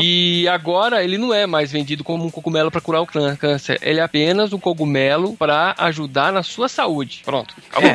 E 0.00 0.48
agora 0.48 1.02
ele 1.04 1.16
não 1.18 1.32
é 1.32 1.46
mais 1.46 1.70
vendido 1.70 2.02
como 2.02 2.24
um 2.24 2.30
cogumelo 2.30 2.70
para 2.70 2.80
curar 2.80 3.02
o 3.02 3.06
câncer. 3.06 3.78
Ele 3.82 4.00
é 4.00 4.02
apenas 4.02 4.52
um 4.52 4.58
cogumelo 4.58 5.36
para 5.36 5.74
ajudar 5.78 6.32
na 6.32 6.42
sua 6.42 6.68
saúde. 6.68 7.22
Pronto. 7.24 7.54
Acabou. 7.70 7.90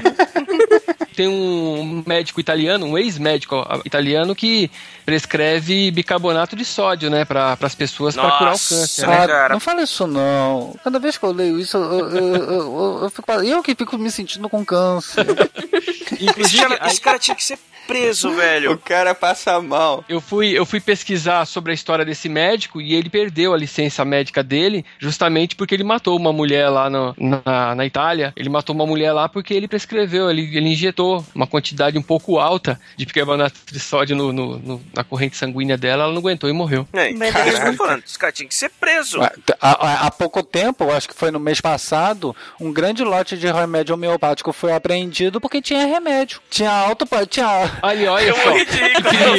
Tem 1.16 1.28
um 1.30 2.04
médico 2.06 2.42
italiano, 2.42 2.86
um 2.86 2.98
ex-médico 2.98 3.66
italiano 3.86 4.36
que 4.36 4.70
prescreve 5.06 5.90
bicarbonato 5.92 6.56
de 6.58 6.66
sódio, 6.66 7.10
né, 7.10 7.24
para 7.24 7.58
as 7.62 7.76
pessoas 7.76 8.16
para 8.16 8.32
curar 8.32 8.56
o 8.56 8.60
câncer. 8.60 9.08
né? 9.08 9.26
Ah, 9.30 9.50
não 9.50 9.60
fala 9.62 9.84
isso 9.84 10.06
não. 10.08 10.76
Cada 10.84 11.00
vez 11.00 11.18
que 11.18 11.24
eu 11.24 11.32
leio 11.32 11.58
isso, 11.60 11.78
eu, 11.78 11.84
eu, 11.84 12.10
eu, 12.10 12.36
eu- 12.36 13.00
eu 13.04 13.10
fico, 13.10 13.32
eu 13.32 13.64
que 13.64 13.76
fico 13.76 13.98
me 13.98 14.12
sentindo 14.12 14.50
com 14.50 14.66
câncer. 14.66 15.26
Esse 16.38 16.58
cara, 16.58 16.88
esse 16.88 17.02
cara 17.02 17.20
tinha 17.20 17.36
que 17.36 17.44
ser 17.44 17.58
preso, 17.88 18.32
velho. 18.32 18.72
O 18.74 18.78
cara 18.78 19.14
passa 19.14 19.60
mal. 19.62 20.04
Eu 20.08 20.22
fui, 20.22 20.48
eu 20.58 20.66
fui 20.66 20.80
pesquisar 20.80 21.46
sobre 21.46 21.65
a 21.72 21.74
história 21.74 22.06
desse 22.06 22.28
médico 22.30 22.82
e 22.82 22.94
ele 22.94 23.10
perdeu 23.10 23.54
a 23.54 23.58
licença 23.58 24.04
médica 24.06 24.44
dele 24.44 24.86
justamente 25.00 25.56
porque 25.56 25.74
ele 25.76 25.84
matou 25.84 26.18
uma 26.18 26.32
mulher 26.34 26.70
lá 26.70 26.90
no- 26.90 27.16
na, 27.18 27.76
na 27.76 27.86
Itália. 27.86 28.34
Ele 28.36 28.50
matou 28.50 28.76
uma 28.76 28.86
mulher 28.86 29.12
lá 29.14 29.28
porque 29.30 29.54
ele 29.54 29.68
prescreveu, 29.68 30.30
ele, 30.30 30.42
ele 30.58 30.70
injetou 30.70 31.26
uma 31.34 31.48
quantidade 31.48 31.98
um 31.98 32.02
pouco 32.02 32.40
alta 32.40 32.80
de 32.98 33.06
bicarbonato 33.06 33.56
de 33.72 33.80
sódio 33.80 34.16
no, 34.16 34.32
no- 34.34 34.58
no- 34.60 34.82
na 34.94 35.04
corrente 35.04 35.38
sanguínea 35.38 35.78
dela, 35.78 36.04
ela 36.04 36.12
não 36.14 36.20
aguentou 36.20 36.50
e 36.50 36.54
morreu. 36.54 36.88
É, 36.94 37.12
Mas 37.14 37.32
cara, 37.34 37.48
ele- 37.48 37.58
eu 37.58 37.72
tô 37.72 37.74
falando, 37.78 38.04
esse 38.06 38.18
cara 38.20 38.32
tinha 38.32 38.48
que 38.48 38.56
ser 38.56 38.70
preso. 38.80 39.20
Há, 39.62 40.12
pouco 40.12 40.42
tempo, 40.44 40.90
acho 40.92 41.08
que 41.10 41.16
foi 41.16 41.32
no 41.32 41.40
mês 41.40 41.60
passado, 41.62 42.36
um 42.60 42.72
grande 42.72 43.04
lote 43.04 43.38
de 43.38 43.48
remédio 43.52 43.96
homeopático 43.96 44.52
foi 44.54 44.74
apreendido 44.74 45.40
porque 45.42 45.62
tinha 45.62 45.86
remédio. 45.86 46.40
Tinha 46.50 46.72
alto, 46.72 47.06
tinha 47.30 47.46
Olha, 47.82 48.12
olha 48.12 48.26
Eu 48.30 48.36
só. 48.36 48.52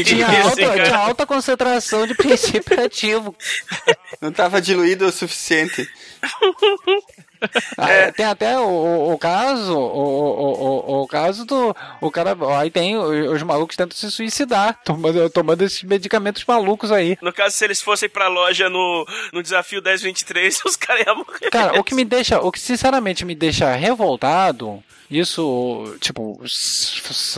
Tinha 0.04 0.26
isso, 0.40 0.48
alta, 0.48 0.84
tinha 0.84 0.96
alta 0.98 1.26
concentração 1.26 2.06
de 2.06 2.14
princípio 2.22 2.84
ativo. 2.84 3.34
Não 4.20 4.32
tava 4.32 4.60
diluído 4.60 5.06
o 5.06 5.12
suficiente. 5.12 5.88
Ah, 7.76 8.10
Tem 8.16 8.24
até 8.26 8.58
o, 8.58 8.62
o- 8.66 9.12
o 9.12 9.18
caso, 9.18 9.76
o, 9.76 9.78
o, 9.78 11.00
o, 11.00 11.02
o 11.02 11.06
caso 11.06 11.44
do. 11.44 11.76
O 12.00 12.10
cara. 12.10 12.34
Aí 12.58 12.70
tem 12.70 12.96
os, 12.96 13.32
os 13.32 13.42
malucos 13.42 13.76
tentam 13.76 13.96
se 13.96 14.10
suicidar, 14.10 14.80
tomando, 14.84 15.28
tomando 15.30 15.62
esses 15.62 15.82
medicamentos 15.82 16.44
malucos 16.46 16.90
aí. 16.90 17.16
No 17.20 17.32
caso, 17.32 17.54
se 17.56 17.64
eles 17.64 17.82
fossem 17.82 18.08
pra 18.08 18.28
loja 18.28 18.70
no, 18.70 19.06
no 19.32 19.42
desafio 19.42 19.82
1023, 19.82 20.62
os 20.64 20.76
caras 20.76 21.06
iam 21.06 21.16
morrer. 21.16 21.50
Cara, 21.50 21.78
o 21.78 21.84
que 21.84 21.94
me 21.94 22.04
deixa, 22.04 22.40
o 22.40 22.50
que 22.50 22.58
sinceramente 22.58 23.24
me 23.24 23.34
deixa 23.34 23.70
revoltado, 23.74 24.82
isso, 25.10 25.96
tipo, 26.00 26.40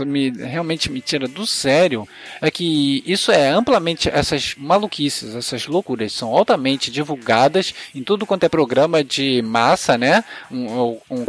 me, 0.06 0.30
realmente 0.30 0.90
me 0.90 1.00
tira 1.00 1.28
do 1.28 1.46
sério, 1.46 2.08
é 2.40 2.50
que 2.50 3.02
isso 3.06 3.30
é 3.30 3.48
amplamente, 3.48 4.08
essas 4.08 4.54
maluquices, 4.56 5.34
essas 5.34 5.66
loucuras 5.66 6.12
são 6.12 6.34
altamente 6.34 6.90
divulgadas 6.90 7.74
em 7.94 8.02
tudo 8.02 8.26
quanto 8.26 8.44
é 8.44 8.48
programa 8.48 9.04
de 9.04 9.42
massa, 9.42 9.98
né? 9.98 10.24
Um, 10.50 10.98
um 11.10 11.24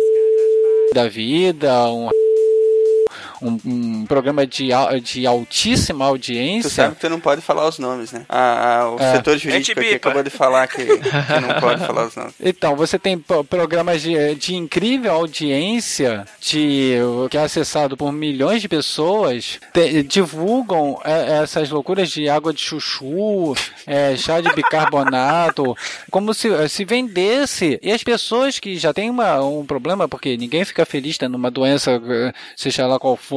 da 0.93 1.07
vida, 1.07 1.87
um 1.89 2.09
um, 3.41 3.57
um 3.65 4.05
programa 4.05 4.45
de, 4.45 4.69
de 5.03 5.25
altíssima 5.25 6.05
Tu 6.05 6.09
audiência. 6.09 6.69
sabe 6.69 6.95
que 6.95 7.01
tu 7.01 7.09
não 7.09 7.19
pode 7.19 7.41
falar 7.41 7.67
os 7.67 7.79
nomes, 7.79 8.11
né? 8.11 8.25
O 8.29 9.01
É. 9.01 9.13
setor 9.15 9.37
jurídico 9.37 9.79
aqui 9.79 9.93
acabou 9.95 10.23
de 10.23 10.29
falar 10.29 10.67
que, 10.67 10.85
que 10.85 11.39
não 11.41 11.59
pode 11.59 11.85
falar 11.85 12.07
os 12.07 12.15
nomes. 12.15 12.33
Então, 12.39 12.75
você 12.75 12.97
tem 12.99 13.17
pro- 13.17 13.43
programas 13.43 14.01
de, 14.01 14.35
de 14.35 14.55
incrível 14.55 15.11
audiência, 15.13 16.25
de, 16.41 16.95
que 17.29 17.37
é 17.37 17.41
acessado 17.41 17.95
por 17.97 18.11
milhões 18.11 18.61
de 18.61 18.67
pessoas, 18.69 19.59
te- 19.73 20.03
divulgam 20.03 20.99
é, 21.03 21.41
essas 21.43 21.69
loucuras 21.69 22.09
de 22.09 22.27
água 22.29 22.53
de 22.53 22.61
chuchu, 22.61 23.55
é, 23.87 24.15
chá 24.17 24.41
de 24.41 24.53
bicarbonato, 24.53 25.75
como 26.11 26.33
se, 26.33 26.49
se 26.69 26.85
vendesse. 26.85 27.79
E 27.81 27.91
as 27.91 28.03
pessoas 28.03 28.59
que 28.59 28.77
já 28.77 28.93
têm 28.93 29.09
uma, 29.09 29.41
um 29.43 29.65
problema, 29.65 30.07
porque 30.07 30.35
ninguém 30.37 30.63
fica 30.65 30.85
feliz 30.85 31.17
tendo 31.17 31.35
uma 31.35 31.51
doença, 31.51 31.91
eh, 32.09 32.33
seja 32.55 32.83
ela 32.83 32.99
qual 32.99 33.15
for, 33.15 33.28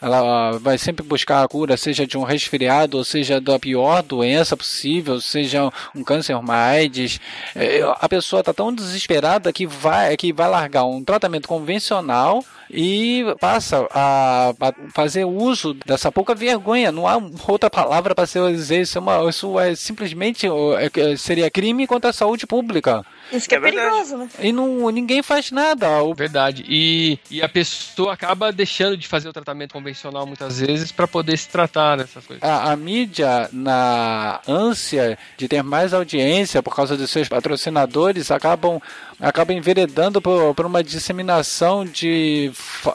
ela 0.00 0.58
vai 0.58 0.76
sempre 0.76 1.04
buscar 1.04 1.42
a 1.42 1.48
cura, 1.48 1.76
seja 1.76 2.06
de 2.06 2.18
um 2.18 2.24
resfriado, 2.24 2.98
ou 2.98 3.04
seja 3.04 3.40
da 3.40 3.58
pior 3.58 4.02
doença 4.02 4.56
possível, 4.56 5.20
seja 5.20 5.70
um 5.94 6.04
câncer, 6.04 6.34
uma 6.34 6.56
AIDS. 6.56 7.18
É, 7.54 7.80
A 8.00 8.08
pessoa 8.08 8.40
está 8.40 8.52
tão 8.52 8.72
desesperada 8.72 9.52
que 9.52 9.66
vai, 9.66 10.14
que 10.16 10.32
vai 10.32 10.48
largar 10.48 10.84
um 10.84 11.02
tratamento 11.02 11.48
convencional 11.48 12.44
e 12.74 13.24
passa 13.40 13.86
a, 13.92 14.50
a 14.60 14.72
fazer 14.92 15.24
uso 15.24 15.74
dessa 15.86 16.10
pouca 16.10 16.34
vergonha. 16.34 16.90
Não 16.90 17.06
há 17.06 17.16
outra 17.46 17.70
palavra 17.70 18.14
para 18.14 18.26
se 18.26 18.38
dizer 18.52 18.82
isso. 18.82 18.98
É, 18.98 19.00
uma, 19.00 19.28
isso 19.30 19.58
é 19.58 19.74
simplesmente 19.74 20.46
é, 20.46 21.16
seria 21.16 21.50
crime 21.50 21.86
contra 21.86 22.10
a 22.10 22.12
saúde 22.12 22.46
pública. 22.46 23.04
Isso 23.32 23.48
que 23.48 23.54
é, 23.54 23.60
perigoso, 23.60 24.16
né? 24.18 24.28
E 24.40 24.52
não, 24.52 24.90
ninguém 24.90 25.22
faz 25.22 25.50
nada. 25.50 26.02
O- 26.02 26.14
Verdade. 26.14 26.64
E, 26.68 27.18
e 27.30 27.40
a 27.42 27.48
pessoa 27.48 28.12
acaba 28.12 28.52
deixando 28.52 28.96
de 28.96 29.08
fazer 29.08 29.28
o 29.28 29.32
tratamento 29.32 29.72
convencional 29.72 30.26
muitas 30.26 30.60
vezes 30.60 30.92
para 30.92 31.06
poder 31.08 31.36
se 31.38 31.48
tratar 31.48 31.96
dessas 31.96 32.26
coisas. 32.26 32.42
A, 32.42 32.70
a 32.72 32.76
mídia, 32.76 33.48
na 33.52 34.40
ânsia 34.46 35.16
de 35.36 35.48
ter 35.48 35.62
mais 35.62 35.94
audiência 35.94 36.62
por 36.62 36.74
causa 36.74 36.96
dos 36.96 37.10
seus 37.10 37.28
patrocinadores, 37.28 38.30
acabam, 38.30 38.80
acabam 39.24 39.56
enveredando 39.56 40.20
por, 40.20 40.54
por 40.54 40.66
uma 40.66 40.82
disseminação 40.84 41.84
de, 41.84 42.52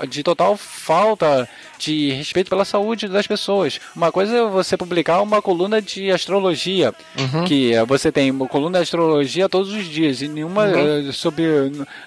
de 0.07 0.23
total 0.23 0.55
falta 0.55 1.47
de 1.77 2.11
respeito 2.11 2.49
pela 2.49 2.65
saúde 2.65 3.07
das 3.07 3.25
pessoas. 3.25 3.79
Uma 3.95 4.11
coisa 4.11 4.37
é 4.37 4.43
você 4.49 4.75
publicar 4.75 5.21
uma 5.21 5.41
coluna 5.41 5.81
de 5.81 6.11
astrologia, 6.11 6.93
Uhum. 7.17 7.45
que 7.45 7.73
eh, 7.73 7.85
você 7.85 8.11
tem 8.11 8.29
uma 8.31 8.47
coluna 8.47 8.79
de 8.79 8.83
astrologia 8.83 9.47
todos 9.49 9.71
os 9.71 9.85
dias, 9.85 10.21
e 10.21 10.27
nenhuma 10.27 10.65
Uhum. 10.65 11.09
eh, 11.09 11.11
sobre, 11.13 11.45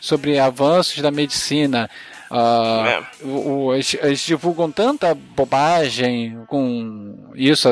sobre 0.00 0.38
avanços 0.38 1.00
da 1.02 1.10
medicina. 1.10 1.88
Ah, 2.34 3.02
o- 3.22 3.66
o- 3.66 3.74
eles, 3.74 3.94
eles 4.00 4.20
divulgam 4.20 4.70
tanta 4.70 5.14
bobagem 5.14 6.38
com 6.46 7.14
isso 7.34 7.68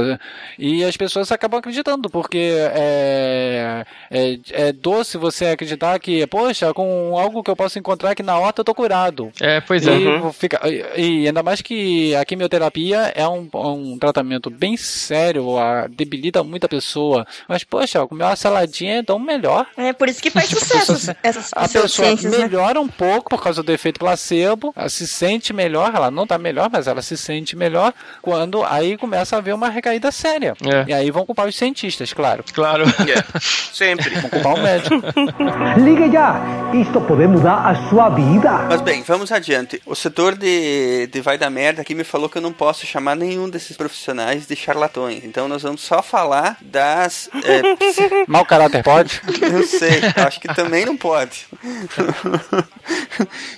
e 0.59 0.85
as 0.85 0.97
pessoas 0.97 1.31
acabam 1.32 1.59
acreditando 1.59 2.09
porque 2.11 2.53
é, 2.73 3.85
é, 4.11 4.39
é 4.53 4.73
doce 4.73 5.16
você 5.19 5.47
acreditar 5.47 5.99
que 5.99 6.27
poxa 6.27 6.73
com 6.74 7.16
algo 7.19 7.43
que 7.43 7.51
eu 7.51 7.57
posso 7.57 7.78
encontrar 7.78 8.11
aqui 8.11 8.23
na 8.23 8.39
horta 8.39 8.61
eu 8.61 8.65
tô 8.65 8.74
curado 8.74 9.31
É, 9.41 9.61
pois 9.61 9.87
é. 9.87 9.97
e, 9.99 10.11
Uhum. 10.11 10.32
fica, 10.32 10.61
e, 10.69 11.23
e 11.23 11.27
ainda 11.27 11.43
mais 11.43 11.61
que 11.61 12.15
a 12.16 12.24
quimioterapia 12.24 13.12
é 13.15 13.27
um, 13.28 13.49
um 13.55 13.99
tratamento 13.99 14.51
bem 14.51 14.77
sério 14.77 15.57
a, 15.59 15.87
debilita 15.87 16.43
muita 16.43 16.69
pessoa 16.69 17.27
mas 17.49 17.65
poxa 17.65 18.07
comer 18.07 18.24
uma 18.24 18.37
saladinha 18.37 18.99
é 18.99 19.03
tão 19.03 19.19
melhor 19.19 19.66
É 19.77 19.93
por 19.93 20.09
isso 20.09 20.23
que 20.23 20.31
faz 20.31 20.49
sucesso 20.49 21.15
essas 21.23 21.51
a 21.53 21.69
pessoa 21.69 22.09
né? 22.15 22.39
melhora 22.39 22.81
um 22.81 22.89
pouco 22.89 23.31
por 23.31 23.43
causa 23.43 23.62
do 23.62 23.73
efeito 23.73 23.99
placebo, 24.01 24.73
ela 24.77 24.89
se 24.89 25.07
sente 25.07 25.53
melhor, 25.53 25.93
ela 25.95 26.11
não 26.11 26.27
tá 26.27 26.39
melhor, 26.39 26.69
mas 26.73 26.87
ela 26.87 27.03
se 27.03 27.16
sente 27.16 27.57
melhor 27.57 27.93
quando 28.23 28.65
aí 28.65 28.97
começa 28.97 29.37
a 29.37 29.41
haver 29.51 29.55
uma 29.55 29.68
recaída 29.68 30.10
séria. 30.10 30.55
É. 30.62 30.85
E 30.89 30.93
aí 30.93 31.10
vão 31.10 31.27
culpar 31.27 31.47
os 31.48 31.56
cientistas, 31.56 32.12
claro. 32.12 32.44
Claro. 32.52 32.85
Sempre. 33.72 34.10
Vão 34.10 34.31
culpar 34.31 34.55
o 34.55 34.60
médico. 34.62 34.94
Ligue 35.82 36.10
já! 36.12 36.40
Isto 36.74 37.01
pode 37.01 37.27
mudar 37.27 37.66
a 37.68 37.89
sua 37.89 38.09
vida. 38.10 38.51
Mas 38.68 38.81
bem, 38.81 39.02
vamos 39.02 39.32
adiante. 39.32 39.81
O 39.85 39.94
setor 39.94 40.36
de, 40.36 41.09
de 41.09 41.20
vai 41.20 41.36
da 41.36 41.51
merda 41.51 41.82
aqui 41.82 41.94
me 41.94 42.05
falou 42.05 42.28
que 42.28 42.39
eu 42.39 42.43
não 42.43 42.52
posso 42.52 42.86
chamar 42.86 43.16
nenhum 43.16 43.48
desses 43.48 43.77
profissionais 43.77 44.47
de 44.47 44.55
charlatões. 44.55 45.24
Então 45.24 45.48
nós 45.48 45.62
vamos 45.62 45.81
só 45.82 46.02
falar 46.02 46.56
das. 46.60 47.28
É, 47.44 47.74
psi- 47.77 48.24
Mau 48.28 48.44
caráter 48.44 48.82
pode? 48.85 49.20
Eu 49.40 49.66
sei, 49.66 50.01
acho 50.27 50.40
que 50.40 50.48
também 50.55 50.85
não 50.86 50.97
pode. 50.97 51.47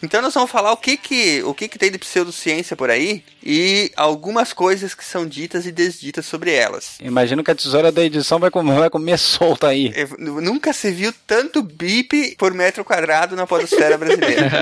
então 0.03 0.23
nós 0.23 0.33
vamos 0.35 0.51
falar 0.51 0.73
o 0.73 0.77
que 0.77 0.97
que, 0.97 1.43
o 1.45 1.53
que 1.55 1.69
que 1.69 1.79
tem 1.79 1.91
de 1.91 1.99
pseudociência 1.99 2.77
por 2.77 2.91
aí 2.91 3.23
e 3.43 3.91
algumas 3.97 4.53
coisas 4.53 4.95
que 4.95 5.05
são 5.05 5.27
ditas 5.27 5.67
e 5.67 5.73
desditas 5.85 6.27
sobre 6.27 6.53
elas. 6.53 6.97
Imagino 7.01 7.43
que 7.45 7.51
a 7.51 7.55
tesoura 7.55 7.91
da 7.93 8.03
edição 8.03 8.39
vai 8.39 8.51
comer, 8.51 8.79
vai 8.79 8.91
comer 8.91 9.19
solta 9.19 9.69
aí. 9.69 9.93
Eu- 9.97 10.13
Nunca 10.43 10.73
se 10.73 10.91
viu 10.91 11.13
tanto 11.27 11.63
bip 11.63 12.37
por 12.39 12.53
metro 12.55 12.85
quadrado 12.85 13.35
na 13.37 13.47
podosfera 13.47 13.97
brasileira. 13.99 14.51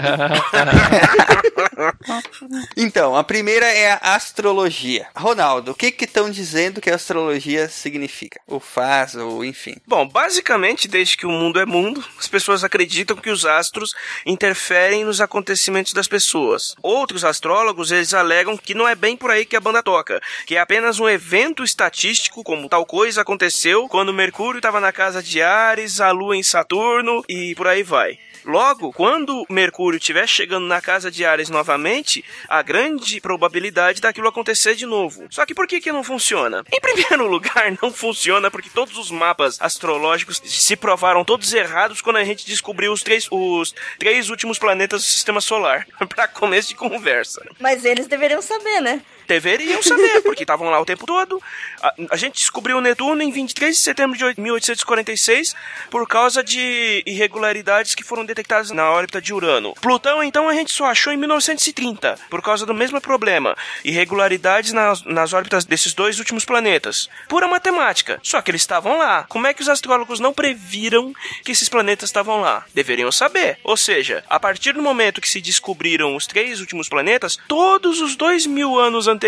Então, 2.76 3.16
a 3.16 3.24
primeira 3.24 3.66
é 3.66 3.92
a 3.92 4.14
astrologia. 4.14 5.06
Ronaldo, 5.14 5.72
o 5.72 5.74
que 5.74 5.90
que 5.90 6.04
estão 6.04 6.30
dizendo 6.30 6.80
que 6.80 6.90
a 6.90 6.94
astrologia 6.94 7.68
significa? 7.68 8.40
Ou 8.46 8.60
faz, 8.60 9.14
ou 9.14 9.44
enfim. 9.44 9.76
Bom, 9.86 10.06
basicamente, 10.08 10.88
desde 10.88 11.16
que 11.16 11.26
o 11.26 11.30
mundo 11.30 11.60
é 11.60 11.66
mundo, 11.66 12.04
as 12.18 12.28
pessoas 12.28 12.64
acreditam 12.64 13.16
que 13.16 13.30
os 13.30 13.44
astros 13.44 13.94
interferem 14.26 15.04
nos 15.04 15.20
acontecimentos 15.20 15.92
das 15.92 16.08
pessoas. 16.08 16.74
Outros 16.82 17.24
astrólogos, 17.24 17.90
eles 17.90 18.14
alegam 18.14 18.56
que 18.56 18.74
não 18.74 18.86
é 18.88 18.94
bem 18.94 19.16
por 19.16 19.30
aí 19.30 19.44
que 19.44 19.56
a 19.56 19.60
banda 19.60 19.82
toca, 19.82 20.20
que 20.46 20.56
é 20.56 20.60
apenas 20.60 20.98
um 21.00 21.08
evento 21.10 21.62
estatístico, 21.62 22.42
como 22.42 22.68
tal 22.68 22.86
coisa 22.86 23.22
aconteceu 23.22 23.88
quando 23.88 24.12
Mercúrio 24.12 24.58
estava 24.58 24.80
na 24.80 24.92
casa 24.92 25.22
de 25.22 25.42
Ares, 25.42 26.00
a 26.00 26.10
Lua 26.10 26.36
em 26.36 26.42
Saturno 26.42 27.22
e 27.28 27.54
por 27.54 27.66
aí 27.66 27.82
vai. 27.82 28.18
Logo, 28.44 28.92
quando 28.92 29.44
Mercúrio 29.50 29.98
estiver 29.98 30.26
chegando 30.26 30.66
na 30.66 30.80
casa 30.80 31.10
de 31.10 31.24
Ares 31.24 31.50
novamente, 31.50 32.24
há 32.48 32.62
grande 32.62 33.20
probabilidade 33.20 34.00
daquilo 34.00 34.28
acontecer 34.28 34.74
de 34.74 34.86
novo. 34.86 35.26
Só 35.30 35.44
que 35.44 35.54
por 35.54 35.66
que 35.66 35.80
que 35.80 35.92
não 35.92 36.02
funciona? 36.02 36.64
Em 36.72 36.80
primeiro 36.80 37.28
lugar, 37.28 37.76
não 37.82 37.92
funciona 37.92 38.50
porque 38.50 38.70
todos 38.70 38.96
os 38.96 39.10
mapas 39.10 39.60
astrológicos 39.60 40.40
se 40.44 40.76
provaram 40.76 41.24
todos 41.24 41.52
errados 41.52 42.00
quando 42.00 42.16
a 42.16 42.24
gente 42.24 42.46
descobriu 42.46 42.92
os 42.92 43.02
três, 43.02 43.26
os 43.30 43.74
três 43.98 44.30
últimos 44.30 44.58
planetas 44.58 45.02
do 45.02 45.06
Sistema 45.06 45.40
Solar. 45.40 45.86
Pra 46.08 46.26
começo 46.26 46.68
de 46.68 46.74
conversa. 46.74 47.44
Mas 47.58 47.84
eles 47.84 48.06
deveriam 48.06 48.40
saber, 48.40 48.80
né? 48.80 49.02
Deveriam 49.26 49.82
saber, 49.82 50.22
porque 50.22 50.42
estavam 50.42 50.70
lá 50.70 50.80
o 50.80 50.84
tempo 50.84 51.06
todo. 51.06 51.40
A, 51.82 51.94
a 52.10 52.16
gente 52.16 52.34
descobriu 52.34 52.80
Netuno 52.80 53.22
em 53.22 53.30
23 53.30 53.76
de 53.76 53.82
setembro 53.82 54.16
de 54.16 54.40
1846 54.40 55.54
por 55.90 56.06
causa 56.06 56.42
de 56.42 57.02
irregularidades 57.06 57.94
que 57.94 58.04
foram 58.04 58.24
detectadas 58.24 58.70
na 58.70 58.90
órbita 58.90 59.20
de 59.20 59.32
Urano. 59.32 59.74
Plutão, 59.80 60.22
então, 60.22 60.48
a 60.48 60.54
gente 60.54 60.72
só 60.72 60.86
achou 60.86 61.12
em 61.12 61.16
1930, 61.16 62.18
por 62.28 62.42
causa 62.42 62.66
do 62.66 62.74
mesmo 62.74 63.00
problema. 63.00 63.56
Irregularidades 63.84 64.72
nas, 64.72 65.02
nas 65.04 65.32
órbitas 65.32 65.64
desses 65.64 65.94
dois 65.94 66.18
últimos 66.18 66.44
planetas. 66.44 67.08
Pura 67.28 67.46
matemática. 67.46 68.18
Só 68.22 68.42
que 68.42 68.50
eles 68.50 68.62
estavam 68.62 68.98
lá. 68.98 69.24
Como 69.28 69.46
é 69.46 69.54
que 69.54 69.62
os 69.62 69.68
astrólogos 69.68 70.20
não 70.20 70.32
previram 70.32 71.12
que 71.44 71.52
esses 71.52 71.68
planetas 71.68 72.08
estavam 72.08 72.40
lá? 72.40 72.64
Deveriam 72.74 73.12
saber. 73.12 73.58
Ou 73.64 73.76
seja, 73.76 74.24
a 74.28 74.38
partir 74.40 74.72
do 74.72 74.82
momento 74.82 75.20
que 75.20 75.28
se 75.28 75.40
descobriram 75.40 76.16
os 76.16 76.26
três 76.26 76.60
últimos 76.60 76.88
planetas, 76.88 77.38
todos 77.48 78.00
os 78.00 78.16
dois 78.16 78.46
mil 78.46 78.78
anos 78.78 79.06
anteriores 79.06 79.19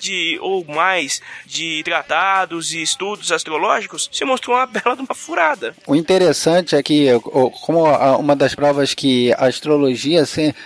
de 0.00 0.38
ou 0.40 0.64
mais 0.66 1.20
de 1.46 1.82
tratados 1.84 2.72
e 2.72 2.82
estudos 2.82 3.32
astrológicos 3.32 4.08
se 4.12 4.24
mostrou 4.24 4.56
uma 4.56 4.66
bela 4.66 4.94
de 4.94 5.02
uma 5.02 5.14
furada. 5.14 5.74
O 5.86 5.94
interessante 5.96 6.76
é 6.76 6.82
que, 6.82 7.10
o- 7.12 7.50
como 7.50 7.84
uma 8.18 8.36
das 8.36 8.54
provas 8.54 8.94
que 8.94 9.32
a 9.34 9.46
astrologia, 9.46 10.22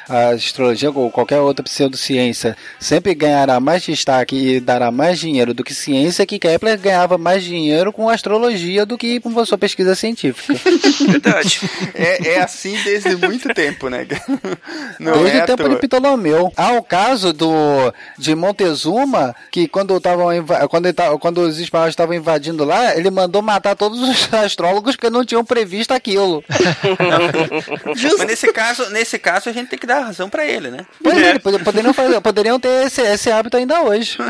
a 0.09 0.29
astrologia 0.31 0.91
ou 0.91 1.11
qualquer 1.11 1.39
outra 1.41 1.63
pseudociência 1.63 2.57
sempre 2.81 3.15
ganhará 3.15 3.61
mais 3.61 3.83
destaque 3.83 4.37
e 4.37 4.61
dará 4.61 4.91
mais 4.91 5.19
dinheiro 5.21 5.55
do 5.55 5.63
que 5.65 5.75
ciência, 5.75 6.27
que 6.27 6.39
Kepler 6.39 6.79
ganhava 6.79 7.17
mais 7.17 7.45
dinheiro 7.45 7.93
com 7.93 8.09
astrologia 8.09 8.85
do 8.85 8.99
que 8.99 9.21
com 9.21 9.45
sua 9.45 9.59
pesquisa 9.59 9.95
científica. 9.95 10.55
Verdade. 11.07 11.61
É, 11.95 12.33
é 12.35 12.41
assim 12.43 12.77
desde 12.83 13.17
muito 13.17 13.53
tempo, 13.55 13.89
né? 13.89 14.07
Não 14.99 15.13
Desde 15.23 15.39
é 15.39 15.43
o 15.45 15.47
tempo 15.47 15.69
de. 15.69 15.77
Ptolomeu. 15.77 16.53
Há 16.57 16.73
o 16.73 16.83
caso 16.83 17.33
do 17.33 17.93
de 18.19 18.35
Montezuma, 18.63 19.35
que 19.51 19.67
quando, 19.69 19.99
tavam 20.01 20.33
inva- 20.33 20.69
quando, 20.69 20.87
ele 20.87 20.95
quando 21.21 21.39
os 21.43 21.59
espanhóis 21.59 21.91
estavam 21.91 22.15
invadindo 22.15 22.65
lá, 22.65 22.97
ele 22.97 23.11
mandou 23.11 23.43
matar 23.43 23.75
todos 23.77 24.01
os 24.01 24.33
astrólogos 24.33 24.95
porque 24.97 25.11
não 25.11 25.25
tinham 25.25 25.45
previsto 25.45 25.93
aquilo. 25.93 26.43
Mas 28.19 28.27
nesse 28.27 28.53
caso, 28.53 28.89
nesse 28.91 29.19
caso 29.19 29.49
a 29.49 29.53
gente 29.53 29.69
tem 29.69 29.79
que 29.79 29.87
dar 29.87 30.01
razão 30.01 30.29
pra 30.31 30.47
ele, 30.47 30.71
né? 30.71 30.87
Pois 31.03 31.19
é, 31.19 31.39
pod- 31.39 31.63
poderiam, 31.65 31.93
fazer- 31.95 32.21
poderiam 32.21 32.61
ter 32.61 32.87
esse, 32.87 33.01
esse 33.03 33.31
hábito 33.31 33.57
ainda 33.57 33.83
hoje. 33.83 34.17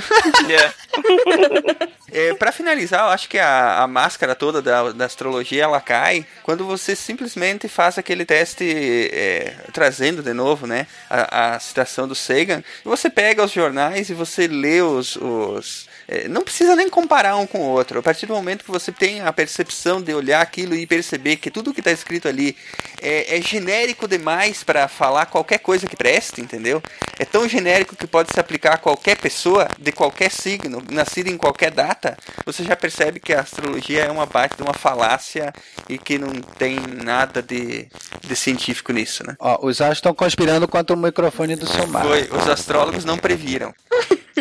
É, 2.15 2.35
para 2.35 2.53
finalizar, 2.53 3.01
eu 3.01 3.07
acho 3.07 3.27
que 3.27 3.39
a, 3.39 3.79
a 3.83 3.87
máscara 3.87 4.35
toda 4.35 4.61
da, 4.61 4.93
da 4.93 5.07
astrologia 5.07 5.63
ela 5.65 5.81
cai 5.81 6.27
quando 6.43 6.67
você 6.67 6.95
simplesmente 6.95 7.69
faz 7.69 7.97
aquele 7.97 8.27
teste 8.27 8.65
é, 9.11 9.55
trazendo 9.73 10.23
de 10.23 10.35
novo, 10.35 10.67
né, 10.67 10.87
a, 11.09 11.55
a 11.55 11.59
citação 11.59 12.07
do 12.07 12.15
Sagan. 12.15 12.63
E 12.85 12.89
você 12.89 13.09
pega 13.09 13.43
os 13.43 13.51
jornais 13.51 14.11
e 14.11 14.15
você 14.25 14.47
lê 14.47 14.81
os, 14.81 15.17
os 15.17 15.87
não 16.29 16.43
precisa 16.43 16.77
nem 16.77 16.89
comparar 16.89 17.37
um 17.37 17.47
com 17.47 17.59
o 17.59 17.69
outro. 17.69 17.99
A 17.99 18.03
partir 18.03 18.27
do 18.27 18.35
momento 18.35 18.65
que 18.65 18.71
você 18.71 18.91
tem 18.93 19.21
a 19.21 19.33
percepção 19.33 20.01
de 20.01 20.13
olhar 20.15 20.41
aquilo 20.41 20.75
e 20.75 20.87
perceber 20.87 21.37
que 21.37 21.51
tudo 21.51 21.73
que 21.73 21.81
está 21.81 21.91
escrito 21.91 22.29
ali 22.29 22.57
é, 23.01 23.39
é 23.39 23.43
genérico 23.43 24.07
demais 24.07 24.63
para 24.63 24.89
falar 24.89 25.27
qualquer 25.27 25.59
coisa 25.59 25.87
que 25.87 25.97
preste, 25.97 26.41
entendeu? 26.41 26.83
É 27.19 27.25
tão 27.25 27.49
genérico 27.49 27.97
que 27.97 28.07
pode 28.07 28.33
se 28.33 28.41
aplicar 28.41 28.75
a 28.75 28.79
qualquer 28.79 29.17
pessoa 29.19 29.69
de 29.79 29.93
qualquer 29.93 30.31
signo, 30.31 30.83
nascida 30.91 31.31
em 31.31 31.37
qualquer 31.37 31.71
data. 31.71 32.17
Você 32.45 32.65
já 32.65 32.77
percebe 32.77 33.21
que 33.21 33.33
a 33.33 33.41
astrologia 33.41 34.05
é 34.05 34.11
uma 34.11 34.27
parte 34.27 34.57
de 34.57 34.63
uma 34.63 34.75
falácia 34.75 35.53
e 35.89 35.99
que 35.99 36.19
não 36.19 36.31
tem 36.31 36.77
nada 37.03 37.43
de, 37.43 37.89
de 38.21 38.37
científico 38.37 38.93
nisso, 38.93 39.25
né? 39.27 39.37
Ó, 39.39 39.67
os 39.67 39.81
astros 39.81 39.99
estão 39.99 40.15
conspirando 40.15 40.67
contra 40.69 40.95
o 40.95 40.99
microfone 40.99 41.57
do 41.57 41.67
seu 41.67 41.87
mar. 41.87 42.05
Foi, 42.05 42.29
os 42.31 42.49
astrólogos 42.49 43.05
não 43.05 43.19
previram. 43.19 43.75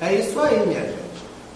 É 0.00 0.14
isso 0.14 0.38
aí, 0.40 0.66
minha 0.66 0.80
gente. 0.80 0.96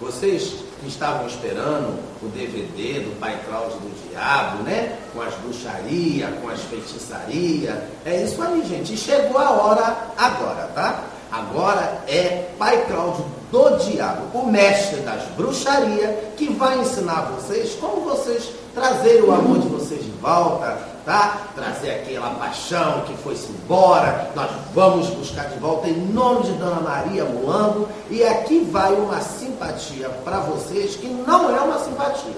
Vocês 0.00 0.54
estavam 0.86 1.26
esperando 1.26 1.98
o 2.22 2.28
DVD 2.28 3.00
do 3.00 3.18
Pai 3.20 3.38
Cláudio 3.46 3.78
do 3.80 4.08
Diabo, 4.08 4.62
né? 4.62 4.98
Com 5.12 5.20
as 5.22 5.34
bruxarias, 5.34 6.30
com 6.40 6.48
as 6.48 6.60
feitiçarias. 6.62 7.76
É 8.04 8.22
isso 8.22 8.42
aí, 8.42 8.64
gente. 8.66 8.94
E 8.94 8.96
chegou 8.96 9.38
a 9.38 9.50
hora 9.50 9.96
agora, 10.16 10.70
tá? 10.74 11.04
Agora 11.30 12.02
é 12.08 12.50
Pai 12.58 12.86
Cláudio 12.86 13.24
do 13.52 13.76
Diabo, 13.78 14.38
o 14.38 14.50
mestre 14.50 15.00
das 15.00 15.22
bruxarias, 15.36 16.16
que 16.36 16.52
vai 16.52 16.78
ensinar 16.78 17.32
vocês 17.36 17.74
como 17.74 18.00
vocês 18.02 18.50
trazerem 18.74 19.22
o 19.22 19.32
amor 19.32 19.59
de 19.59 19.68
vocês 19.68 20.05
de 20.05 20.10
volta, 20.12 20.78
tá? 21.05 21.48
Trazer 21.55 21.90
aquela 21.90 22.30
paixão 22.30 23.02
que 23.02 23.14
foi-se 23.22 23.51
embora. 23.51 24.30
Nós 24.34 24.51
vamos 24.74 25.09
buscar 25.10 25.48
de 25.48 25.59
volta 25.59 25.88
em 25.88 25.97
nome 26.12 26.44
de 26.44 26.52
Dona 26.52 26.80
Maria 26.80 27.24
Mulambo. 27.24 27.88
E 28.10 28.22
aqui 28.24 28.60
vai 28.70 28.92
uma 28.92 29.20
simpatia 29.20 30.09
para 30.24 30.40
vocês 30.40 30.97
que 30.97 31.09
não 31.09 31.55
é 31.55 31.60
uma 31.60 31.78
simpatia, 31.78 32.36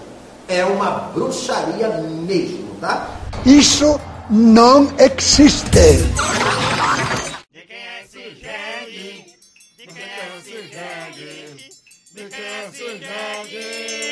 é 0.48 0.64
uma 0.64 0.90
bruxaria 1.14 1.88
mesmo, 1.88 2.74
tá? 2.80 3.08
Isso 3.44 4.00
não 4.30 4.88
existe. 4.98 5.80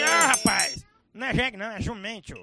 Ah, 0.06 0.26
rapaz! 0.28 0.79
Não 1.12 1.26
é 1.26 1.34
jegue, 1.34 1.56
não, 1.56 1.70
é 1.70 1.80
jumento. 1.80 2.34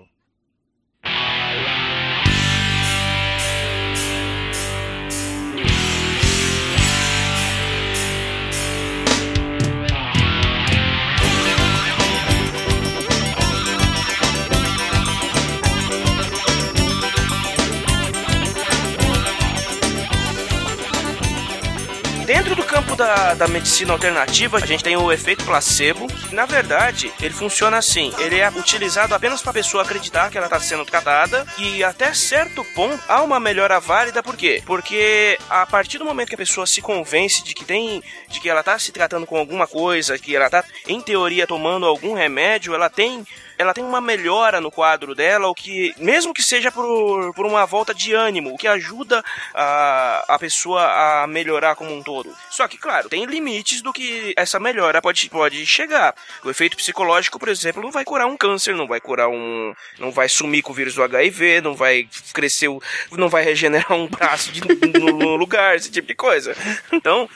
Campo 22.68 22.95
da, 22.95 23.34
da 23.34 23.48
medicina 23.48 23.94
alternativa, 23.94 24.57
a 24.57 24.65
gente 24.65 24.84
tem 24.84 24.98
o 24.98 25.11
efeito 25.11 25.45
placebo. 25.45 26.07
que, 26.07 26.35
Na 26.35 26.45
verdade, 26.45 27.11
ele 27.22 27.34
funciona 27.34 27.77
assim: 27.77 28.14
ele 28.19 28.39
é 28.39 28.49
utilizado 28.49 29.15
apenas 29.15 29.41
para 29.41 29.52
a 29.52 29.53
pessoa 29.53 29.84
acreditar 29.84 30.30
que 30.30 30.38
ela 30.38 30.48
está 30.48 30.60
sendo 30.60 30.85
tratada 30.85 31.45
e 31.57 31.84
até 31.84 32.14
certo 32.14 32.64
ponto 32.76 33.02
há 33.07 33.22
uma 33.22 33.39
melhora 33.39 33.80
válida. 33.80 34.22
Por 34.22 34.35
quê? 34.35 34.61
Porque 34.65 35.39
a 35.49 35.65
partir 35.65 35.98
do 35.98 36.06
momento 36.06 36.30
que 36.30 36.35
a 36.35 36.38
pessoa 36.38 36.68
se 36.68 36.81
convence 36.81 37.44
de 37.44 37.53
que 37.53 37.64
tem, 37.64 38.03
de 38.27 38.39
que 38.39 38.49
ela 38.49 38.60
está 38.60 38.77
se 38.77 38.91
tratando 38.91 39.26
com 39.26 39.38
alguma 39.38 39.65
coisa, 39.65 40.19
que 40.19 40.35
ela 40.35 40.48
está 40.48 40.64
em 40.88 40.99
teoria 40.99 41.48
tomando 41.48 41.85
algum 41.85 42.14
remédio, 42.14 42.76
ela 42.76 42.89
tem 42.89 43.26
ela 43.57 43.73
tem 43.73 43.84
uma 43.84 43.99
melhora 43.99 44.61
no 44.61 44.69
quadro 44.71 45.15
dela, 45.15 45.47
o 45.47 45.55
que, 45.55 45.93
mesmo 45.97 46.34
que 46.34 46.43
seja 46.43 46.71
por, 46.71 47.34
por 47.34 47.45
uma 47.45 47.65
volta 47.65 47.93
de 47.93 48.13
ânimo, 48.13 48.53
o 48.53 48.57
que 48.57 48.67
ajuda 48.67 49.23
a, 49.53 50.25
a 50.35 50.39
pessoa 50.39 50.84
a 51.23 51.27
melhorar 51.27 51.75
como 51.75 51.93
um 51.93 52.03
todo. 52.03 52.34
Só 52.49 52.67
que, 52.67 52.77
claro, 52.77 53.09
tem 53.09 53.25
limites 53.25 53.81
do 53.81 53.91
que 53.91 54.34
essa 54.38 54.59
melhora 54.59 55.01
pode, 55.01 55.29
pode 55.29 55.65
chegar. 55.65 56.13
O 56.43 56.49
efeito 56.49 56.77
psicológico, 56.77 57.39
por 57.39 57.49
exemplo, 57.49 57.81
não 57.81 57.91
vai 57.91 58.03
curar 58.05 58.27
um 58.27 58.38
câncer, 58.38 58.75
não 58.75 58.88
vai 58.88 58.99
curar 59.01 59.27
um. 59.29 59.73
não 59.99 60.11
vai 60.11 60.29
sumir 60.29 60.61
com 60.61 60.71
o 60.71 60.75
vírus 60.75 60.93
do 60.95 61.03
HIV, 61.03 61.61
não 61.61 61.75
vai 61.75 62.07
crescer, 62.34 62.67
o- 62.67 62.81
não 63.11 63.29
vai 63.29 63.43
regenerar 63.43 63.93
um 63.93 64.07
braço 64.07 64.51
de- 64.51 64.61
no, 64.99 65.11
no 65.17 65.35
lugar, 65.35 65.75
esse 65.75 65.89
tipo 65.91 66.07
de 66.07 66.15
coisa. 66.15 66.55
Então, 66.91 67.29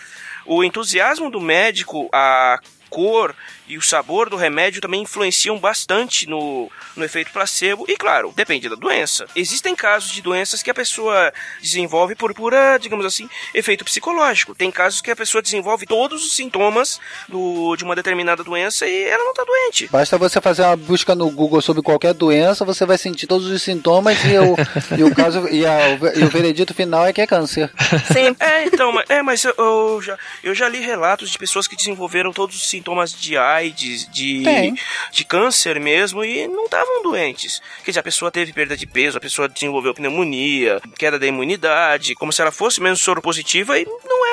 o 0.45 0.63
entusiasmo 0.63 1.29
do 1.29 1.39
médico, 1.41 2.09
a 2.11 2.59
cor 2.89 3.33
e 3.71 3.77
o 3.77 3.81
sabor 3.81 4.29
do 4.29 4.35
remédio 4.35 4.81
também 4.81 5.01
influenciam 5.01 5.57
bastante 5.57 6.27
no, 6.27 6.69
no 6.95 7.03
efeito 7.05 7.31
placebo. 7.31 7.85
E 7.87 7.95
claro, 7.95 8.33
depende 8.35 8.67
da 8.69 8.75
doença. 8.75 9.25
Existem 9.35 9.75
casos 9.75 10.11
de 10.11 10.21
doenças 10.21 10.61
que 10.61 10.69
a 10.69 10.73
pessoa 10.73 11.31
desenvolve 11.61 12.15
por 12.15 12.33
pura, 12.33 12.77
digamos 12.77 13.05
assim, 13.05 13.29
efeito 13.53 13.85
psicológico. 13.85 14.53
Tem 14.55 14.69
casos 14.71 15.01
que 15.01 15.11
a 15.11 15.15
pessoa 15.15 15.41
desenvolve 15.41 15.85
todos 15.85 16.25
os 16.25 16.35
sintomas 16.35 16.99
do, 17.29 17.75
de 17.75 17.83
uma 17.83 17.95
determinada 17.95 18.43
doença 18.43 18.85
e 18.87 19.03
ela 19.03 19.23
não 19.23 19.33
tá 19.33 19.43
doente. 19.43 19.87
Basta 19.87 20.17
você 20.17 20.41
fazer 20.41 20.63
uma 20.63 20.75
busca 20.75 21.15
no 21.15 21.29
Google 21.31 21.61
sobre 21.61 21.81
qualquer 21.81 22.13
doença, 22.13 22.65
você 22.65 22.85
vai 22.85 22.97
sentir 22.97 23.27
todos 23.27 23.47
os 23.47 23.61
sintomas 23.61 24.17
e 24.25 24.37
o, 24.37 24.55
e 24.99 25.03
o 25.03 25.15
caso 25.15 25.47
e, 25.49 25.65
a- 25.65 25.89
e 26.15 26.23
o 26.23 26.27
veredito 26.29 26.73
final 26.73 27.05
é 27.05 27.13
que 27.13 27.21
é 27.21 27.27
câncer. 27.27 27.71
Sim. 28.11 28.35
É, 28.39 28.65
então, 28.65 28.91
mas- 28.91 29.09
é, 29.09 29.21
mas 29.21 29.43
eu, 29.43 29.53
eu 29.57 30.01
já, 30.01 30.17
eu 30.43 30.53
já 30.55 30.67
li 30.67 30.79
relatos 30.81 31.29
de 31.29 31.37
pessoas 31.37 31.67
que 31.67 31.75
desenvolveram 31.75 32.33
todos 32.33 32.55
os 32.55 32.69
sintomas 32.69 33.13
de 33.13 33.37
AIDS, 33.37 33.60
de, 33.69 34.43
Tem. 34.43 34.75
de 35.11 35.23
câncer 35.25 35.79
mesmo, 35.79 36.23
e 36.23 36.47
não 36.47 36.65
estavam 36.65 37.03
doentes. 37.03 37.61
Quer 37.83 37.91
dizer, 37.91 37.99
a 37.99 38.03
pessoa 38.03 38.31
teve 38.31 38.53
perda 38.53 38.75
de 38.75 38.87
peso, 38.87 39.17
a 39.17 39.21
pessoa 39.21 39.47
desenvolveu 39.47 39.93
pneumonia, 39.93 40.81
queda 40.97 41.19
da 41.19 41.27
imunidade, 41.27 42.15
como 42.15 42.33
se 42.33 42.41
ela 42.41 42.51
fosse 42.51 42.81
mesmo 42.81 42.97
soro 42.97 43.21
positiva, 43.21 43.77
e 43.77 43.85
não 43.85 44.25
era. 44.25 44.30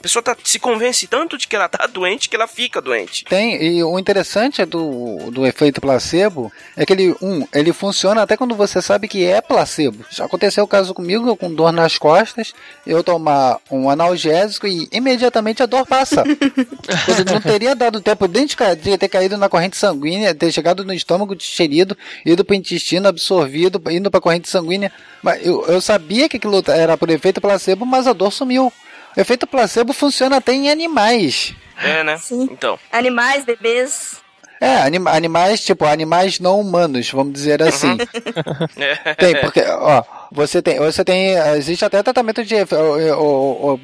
A 0.00 0.02
pessoa 0.02 0.22
tá, 0.22 0.34
se 0.42 0.58
convence 0.58 1.06
tanto 1.06 1.36
de 1.36 1.46
que 1.46 1.54
ela 1.54 1.68
tá 1.68 1.86
doente 1.92 2.30
que 2.30 2.34
ela 2.34 2.46
fica 2.46 2.80
doente. 2.80 3.22
Tem, 3.26 3.62
e 3.62 3.84
o 3.84 3.98
interessante 3.98 4.62
é 4.62 4.64
do, 4.66 5.30
do 5.30 5.46
efeito 5.46 5.78
placebo 5.78 6.50
é 6.74 6.86
que 6.86 6.94
ele, 6.94 7.14
um, 7.20 7.46
ele 7.52 7.70
funciona 7.70 8.22
até 8.22 8.34
quando 8.34 8.54
você 8.54 8.80
sabe 8.80 9.06
que 9.06 9.26
é 9.26 9.42
placebo. 9.42 10.02
Já 10.10 10.24
aconteceu 10.24 10.64
o 10.64 10.66
caso 10.66 10.94
comigo, 10.94 11.28
eu 11.28 11.36
com 11.36 11.52
dor 11.52 11.70
nas 11.70 11.98
costas, 11.98 12.54
eu 12.86 13.04
tomar 13.04 13.58
um 13.70 13.90
analgésico 13.90 14.66
e 14.66 14.88
imediatamente 14.90 15.62
a 15.62 15.66
dor 15.66 15.86
passa. 15.86 16.24
Não 17.30 17.38
teria 17.38 17.74
dado 17.74 18.00
tempo 18.00 18.26
nem 18.26 18.46
de, 18.46 18.56
ca- 18.56 18.74
de 18.74 18.96
ter 18.96 19.08
caído 19.08 19.36
na 19.36 19.50
corrente 19.50 19.76
sanguínea, 19.76 20.34
ter 20.34 20.50
chegado 20.50 20.82
no 20.82 20.94
estômago 20.94 21.36
digerido, 21.36 21.94
ido 22.24 22.42
para 22.42 22.54
o 22.54 22.56
intestino 22.56 23.06
absorvido, 23.06 23.82
indo 23.90 24.10
para 24.10 24.16
a 24.18 24.22
corrente 24.22 24.48
sanguínea. 24.48 24.90
Mas 25.22 25.44
eu, 25.44 25.66
eu 25.66 25.78
sabia 25.82 26.26
que 26.26 26.38
aquilo 26.38 26.64
era 26.68 26.96
por 26.96 27.10
efeito 27.10 27.38
placebo, 27.38 27.84
mas 27.84 28.06
a 28.06 28.14
dor 28.14 28.32
sumiu. 28.32 28.72
O 29.16 29.20
efeito 29.20 29.46
placebo 29.46 29.92
funciona 29.92 30.36
até 30.36 30.52
em 30.52 30.70
animais. 30.70 31.54
É, 31.82 32.02
né? 32.04 32.18
Então. 32.30 32.78
Animais, 32.92 33.44
bebês. 33.44 34.20
É, 34.60 34.76
anima- 34.82 35.10
animais, 35.12 35.60
tipo, 35.64 35.84
animais 35.86 36.38
não 36.38 36.60
humanos, 36.60 37.10
vamos 37.10 37.32
dizer 37.32 37.62
assim. 37.62 37.96
É. 38.76 39.14
Tem, 39.14 39.40
porque, 39.40 39.62
ó, 39.62 40.02
Você 40.32 40.62
tem, 40.62 40.78
você 40.78 41.04
tem, 41.04 41.32
existe 41.56 41.84
até 41.84 42.02
tratamento 42.02 42.44
de, 42.44 42.54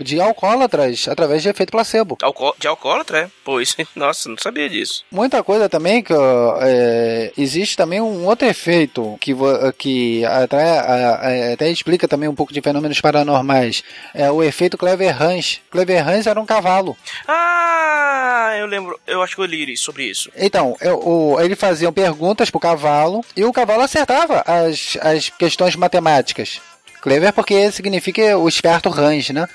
de 0.05 0.21
alcoólatras 0.21 1.09
através 1.09 1.43
de 1.43 1.49
efeito 1.49 1.71
placebo. 1.73 2.17
Alco 2.23 2.55
de 2.59 2.67
alcoólatra, 2.67 3.19
é? 3.23 3.29
Pô, 3.45 3.61
isso, 3.61 3.77
nossa, 3.97 4.29
não 4.29 4.37
sabia 4.39 4.69
disso. 4.69 5.05
Muita 5.11 5.43
coisa 5.43 5.69
também 5.69 6.03
que 6.03 6.13
é, 6.61 7.33
existe 7.37 7.77
também 7.77 8.01
um 8.01 8.25
outro 8.27 8.47
efeito 8.47 9.17
que, 9.21 9.35
que 9.79 10.25
até, 10.25 10.79
a- 10.79 11.15
a- 11.15 11.53
até 11.55 11.71
explica 11.71 12.07
também 12.07 12.29
um 12.29 12.35
pouco 12.35 12.53
de 12.53 12.61
fenômenos 12.61 13.01
paranormais. 13.01 13.83
É 14.15 14.31
o 14.31 14.43
efeito 14.43 14.79
Clever 14.79 15.21
Hans. 15.21 15.61
Clever 15.71 16.07
Hans 16.09 16.27
era 16.27 16.41
um 16.41 16.47
cavalo. 16.47 16.97
Ah, 17.27 18.55
eu 18.59 18.67
lembro, 18.67 18.99
eu 19.07 19.23
acho 19.23 19.35
que 19.35 19.43
eu 19.43 19.47
li 19.47 19.77
sobre 19.77 20.05
isso. 20.05 20.31
Então, 20.37 20.77
eu- 20.81 20.99
o, 21.07 21.41
ele 21.41 21.57
faziam 21.57 21.93
perguntas 21.93 22.51
pro 22.51 22.61
cavalo 22.61 23.25
e 23.37 23.45
o 23.45 23.53
cavalo 23.53 23.83
acertava 23.83 24.43
as, 24.47 24.97
as 25.01 25.29
questões 25.31 25.75
matemáticas. 25.77 26.36
Clever 27.01 27.33
porque 27.33 27.71
significa 27.71 28.37
o 28.37 28.49
esperto 28.49 28.89
Hans, 28.89 29.31
né? 29.31 29.47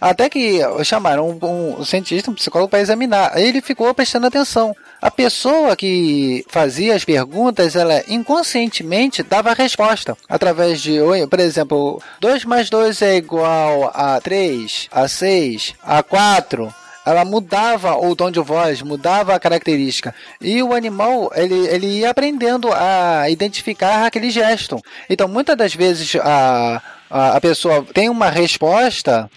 Até 0.00 0.28
que 0.28 0.60
chamaram 0.84 1.30
um, 1.30 1.78
um 1.78 1.84
cientista, 1.84 2.30
um 2.30 2.34
psicólogo 2.34 2.70
para 2.70 2.80
examinar. 2.80 3.30
Aí 3.34 3.48
ele 3.48 3.60
ficou 3.60 3.92
prestando 3.94 4.26
atenção. 4.26 4.74
A 5.00 5.10
pessoa 5.10 5.76
que 5.76 6.44
fazia 6.48 6.94
as 6.94 7.04
perguntas, 7.04 7.76
ela 7.76 8.02
inconscientemente 8.08 9.22
dava 9.22 9.50
a 9.50 9.54
resposta. 9.54 10.16
Através 10.28 10.80
de, 10.80 10.98
por 11.28 11.40
exemplo, 11.40 12.02
2 12.20 12.44
mais 12.44 12.68
2 12.68 13.02
é 13.02 13.16
igual 13.16 13.90
a 13.94 14.20
3, 14.20 14.88
a 14.90 15.08
6, 15.08 15.74
a 15.82 16.02
4 16.02 16.74
ela 17.04 17.24
mudava 17.24 17.96
o 17.96 18.14
tom 18.16 18.30
de 18.30 18.40
voz, 18.40 18.82
mudava 18.82 19.34
a 19.34 19.40
característica. 19.40 20.14
E 20.40 20.62
o 20.62 20.72
animal, 20.72 21.30
ele, 21.34 21.66
ele 21.68 21.86
ia 21.98 22.10
aprendendo 22.10 22.72
a 22.72 23.28
identificar 23.28 24.06
aquele 24.06 24.30
gesto. 24.30 24.80
Então, 25.08 25.28
muitas 25.28 25.56
das 25.56 25.74
vezes, 25.74 26.16
a, 26.16 26.82
a, 27.10 27.36
a 27.36 27.40
pessoa 27.40 27.86
tem 27.92 28.08
uma 28.08 28.30
resposta 28.30 29.30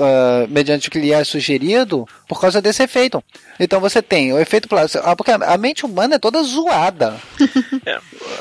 ah, 0.00 0.46
mediante 0.48 0.88
o 0.88 0.90
que 0.90 0.98
lhe 0.98 1.12
é 1.12 1.22
sugerido 1.22 2.08
por 2.30 2.40
causa 2.40 2.62
desse 2.62 2.80
efeito. 2.84 3.20
Então 3.58 3.80
você 3.80 4.00
tem 4.00 4.32
o 4.32 4.38
efeito 4.38 4.68
placebo, 4.68 5.04
ah, 5.04 5.16
porque 5.16 5.32
a 5.32 5.58
mente 5.58 5.84
humana 5.84 6.14
é 6.14 6.18
toda 6.18 6.40
zoada. 6.44 7.16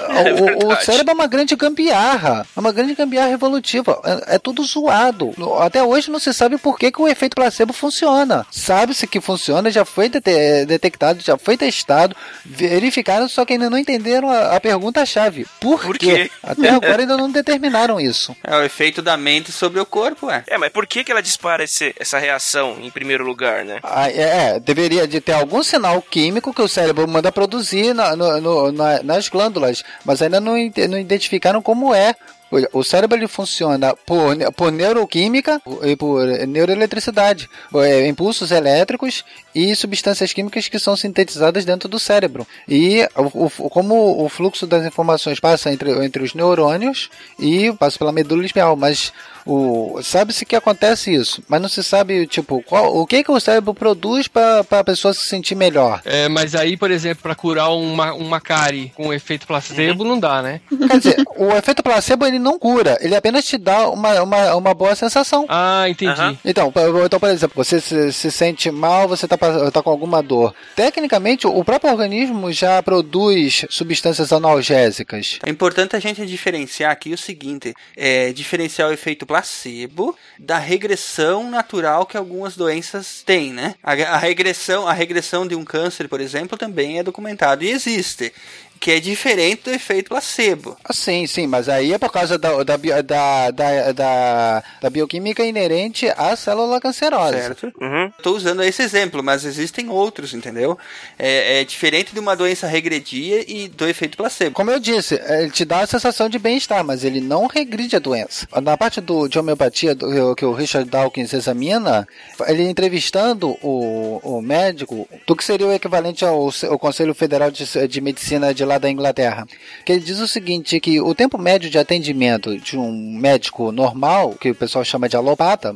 O- 0.09 0.67
o, 0.67 0.73
o 0.73 0.75
cérebro 0.81 1.11
é 1.11 1.13
uma 1.13 1.27
grande 1.27 1.55
gambiarra, 1.55 2.45
é 2.55 2.59
uma 2.59 2.71
grande 2.71 2.93
gambiarra 2.95 3.31
evolutiva, 3.31 3.99
é, 4.03 4.35
é 4.35 4.39
tudo 4.39 4.63
zoado. 4.63 5.31
Até 5.59 5.81
hoje 5.83 6.09
não 6.11 6.19
se 6.19 6.33
sabe 6.33 6.57
por 6.57 6.77
que, 6.77 6.91
que 6.91 7.01
o 7.01 7.07
efeito 7.07 7.35
placebo 7.35 7.73
funciona. 7.73 8.45
Sabe-se 8.51 9.07
que 9.07 9.21
funciona, 9.21 9.71
já 9.71 9.85
foi 9.85 10.09
dete- 10.09 10.65
detectado, 10.65 11.21
já 11.21 11.37
foi 11.37 11.55
testado, 11.57 12.15
verificaram, 12.45 13.27
só 13.29 13.45
que 13.45 13.53
ainda 13.53 13.69
não 13.69 13.77
entenderam 13.77 14.29
a, 14.29 14.55
a 14.55 14.59
pergunta-chave. 14.59 15.45
Por, 15.59 15.79
Por 15.81 15.97
quê? 15.97 16.25
quê? 16.25 16.31
Até 16.43 16.69
agora 16.73 17.01
ainda 17.01 17.15
não 17.17 17.31
determinaram 17.31 17.99
isso. 17.99 18.35
É 18.43 18.55
o 18.55 18.63
efeito 18.63 19.01
da 19.01 19.15
mente 19.15 19.51
sobre 19.51 19.79
o 19.79 19.85
corpo, 19.85 20.29
é. 20.29 20.43
É, 20.47 20.57
mas 20.57 20.71
por 20.71 20.85
que 20.87 21.03
que 21.03 21.11
ela 21.11 21.21
dispara 21.21 21.63
esse- 21.63 21.95
essa 21.99 22.17
reação 22.19 22.77
em 22.81 22.89
primeiro 22.89 23.23
lugar, 23.25 23.63
né? 23.63 23.78
Ah, 23.81 24.09
é, 24.09 24.21
é, 24.55 24.59
deveria 24.59 25.07
de 25.07 25.21
ter 25.21 25.33
algum 25.33 25.63
sinal 25.63 26.01
químico 26.01 26.53
que 26.53 26.61
o 26.61 26.67
cérebro 26.67 27.07
manda 27.07 27.31
produzir 27.31 27.93
na- 27.93 28.15
no- 28.15 28.41
no- 28.41 28.71
na- 28.71 29.01
nas 29.03 29.29
glândulas, 29.29 29.83
mas 30.03 30.21
ainda 30.21 30.39
não, 30.39 30.53
não 30.89 30.99
identificaram 30.99 31.61
como 31.61 31.93
é. 31.93 32.15
O- 32.51 32.79
O 32.79 32.83
cérebro 32.83 33.17
ele 33.17 33.27
funciona 33.27 33.95
por, 34.05 34.35
por 34.53 34.71
neuroquímica 34.71 35.61
e 35.83 35.95
por 35.95 36.25
neuroeletricidade, 36.47 37.49
é, 37.75 38.07
impulsos 38.07 38.51
elétricos 38.51 39.23
e 39.53 39.75
substâncias 39.75 40.31
químicas 40.33 40.67
que 40.67 40.79
são 40.79 40.95
sintetizadas 40.95 41.65
dentro 41.65 41.89
do 41.89 41.99
cérebro. 41.99 42.47
E 42.67 43.07
o, 43.15 43.45
o- 43.45 43.69
como 43.69 44.23
o 44.23 44.29
fluxo 44.29 44.65
das 44.67 44.85
informações 44.85 45.39
passa 45.39 45.71
entre, 45.71 45.91
entre 46.05 46.23
os 46.23 46.33
neurônios 46.33 47.09
e 47.39 47.71
passa 47.73 47.97
pela 47.97 48.11
medula 48.11 48.45
espinhal, 48.45 48.75
mas 48.75 49.11
o 49.45 49.99
sabe-se 50.03 50.45
que 50.45 50.55
acontece 50.55 51.13
isso, 51.13 51.41
mas 51.47 51.61
não 51.61 51.69
se 51.69 51.83
sabe 51.83 52.27
tipo 52.27 52.61
qual, 52.63 52.95
o 52.95 53.05
que 53.07 53.23
que 53.23 53.31
o 53.31 53.39
cérebro 53.39 53.73
produz 53.73 54.27
para 54.27 54.59
a 54.69 54.83
pessoa 54.83 55.13
se 55.13 55.21
sentir 55.25 55.55
melhor. 55.55 56.01
É, 56.05 56.27
mas 56.29 56.53
aí, 56.55 56.77
por 56.77 56.91
exemplo, 56.91 57.23
pra 57.23 57.33
curar 57.35 57.69
uma, 57.71 58.13
uma 58.13 58.39
cárie 58.39 58.91
com 58.95 59.13
efeito 59.13 59.47
placebo, 59.47 60.03
não 60.03 60.19
dá, 60.19 60.41
né? 60.41 60.61
Quer 60.69 60.97
dizer, 60.99 61.15
o 61.37 61.51
efeito 61.51 61.81
placebo 61.83 62.25
ele 62.25 62.38
não 62.39 62.57
cura, 62.57 62.97
ele 63.01 63.15
apenas 63.15 63.45
te 63.45 63.57
dá 63.57 63.89
uma, 63.89 64.21
uma, 64.21 64.55
uma 64.55 64.73
boa 64.73 64.95
sensação. 64.95 65.45
Ah, 65.49 65.85
entendi. 65.89 66.37
Então, 66.43 66.71
por- 66.71 67.05
então, 67.05 67.19
por 67.19 67.29
exemplo, 67.29 67.63
você 67.63 67.79
se, 67.81 68.11
se 68.13 68.31
sente 68.31 68.71
mal, 68.71 69.07
você 69.07 69.25
está 69.25 69.37
tá 69.37 69.83
com 69.83 69.89
alguma 69.89 70.21
dor. 70.23 70.53
Tecnicamente, 70.75 71.45
o 71.47 71.63
próprio 71.63 71.91
organismo 71.91 72.51
já 72.51 72.81
produz 72.81 73.65
substâncias 73.69 74.31
analgésicas. 74.31 75.39
É 75.45 75.49
importante 75.49 75.95
a 75.95 75.99
gente 75.99 76.25
diferenciar 76.25 76.91
aqui 76.91 77.13
o 77.13 77.17
seguinte: 77.17 77.73
é, 77.95 78.31
diferenciar 78.31 78.89
o 78.89 78.93
efeito 78.93 79.25
placebo 79.25 80.15
da 80.37 80.57
regressão 80.57 81.49
natural 81.49 82.05
que 82.05 82.17
algumas 82.17 82.55
doenças 82.55 83.21
têm, 83.25 83.51
né? 83.53 83.75
A, 83.83 83.91
a 83.93 84.17
regressão, 84.17 84.87
a 84.87 84.93
regressão 84.93 85.47
de 85.47 85.55
um 85.55 85.65
câncer, 85.65 86.07
por 86.07 86.21
exemplo, 86.21 86.57
também 86.57 86.99
é 86.99 87.03
documentado 87.03 87.63
e 87.63 87.69
existe. 87.71 88.31
Que 88.79 88.91
é 88.91 88.99
diferente 88.99 89.63
do 89.65 89.71
efeito 89.71 90.09
placebo. 90.09 90.77
Ah, 90.83 90.93
sim, 90.93 91.27
sim, 91.27 91.47
mas 91.47 91.67
aí 91.67 91.93
é 91.93 91.97
por 91.97 92.11
causa 92.11 92.37
da, 92.37 92.63
da, 92.63 92.77
da, 92.77 93.51
da, 93.51 93.91
da, 93.91 94.63
da 94.81 94.89
bioquímica 94.89 95.43
inerente 95.43 96.07
à 96.15 96.35
célula 96.35 96.79
cancerosa. 96.79 97.37
Certo? 97.37 97.73
Estou 98.17 98.35
usando 98.35 98.63
esse 98.63 98.81
exemplo, 98.81 99.23
mas 99.23 99.43
existem 99.43 99.89
outros, 99.89 100.33
entendeu? 100.33 100.77
É, 101.17 101.61
é 101.61 101.65
diferente 101.65 102.13
de 102.13 102.19
uma 102.19 102.35
doença 102.35 102.67
regredia 102.67 103.43
e 103.47 103.67
do 103.67 103.87
efeito 103.87 104.17
placebo. 104.17 104.55
Como 104.55 104.71
eu 104.71 104.79
disse, 104.79 105.21
ele 105.27 105.51
te 105.51 105.65
dá 105.65 105.81
a 105.81 105.87
sensação 105.87 106.29
de 106.29 106.39
bem-estar, 106.39 106.83
mas 106.83 107.03
ele 107.03 107.19
não 107.19 107.47
regride 107.47 107.95
a 107.95 107.99
doença. 107.99 108.47
Na 108.61 108.77
parte 108.77 109.01
do, 109.01 109.27
de 109.27 109.37
homeopatia 109.37 109.93
do, 109.93 110.35
que 110.35 110.45
o 110.45 110.53
Richard 110.53 110.89
Dawkins 110.89 111.33
examina, 111.33 112.07
ele 112.47 112.63
entrevistando 112.69 113.57
o, 113.61 114.19
o 114.23 114.41
médico 114.41 115.07
do 115.25 115.35
que 115.35 115.43
seria 115.43 115.67
o 115.67 115.73
equivalente 115.73 116.23
ao, 116.23 116.49
ao 116.69 116.79
Conselho 116.79 117.13
Federal 117.13 117.51
de, 117.51 117.87
de 117.87 118.01
Medicina 118.01 118.53
de 118.53 118.63
lá 118.69 118.77
da 118.77 118.89
Inglaterra, 118.89 119.47
que 119.83 119.91
ele 119.91 120.01
diz 120.01 120.19
o 120.19 120.27
seguinte, 120.27 120.79
que 120.79 121.01
o 121.01 121.13
tempo 121.15 121.37
médio 121.37 121.69
de 121.69 121.77
atendimento 121.79 122.57
de 122.57 122.77
um 122.77 122.91
médico 123.19 123.71
normal, 123.71 124.35
que 124.39 124.51
o 124.51 124.55
pessoal 124.55 124.85
chama 124.85 125.09
de 125.09 125.15
alopata, 125.17 125.75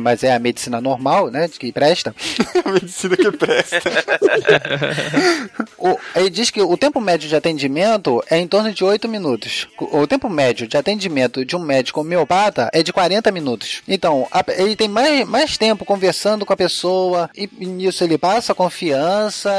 mas 0.00 0.22
é 0.22 0.32
a 0.34 0.38
medicina 0.38 0.80
normal, 0.80 1.30
né, 1.30 1.48
que 1.48 1.72
presta, 1.72 2.14
a 2.64 2.70
medicina 2.72 3.16
que 3.16 3.30
presta. 3.32 3.78
O- 5.78 5.98
ele 6.16 6.30
diz 6.30 6.50
que 6.50 6.60
o 6.60 6.76
tempo 6.76 7.00
médio 7.00 7.28
de 7.28 7.36
atendimento 7.36 8.22
é 8.30 8.38
em 8.38 8.46
torno 8.48 8.72
de 8.72 8.84
8 8.84 9.08
minutos. 9.08 9.68
O 9.78 10.06
tempo 10.06 10.28
médio 10.28 10.66
de 10.66 10.76
atendimento 10.76 11.44
de 11.44 11.54
um 11.56 11.60
médico 11.60 12.00
homeopata 12.00 12.68
é 12.72 12.82
de 12.82 12.92
40 12.92 13.30
minutos. 13.30 13.82
Então, 13.86 14.26
a- 14.30 14.44
ele 14.56 14.74
tem 14.76 14.88
mais, 14.88 15.26
mais 15.26 15.56
tempo 15.56 15.84
conversando 15.84 16.44
com 16.44 16.52
a 16.52 16.56
pessoa, 16.56 17.30
e 17.36 17.48
nisso 17.60 18.02
ele 18.02 18.18
passa 18.18 18.54
confiança, 18.54 19.50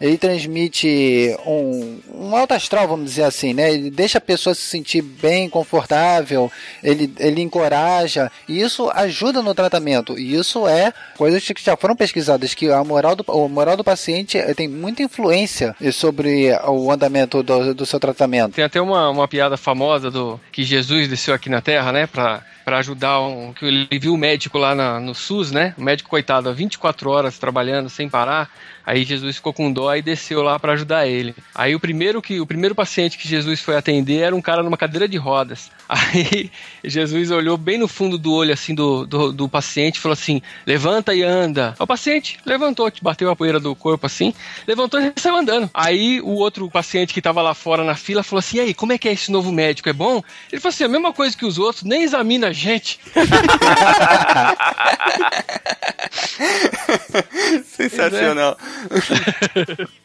ele 0.00 0.18
transmite 0.18 1.36
um, 1.46 1.98
um 2.22 2.36
alto 2.36 2.54
astral, 2.54 2.86
vamos 2.86 3.06
dizer 3.06 3.24
assim, 3.24 3.52
né? 3.52 3.72
Ele 3.72 3.90
deixa 3.90 4.18
a 4.18 4.20
pessoa 4.20 4.54
se 4.54 4.62
sentir 4.62 5.02
bem, 5.02 5.48
confortável, 5.48 6.50
ele, 6.82 7.12
ele 7.18 7.42
encoraja, 7.42 8.30
e 8.48 8.60
isso 8.60 8.88
ajuda 8.94 9.42
no 9.42 9.54
tratamento. 9.54 10.18
E 10.18 10.34
isso 10.34 10.66
é 10.68 10.92
coisas 11.16 11.44
que 11.44 11.62
já 11.62 11.76
foram 11.76 11.96
pesquisadas, 11.96 12.54
que 12.54 12.70
a 12.70 12.82
moral 12.84 13.16
do, 13.16 13.24
o 13.28 13.48
moral 13.48 13.76
do 13.76 13.84
paciente 13.84 14.38
eh, 14.38 14.54
tem 14.54 14.68
muita 14.68 15.02
influência 15.02 15.74
sobre 15.92 16.52
o 16.66 16.90
andamento 16.90 17.42
do, 17.42 17.74
do 17.74 17.84
seu 17.84 17.98
tratamento. 17.98 18.54
Tem 18.54 18.64
até 18.64 18.80
uma, 18.80 19.08
uma 19.10 19.26
piada 19.26 19.56
famosa 19.56 20.10
do 20.10 20.40
que 20.52 20.62
Jesus 20.62 21.08
desceu 21.08 21.34
aqui 21.34 21.48
na 21.48 21.60
Terra, 21.60 21.92
né, 21.92 22.06
pra, 22.06 22.42
pra 22.72 22.78
ajudar 22.78 23.20
um. 23.20 23.52
que 23.52 23.66
ele 23.66 23.86
viu 24.00 24.14
o 24.14 24.16
médico 24.16 24.56
lá 24.56 24.74
na- 24.74 24.98
no 24.98 25.14
SUS, 25.14 25.52
né? 25.52 25.74
O 25.76 25.82
médico, 25.82 26.08
coitado, 26.08 26.48
há 26.48 26.52
24 26.54 27.10
horas 27.10 27.38
trabalhando 27.38 27.90
sem 27.90 28.08
parar. 28.08 28.48
Aí 28.84 29.04
Jesus 29.04 29.36
ficou 29.36 29.52
com 29.52 29.72
dó 29.72 29.94
e 29.94 30.02
desceu 30.02 30.42
lá 30.42 30.58
pra 30.58 30.72
ajudar 30.72 31.06
ele. 31.06 31.34
Aí 31.54 31.74
o 31.74 31.78
primeiro 31.78 32.20
que 32.20 32.40
o 32.40 32.46
primeiro 32.46 32.74
paciente 32.74 33.16
que 33.16 33.28
Jesus 33.28 33.60
foi 33.60 33.76
atender 33.76 34.22
era 34.22 34.34
um 34.34 34.40
cara 34.42 34.62
numa 34.62 34.76
cadeira 34.76 35.06
de 35.06 35.16
rodas. 35.16 35.70
Aí 35.88 36.50
Jesus 36.82 37.30
olhou 37.30 37.56
bem 37.56 37.78
no 37.78 37.86
fundo 37.86 38.18
do 38.18 38.32
olho 38.32 38.52
assim 38.52 38.74
do, 38.74 39.06
do, 39.06 39.32
do 39.32 39.48
paciente 39.48 39.96
e 39.96 40.00
falou 40.00 40.14
assim: 40.14 40.42
"Levanta 40.66 41.14
e 41.14 41.22
anda". 41.22 41.74
O 41.78 41.86
paciente 41.86 42.38
levantou, 42.44 42.90
bateu 43.02 43.30
a 43.30 43.36
poeira 43.36 43.60
do 43.60 43.74
corpo 43.76 44.06
assim, 44.06 44.34
levantou 44.66 44.98
e 44.98 45.12
saiu 45.16 45.36
andando. 45.36 45.70
Aí 45.72 46.20
o 46.20 46.30
outro 46.30 46.68
paciente 46.70 47.14
que 47.14 47.22
tava 47.22 47.40
lá 47.42 47.54
fora 47.54 47.84
na 47.84 47.94
fila 47.94 48.22
falou 48.22 48.40
assim: 48.40 48.56
"E 48.56 48.60
aí, 48.60 48.74
como 48.74 48.92
é 48.92 48.98
que 48.98 49.08
é 49.08 49.12
esse 49.12 49.30
novo 49.30 49.52
médico? 49.52 49.88
É 49.88 49.92
bom?" 49.92 50.22
Ele 50.50 50.60
falou 50.60 50.72
assim: 50.72 50.84
"A 50.84 50.88
mesma 50.88 51.12
coisa 51.12 51.36
que 51.36 51.46
os 51.46 51.56
outros, 51.58 51.84
nem 51.84 52.02
examina 52.02 52.48
a 52.48 52.52
gente". 52.62 53.00
Sensacional. 57.64 58.56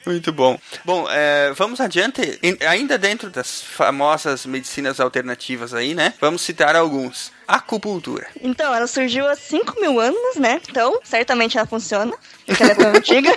Muito 0.06 0.32
bom. 0.34 0.60
Bom, 0.84 1.08
é, 1.10 1.54
vamos 1.56 1.80
adiante. 1.80 2.40
Ainda 2.68 2.98
dentro 2.98 3.30
das 3.30 3.62
famosas 3.62 4.46
medicinas 4.46 5.00
alternativas 5.00 5.74
aí, 5.74 5.94
né? 5.94 6.14
Vamos 6.20 6.42
citar 6.42 6.76
alguns. 6.76 7.32
Acupuntura? 7.48 8.28
Então, 8.42 8.74
ela 8.74 8.88
surgiu 8.88 9.28
há 9.28 9.36
5 9.36 9.80
mil 9.80 10.00
anos, 10.00 10.36
né? 10.38 10.60
Então, 10.70 11.00
certamente 11.04 11.58
ela 11.58 11.68
funciona, 11.68 12.14
porque 12.46 12.62
ela 12.62 12.72
é 12.72 12.76
tão 12.76 12.90
antiga. 12.90 13.32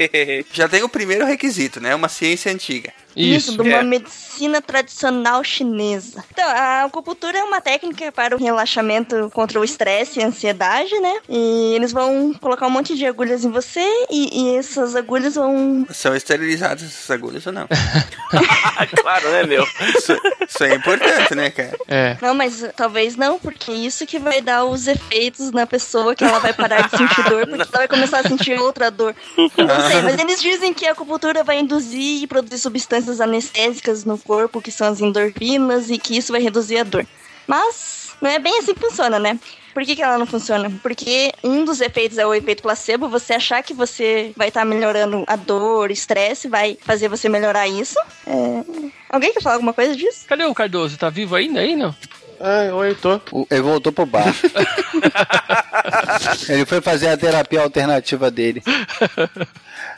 Já 0.52 0.68
tem 0.68 0.82
o 0.82 0.88
primeiro 0.88 1.24
requisito, 1.24 1.80
né? 1.80 1.94
Uma 1.94 2.08
ciência 2.08 2.52
antiga. 2.52 2.92
Isso, 3.16 3.52
de 3.52 3.68
uma 3.68 3.82
medicina 3.82 4.60
tradicional 4.60 5.42
chinesa. 5.44 6.24
Então, 6.32 6.48
a 6.48 6.84
acupuntura 6.84 7.38
é 7.38 7.44
uma 7.44 7.60
técnica 7.60 8.10
para 8.10 8.34
o 8.34 8.38
relaxamento 8.38 9.30
contra 9.32 9.60
o 9.60 9.64
estresse 9.64 10.18
e 10.18 10.22
a 10.22 10.26
ansiedade, 10.26 10.92
né? 10.98 11.20
E 11.28 11.74
eles 11.74 11.92
vão 11.92 12.34
colocar 12.34 12.66
um 12.66 12.70
monte 12.70 12.96
de 12.96 13.06
agulhas 13.06 13.44
em 13.44 13.50
você 13.50 13.84
e, 14.10 14.42
e 14.42 14.56
essas 14.56 14.96
agulhas 14.96 15.36
vão. 15.36 15.86
São 15.90 16.14
esterilizadas 16.14 16.82
essas 16.82 17.10
agulhas 17.10 17.46
ou 17.46 17.52
não? 17.52 17.68
claro, 19.00 19.30
né, 19.30 19.44
meu? 19.44 19.64
Isso, 19.96 20.12
isso 20.48 20.64
é 20.64 20.74
importante, 20.74 21.34
né, 21.34 21.50
cara? 21.50 21.76
É. 21.86 22.16
Não, 22.20 22.34
mas 22.34 22.64
talvez 22.76 23.16
não, 23.16 23.38
porque 23.38 23.53
é 23.68 23.74
isso 23.74 24.06
que 24.06 24.18
vai 24.18 24.40
dar 24.40 24.64
os 24.64 24.86
efeitos 24.86 25.50
na 25.50 25.66
pessoa, 25.66 26.14
que 26.14 26.24
ela 26.24 26.38
vai 26.38 26.52
parar 26.52 26.88
de 26.88 26.96
sentir 26.96 27.22
dor, 27.28 27.46
porque 27.46 27.62
ela 27.62 27.78
vai 27.78 27.88
começar 27.88 28.20
a 28.20 28.28
sentir 28.28 28.58
outra 28.58 28.90
dor. 28.90 29.14
Não 29.36 29.88
sei, 29.88 30.02
mas 30.02 30.18
eles 30.18 30.42
dizem 30.42 30.74
que 30.74 30.86
a 30.86 30.92
acupuntura 30.92 31.42
vai 31.42 31.60
induzir 31.60 32.22
e 32.22 32.26
produzir 32.26 32.58
substâncias 32.58 33.20
anestésicas 33.20 34.04
no 34.04 34.18
corpo, 34.18 34.60
que 34.60 34.70
são 34.70 34.86
as 34.86 35.00
endorfinas, 35.00 35.90
e 35.90 35.98
que 35.98 36.16
isso 36.16 36.32
vai 36.32 36.40
reduzir 36.40 36.78
a 36.78 36.84
dor. 36.84 37.06
Mas 37.46 38.14
não 38.20 38.30
é 38.30 38.38
bem 38.38 38.58
assim 38.58 38.74
que 38.74 38.80
funciona, 38.80 39.18
né? 39.18 39.38
Por 39.74 39.84
que, 39.84 39.96
que 39.96 40.02
ela 40.02 40.16
não 40.16 40.24
funciona? 40.24 40.70
Porque 40.82 41.32
um 41.42 41.64
dos 41.64 41.80
efeitos 41.80 42.16
é 42.16 42.24
o 42.24 42.32
efeito 42.32 42.62
placebo, 42.62 43.08
você 43.08 43.34
achar 43.34 43.60
que 43.60 43.74
você 43.74 44.32
vai 44.36 44.48
estar 44.48 44.64
melhorando 44.64 45.24
a 45.26 45.34
dor, 45.34 45.90
estresse, 45.90 46.46
vai 46.46 46.78
fazer 46.80 47.08
você 47.08 47.28
melhorar 47.28 47.66
isso. 47.66 47.98
É... 48.24 48.92
Alguém 49.10 49.32
quer 49.32 49.42
falar 49.42 49.56
alguma 49.56 49.72
coisa 49.72 49.96
disso? 49.96 50.26
Cadê 50.28 50.44
o 50.44 50.54
Cardoso? 50.54 50.96
Tá 50.96 51.10
vivo 51.10 51.34
ainda 51.34 51.60
aí, 51.60 51.74
não? 51.74 51.94
Ah, 52.40 52.74
oi, 52.74 52.94
tô. 52.94 53.20
Ele 53.50 53.62
voltou 53.62 53.92
pro 53.92 54.06
bar. 54.06 54.34
ele 56.48 56.66
foi 56.66 56.80
fazer 56.80 57.08
a 57.08 57.16
terapia 57.16 57.60
alternativa 57.60 58.30
dele. 58.30 58.62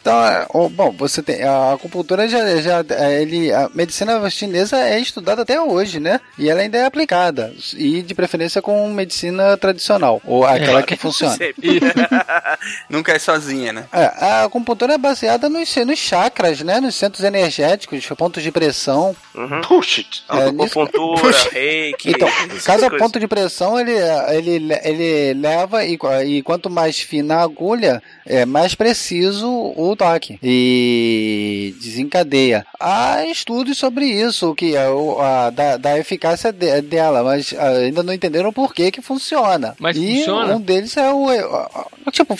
Então, 0.01 0.24
é, 0.24 0.47
bom, 0.70 0.93
você 0.93 1.23
tem 1.23 1.43
a 1.43 1.73
acupuntura 1.73 2.28
já, 2.28 2.60
já 2.60 2.85
é, 2.90 3.23
ele 3.23 3.52
a 3.52 3.68
medicina 3.74 4.28
chinesa 4.31 4.78
é 4.78 5.01
estudada 5.01 5.43
até 5.43 5.60
hoje, 5.60 5.98
né? 5.98 6.20
E 6.39 6.48
ela 6.48 6.60
ainda 6.60 6.78
é 6.78 6.85
aplicada 6.85 7.52
e 7.74 8.02
de 8.02 8.14
preferência 8.14 8.62
com 8.62 8.89
medicina 8.89 9.56
tradicional 9.56 10.20
ou 10.24 10.44
aquela 10.44 10.82
que 10.82 10.94
funciona. 10.97 11.36
Nunca 12.89 13.12
é 13.12 13.18
sozinha, 13.18 13.73
né? 13.73 13.85
É, 13.93 14.05
a 14.05 14.44
acupuntura 14.44 14.94
é 14.94 14.98
baseada 14.98 15.48
nos, 15.48 15.74
nos 15.77 15.98
chakras, 15.98 16.60
né? 16.60 16.81
Nos 16.81 16.94
centros 16.94 17.24
energéticos, 17.24 18.06
pontos 18.16 18.43
de 18.43 18.52
pressão. 18.52 19.14
Uhum. 19.35 19.60
Puxa 19.62 19.97
it. 20.01 20.24
É, 20.28 20.48
Acupuntura, 20.48 21.36
reiki. 21.51 22.10
Então, 22.10 22.28
essas 22.28 22.64
cada 22.64 22.90
coisas. 22.90 22.98
ponto 22.98 23.18
de 23.18 23.27
pressão 23.27 23.78
ele, 23.78 23.93
ele, 24.31 24.74
ele 24.82 25.35
leva 25.35 25.85
e, 25.85 25.98
e 26.27 26.43
quanto 26.43 26.70
mais 26.70 26.98
fina 26.98 27.36
a 27.36 27.43
agulha, 27.43 28.02
é 28.24 28.44
mais 28.44 28.74
preciso 28.74 29.48
o 29.48 29.95
toque 29.97 30.39
e 30.43 31.74
desencadeia. 31.81 32.66
Há 32.78 33.24
estudos 33.27 33.78
sobre 33.78 34.06
isso, 34.06 34.55
que 34.55 34.77
é 34.77 34.89
o, 34.89 35.20
a, 35.20 35.51
da, 35.51 35.77
da 35.77 35.98
eficácia 35.98 36.52
de- 36.52 36.82
dela, 36.82 37.23
mas 37.24 37.55
ah, 37.59 37.68
ainda 37.70 38.02
não 38.02 38.12
entenderam 38.12 38.52
por 38.52 38.74
que 38.74 38.90
que 38.90 39.02
funciona. 39.02 39.74
Mas 39.78 39.97
e 39.97 40.18
funciona? 40.18 40.56
um 40.56 40.60
deles 40.60 40.97
é 40.97 41.10
o 41.12 41.31
é, 41.31 42.10
tipo 42.10 42.39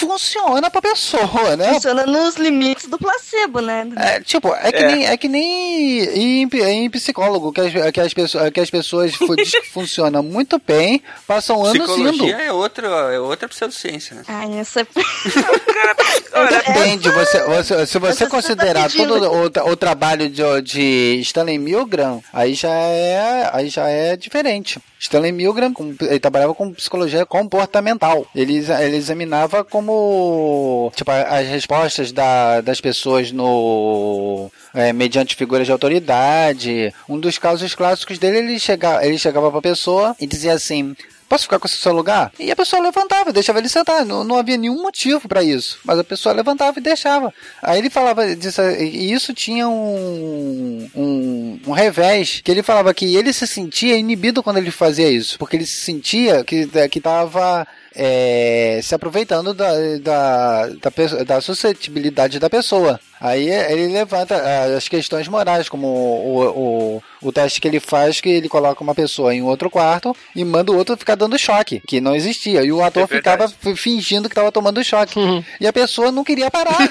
funciona 0.00 0.70
pra 0.70 0.80
pessoa, 0.82 1.56
né? 1.56 1.74
Funciona 1.74 2.04
nos 2.06 2.36
limites 2.36 2.86
do 2.86 2.98
placebo, 2.98 3.60
né? 3.60 3.86
É, 3.96 4.20
tipo, 4.20 4.54
é 4.54 4.72
que 4.72 4.78
É. 4.78 4.86
nem, 4.86 5.06
é 5.06 5.16
que 5.16 5.28
nem 5.28 6.02
em, 6.44 6.48
em 6.68 6.90
psicólogo, 6.90 7.52
que 7.52 7.60
as, 7.60 7.72
que 7.92 8.00
as, 8.00 8.14
pessoas, 8.14 8.50
que 8.50 8.60
as 8.60 8.70
pessoas 8.70 9.14
fu- 9.14 9.36
diz 9.36 9.50
que 9.50 9.62
funciona 9.70 10.22
muito 10.22 10.60
bem, 10.66 11.02
passam 11.26 11.64
anos 11.64 11.74
indo. 11.76 11.84
Psicologia 11.86 12.36
é, 12.42 12.52
outro, 12.52 12.86
é 12.86 13.20
outra 13.20 13.48
pseudociência, 13.48 14.16
né? 14.16 14.22
Ah, 14.28 14.44
essa... 14.58 14.86
Depende, 16.66 17.10
você, 17.10 17.42
você- 17.44 17.86
se 17.86 17.98
você 17.98 18.24
Essa 18.24 18.30
considerar 18.30 18.90
você 18.90 18.98
tá 18.98 19.06
todo 19.06 19.30
o, 19.30 19.70
o 19.72 19.76
trabalho 19.76 20.28
de, 20.28 20.42
de 20.62 21.18
Stanley 21.22 21.58
Milgram, 21.58 22.22
aí 22.32 22.54
já 22.54 22.70
é, 22.70 23.50
aí 23.52 23.68
já 23.68 23.88
é 23.88 24.16
diferente. 24.16 24.78
Stanley 25.00 25.32
Milgram 25.32 25.72
ele 26.02 26.20
trabalhava 26.20 26.54
com 26.54 26.72
psicologia 26.72 27.24
comportamental. 27.24 28.26
Ele, 28.34 28.58
ele 28.58 28.96
examinava 28.96 29.64
como 29.64 30.92
tipo, 30.94 31.10
as 31.10 31.46
respostas 31.48 32.12
da- 32.12 32.60
das 32.60 32.80
pessoas 32.80 33.32
no 33.32 34.50
é, 34.74 34.92
mediante 34.92 35.34
figuras 35.34 35.66
de 35.66 35.72
autoridade. 35.72 36.92
Um 37.08 37.18
dos 37.18 37.38
casos 37.38 37.74
clássicos 37.74 38.18
dele, 38.18 38.38
ele, 38.38 38.58
chega, 38.58 39.04
ele 39.04 39.18
chegava 39.18 39.50
pessoa 39.62 40.14
e 40.20 40.26
dizia 40.26 40.52
assim. 40.52 40.94
Posso 41.30 41.44
ficar 41.44 41.60
com 41.60 41.68
esse 41.68 41.76
seu 41.76 41.92
lugar? 41.92 42.32
E 42.40 42.50
a 42.50 42.56
pessoa 42.56 42.82
levantava, 42.82 43.32
deixava 43.32 43.60
ele 43.60 43.68
sentar. 43.68 44.04
Não, 44.04 44.24
não 44.24 44.36
havia 44.36 44.56
nenhum 44.56 44.82
motivo 44.82 45.28
para 45.28 45.44
isso. 45.44 45.78
Mas 45.84 45.96
a 45.96 46.02
pessoa 46.02 46.34
levantava 46.34 46.80
e 46.80 46.82
deixava. 46.82 47.32
Aí 47.62 47.78
ele 47.78 47.88
falava 47.88 48.34
disso, 48.34 48.60
e 48.62 49.12
isso 49.12 49.32
tinha 49.32 49.68
um, 49.68 50.90
um, 50.92 51.60
um 51.68 51.70
revés, 51.70 52.40
que 52.42 52.50
ele 52.50 52.64
falava 52.64 52.92
que 52.92 53.14
ele 53.14 53.32
se 53.32 53.46
sentia 53.46 53.96
inibido 53.96 54.42
quando 54.42 54.56
ele 54.56 54.72
fazia 54.72 55.08
isso. 55.08 55.38
Porque 55.38 55.54
ele 55.54 55.66
se 55.66 55.84
sentia 55.84 56.42
que 56.42 56.66
que 56.90 56.98
estava 56.98 57.64
é, 57.94 58.80
se 58.82 58.92
aproveitando 58.92 59.54
da, 59.54 59.72
da, 60.02 60.66
da, 60.66 61.24
da 61.24 61.40
suscetibilidade 61.40 62.40
da 62.40 62.50
pessoa. 62.50 62.98
Aí 63.20 63.48
ele 63.48 63.88
levanta 63.88 64.34
ah, 64.36 64.76
as 64.76 64.88
questões 64.88 65.28
morais, 65.28 65.68
como 65.68 65.86
o, 65.86 66.96
o, 66.96 67.02
o 67.22 67.32
teste 67.32 67.60
que 67.60 67.68
ele 67.68 67.80
faz, 67.80 68.20
que 68.20 68.28
ele 68.28 68.48
coloca 68.48 68.82
uma 68.82 68.94
pessoa 68.94 69.34
em 69.34 69.42
outro 69.42 69.68
quarto 69.68 70.16
e 70.34 70.44
manda 70.44 70.72
o 70.72 70.76
outro 70.76 70.96
ficar 70.96 71.14
dando 71.14 71.38
choque, 71.38 71.82
que 71.86 72.00
não 72.00 72.14
existia. 72.14 72.62
E 72.62 72.72
o 72.72 72.82
ator 72.82 73.02
É 73.02 73.06
ficava 73.06 73.48
fingindo 73.76 74.28
que 74.28 74.32
estava 74.32 74.50
tomando 74.50 74.82
choque. 74.82 75.20
E 75.60 75.66
a 75.66 75.72
pessoa 75.72 76.10
não 76.10 76.24
queria 76.24 76.50
parar. 76.50 76.78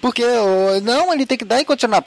Porque 0.00 0.22
não, 0.82 1.12
ele 1.12 1.26
tem 1.26 1.38
que 1.38 1.44
dar 1.44 1.60
e 1.60 1.64
continuar. 1.64 2.02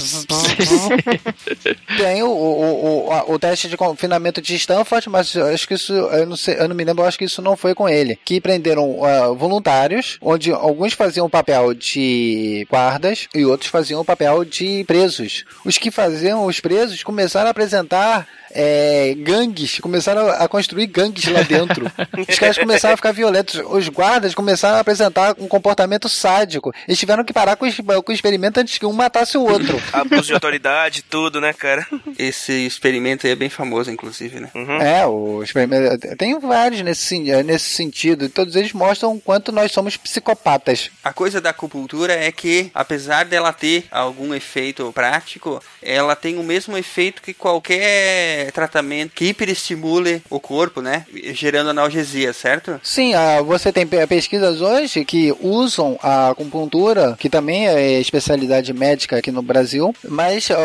Tem 1.97 2.23
o, 2.23 2.27
o, 2.29 3.09
o, 3.09 3.33
o 3.33 3.39
teste 3.39 3.67
de 3.67 3.77
confinamento 3.77 4.41
de 4.41 4.55
Stanford, 4.55 5.09
mas 5.09 5.35
eu 5.35 5.47
acho 5.47 5.67
que 5.67 5.73
isso, 5.73 5.93
eu 5.93 6.25
não 6.25 6.35
sei, 6.35 6.55
eu 6.57 6.67
não 6.67 6.75
me 6.75 6.83
lembro, 6.83 7.03
eu 7.03 7.07
acho 7.07 7.17
que 7.17 7.25
isso 7.25 7.41
não 7.41 7.57
foi 7.57 7.73
com 7.75 7.89
ele. 7.89 8.17
Que 8.23 8.39
prenderam 8.39 9.03
ah, 9.03 9.33
voluntários, 9.33 10.17
onde 10.21 10.51
alguns 10.51 10.93
faziam 10.93 11.25
o 11.25 11.29
papel 11.29 11.73
de 11.73 12.34
guardas 12.69 13.27
e 13.33 13.45
outros 13.45 13.69
faziam 13.69 14.01
o 14.01 14.05
papel 14.05 14.43
de 14.43 14.83
presos. 14.85 15.45
Os 15.63 15.77
que 15.77 15.91
faziam 15.91 16.45
os 16.45 16.59
presos 16.59 17.03
começaram 17.03 17.47
a 17.47 17.51
apresentar 17.51 18.27
é, 18.55 19.13
gangues, 19.17 19.79
começaram 19.79 20.29
a 20.29 20.47
construir 20.47 20.87
gangues 20.87 21.25
lá 21.25 21.41
dentro. 21.41 21.85
Os 22.27 22.39
caras 22.39 22.57
começaram 22.57 22.93
a 22.93 22.97
ficar 22.97 23.11
violentos. 23.11 23.61
Os 23.69 23.89
guardas 23.89 24.33
começaram 24.33 24.77
a 24.77 24.79
apresentar 24.79 25.35
um 25.37 25.47
comportamento 25.47 26.07
sádico. 26.07 26.73
Eles 26.87 26.97
tiveram 26.97 27.23
que 27.25 27.33
parar 27.33 27.55
com 27.57 27.65
o, 27.65 27.67
es- 27.67 27.75
com 27.77 28.11
o 28.11 28.15
experimento 28.15 28.59
antes 28.59 28.77
que 28.77 28.85
um 28.85 28.93
matasse 28.93 29.37
o 29.37 29.43
outro. 29.43 29.81
Abuso 29.91 30.23
de 30.27 30.33
autoridade, 30.33 31.03
tudo, 31.03 31.41
né, 31.41 31.51
cara? 31.53 31.85
Esse 32.17 32.53
experimento 32.65 33.27
aí 33.27 33.33
é 33.33 33.35
bem 33.35 33.49
famoso, 33.49 33.91
inclusive, 33.91 34.39
né? 34.39 34.49
É, 34.81 35.05
o 35.05 35.43
experimento. 35.43 36.15
Tem 36.17 36.39
vários 36.39 36.81
nesse, 36.81 37.01
sen- 37.05 37.43
nesse 37.43 37.69
sentido. 37.69 38.29
Todos 38.29 38.55
eles 38.55 38.71
mostram 38.71 39.11
o 39.13 39.19
quanto 39.19 39.51
nós 39.51 39.71
somos 39.73 39.97
psicopatas. 39.97 40.89
A 41.03 41.11
coisa 41.11 41.41
da 41.41 41.49
acupuntura 41.49 42.13
é 42.13 42.31
que, 42.31 42.71
apesar 42.73 43.25
dela 43.25 43.51
ter 43.51 43.85
algum 43.91 44.33
efeito 44.33 44.91
prático, 44.93 45.61
ela 45.81 46.15
tem 46.15 46.37
o 46.37 46.43
mesmo 46.43 46.77
efeito 46.77 47.21
que 47.21 47.33
qualquer 47.33 48.44
tratamento 48.51 49.11
que 49.13 49.25
hiperestimule 49.25 50.21
o 50.29 50.39
corpo, 50.39 50.81
né? 50.81 51.05
Gerando 51.33 51.69
analgesia, 51.69 52.33
certo? 52.33 52.79
Sim, 52.83 53.13
ah, 53.13 53.41
você 53.41 53.71
tem 53.71 53.85
pe- 53.85 54.05
pesquisas 54.07 54.61
hoje 54.61 55.03
que 55.05 55.33
usam 55.41 55.97
a 56.01 56.29
acupuntura, 56.29 57.15
que 57.19 57.29
também 57.29 57.67
é 57.67 57.99
especialidade 57.99 58.71
médica 58.73 59.17
aqui 59.17 59.31
no 59.31 59.41
Brasil, 59.41 59.93
mas 60.07 60.49
a, 60.51 60.57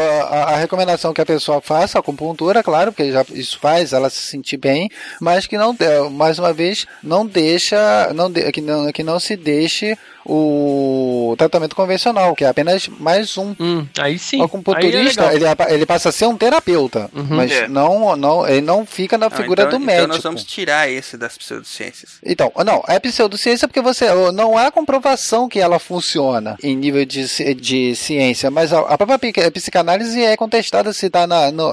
a 0.54 0.56
recomendação 0.56 1.12
que 1.12 1.20
a 1.20 1.26
pessoa 1.26 1.60
faça 1.60 1.98
a 1.98 2.00
acupuntura, 2.00 2.62
claro, 2.62 2.92
porque 2.92 3.10
já 3.12 3.24
isso 3.32 3.58
faz 3.58 3.92
ela 3.92 4.08
se 4.10 4.18
sentir 4.22 4.56
bem, 4.56 4.90
mas 5.20 5.46
que 5.46 5.56
não, 5.58 5.74
eh, 5.78 6.08
mais 6.10 6.38
uma 6.38 6.52
vez, 6.52 6.86
não 7.02 7.26
deixa, 7.26 8.12
não 8.14 8.30
de- 8.30 8.50
que, 8.52 8.60
não, 8.60 8.90
que 8.92 9.02
não 9.02 9.18
se 9.20 9.36
deixe 9.36 9.96
o 10.24 11.34
tratamento 11.36 11.74
convencional, 11.76 12.34
que 12.34 12.44
é 12.44 12.48
apenas 12.48 12.88
mais 12.88 13.36
um. 13.38 13.54
aí 13.98 14.18
sim. 14.18 14.40
O 14.40 14.44
acupunturista, 14.44 15.28
Aí 15.28 15.34
é 15.34 15.36
ele, 15.36 15.74
ele 15.74 15.86
passa 15.86 16.08
a 16.08 16.12
ser 16.12 16.26
um 16.26 16.36
terapeuta, 16.36 17.10
mas 17.12 17.50
É. 17.50 17.68
não, 17.68 18.16
não, 18.16 18.46
ele 18.48 18.60
não 18.60 18.84
fica 18.86 19.16
na 19.18 19.28
Não, 19.28 19.36
figura 19.36 19.62
então, 19.64 19.78
do 19.78 19.84
médico. 19.84 20.04
Então 20.04 20.14
nós 20.16 20.22
vamos 20.22 20.44
tirar 20.44 20.88
esse 20.90 21.16
das 21.16 21.36
pseudociências. 21.36 22.12
Então, 22.24 22.52
não, 22.64 22.82
é 22.88 22.98
pseudociência 22.98 23.66
porque 23.68 23.80
você 23.80 24.06
não 24.32 24.56
há 24.56 24.70
comprovação 24.70 25.48
que 25.48 25.60
ela 25.60 25.78
funciona 25.78 26.56
em 26.62 26.76
nível 26.76 27.04
de, 27.04 27.54
de 27.54 27.94
ciência, 27.96 28.50
mas 28.50 28.72
a, 28.72 28.80
a 28.80 28.98
própria 28.98 29.50
psicanálise 29.50 30.22
é 30.22 30.36
contestada 30.36 30.92
se 30.92 31.06
está 31.06 31.26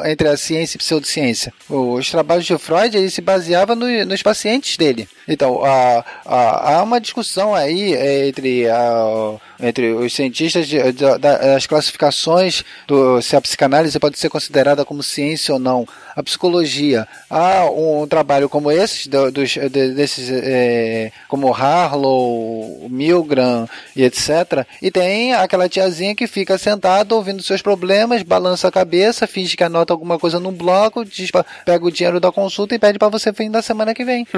entre 0.06 0.28
a 0.28 0.38
ciência 0.38 0.76
e 0.76 0.80
pseudociência. 0.80 1.53
Os 1.69 2.10
trabalhos 2.10 2.45
de 2.45 2.57
Freud 2.57 2.95
ele 2.98 3.10
se 3.10 3.22
baseava 3.22 3.76
no- 3.76 4.06
nos 4.06 4.22
pacientes 4.22 4.78
dele. 4.78 5.07
Então, 5.28 5.64
há, 5.64 6.03
há, 6.26 6.76
há 6.76 6.84
uma 6.84 6.99
discussão 7.02 7.53
aí 7.53 7.94
é, 7.94 8.28
entre, 8.38 8.69
a, 8.69 9.35
entre 9.59 9.91
os 9.93 10.14
cientistas 10.14 10.68
de, 10.68 10.80
de- 10.91 11.18
da- 11.18 11.38
das 11.38 11.65
classificações 11.65 12.64
do 12.88 13.22
se 13.22 13.35
a 13.35 13.41
psicanálise 13.41 13.99
pode 13.99 14.18
ser 14.19 14.30
considerada 14.30 14.85
como 14.85 15.01
ciência 15.03 15.53
ou 15.53 15.59
não. 15.59 15.88
A 16.15 16.23
psicologia. 16.23 17.07
Há 17.30 17.65
um 17.69 18.07
trabalho 18.07 18.49
como 18.49 18.72
esse, 18.72 19.07
do- 19.09 19.31
dos, 19.31 19.51
de- 19.51 19.93
desses, 19.93 20.30
é, 20.31 21.11
como 21.27 21.53
Harlow, 21.53 22.88
Milgram 22.89 23.68
e 23.95 24.03
etc. 24.03 24.65
E 24.81 24.89
tem 24.89 25.34
aquela 25.34 25.69
tiazinha 25.69 26.15
que 26.15 26.26
fica 26.27 26.57
sentada 26.57 27.14
ouvindo 27.14 27.43
seus 27.43 27.61
problemas, 27.61 28.23
balança 28.23 28.68
a 28.68 28.72
cabeça, 28.72 29.27
finge 29.27 29.55
que 29.55 29.64
anota 29.64 29.93
alguma 29.93 30.18
coisa 30.18 30.39
num 30.39 30.51
bloco, 30.51 31.05
diz 31.05 31.30
pega 31.65 31.85
o 31.85 31.91
dinheiro 31.91 32.19
da 32.19 32.31
consulta 32.31 32.73
e 32.76 32.80
pede 32.80 32.97
para 32.97 33.09
você 33.09 33.31
vir 33.31 33.49
da 33.49 33.61
semana 33.61 33.93
que 33.93 34.03
vem. 34.03 34.26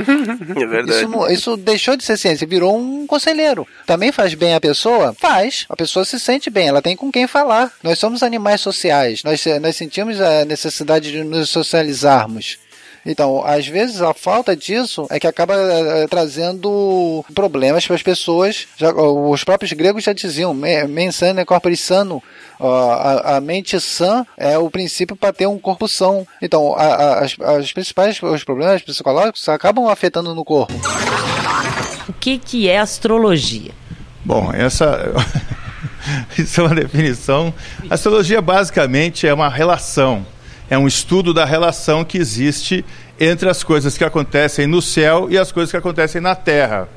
É 0.60 0.66
verdade. 0.66 0.92
Isso, 1.06 1.28
isso 1.32 1.58
deixou 1.58 1.96
de 1.96 2.04
ser 2.04 2.18
ciência, 2.18 2.46
virou 2.46 2.78
um 2.78 3.08
conselheiro. 3.08 3.66
Também 3.90 4.12
faz 4.12 4.36
bem 4.36 4.54
a 4.54 4.62
pessoa? 4.62 5.16
Faz. 5.18 5.66
A 5.68 5.76
pessoa 5.76 6.06
se 6.06 6.20
sente 6.20 6.48
bem, 6.48 6.68
ela 6.68 6.80
tem 6.80 6.96
com 6.96 7.12
quem 7.12 7.26
falar. 7.26 7.74
Nós 7.82 7.98
somos 7.98 8.22
animais 8.22 8.62
sociais, 8.62 9.24
nós, 9.24 9.44
nós 9.60 9.76
sentimos 9.76 10.22
a 10.22 10.46
necessidade 10.46 11.12
de 11.12 11.24
nos 11.24 11.50
socializarmos. 11.50 12.60
Então, 13.06 13.44
às 13.46 13.66
vezes 13.68 14.02
a 14.02 14.14
falta 14.14 14.56
disso 14.56 15.08
é 15.10 15.20
que 15.20 15.28
acaba 15.28 15.54
eh, 15.56 16.08
trazendo 16.10 17.24
problemas 17.34 17.86
para 17.88 17.96
as 17.96 18.04
pessoas. 18.04 18.68
Já, 18.78 18.92
os 18.92 19.44
próprios 19.44 19.72
gregos 19.74 20.04
já 20.04 20.14
diziam, 20.14 20.54
"Me- 20.54 20.86
mens 20.88 21.16
sana 21.16 21.46
corpore 21.46 21.78
sano. 21.78 22.22
A, 22.60 23.38
a 23.38 23.42
mente 23.42 23.80
sã 23.80 24.26
é 24.38 24.58
o 24.58 24.70
princípio 24.70 25.16
para 25.16 25.32
ter 25.32 25.48
um 25.48 25.58
corpo 25.58 25.88
são. 25.88 26.28
Então, 26.42 26.74
a- 26.76 26.84
a- 26.84 27.20
as, 27.24 27.36
as 27.40 27.72
principais 27.72 28.22
os 28.22 28.44
problemas 28.44 28.82
psicológicos 28.82 29.48
acabam 29.48 29.88
afetando 29.88 30.36
no 30.36 30.44
corpo. 30.44 30.74
O 32.10 32.14
que, 32.14 32.38
que 32.38 32.68
é 32.68 32.80
astrologia? 32.80 33.72
Bom, 34.26 34.52
essa. 34.54 35.14
Isso 36.38 36.60
é 36.62 36.64
uma 36.66 36.76
definição. 36.76 37.54
A 37.90 37.94
astrologia 37.94 38.42
basicamente 38.42 39.28
é 39.28 39.34
uma 39.34 39.48
relação. 39.50 40.26
É 40.70 40.78
um 40.78 40.88
estudo 40.88 41.34
da 41.34 41.46
relação 41.46 42.06
que 42.06 42.18
existe 42.18 42.86
entre 43.20 43.50
as 43.50 43.64
coisas 43.64 43.98
que 43.98 44.04
acontecem 44.04 44.68
no 44.68 44.82
céu 44.82 45.28
e 45.30 45.38
as 45.38 45.52
coisas 45.52 45.72
que 45.72 45.78
acontecem 45.78 46.22
na 46.22 46.36
terra. 46.36 46.88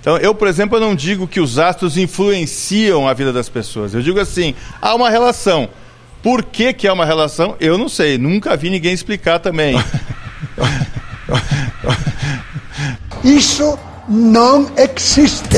Então, 0.00 0.16
eu, 0.18 0.34
por 0.34 0.46
exemplo, 0.46 0.78
não 0.78 0.94
digo 0.94 1.26
que 1.26 1.40
os 1.40 1.58
astros 1.58 1.96
influenciam 1.96 3.08
a 3.08 3.12
vida 3.12 3.32
das 3.32 3.48
pessoas. 3.48 3.92
Eu 3.92 4.02
digo 4.02 4.20
assim, 4.20 4.54
há 4.80 4.94
uma 4.94 5.10
relação. 5.10 5.68
Por 6.22 6.44
que, 6.44 6.72
que 6.72 6.86
há 6.86 6.92
uma 6.92 7.04
relação? 7.04 7.56
Eu 7.58 7.76
não 7.76 7.88
sei, 7.88 8.16
nunca 8.18 8.56
vi 8.56 8.70
ninguém 8.70 8.92
explicar 8.92 9.40
também. 9.40 9.74
Isso 13.24 13.76
não 14.08 14.70
existe. 14.76 15.48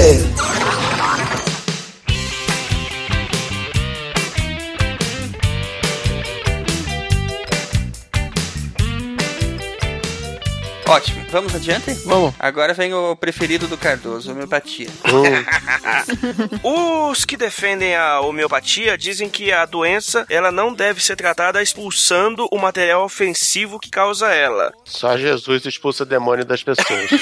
Ótimo, 10.89 11.23
vamos 11.31 11.55
adiante? 11.55 11.93
Vamos. 12.05 12.35
Agora 12.39 12.73
vem 12.75 12.93
o 12.95 13.15
preferido 13.17 13.67
do 13.67 13.77
Cardoso, 13.77 14.31
homeopatia. 14.33 14.89
Os 16.63 17.25
que 17.25 17.37
defendem 17.37 17.95
a 17.97 18.21
homeopatia 18.21 18.97
dizem 18.97 19.29
que 19.29 19.53
a 19.53 19.65
doença 19.67 20.27
ela 20.29 20.51
não 20.51 20.73
deve 20.73 21.03
ser 21.03 21.17
tratada 21.17 21.63
expulsando 21.63 22.49
o 22.51 22.59
material 22.59 23.05
ofensivo 23.05 23.79
que 23.79 23.91
causa 23.91 24.29
ela. 24.33 24.73
Só 24.85 25.17
Jesus 25.17 25.65
expulsa 25.67 26.05
demônio 26.05 26.45
das 26.45 26.63
pessoas. 26.63 27.09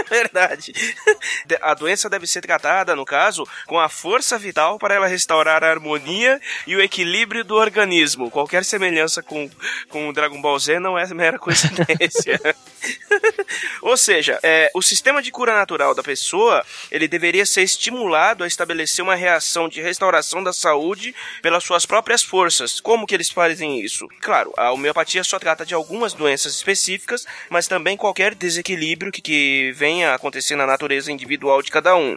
É 0.00 0.02
verdade. 0.08 0.72
De- 1.44 1.58
A 1.60 1.74
doença 1.74 2.08
deve 2.08 2.26
ser 2.26 2.40
tratada, 2.40 2.96
no 2.96 3.04
caso, 3.04 3.46
com 3.66 3.78
a 3.78 3.88
força 3.88 4.38
vital 4.38 4.78
para 4.78 4.94
ela 4.94 5.06
restaurar 5.06 5.62
a 5.62 5.68
harmonia 5.68 6.40
e 6.66 6.74
o 6.74 6.80
equilíbrio 6.80 7.44
do 7.44 7.54
organismo. 7.54 8.30
Qualquer 8.30 8.64
semelhança 8.64 9.22
com, 9.22 9.50
com 9.90 10.08
o 10.08 10.12
Dragon 10.12 10.40
Ball 10.40 10.58
Z 10.58 10.78
não 10.80 10.96
é 10.98 11.04
mera 11.18 11.38
coincidência. 11.38 12.40
Ou 13.82 13.96
seja, 13.96 14.38
é, 14.42 14.70
o 14.74 14.80
sistema 14.80 15.20
de 15.20 15.30
cura 15.30 15.54
natural 15.54 15.94
da 15.94 16.02
pessoa 16.02 16.64
ele 16.90 17.08
deveria 17.08 17.44
ser 17.44 17.62
estimulado 17.62 18.44
a 18.44 18.46
estabelecer 18.46 19.02
uma 19.02 19.16
reação 19.16 19.68
de 19.68 19.82
restauração 19.82 20.42
da 20.42 20.52
saúde 20.52 21.14
pelas 21.42 21.64
suas 21.64 21.84
próprias 21.84 22.22
forças. 22.22 22.80
Como 22.80 23.06
que 23.06 23.14
eles 23.14 23.30
fazem 23.30 23.80
isso? 23.80 24.06
Claro, 24.20 24.52
a 24.56 24.70
homeopatia 24.70 25.24
só 25.24 25.38
trata 25.38 25.66
de 25.66 25.74
algumas 25.74 26.12
doenças 26.14 26.54
específicas, 26.54 27.26
mas 27.50 27.66
também 27.66 27.96
qualquer 27.96 28.34
desequilíbrio 28.34 29.10
que, 29.10 29.20
que 29.20 29.72
venha 29.72 30.12
a 30.12 30.14
acontecer 30.14 30.54
na 30.54 30.66
natureza 30.66 31.10
individual 31.10 31.60
de 31.62 31.70
cada 31.70 31.96
um. 31.96 32.16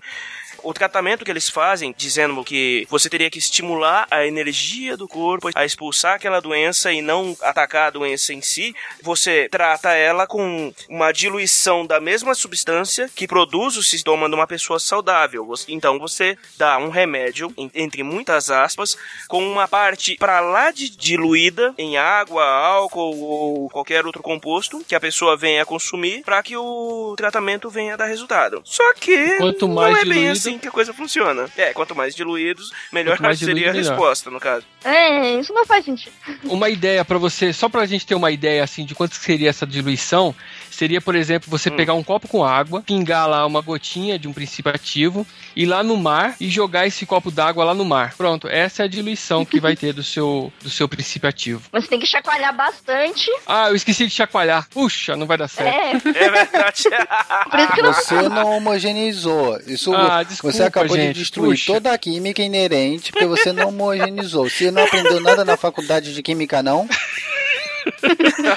O 0.64 0.74
tratamento 0.74 1.26
que 1.26 1.32
eles 1.32 1.50
fazem, 1.50 1.94
dizendo 1.98 2.44
que 2.44 2.86
você 2.90 3.10
teria 3.10 3.30
que 3.30 3.40
estimular 3.40 4.08
a 4.12 4.26
energia 4.26 4.96
do 4.96 5.08
corpo 5.08 5.50
a 5.56 5.66
expulsar 5.66 6.16
aquela 6.16 6.40
doença 6.40 6.92
e 6.92 7.02
não 7.02 7.36
atacar 7.42 7.88
a 7.88 7.92
doença 7.92 8.34
em 8.34 8.42
si, 8.42 8.74
você 9.02 9.48
trata 9.50 9.92
ela 9.94 10.28
com 10.28 10.74
uma 10.90 11.12
diluição 11.12 11.86
da 11.86 12.00
mesma 12.00 12.34
substância 12.36 13.10
que 13.16 13.28
produz 13.28 13.78
o 13.78 13.84
sintoma 13.84 14.28
de 14.30 14.36
uma 14.36 14.48
pessoa 14.48 14.80
saudável. 14.80 15.48
Então 15.68 15.98
você 16.00 16.38
dá 16.58 16.78
um 16.78 16.90
remédio, 16.90 17.52
en- 17.58 17.72
entre 17.74 18.04
muitas 18.04 18.50
aspas, 18.52 18.96
com 19.28 19.44
uma 19.48 19.68
parte 19.68 20.16
para 20.18 20.40
lá 20.40 20.72
de 20.72 20.90
diluída 20.90 21.74
em 21.78 21.98
água, 21.98 22.44
álcool 22.46 23.18
ou 23.20 23.70
qualquer 23.70 24.06
outro 24.06 24.22
composto 24.22 24.84
que 24.88 24.96
a 24.96 25.00
pessoa 25.00 25.36
venha 25.36 25.66
consumir 25.66 26.22
para 26.24 26.42
que 26.44 26.56
o 26.56 27.14
tratamento 27.18 27.70
venha 27.70 27.94
a 27.94 27.98
dar 27.98 28.06
resultado. 28.06 28.62
Só 28.64 28.94
que 28.94 29.38
Quanto 29.38 29.68
não 29.68 29.76
mais 29.76 29.98
é 29.98 30.06
bem 30.06 30.14
diluído- 30.34 30.51
assim 30.52 30.57
que 30.60 30.68
a 30.68 30.72
coisa 30.72 30.94
funciona. 30.94 31.49
É, 31.57 31.73
quanto 31.73 31.95
mais 31.95 32.15
diluídos, 32.15 32.72
melhor 32.91 33.19
mais 33.19 33.40
seria 33.40 33.53
diluído, 33.56 33.69
a 33.69 33.73
melhor. 33.73 33.90
resposta, 33.91 34.30
no 34.30 34.40
caso. 34.40 34.65
É, 34.84 35.36
isso 35.40 35.53
não 35.53 35.65
faz 35.65 35.86
sentido. 35.86 36.14
Uma 36.44 36.69
ideia 36.69 37.03
pra 37.06 37.18
você, 37.18 37.53
só 37.53 37.69
pra 37.69 37.86
gente 37.86 38.06
ter 38.06 38.15
uma 38.15 38.32
ideia 38.32 38.64
assim 38.64 38.86
de 38.86 38.94
quanto 38.95 39.15
seria 39.15 39.49
essa 39.49 39.65
diluição, 39.65 40.36
seria, 40.82 40.99
por 40.99 41.14
exemplo, 41.16 41.48
você 41.48 41.70
Hum. 41.70 41.76
pegar 41.76 41.94
um 41.94 42.02
copo 42.02 42.28
com 42.28 42.44
água, 42.44 42.82
pingar 42.82 43.30
lá 43.30 43.45
uma 43.45 43.62
gotinha 43.62 44.18
de 44.18 44.28
um 44.28 44.34
princípio 44.34 44.72
ativo, 44.74 45.28
ir 45.56 45.68
lá 45.68 45.84
no 45.84 45.95
mar 45.95 46.36
e 46.41 46.49
jogar 46.49 46.88
esse 46.88 47.06
copo 47.06 47.30
d'água 47.30 47.64
lá 47.64 47.76
no 47.76 47.86
mar. 47.86 48.16
Pronto, 48.18 48.48
essa 48.48 48.82
é 48.82 48.86
a 48.86 48.88
diluição 48.88 49.45
que 49.45 49.60
vai 49.60 49.76
ter 49.76 49.94
do 49.94 50.03
seu, 50.03 50.52
do 50.60 50.72
seu 50.72 50.90
princípio 50.90 51.30
ativo. 51.30 51.62
Você 51.72 51.88
tem 51.88 51.99
que 51.99 52.08
chacoalhar 52.08 52.56
bastante. 52.56 53.30
Ah, 53.45 53.70
eu 53.70 53.76
esqueci 53.76 54.08
de 54.08 54.12
chacoalhar. 54.12 54.68
Puxa, 54.72 55.16
não 55.16 55.28
vai 55.28 55.38
dar 55.38 55.48
certo. 55.48 56.08
É. 56.08 56.18
É 56.18 56.30
verdade. 56.32 56.84
Por 57.52 57.60
isso 57.60 57.74
que 57.74 57.82
não 57.84 57.94
Você 57.94 58.30
não 58.30 58.58
homogeneizou. 58.58 59.60
Isso 59.68 59.94
Ah, 59.94 60.24
desculpa, 60.24 60.58
você 60.58 60.64
acabou 60.64 60.98
gente, 60.98 61.14
de 61.14 61.20
destruir 61.20 61.52
puxa. 61.52 61.74
toda 61.74 61.94
a 61.94 61.98
química 61.98 62.41
inerente 62.41 63.12
porque 63.12 63.28
você 63.28 63.52
não 63.52 63.68
homogeneizou. 63.68 64.49
Você 64.49 64.72
não 64.72 64.84
aprendeu 64.84 65.20
nada 65.20 65.45
na 65.45 65.56
faculdade 65.56 66.12
de 66.12 66.24
química, 66.24 66.64
não? 66.64 66.90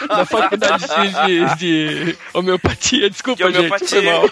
Na 0.08 0.24
faculdade 0.26 0.84
de, 0.86 1.26
de- 1.26 1.54
de 1.56 2.18
homeopatia, 2.32 3.10
desculpa, 3.10 3.36
De 3.36 3.44
homeopatia. 3.58 3.88
gente, 3.88 4.02
foi 4.02 4.12
mal. 4.12 4.24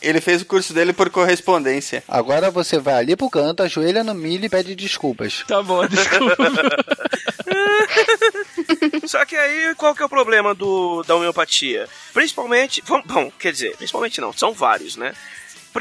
Ele 0.00 0.20
fez 0.20 0.42
o 0.42 0.46
curso 0.46 0.72
dele 0.74 0.92
por 0.92 1.08
correspondência. 1.10 2.02
Agora 2.08 2.50
você 2.50 2.78
vai 2.78 2.94
ali 2.94 3.14
pro 3.14 3.30
canto, 3.30 3.62
ajoelha 3.62 4.02
no 4.02 4.14
milho 4.14 4.44
e 4.44 4.48
pede 4.48 4.74
desculpas. 4.74 5.44
Tá 5.46 5.62
bom, 5.62 5.86
desculpa. 5.86 6.36
Só 9.06 9.24
que 9.24 9.36
aí, 9.36 9.74
qual 9.76 9.94
que 9.94 10.02
é 10.02 10.06
o 10.06 10.08
problema 10.08 10.54
do, 10.54 11.02
da 11.04 11.14
homeopatia? 11.14 11.88
Principalmente, 12.12 12.82
bom, 12.86 13.02
bom, 13.04 13.30
quer 13.38 13.52
dizer, 13.52 13.76
principalmente 13.76 14.20
não, 14.20 14.32
são 14.32 14.52
vários, 14.52 14.96
né? 14.96 15.12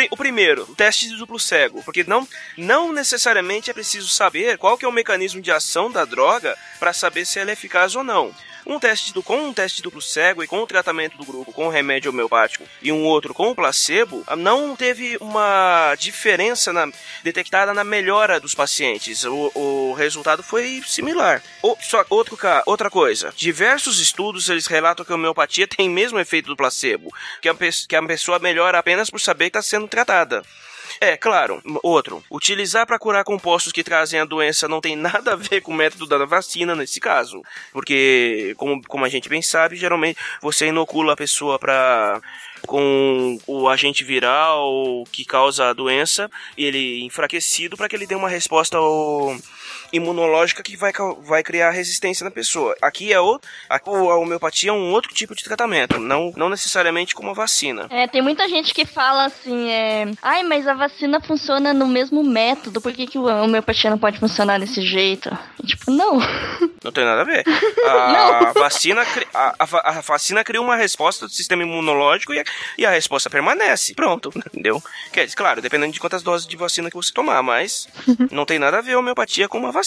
O 0.10 0.18
primeiro, 0.18 0.64
o 0.64 0.76
teste 0.76 1.10
de 1.10 1.18
duplo 1.18 1.40
cego, 1.40 1.84
porque 1.84 2.04
não, 2.06 2.28
não 2.58 2.94
necessariamente 2.94 3.70
é 3.70 3.74
preciso 3.74 4.08
saber 4.08 4.58
qual 4.58 4.78
que 4.78 4.86
é 4.86 4.88
o 4.88 4.92
mecanismo 4.92 5.42
de 5.42 5.52
ação 5.52 5.92
da 5.92 6.06
droga 6.06 6.58
para 6.80 6.94
saber 6.94 7.26
se 7.26 7.40
ela 7.40 7.50
é 7.50 7.54
eficaz 7.54 7.96
ou 7.96 8.04
não. 8.04 8.34
Um 8.66 8.80
teste 8.80 9.14
do, 9.14 9.24
com 9.24 9.38
um 9.48 9.54
teste 9.54 9.82
duplo 9.82 10.02
cego 10.02 10.44
e 10.44 10.48
com 10.48 10.60
o 10.60 10.68
tratamento 10.68 11.18
do 11.18 11.26
grupo 11.26 11.52
com 11.52 11.68
o 11.68 11.70
remédio 11.70 12.12
homeopático 12.12 12.64
e 12.82 12.92
um 12.92 13.04
outro 13.06 13.34
com 13.34 13.50
o 13.50 13.56
placebo, 13.56 14.24
não 14.38 14.76
teve 14.76 15.18
uma 15.20 15.96
diferença 16.00 16.72
na- 16.72 16.90
detectada 17.24 17.74
na 17.74 17.84
melhora 17.84 18.40
dos 18.40 18.54
pacientes. 18.56 19.24
O, 19.24 19.52
o 19.56 19.94
resultado 19.94 20.44
foi 20.44 20.82
similar. 20.86 21.42
O- 21.62 21.76
só 21.82 22.06
outro, 22.10 22.38
outra 22.66 22.90
coisa, 22.90 23.34
diversos 23.36 24.00
estudos 24.00 24.50
eles 24.50 24.68
relatam 24.68 25.04
que 25.06 25.12
a 25.12 25.16
homeopatia 25.16 25.68
tem 25.68 25.90
mesmo 25.90 26.20
efeito 26.20 26.48
do 26.48 26.56
placebo, 26.58 27.12
que 27.42 27.50
a, 27.50 27.56
que 27.56 27.96
a 27.96 28.04
pessoa 28.04 28.40
melhora 28.40 28.78
apenas 28.80 29.10
por 29.10 29.20
saber 29.20 29.46
que 29.50 29.58
está 29.58 29.62
sendo 29.62 29.88
tratada. 29.88 30.44
É, 31.00 31.16
claro. 31.18 31.62
Outro, 31.84 32.24
utilizar 32.30 32.86
para 32.86 33.00
curar 33.00 33.24
compostos 33.24 33.72
que 33.72 33.84
trazem 33.84 34.20
a 34.20 34.26
doença 34.26 34.68
não 34.68 34.82
tem 34.82 34.96
nada 34.96 35.34
a 35.34 35.36
ver 35.36 35.62
com 35.62 35.72
o 35.72 35.76
método 35.76 36.06
da 36.06 36.26
vacina 36.26 36.76
nesse 36.76 37.00
caso. 37.00 37.42
Porque, 37.72 38.54
como, 38.58 38.82
como 38.88 39.06
a 39.06 39.10
gente 39.10 39.30
bem 39.30 39.42
sabe, 39.42 39.76
geralmente 39.76 40.20
você 40.42 40.68
inocula 40.68 41.14
a 41.14 41.18
pessoa 41.18 41.58
para 41.58 42.22
com 42.68 43.40
o 43.48 43.68
agente 43.68 44.04
viral 44.04 45.04
que 45.12 45.26
causa 45.26 45.70
a 45.70 45.74
doença, 45.74 46.30
ele 46.56 47.04
enfraquecido 47.04 47.76
para 47.76 47.90
que 47.90 47.96
ele 47.96 48.06
dê 48.06 48.14
uma 48.14 48.30
resposta 48.30 48.78
ao, 48.78 49.36
imunológica 49.92 50.64
que 50.64 50.76
vai, 50.78 50.92
vai 51.22 51.44
criar 51.44 51.72
resistência 51.72 52.24
na 52.24 52.32
pessoa. 52.32 52.76
Aqui 52.82 53.12
é 53.12 53.20
outro, 53.20 53.50
a, 53.70 53.78
a 53.78 54.18
homeopatia 54.18 54.70
é 54.70 54.74
um 54.74 54.92
outro 54.92 55.14
tipo 55.14 55.36
de 55.36 55.44
tratamento, 55.44 56.00
não, 56.00 56.34
não 56.36 56.50
necessariamente 56.50 57.14
como 57.16 57.32
a 57.32 57.34
vacina. 57.34 57.88
É, 57.90 58.08
tem 58.08 58.22
muita 58.22 58.48
gente 58.48 58.74
que 58.74 58.86
fala 58.86 59.26
assim, 59.26 59.70
é... 59.70 60.12
Ai, 60.22 60.44
mas 60.44 60.68
a 60.68 60.74
vacina 60.74 61.20
funciona 61.22 61.74
no 61.74 61.88
mesmo 61.88 62.24
método, 62.24 62.82
por 62.82 62.94
que, 62.94 63.08
que 63.08 63.18
a 63.18 63.44
homeopatia 63.44 63.90
não 63.90 63.98
pode 63.98 64.20
funcionar 64.20 64.60
desse 64.60 64.82
jeito? 64.82 65.30
E, 65.62 65.68
tipo, 65.68 65.92
não. 65.92 66.20
Não 66.84 66.92
tem 66.92 67.06
nada 67.06 67.22
a 67.22 67.24
ver. 67.24 67.44
A 67.86 68.54
vacina, 68.54 69.06
a, 69.36 69.56
a 69.60 69.66
a 69.84 70.02
vacina 70.02 70.44
cria 70.44 70.62
uma 70.62 70.76
resposta 70.76 71.28
do 71.28 71.32
sistema 71.32 71.64
imunológico 71.64 72.34
e 72.34 72.40
a, 72.40 72.44
e 72.78 72.86
a 72.86 72.90
resposta 72.90 73.30
permanece. 73.30 73.94
Pronto, 73.94 74.32
entendeu? 74.36 74.82
Quer 75.12 75.26
dizer, 75.26 75.36
claro, 75.36 75.62
dependendo 75.62 75.94
de 75.94 76.00
quantas 76.00 76.24
doses 76.24 76.48
de 76.48 76.56
vacina 76.56 76.90
que 76.90 76.96
você 76.96 77.14
tomar, 77.14 77.42
mas 77.44 77.88
não 78.32 78.46
tem 78.46 78.58
nada 78.58 78.80
a 78.80 78.82
ver 78.82 78.94
a 78.94 79.00
homeopatia 79.00 79.48
com 79.48 79.58
uma 79.58 79.72
vacina. 79.72 79.81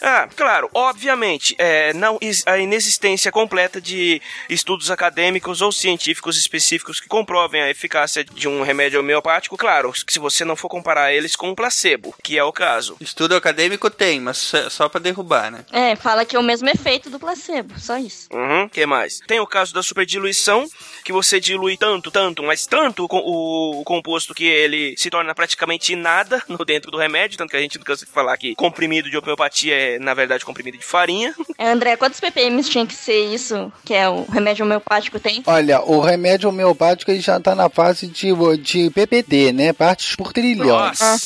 Ah, 0.00 0.28
claro, 0.36 0.68
obviamente, 0.74 1.54
é, 1.58 1.92
não, 1.92 2.18
a 2.46 2.58
inexistência 2.58 3.30
completa 3.32 3.80
de 3.80 4.20
estudos 4.48 4.90
acadêmicos 4.90 5.60
ou 5.60 5.70
científicos 5.72 6.36
específicos 6.38 7.00
que 7.00 7.08
comprovem 7.08 7.62
a 7.62 7.70
eficácia 7.70 8.24
de 8.24 8.48
um 8.48 8.62
remédio 8.62 9.00
homeopático, 9.00 9.56
claro, 9.56 9.92
se 10.08 10.18
você 10.18 10.44
não 10.44 10.56
for 10.56 10.68
comparar 10.68 11.12
eles 11.12 11.36
com 11.36 11.50
um 11.50 11.54
placebo, 11.54 12.14
que 12.22 12.38
é 12.38 12.44
o 12.44 12.52
caso. 12.52 12.96
Estudo 13.00 13.34
acadêmico 13.36 13.88
tem, 13.90 14.20
mas 14.20 14.52
só, 14.70 14.88
pra 14.88 15.00
derrubar, 15.00 15.50
né? 15.50 15.64
É, 15.72 15.96
fala 15.96 16.24
que 16.24 16.36
é 16.36 16.38
o 16.38 16.42
mesmo 16.42 16.68
efeito 16.68 17.08
do 17.10 17.18
placebo, 17.18 17.78
só 17.78 17.96
isso. 17.98 18.28
Uhum, 18.32 18.68
que 18.68 18.84
mais? 18.86 19.20
Tem 19.26 19.40
o 19.40 19.46
caso 19.46 19.72
da 19.74 19.82
superdiluição, 19.82 20.68
que 21.04 21.12
você 21.12 21.38
dilui 21.40 21.76
tanto, 21.76 22.10
tanto, 22.10 22.42
mas 22.42 22.66
tanto 22.66 23.06
o- 23.10 23.80
o 23.80 23.84
composto 23.84 24.34
que 24.34 24.44
ele 24.44 24.94
se 24.96 25.10
torna 25.10 25.34
praticamente 25.34 25.94
nada 25.96 26.42
no 26.48 26.64
dentro 26.64 26.90
do 26.90 26.98
remédio, 26.98 27.38
tanto 27.38 27.50
que 27.50 27.56
a 27.56 27.60
gente 27.60 27.78
não 27.78 27.84
cansa 27.84 28.04
de 28.06 28.12
falar 28.12 28.36
que 28.36 28.54
comprimido 28.54 29.01
de 29.10 29.16
homeopatia 29.16 29.74
é, 29.74 29.98
na 29.98 30.14
verdade, 30.14 30.44
comprimido 30.44 30.78
de 30.78 30.84
farinha. 30.84 31.34
É, 31.58 31.68
André, 31.68 31.96
quantos 31.96 32.20
ppm 32.20 32.62
tinha 32.62 32.86
que 32.86 32.94
ser 32.94 33.24
isso 33.34 33.72
que 33.84 33.94
é 33.94 34.08
o 34.08 34.24
remédio 34.24 34.64
homeopático 34.64 35.18
tem? 35.20 35.42
Olha, 35.46 35.80
o 35.82 36.00
remédio 36.00 36.48
homeopático 36.48 37.10
ele 37.10 37.20
já 37.20 37.38
tá 37.40 37.54
na 37.54 37.68
fase 37.68 38.06
de, 38.06 38.28
de 38.62 38.90
PPD, 38.90 39.52
né? 39.52 39.72
Partes 39.72 40.14
por 40.16 40.32
trilhão. 40.32 40.66
Nossa. 40.66 41.16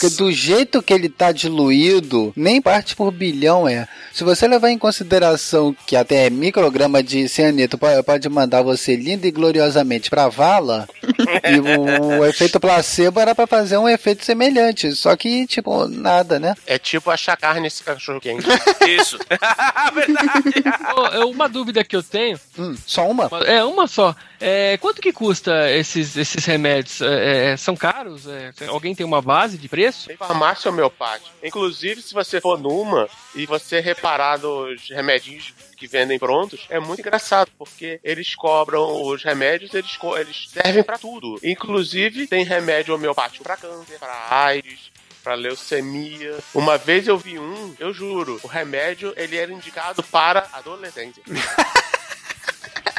Porque 0.00 0.16
do 0.16 0.30
jeito 0.32 0.82
que 0.82 0.92
ele 0.92 1.08
tá 1.08 1.32
diluído, 1.32 2.32
nem 2.36 2.60
parte 2.60 2.94
por 2.96 3.10
bilhão 3.10 3.66
é. 3.68 3.86
Se 4.12 4.22
você 4.24 4.46
levar 4.46 4.70
em 4.70 4.78
consideração 4.78 5.74
que 5.86 5.96
até 5.96 6.28
micrograma 6.30 7.02
de 7.02 7.28
cianeto 7.28 7.76
po- 7.78 7.86
pode 8.04 8.28
mandar 8.28 8.62
você 8.62 8.96
linda 8.96 9.26
e 9.26 9.30
gloriosamente 9.30 10.10
pra 10.10 10.28
vala, 10.28 10.88
e 11.44 11.60
o 11.60 12.24
efeito 12.24 12.58
placebo 12.60 13.20
era 13.20 13.34
pra 13.34 13.46
fazer 13.46 13.76
um 13.78 13.88
efeito 13.88 14.24
semelhante. 14.24 14.92
Só 14.94 15.14
que, 15.16 15.46
tipo, 15.46 15.86
nada, 15.88 16.38
né? 16.38 16.54
É 16.66 16.78
tipo 16.78 17.10
achar 17.24 17.36
carne 17.36 17.62
nesse 17.62 17.82
cachorro 17.82 18.20
quente. 18.20 18.46
Isso. 18.86 19.18
Ô, 20.96 21.06
é 21.06 21.24
uma 21.24 21.48
dúvida 21.48 21.82
que 21.82 21.96
eu 21.96 22.02
tenho. 22.02 22.38
só 22.86 23.08
uma? 23.08 23.30
É, 23.46 23.64
uma 23.64 23.86
só. 23.86 24.14
É, 24.40 24.76
quanto 24.76 25.00
que 25.00 25.12
custa 25.12 25.70
esses, 25.70 26.16
esses 26.16 26.44
remédios? 26.44 27.00
É, 27.00 27.52
é, 27.52 27.56
são 27.56 27.74
caros? 27.74 28.26
É, 28.28 28.52
alguém 28.68 28.94
tem 28.94 29.06
uma 29.06 29.22
base 29.22 29.56
de 29.56 29.68
preço? 29.68 30.08
Tem 30.08 30.16
farmácia 30.16 30.70
homeopática. 30.70 31.30
Inclusive, 31.42 32.02
se 32.02 32.12
você 32.12 32.40
for 32.40 32.58
numa 32.58 33.08
e 33.34 33.46
você 33.46 33.80
reparar 33.80 34.38
nos 34.38 34.88
remedinhos 34.90 35.54
que 35.76 35.86
vendem 35.86 36.18
prontos, 36.18 36.66
é 36.68 36.78
muito 36.78 37.00
engraçado, 37.00 37.50
porque 37.58 38.00
eles 38.04 38.34
cobram 38.34 39.02
os 39.02 39.22
remédios, 39.22 39.72
eles, 39.74 39.98
eles 40.18 40.48
servem 40.50 40.82
pra 40.82 40.98
tudo. 40.98 41.38
Inclusive, 41.42 42.26
tem 42.26 42.44
remédio 42.44 42.94
homeopático 42.94 43.44
pra 43.44 43.56
câncer, 43.56 43.98
pra 43.98 44.26
AIDS, 44.30 44.92
pra 45.24 45.34
leucemia. 45.34 46.36
Uma 46.54 46.76
vez 46.76 47.08
eu 47.08 47.16
vi 47.16 47.38
um, 47.38 47.74
eu 47.80 47.94
juro, 47.94 48.38
o 48.42 48.46
remédio 48.46 49.14
ele 49.16 49.36
era 49.38 49.50
indicado 49.50 50.02
para 50.02 50.46
adolescente. 50.52 51.22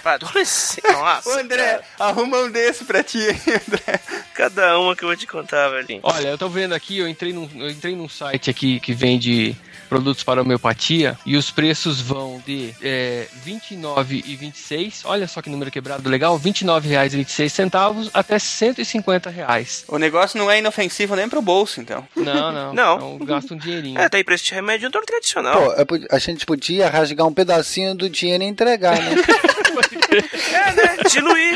Pra 0.01 0.13
adolescente. 0.13 0.85
Nossa. 0.87 1.27
Ô, 1.27 1.33
André, 1.39 1.81
arruma 1.97 2.37
um 2.41 2.51
desse 2.51 2.85
pra 2.85 3.03
ti 3.03 3.17
aí, 3.17 3.31
André. 3.67 3.99
Cada 4.35 4.77
uma 4.77 4.95
que 4.95 5.03
eu 5.03 5.07
vou 5.07 5.15
te 5.15 5.25
contar, 5.25 5.67
velho. 5.69 5.99
Olha, 6.03 6.27
eu 6.27 6.37
tô 6.37 6.47
vendo 6.47 6.75
aqui, 6.75 6.99
eu 6.99 7.07
entrei 7.09 7.33
num, 7.33 7.49
eu 7.55 7.71
entrei 7.71 7.95
num 7.95 8.07
site 8.07 8.47
aqui 8.51 8.79
que 8.79 8.93
vende 8.93 9.57
produtos 9.85 10.23
para 10.23 10.41
homeopatia 10.41 11.17
e 11.25 11.37
os 11.37 11.51
preços 11.51 12.01
vão 12.01 12.41
de 12.45 12.73
é, 12.81 13.27
29 13.43 14.23
e 14.25 14.35
26, 14.35 15.03
olha 15.05 15.27
só 15.27 15.41
que 15.41 15.49
número 15.49 15.71
quebrado 15.71 16.09
legal, 16.09 16.37
29 16.37 16.87
reais 16.89 17.13
e 17.13 17.17
26 17.17 17.53
centavos 17.53 18.09
até 18.13 18.37
150 18.37 19.29
reais. 19.29 19.85
O 19.87 19.97
negócio 19.97 20.37
não 20.37 20.49
é 20.49 20.59
inofensivo 20.59 21.15
nem 21.15 21.29
pro 21.29 21.41
bolso, 21.41 21.79
então. 21.81 22.07
Não, 22.15 22.51
não. 22.51 22.73
Não. 22.75 22.95
Então 23.15 23.25
gasta 23.25 23.53
um 23.53 23.57
dinheirinho. 23.57 23.99
É, 23.99 24.09
tem 24.09 24.23
preço 24.23 24.45
de 24.45 24.53
remédio 24.53 24.89
tradicional. 24.89 25.73
Pô, 25.85 25.95
a 26.09 26.19
gente 26.19 26.45
podia 26.45 26.89
rasgar 26.89 27.25
um 27.25 27.33
pedacinho 27.33 27.95
do 27.95 28.09
dinheiro 28.09 28.43
e 28.43 28.47
entregar, 28.47 28.99
né? 28.99 29.15
É, 30.17 30.71
né? 30.73 30.97
Diluir. 31.09 31.55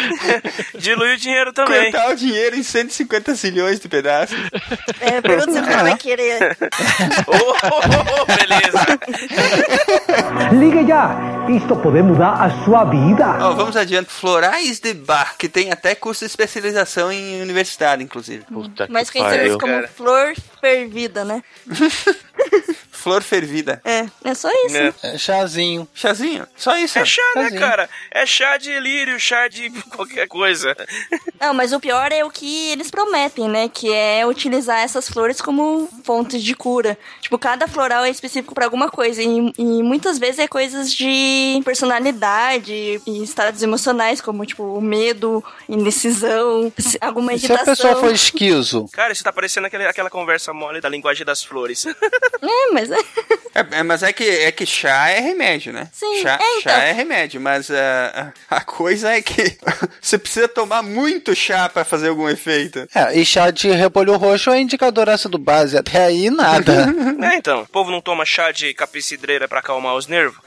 Diluir 0.77 1.15
o 1.15 1.17
dinheiro 1.17 1.53
também. 1.53 1.91
Cortar 1.91 2.11
o 2.11 2.15
dinheiro 2.15 2.55
em 2.55 2.63
150 2.63 3.33
zilhões 3.33 3.79
de 3.79 3.87
pedaços. 3.87 4.37
É, 4.99 5.21
pergunta 5.21 5.51
se 5.51 5.59
o 5.59 5.65
cara 5.65 5.83
vai 5.83 5.97
querer. 5.97 6.57
beleza. 8.27 8.85
Ligue 10.53 10.87
já! 10.87 11.39
Isto 11.49 11.75
pode 11.77 12.01
mudar 12.03 12.33
a 12.33 12.63
sua 12.63 12.85
vida. 12.85 13.25
Ó, 13.41 13.53
vamos 13.53 13.75
adiante. 13.75 14.11
Florais 14.11 14.79
de 14.79 14.93
Bar, 14.93 15.35
que 15.37 15.49
tem 15.49 15.71
até 15.71 15.95
curso 15.95 16.19
de 16.19 16.27
especialização 16.27 17.11
em 17.11 17.41
universidade, 17.41 18.03
inclusive. 18.03 18.43
Puta 18.45 18.87
Mas 18.89 19.09
conhecidas 19.09 19.57
como 19.57 19.87
flor 19.87 20.33
fervida, 20.61 21.25
né? 21.25 21.41
Flor 23.01 23.21
fervida. 23.23 23.81
É, 23.85 24.05
é 24.23 24.33
só 24.33 24.49
isso. 24.65 24.75
É. 24.77 24.93
É 25.03 25.17
chazinho. 25.17 25.87
Chazinho. 25.93 26.45
Só 26.55 26.77
isso. 26.77 26.99
É 26.99 27.05
chá, 27.05 27.21
né, 27.35 27.43
Chazinho. 27.43 27.59
cara? 27.61 27.89
É 28.11 28.25
chá 28.25 28.57
de 28.57 28.77
lírio, 28.79 29.19
chá 29.19 29.47
de 29.47 29.69
qualquer 29.95 30.27
coisa. 30.27 30.75
Não, 31.39 31.53
mas 31.53 31.71
o 31.71 31.79
pior 31.79 32.11
é 32.11 32.23
o 32.25 32.29
que 32.29 32.71
eles 32.71 32.91
prometem, 32.91 33.47
né? 33.47 33.69
Que 33.69 33.91
é 33.93 34.25
utilizar 34.25 34.79
essas 34.79 35.07
flores 35.07 35.39
como 35.39 35.87
fontes 36.03 36.43
de 36.43 36.53
cura. 36.55 36.97
Tipo, 37.21 37.37
cada 37.39 37.67
floral 37.67 38.03
é 38.03 38.09
específico 38.09 38.53
pra 38.53 38.65
alguma 38.65 38.89
coisa. 38.89 39.21
E, 39.23 39.53
e 39.57 39.63
muitas 39.83 40.19
vezes 40.19 40.39
é 40.39 40.47
coisas 40.47 40.91
de 40.93 41.61
personalidade 41.63 42.73
e 43.05 43.23
estados 43.23 43.63
emocionais, 43.63 44.19
como, 44.21 44.45
tipo, 44.45 44.63
o 44.63 44.81
medo, 44.81 45.43
indecisão, 45.67 46.71
alguma 47.01 47.33
E 47.33 47.39
se 47.39 47.45
a 47.45 47.55
irritação. 47.55 47.75
pessoa 47.75 47.95
for 47.95 48.13
esquizo? 48.13 48.87
Cara, 48.91 49.13
isso 49.13 49.23
tá 49.23 49.31
parecendo 49.31 49.67
aquele, 49.67 49.85
aquela 49.85 50.09
conversa 50.09 50.53
mole 50.53 50.81
da 50.81 50.89
linguagem 50.89 51.25
das 51.25 51.43
flores. 51.43 51.85
É, 51.85 52.71
mas 52.73 52.88
é. 52.91 52.97
É, 53.55 53.79
é, 53.79 53.83
mas 53.83 54.03
é 54.03 54.13
que, 54.13 54.23
é 54.23 54.51
que 54.51 54.63
chá 54.63 55.09
é 55.09 55.19
remédio, 55.19 55.73
né? 55.73 55.87
Sim, 55.91 56.21
chá, 56.21 56.37
é, 56.39 56.59
então. 56.59 56.61
chá 56.61 56.83
é 56.83 56.91
remédio, 56.91 57.41
mas 57.41 57.69
ah, 57.71 58.31
a 58.47 58.61
coisa 58.61 59.11
é 59.11 59.23
que 59.23 59.57
você 59.99 60.19
precisa 60.19 60.47
tomar 60.47 60.83
muito 60.83 61.35
chá 61.35 61.67
pra 61.67 61.83
fazer 61.83 62.09
algum 62.09 62.29
efeito. 62.29 62.87
É, 62.93 63.17
e 63.19 63.25
chá 63.25 63.49
de 63.49 63.71
repolho 63.71 64.15
roxo 64.17 64.51
é 64.51 64.61
indicador 64.61 65.09
ácido 65.09 65.39
base. 65.39 65.75
Até 65.75 66.05
aí, 66.05 66.29
nada. 66.29 66.93
é, 67.33 67.35
então. 67.37 67.63
O 67.63 67.67
povo 67.67 67.89
não 67.89 67.99
toma 67.99 68.23
chá 68.23 68.51
de 68.51 68.71
capicidreira 68.75 69.47
pra 69.47 69.59
acalmar 69.61 69.95
os 69.95 70.05
nervos? 70.05 70.37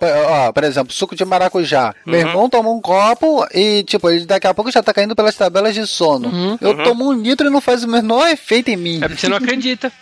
Ó, 0.00 0.50
por 0.52 0.64
exemplo, 0.64 0.94
suco 0.94 1.14
de 1.14 1.24
maracujá. 1.26 1.94
Meu 2.06 2.20
Uhum. 2.22 2.26
irmão 2.28 2.48
toma 2.48 2.70
um 2.70 2.80
copo 2.80 3.46
e, 3.54 3.84
tipo, 3.84 4.08
ele 4.10 4.24
daqui 4.24 4.46
a 4.46 4.54
pouco 4.54 4.72
já 4.72 4.82
tá 4.82 4.94
caindo 4.94 5.14
pelas 5.14 5.36
tabelas 5.36 5.74
de 5.74 5.86
sono. 5.86 6.58
Eu 6.60 6.70
Uhum. 6.70 6.82
tomo 6.84 7.08
um 7.10 7.12
litro 7.12 7.46
e 7.46 7.50
não 7.50 7.60
faz 7.60 7.84
o 7.84 7.88
menor 7.88 8.28
efeito 8.28 8.70
em 8.70 8.76
mim. 8.76 8.96
É 9.02 9.08
porque 9.08 9.20
você 9.20 9.28
não 9.28 9.36
acredita. 9.36 9.92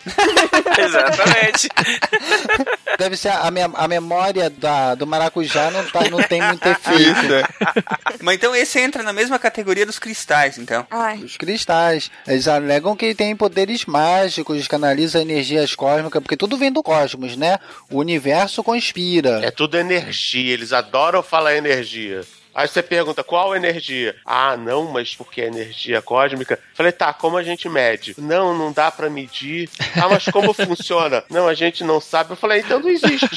Exatamente. 0.78 1.67
Deve 2.98 3.16
ser 3.16 3.28
a, 3.30 3.50
me- 3.50 3.60
a 3.74 3.88
memória 3.88 4.50
da, 4.50 4.94
do 4.94 5.06
maracujá 5.06 5.70
não, 5.70 5.84
tá, 5.84 6.08
não 6.10 6.22
tem 6.22 6.42
muito 6.42 6.66
efeito. 6.66 7.00
Isso. 7.00 7.32
é. 7.34 7.44
mas 8.20 8.34
então 8.36 8.54
esse 8.54 8.80
entra 8.80 9.02
na 9.02 9.12
mesma 9.12 9.38
categoria 9.38 9.86
dos 9.86 9.98
cristais, 9.98 10.58
então. 10.58 10.86
Ai. 10.90 11.18
Os 11.18 11.36
cristais. 11.36 12.10
Eles 12.26 12.48
alegam 12.48 12.96
que 12.96 13.14
tem 13.14 13.36
poderes 13.36 13.84
mágicos, 13.84 14.66
canaliza 14.66 15.20
energias 15.20 15.74
cósmicas, 15.74 16.22
porque 16.22 16.36
tudo 16.36 16.56
vem 16.56 16.72
do 16.72 16.82
cosmos, 16.82 17.36
né? 17.36 17.58
O 17.90 17.98
universo 17.98 18.64
conspira. 18.64 19.40
É 19.44 19.50
tudo 19.50 19.76
energia, 19.78 20.52
eles 20.52 20.72
adoram 20.72 21.22
falar 21.22 21.54
energia. 21.56 22.22
Aí 22.58 22.66
você 22.66 22.82
pergunta, 22.82 23.22
qual 23.22 23.54
energia? 23.54 24.16
Ah, 24.26 24.56
não, 24.56 24.90
mas 24.90 25.14
porque 25.14 25.42
é 25.42 25.46
energia 25.46 26.02
cósmica? 26.02 26.58
Falei, 26.74 26.90
tá, 26.90 27.12
como 27.12 27.36
a 27.36 27.42
gente 27.44 27.68
mede? 27.68 28.16
Não, 28.18 28.52
não 28.52 28.72
dá 28.72 28.90
pra 28.90 29.08
medir. 29.08 29.70
Ah, 29.94 30.08
mas 30.08 30.24
como 30.24 30.52
funciona? 30.66 31.22
Não, 31.30 31.46
a 31.46 31.54
gente 31.54 31.84
não 31.84 32.00
sabe. 32.00 32.32
Eu 32.32 32.36
falei, 32.36 32.58
então 32.58 32.80
não 32.80 32.88
existe. 32.88 33.28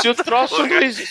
Se 0.00 0.08
o, 0.08 0.14
troço 0.14 0.56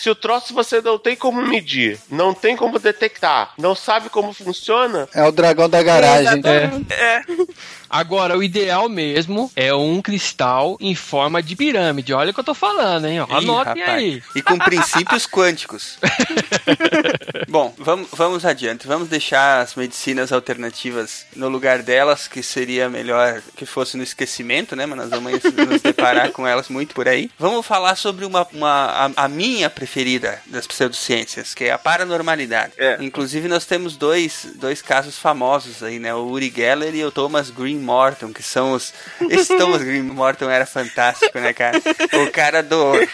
se 0.02 0.10
o 0.10 0.16
troço 0.16 0.54
você 0.54 0.80
não 0.80 0.98
tem 0.98 1.14
como 1.14 1.42
medir, 1.42 2.00
não 2.10 2.34
tem 2.34 2.56
como 2.56 2.80
detectar, 2.80 3.52
não 3.58 3.76
sabe 3.76 4.10
como 4.10 4.32
funciona, 4.32 5.10
É 5.14 5.24
o 5.26 5.34
dragão 5.34 5.70
da 5.70 5.84
garagem. 5.84 6.42
É. 6.90 7.22
Agora, 7.90 8.38
o 8.38 8.44
ideal 8.44 8.90
mesmo 8.90 9.52
é 9.56 9.74
um 9.74 10.02
cristal 10.02 10.78
em 10.80 10.96
forma 10.96 11.42
de 11.42 11.56
pirâmide. 11.56 12.14
Olha 12.14 12.32
o 12.32 12.34
que 12.34 12.40
eu 12.40 12.44
tô 12.44 12.54
falando, 12.54 13.06
hein? 13.08 13.18
Ih, 13.18 13.34
Anotem 13.34 13.82
rapaz. 13.84 13.98
aí. 13.98 14.24
E 14.36 14.42
com 14.42 14.58
princípios 14.58 15.26
quânticos. 15.28 15.98
Bom, 17.48 17.74
vamos, 17.78 18.08
vamos 18.12 18.46
adiante. 18.46 18.88
Vamos 18.88 19.08
deixar 19.08 19.62
as 19.62 19.76
medicinas 19.76 20.32
alternativas 20.32 21.26
no 21.36 21.48
lugar 21.48 21.82
delas, 21.84 22.28
que 22.28 22.42
seria 22.44 22.90
melhor 22.90 23.42
que 23.56 23.66
fosse 23.66 23.98
no 23.98 24.04
esquecimento, 24.04 24.76
né? 24.76 24.86
Mas 24.86 24.98
nós 24.98 25.10
vamos 25.10 25.44
nos 25.44 25.82
deparar 25.84 26.32
com 26.32 26.46
elas 26.46 26.70
muito 26.70 26.94
por 26.94 27.08
aí. 27.08 27.30
Vamos 27.38 27.66
falar 27.66 27.96
sobre 27.96 28.26
uma, 28.26 28.48
uma 28.54 29.12
a, 29.16 29.26
a 29.26 29.28
minha 29.28 29.70
preferida 29.70 30.42
das 30.48 30.68
pseudociências, 30.68 31.54
que 31.54 31.66
é 31.66 31.72
a 31.72 31.78
paranormalidade. 31.78 32.74
Inclusive, 33.00 33.48
nós 33.48 33.66
temos 33.66 33.96
dois, 33.96 34.48
dois 34.56 34.82
casos 34.82 35.18
famosos 35.18 35.84
aí, 35.84 36.00
né? 36.00 36.14
O 36.14 36.26
Uri 36.28 36.52
Geller 36.56 36.94
e 36.96 37.04
o 37.06 37.12
Thomas 37.12 37.50
Green 37.50 37.80
Morton, 37.86 38.34
que 38.34 38.42
são 38.44 38.74
os. 38.74 38.94
Esse 39.30 39.56
Thomas 39.58 39.82
Green 39.82 40.02
Morton 40.02 40.50
era 40.50 40.66
fantástico, 40.66 41.40
né, 41.40 41.54
cara? 41.54 41.80
O 42.28 42.32
cara 42.32 42.62
do. 42.64 42.94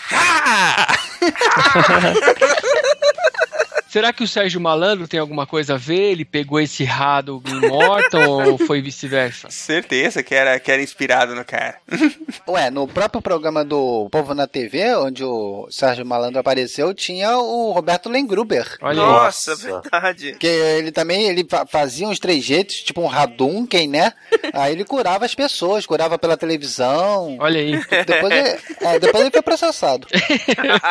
Será 3.91 4.13
que 4.13 4.23
o 4.23 4.27
Sérgio 4.27 4.61
Malandro 4.61 5.05
tem 5.05 5.19
alguma 5.19 5.45
coisa 5.45 5.73
a 5.73 5.77
ver? 5.77 6.11
Ele 6.11 6.23
pegou 6.23 6.61
esse 6.61 6.85
ra 6.85 7.19
do 7.19 7.41
Green 7.41 7.59
Morton 7.67 8.51
ou 8.51 8.57
foi 8.65 8.81
vice-versa? 8.81 9.49
Certeza 9.49 10.23
que 10.23 10.33
era, 10.33 10.57
que 10.61 10.71
era 10.71 10.81
inspirado 10.81 11.35
no 11.35 11.43
cara. 11.43 11.75
Ué, 12.47 12.69
no 12.69 12.87
próprio 12.87 13.21
programa 13.21 13.65
do 13.65 14.07
Povo 14.09 14.33
na 14.33 14.47
TV, 14.47 14.95
onde 14.95 15.25
o 15.25 15.67
Sérgio 15.69 16.05
Malandro 16.05 16.39
apareceu, 16.39 16.93
tinha 16.93 17.37
o 17.37 17.73
Roberto 17.73 18.07
Lengruber. 18.07 18.77
Nossa, 18.81 19.57
verdade. 19.57 20.37
Que 20.39 20.47
ele 20.47 20.93
também 20.93 21.27
ele 21.27 21.45
fa- 21.49 21.65
fazia 21.65 22.07
uns 22.07 22.17
trejeitos, 22.17 22.77
tipo 22.83 23.01
um 23.01 23.11
Hadouken, 23.11 23.89
né? 23.89 24.13
Aí 24.53 24.71
ele 24.71 24.85
curava 24.85 25.25
as 25.25 25.35
pessoas, 25.35 25.85
curava 25.85 26.17
pela 26.17 26.37
televisão. 26.37 27.35
Olha 27.41 27.59
aí. 27.59 27.71
Depois 28.05 28.31
ele, 28.31 28.59
é, 28.79 28.99
depois 28.99 29.21
ele 29.21 29.31
foi 29.31 29.41
processado. 29.41 30.07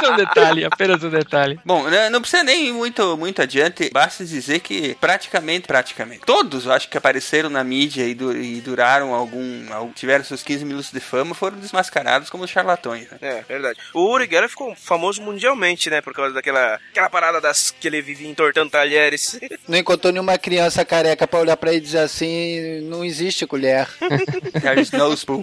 Só 0.05 0.13
um 0.13 0.17
detalhe, 0.17 0.67
apenas 0.67 1.03
um 1.03 1.09
detalhe. 1.09 1.59
Bom, 1.65 1.85
né, 1.85 2.11
não 2.11 2.21
precisa 2.21 2.43
nem 2.45 2.90
muito, 2.91 3.17
muito 3.17 3.41
adiante, 3.43 3.89
basta 3.93 4.25
dizer 4.25 4.61
que 4.61 4.97
praticamente, 5.01 5.67
praticamente, 5.67 6.23
todos 6.27 6.67
eu 6.67 6.73
acho 6.73 6.89
que 6.89 6.99
apareceram 6.99 7.49
na 7.49 7.63
mídia 7.63 8.05
e, 8.05 8.15
du- 8.15 8.37
e 8.37 8.61
duraram 8.61 9.15
algum, 9.15 9.73
al- 9.73 9.91
tiveram 9.95 10.25
seus 10.25 10.43
15 10.43 10.65
minutos 10.65 10.91
de 10.91 10.99
fama, 11.01 11.35
foram 11.35 11.57
desmascarados 11.59 12.29
como 12.29 12.47
charlatões. 12.49 13.09
Né? 13.11 13.19
É, 13.23 13.45
verdade. 13.49 13.79
O 13.95 14.11
Uri 14.13 14.27
Geller 14.29 14.49
ficou 14.49 14.75
famoso 14.75 15.23
mundialmente, 15.23 15.89
né? 15.89 16.01
Por 16.01 16.13
causa 16.13 16.35
daquela 16.35 16.79
aquela 16.91 17.09
parada 17.09 17.41
das 17.41 17.71
que 17.71 17.87
ele 17.87 18.03
vivia 18.03 18.29
entortando 18.29 18.71
talheres. 18.71 19.39
Não 19.69 19.79
encontrou 19.79 20.13
nenhuma 20.13 20.37
criança 20.37 20.85
careca 20.85 21.27
pra 21.29 21.41
olhar 21.41 21.57
pra 21.57 21.71
ele 21.71 21.79
e 21.79 21.83
dizer 21.83 21.99
assim: 21.99 22.81
não 22.83 23.05
existe 23.05 23.47
colher. 23.47 23.87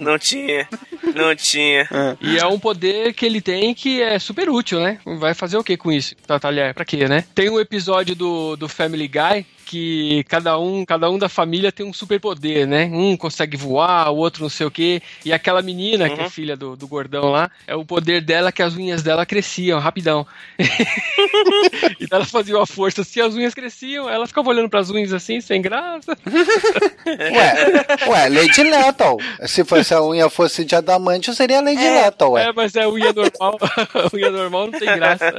Não 0.00 0.18
tinha. 0.18 0.68
Não 1.14 1.34
tinha. 1.34 1.88
E 2.20 2.36
é 2.38 2.46
um 2.46 2.58
poder 2.58 3.14
que 3.14 3.24
ele 3.24 3.40
tem 3.40 3.74
que 3.74 4.02
é 4.02 4.18
super 4.18 4.48
útil, 4.50 4.80
né? 4.80 4.98
Vai 5.18 5.32
fazer 5.34 5.56
o 5.56 5.64
que 5.64 5.76
com 5.76 5.90
isso? 5.90 6.14
Tá, 6.26 6.38
talher? 6.38 6.74
Pra 6.74 6.84
quê, 6.84 7.08
né? 7.08 7.24
Tem 7.38 7.48
um 7.48 7.60
episódio 7.60 8.16
do, 8.16 8.56
do 8.56 8.68
Family 8.68 9.06
Guy 9.06 9.46
que 9.68 10.24
cada 10.28 10.58
um, 10.58 10.82
cada 10.82 11.10
um 11.10 11.18
da 11.18 11.28
família 11.28 11.70
tem 11.70 11.84
um 11.84 11.92
superpoder, 11.92 12.66
né? 12.66 12.86
Um 12.90 13.18
consegue 13.18 13.54
voar, 13.54 14.10
o 14.10 14.16
outro 14.16 14.42
não 14.42 14.48
sei 14.48 14.66
o 14.66 14.70
quê. 14.70 15.02
E 15.26 15.30
aquela 15.30 15.60
menina, 15.60 16.08
que 16.08 16.18
é 16.18 16.30
filha 16.30 16.56
do, 16.56 16.74
do 16.74 16.88
gordão 16.88 17.30
lá, 17.30 17.50
é 17.66 17.74
o 17.74 17.84
poder 17.84 18.22
dela 18.22 18.50
que 18.50 18.62
as 18.62 18.74
unhas 18.74 19.02
dela 19.02 19.26
cresciam 19.26 19.78
rapidão. 19.78 20.26
então 22.00 22.16
ela 22.16 22.24
fazia 22.24 22.56
uma 22.56 22.66
força 22.66 23.02
assim, 23.02 23.20
as 23.20 23.34
unhas 23.34 23.52
cresciam, 23.52 24.08
ela 24.08 24.26
ficava 24.26 24.48
olhando 24.48 24.70
pras 24.70 24.88
unhas 24.88 25.12
assim, 25.12 25.38
sem 25.38 25.60
graça. 25.60 26.16
Ué, 27.06 28.08
ué, 28.08 28.28
Lady 28.30 28.62
Lethal. 28.62 29.18
Se 29.46 29.64
fosse 29.64 29.92
a 29.92 30.02
unha 30.02 30.30
fosse 30.30 30.64
de 30.64 30.74
adamante, 30.74 31.34
seria 31.34 31.60
Lady 31.60 31.76
Lethal, 31.76 32.32
ué. 32.32 32.46
É, 32.46 32.52
mas 32.54 32.74
é 32.74 32.88
unha 32.88 33.12
normal. 33.12 33.58
a 33.60 34.08
unha 34.16 34.30
normal 34.30 34.70
não 34.70 34.78
tem 34.78 34.94
graça. 34.94 35.34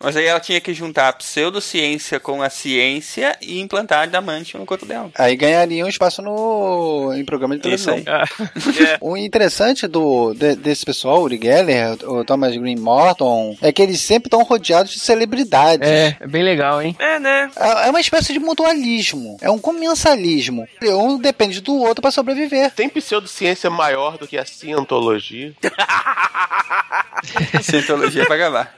Mas 0.00 0.16
aí 0.16 0.26
ela 0.26 0.40
tinha 0.40 0.60
que 0.60 0.74
juntar 0.74 1.08
a 1.08 1.12
pseudociência 1.12 2.18
com 2.18 2.42
a 2.42 2.50
ciência 2.50 3.38
e 3.40 3.67
implantar 3.68 4.04
adamantium 4.04 4.60
no 4.60 4.66
corpo 4.66 4.86
dela. 4.86 5.10
Aí 5.14 5.36
ganharia 5.36 5.84
um 5.84 5.88
espaço 5.88 6.22
no, 6.22 7.12
em 7.14 7.24
programa 7.24 7.56
de 7.58 7.68
Isso 7.74 7.86
televisão. 7.86 8.14
aí. 8.16 8.98
O 9.00 9.16
interessante 9.16 9.86
do, 9.86 10.34
de- 10.34 10.56
desse 10.56 10.84
pessoal, 10.84 11.20
o 11.20 11.24
Uri 11.24 11.38
Geller, 11.42 11.96
o 12.04 12.24
Thomas 12.24 12.56
Green 12.56 12.76
Morton, 12.76 13.56
é 13.60 13.70
que 13.70 13.82
eles 13.82 14.00
sempre 14.00 14.28
estão 14.28 14.42
rodeados 14.42 14.92
de 14.92 15.00
celebridades. 15.00 15.88
É, 15.88 16.16
é 16.20 16.26
bem 16.26 16.42
legal, 16.42 16.80
hein? 16.82 16.96
É, 16.98 17.18
né? 17.18 17.50
É 17.56 17.86
é 17.86 17.90
uma 17.90 18.00
espécie 18.00 18.32
de 18.32 18.38
mutualismo. 18.38 19.36
É 19.40 19.50
um 19.50 19.58
comensalismo. 19.58 20.66
Um 20.82 21.18
depende 21.18 21.60
do 21.60 21.74
outro 21.76 22.02
pra 22.02 22.10
sobreviver. 22.10 22.70
tem 22.72 22.88
pseudociência 22.88 23.70
maior 23.70 24.16
do 24.18 24.26
que 24.26 24.36
a 24.38 24.44
cientologia? 24.44 25.52
Cientologia 27.62 28.24
pra 28.26 28.36
acabar. 28.36 28.74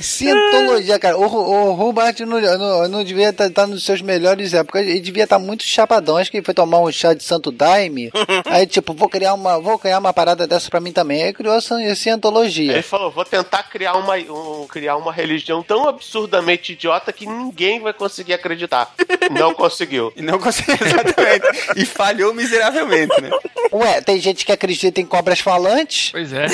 Cientologia, 0.00 0.98
cara. 0.98 1.16
O, 1.18 1.22
o 1.24 1.72
Robert 1.72 2.14
não, 2.20 2.40
não, 2.40 2.88
não 2.88 3.04
devia 3.04 3.30
estar 3.30 3.66
nos 3.66 3.84
seus 3.84 4.00
melhores 4.00 4.23
épocas. 4.54 4.86
Ele 4.86 5.00
devia 5.00 5.24
estar 5.24 5.38
muito 5.38 5.64
chapadão. 5.64 6.16
Acho 6.16 6.30
que 6.30 6.36
ele 6.38 6.44
foi 6.44 6.54
tomar 6.54 6.80
um 6.80 6.90
chá 6.92 7.12
de 7.14 7.22
santo 7.22 7.50
daime. 7.50 8.10
aí, 8.46 8.66
tipo, 8.66 8.94
vou 8.94 9.08
criar 9.08 9.34
uma, 9.34 9.58
vou 9.60 9.78
criar 9.78 9.98
uma 9.98 10.12
parada 10.12 10.46
dessa 10.46 10.70
pra 10.70 10.80
mim 10.80 10.92
também. 10.92 11.22
Aí 11.24 11.32
criou 11.32 11.54
a 11.54 11.60
ci- 11.60 11.94
cientologia. 11.96 12.72
Ele 12.72 12.82
falou: 12.82 13.10
vou 13.10 13.24
tentar 13.24 13.62
criar 13.64 13.94
uma, 13.94 14.14
um- 14.16 14.66
criar 14.68 14.96
uma 14.96 15.12
religião 15.12 15.62
tão 15.62 15.88
absurdamente 15.88 16.72
idiota 16.72 17.12
que 17.12 17.26
ninguém 17.26 17.80
vai 17.80 17.92
conseguir 17.92 18.34
acreditar. 18.34 18.92
Não 19.30 19.54
conseguiu. 19.54 20.12
E 20.16 20.22
não 20.22 20.38
conseguiu, 20.38 20.74
exatamente. 20.84 21.46
e 21.76 21.86
falhou 21.86 22.32
miseravelmente, 22.34 23.20
né? 23.20 23.30
Ué, 23.72 24.00
tem 24.00 24.20
gente 24.20 24.44
que 24.44 24.52
acredita 24.52 25.00
em 25.00 25.06
cobras 25.06 25.40
falantes. 25.40 26.10
Pois 26.12 26.32
é. 26.32 26.46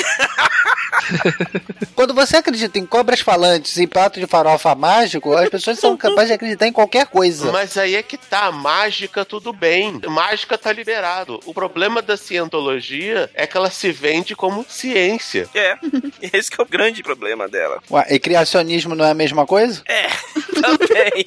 Quando 1.95 2.13
você 2.13 2.37
acredita 2.37 2.79
em 2.79 2.85
cobras 2.85 3.19
falantes 3.19 3.77
e 3.77 3.85
prato 3.85 4.19
de 4.19 4.25
farofa 4.25 4.73
mágico, 4.75 5.33
as 5.35 5.49
pessoas 5.49 5.77
são 5.79 5.95
capazes 5.97 6.27
de 6.29 6.33
acreditar 6.33 6.67
em 6.67 6.71
qualquer 6.73 7.05
coisa. 7.07 7.51
Mas 7.51 7.60
aí 7.77 7.95
é 7.95 8.03
que 8.03 8.17
tá, 8.17 8.51
mágica 8.51 9.23
tudo 9.25 9.51
bem. 9.53 9.99
Mágica 10.07 10.57
tá 10.57 10.71
liberado. 10.71 11.39
O 11.45 11.53
problema 11.53 12.01
da 12.01 12.17
cientologia 12.17 13.29
é 13.33 13.45
que 13.47 13.57
ela 13.57 13.69
se 13.69 13.91
vende 13.91 14.35
como 14.35 14.65
ciência. 14.67 15.47
É. 15.53 15.75
Esse 16.33 16.49
que 16.51 16.59
é 16.59 16.63
o 16.63 16.67
grande 16.67 17.01
problema 17.03 17.47
dela. 17.47 17.81
Ué, 17.89 18.05
e 18.09 18.19
criacionismo 18.19 18.95
não 18.95 19.05
é 19.05 19.11
a 19.11 19.15
mesma 19.15 19.45
coisa? 19.45 19.81
É, 19.87 20.07
também. 20.61 21.25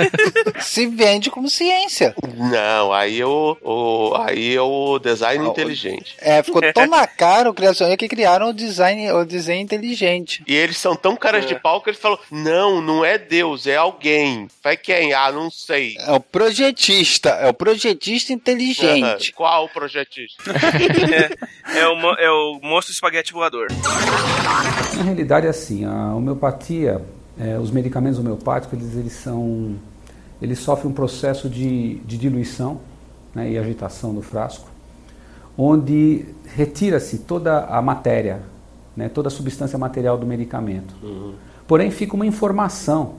Se 0.60 0.86
vende 0.86 1.30
como 1.30 1.48
ciência. 1.48 2.14
Não, 2.36 2.92
aí 2.92 3.20
é 3.20 3.26
o, 3.26 3.56
o- 3.62 4.14
aí 4.16 4.54
é 4.56 4.60
o 4.60 4.98
design 4.98 5.46
inteligente. 5.48 6.14
É, 6.18 6.42
ficou 6.42 6.60
tão 6.72 6.86
na 6.86 7.06
cara 7.06 7.50
o 7.50 7.54
criacionismo 7.54 7.98
que 7.98 8.08
criaram 8.08 8.50
o 8.50 8.52
design, 8.52 9.10
o 9.12 9.24
design 9.24 9.62
inteligente. 9.62 10.42
E 10.46 10.54
eles 10.54 10.76
são 10.76 10.94
tão 10.94 11.16
caras 11.16 11.46
de 11.46 11.54
pau 11.54 11.80
que 11.80 11.90
eles 11.90 12.00
falam: 12.00 12.18
não, 12.30 12.80
não 12.80 13.04
é 13.04 13.18
Deus, 13.18 13.66
é 13.66 13.76
alguém. 13.76 14.48
Vai 14.62 14.76
quem? 14.76 15.12
Ah, 15.12 15.30
não 15.32 15.50
sei. 15.50 15.69
É 15.98 16.12
o 16.12 16.20
projetista, 16.20 17.30
é 17.30 17.48
o 17.48 17.54
projetista 17.54 18.32
inteligente. 18.32 19.04
Aham. 19.04 19.36
Qual 19.36 19.68
projetista? 19.68 20.42
É, 21.72 21.80
é 21.80 21.88
o, 21.88 22.14
é 22.14 22.30
o 22.30 22.60
monstro 22.62 22.92
espaguete 22.92 23.32
voador. 23.32 23.68
Na 24.96 25.02
realidade 25.02 25.46
é 25.46 25.50
assim, 25.50 25.84
a 25.84 26.14
homeopatia, 26.14 27.00
é, 27.38 27.58
os 27.58 27.70
medicamentos 27.70 28.18
homeopáticos, 28.18 28.78
eles, 28.78 28.96
eles 28.96 29.12
são, 29.12 29.76
eles 30.40 30.58
sofrem 30.58 30.90
um 30.90 30.94
processo 30.94 31.48
de, 31.48 31.96
de 31.96 32.16
diluição 32.16 32.80
né, 33.34 33.50
e 33.50 33.58
agitação 33.58 34.14
do 34.14 34.22
frasco, 34.22 34.68
onde 35.56 36.26
retira-se 36.54 37.18
toda 37.18 37.66
a 37.66 37.80
matéria, 37.82 38.42
né, 38.96 39.08
toda 39.08 39.28
a 39.28 39.30
substância 39.30 39.78
material 39.78 40.18
do 40.18 40.26
medicamento. 40.26 40.94
Porém 41.66 41.90
fica 41.90 42.14
uma 42.14 42.26
informação 42.26 43.16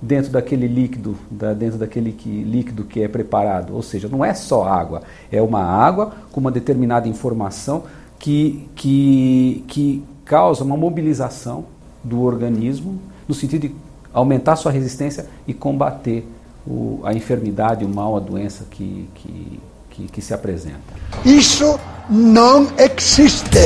dentro 0.00 0.30
daquele 0.32 0.66
líquido, 0.66 1.16
da- 1.30 1.54
dentro 1.54 1.78
daquele 1.78 2.12
que- 2.12 2.42
líquido 2.44 2.84
que 2.84 3.02
é 3.02 3.08
preparado. 3.08 3.74
Ou 3.74 3.82
seja, 3.82 4.08
não 4.08 4.24
é 4.24 4.34
só 4.34 4.64
água, 4.66 5.02
é 5.32 5.40
uma 5.40 5.62
água 5.62 6.12
com 6.30 6.40
uma 6.40 6.50
determinada 6.50 7.08
informação 7.08 7.84
que, 8.18 8.68
que, 8.74 9.64
que 9.68 10.04
causa 10.24 10.64
uma 10.64 10.76
mobilização 10.76 11.64
do 12.02 12.22
organismo 12.22 12.98
no 13.28 13.34
sentido 13.34 13.68
de 13.68 13.74
aumentar 14.12 14.56
sua 14.56 14.70
resistência 14.72 15.26
e 15.46 15.54
combater 15.54 16.26
o- 16.66 17.00
a 17.04 17.12
enfermidade, 17.14 17.84
o 17.84 17.88
mal, 17.88 18.16
a 18.16 18.20
doença 18.20 18.64
que, 18.70 19.08
que, 19.14 19.60
que, 19.90 20.02
que 20.06 20.22
se 20.22 20.32
apresenta. 20.34 20.78
Isso 21.24 21.78
não 22.08 22.66
existe. 22.78 23.58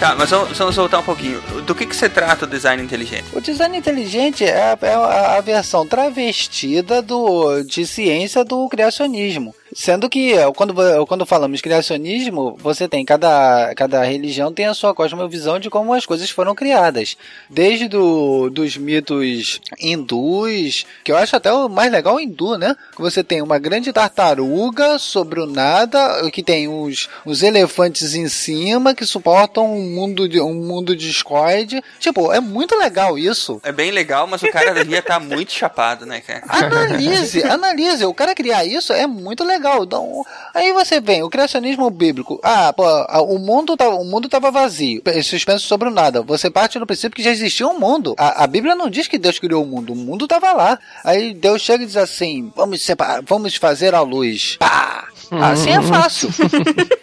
Tá, 0.00 0.16
mas 0.16 0.30
vamos, 0.30 0.56
vamos 0.56 0.74
voltar 0.76 0.98
um 1.00 1.02
pouquinho. 1.02 1.40
Do 1.66 1.74
que, 1.74 1.84
que 1.84 1.94
se 1.94 2.08
trata 2.08 2.46
o 2.46 2.48
design 2.48 2.82
inteligente? 2.82 3.24
O 3.34 3.40
design 3.40 3.76
inteligente 3.76 4.42
é 4.44 4.56
a, 4.72 4.78
é 4.80 4.94
a- 4.94 5.36
a 5.36 5.40
versão 5.42 5.86
travestida 5.86 7.02
do, 7.02 7.62
de 7.62 7.86
ciência 7.86 8.42
do 8.42 8.66
criacionismo. 8.70 9.54
Sendo 9.72 10.08
que 10.08 10.32
eh, 10.32 10.52
quando, 10.54 10.74
quando 11.06 11.26
falamos 11.26 11.60
criacionismo, 11.60 12.56
você 12.60 12.88
tem 12.88 13.04
cada, 13.04 13.72
cada 13.76 14.02
religião 14.02 14.52
tem 14.52 14.66
a 14.66 14.74
sua 14.74 14.94
cosmovisão 14.94 15.58
de 15.58 15.70
como 15.70 15.94
as 15.94 16.04
coisas 16.04 16.30
foram 16.30 16.54
criadas. 16.54 17.16
Desde 17.48 17.88
do, 17.88 18.50
dos 18.50 18.76
mitos 18.76 19.60
hindus, 19.78 20.86
que 21.04 21.12
eu 21.12 21.16
acho 21.16 21.36
até 21.36 21.52
o 21.52 21.68
mais 21.68 21.90
legal 21.92 22.16
o 22.16 22.20
hindu, 22.20 22.58
né? 22.58 22.74
Que 22.94 23.00
você 23.00 23.22
tem 23.22 23.42
uma 23.42 23.58
grande 23.58 23.92
tartaruga 23.92 24.98
sobre 24.98 25.40
o 25.40 25.46
nada, 25.46 26.28
que 26.30 26.42
tem 26.42 26.68
os, 26.68 27.08
os 27.24 27.42
elefantes 27.42 28.14
em 28.14 28.28
cima 28.28 28.94
que 28.94 29.06
suportam 29.06 29.72
um 29.72 29.90
mundo 29.94 30.28
de 30.28 30.40
um 30.40 30.54
mundo 30.54 30.96
discoide. 30.96 31.82
Tipo, 31.98 32.32
é 32.32 32.40
muito 32.40 32.76
legal 32.76 33.18
isso. 33.18 33.60
É 33.62 33.72
bem 33.72 33.90
legal, 33.90 34.26
mas 34.26 34.42
o 34.42 34.50
cara 34.50 34.74
devia 34.74 34.98
estar 34.98 35.20
muito 35.20 35.52
chapado, 35.52 36.04
né, 36.04 36.20
cara? 36.20 36.42
Analise, 36.48 37.42
analise. 37.44 38.04
O 38.04 38.14
cara 38.14 38.34
criar 38.34 38.64
isso 38.64 38.92
é 38.92 39.06
muito 39.06 39.44
legal. 39.44 39.59
Então, 39.60 40.24
aí 40.54 40.72
você 40.72 41.00
vem, 41.00 41.22
o 41.22 41.30
criacionismo 41.30 41.88
bíblico. 41.90 42.40
Ah, 42.42 42.72
pô, 42.72 42.84
o 43.24 43.38
mundo 43.38 43.76
tava, 43.76 43.94
o 43.96 44.04
mundo 44.04 44.28
tava 44.28 44.50
vazio. 44.50 45.02
Suspenso 45.22 45.66
sobre 45.66 45.88
o 45.88 45.92
nada. 45.92 46.22
Você 46.22 46.50
parte 46.50 46.78
do 46.78 46.86
princípio 46.86 47.16
que 47.16 47.22
já 47.22 47.30
existia 47.30 47.66
um 47.66 47.78
mundo. 47.78 48.14
A, 48.18 48.44
a 48.44 48.46
Bíblia 48.46 48.74
não 48.74 48.88
diz 48.88 49.06
que 49.06 49.18
Deus 49.18 49.38
criou 49.38 49.62
o 49.62 49.66
mundo. 49.66 49.92
O 49.92 49.96
mundo 49.96 50.26
tava 50.26 50.52
lá. 50.52 50.78
Aí 51.04 51.34
Deus 51.34 51.62
chega 51.62 51.84
e 51.84 51.86
diz 51.86 51.96
assim: 51.96 52.52
vamos 52.56 52.82
separar, 52.82 53.22
vamos 53.22 53.56
fazer 53.56 53.94
a 53.94 54.00
luz. 54.00 54.56
Pá! 54.58 55.09
Assim 55.30 55.70
é 55.70 55.82
fácil. 55.82 56.28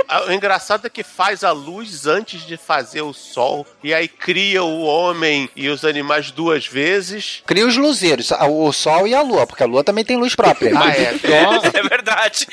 Ah, 0.09 0.23
O 0.27 0.31
engraçado 0.31 0.87
é 0.87 0.89
que 0.89 1.03
faz 1.03 1.43
a 1.43 1.51
luz 1.51 2.07
antes 2.07 2.47
de 2.47 2.55
fazer 2.55 3.01
o 3.01 3.11
sol. 3.11 3.67
E 3.83 3.93
aí 3.93 4.07
cria 4.07 4.63
o 4.63 4.83
homem 4.83 5.49
e 5.53 5.67
os 5.67 5.83
animais 5.83 6.31
duas 6.31 6.65
vezes. 6.65 7.41
Cria 7.45 7.67
os 7.67 7.75
luzeiros, 7.75 8.31
o 8.31 8.71
sol 8.71 9.05
e 9.05 9.13
a 9.13 9.21
lua, 9.21 9.45
porque 9.45 9.63
a 9.63 9.65
lua 9.65 9.83
também 9.83 10.05
tem 10.05 10.15
luz 10.15 10.33
própria. 10.33 10.71
Ah, 10.79 10.91
é. 10.91 11.11
É 11.77 11.83
verdade. 11.83 12.47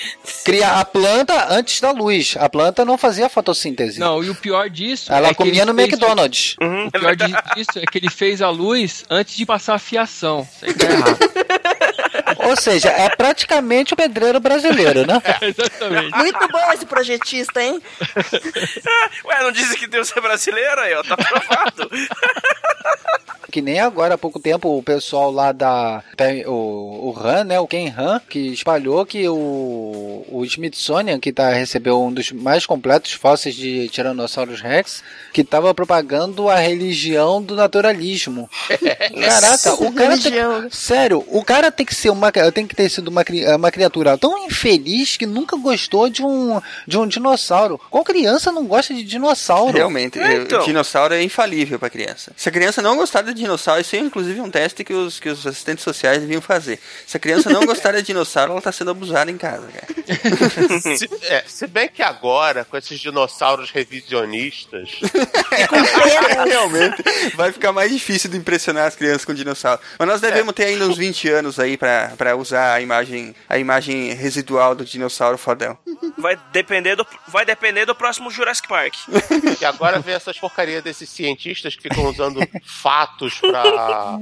Cria 0.45 0.81
a 0.81 0.85
planta 0.85 1.47
antes 1.55 1.81
da 1.81 1.93
luz. 1.93 2.35
A 2.41 2.49
planta 2.49 2.85
não 2.85 2.99
fazia 2.99 3.29
fotossíntese. 3.29 4.01
Não, 4.01 4.25
e 4.25 4.31
o 4.31 4.35
pior 4.35 4.69
disso. 4.69 5.13
Ela 5.13 5.29
é 5.29 5.31
que 5.31 5.37
comia 5.37 5.63
ele 5.63 5.67
no 5.67 5.75
fez- 5.77 5.89
McDonald's. 5.93 6.57
Uhum, 6.61 6.87
O 6.89 6.91
pior 6.91 7.15
di- 7.15 7.33
disso 7.55 7.79
é 7.79 7.83
que 7.87 7.99
ele 7.99 8.11
fez 8.11 8.43
a 8.43 8.51
luz 8.51 9.05
antes 9.09 9.37
de 9.37 9.47
passar 9.47 9.75
a 9.75 9.79
fiação. 9.79 10.41
Isso 10.57 10.65
aí 10.65 10.75
tá 10.75 10.87
errado. 10.91 11.19
Ou 12.55 12.61
seja, 12.61 12.89
é 12.89 13.09
praticamente 13.09 13.95
o 13.95 13.97
pedreiro 13.97 14.39
brasileiro, 14.39 15.05
né? 15.05 15.21
Exatamente. 15.43 16.17
Muito 16.17 16.49
bom 16.49 16.73
esse 16.73 16.87
projetista, 16.87 17.61
hein? 17.61 17.83
Ué, 19.27 19.43
não 19.43 19.51
dizem 19.51 19.77
que 19.77 19.89
Deus 19.89 20.17
é 20.17 20.21
brasileiro 20.21 20.81
aí, 20.81 20.95
ó, 20.95 21.03
tá 21.03 21.17
provado. 21.17 21.91
Que 23.55 23.63
nem 23.63 23.79
agora, 23.79 24.15
há 24.15 24.19
pouco 24.19 24.41
tempo, 24.41 24.77
o 24.77 24.83
pessoal 24.83 25.31
lá 25.31 25.53
da. 25.53 26.03
O, 26.45 27.11
o 27.11 27.17
Han, 27.17 27.45
né? 27.45 27.61
O 27.61 27.69
Ken 27.69 27.95
Han, 27.97 28.21
que 28.29 28.53
espalhou 28.53 29.07
que 29.07 29.29
o, 29.29 30.27
o 30.29 30.45
Smithsonian, 30.45 31.21
que 31.21 31.33
tá, 31.33 31.51
recebeu 31.51 32.03
um 32.03 32.13
dos 32.13 32.33
mais 32.33 32.67
completos 32.67 33.13
fósseis 33.13 33.55
de 33.55 33.89
Tyrannosaurus 33.95 34.61
Rex, 34.61 35.05
que 35.33 35.45
tava 35.45 35.73
propagando 35.73 36.49
a 36.49 36.57
religião 36.57 37.41
do 37.41 37.55
naturalismo. 37.55 38.51
Caraca, 39.21 39.75
o 39.75 39.93
cara. 39.93 40.19
Tem, 40.19 40.71
sério, 40.73 41.25
o 41.29 41.45
cara 41.45 41.71
tem 41.71 41.87
que 41.87 41.95
ser 41.95 42.11
uma. 42.11 42.33
Tem 42.53 42.67
que 42.67 42.75
ter 42.75 42.89
sido 42.89 43.09
uma, 43.09 43.25
uma 43.57 43.71
criatura 43.71 44.17
tão 44.19 44.47
infeliz 44.47 45.17
que 45.17 45.27
nunca 45.27 45.57
gostou 45.57 46.09
de 46.09 46.23
um, 46.23 46.61
de 46.87 46.99
um 46.99 47.07
dinossauro. 47.07 47.81
Qual 47.91 48.05
criança 48.05 48.51
não 48.53 48.67
gosta 48.67 48.95
de 48.95 49.03
dinossauro? 49.03 49.73
Realmente, 49.77 50.19
É, 50.19 50.35
então. 50.35 50.63
o 50.63 50.65
dinossauro 50.65 51.15
é 51.15 51.23
infalível 51.23 51.79
pra 51.79 51.91
criança. 51.91 52.33
Se 52.37 52.49
a 52.49 52.53
criança 52.53 52.81
não 52.83 52.97
gostar 52.97 53.23
de 53.23 53.35
dinossauro, 53.35 53.81
isso 53.81 53.97
é 53.97 53.99
inclusive 53.99 54.41
um 54.41 54.51
teste 54.51 54.85
que 54.85 54.93
os, 54.93 55.19
que 55.21 55.29
os 55.29 55.47
assistentes 55.47 55.85
sociais 55.85 56.21
deviam 56.21 56.41
fazer. 56.41 56.79
Se 57.07 57.17
a 57.17 57.21
criança 57.21 57.51
não 57.51 57.65
gostar 57.67 57.93
de 57.93 58.03
dinossauro, 58.03 58.53
ela 58.53 58.61
tá 58.63 58.73
sendo 58.73 58.91
abusada 58.91 59.31
em 59.31 59.37
casa, 59.37 59.67
cara. 59.69 59.95
se, 60.97 61.09
é, 61.25 61.45
se 61.47 61.67
bem 61.67 61.89
que 61.89 62.03
agora, 62.03 62.65
com 62.65 62.77
esses 62.77 62.99
dinossauros 63.01 63.71
revisionistas. 63.71 64.91
Realmente, 66.47 67.03
vai 67.35 67.53
ficar 67.53 67.73
mais 67.73 67.91
difícil 67.91 68.31
de 68.31 68.37
impressionar 68.37 68.87
as 68.87 68.97
crianças 68.97 69.25
com 69.25 69.35
dinossauro. 69.35 69.81
Mas 69.99 70.09
nós 70.09 70.21
devemos 70.21 70.55
ter 70.55 70.65
ainda 70.65 70.87
uns 70.87 70.97
20 70.97 71.29
anos 71.29 71.59
aí 71.59 71.77
pra, 71.77 72.13
pra 72.17 72.24
usar 72.33 72.75
a 72.75 72.81
imagem, 72.81 73.35
a 73.49 73.59
imagem 73.59 74.13
residual 74.15 74.75
do 74.75 74.85
dinossauro 74.85 75.37
fodão. 75.37 75.77
Vai 76.17 76.39
depender 76.53 76.95
do, 76.97 77.05
vai 77.29 77.45
depender 77.45 77.85
do 77.85 77.95
próximo 77.95 78.31
Jurassic 78.31 78.69
Park. 78.69 78.95
E 79.61 79.65
agora 79.65 79.99
vem 79.99 80.15
essas 80.15 80.39
porcarias 80.39 80.83
desses 80.83 81.09
cientistas 81.09 81.75
que 81.75 81.83
ficam 81.83 82.05
usando 82.07 82.41
fatos 82.65 83.39
pra, 83.41 84.19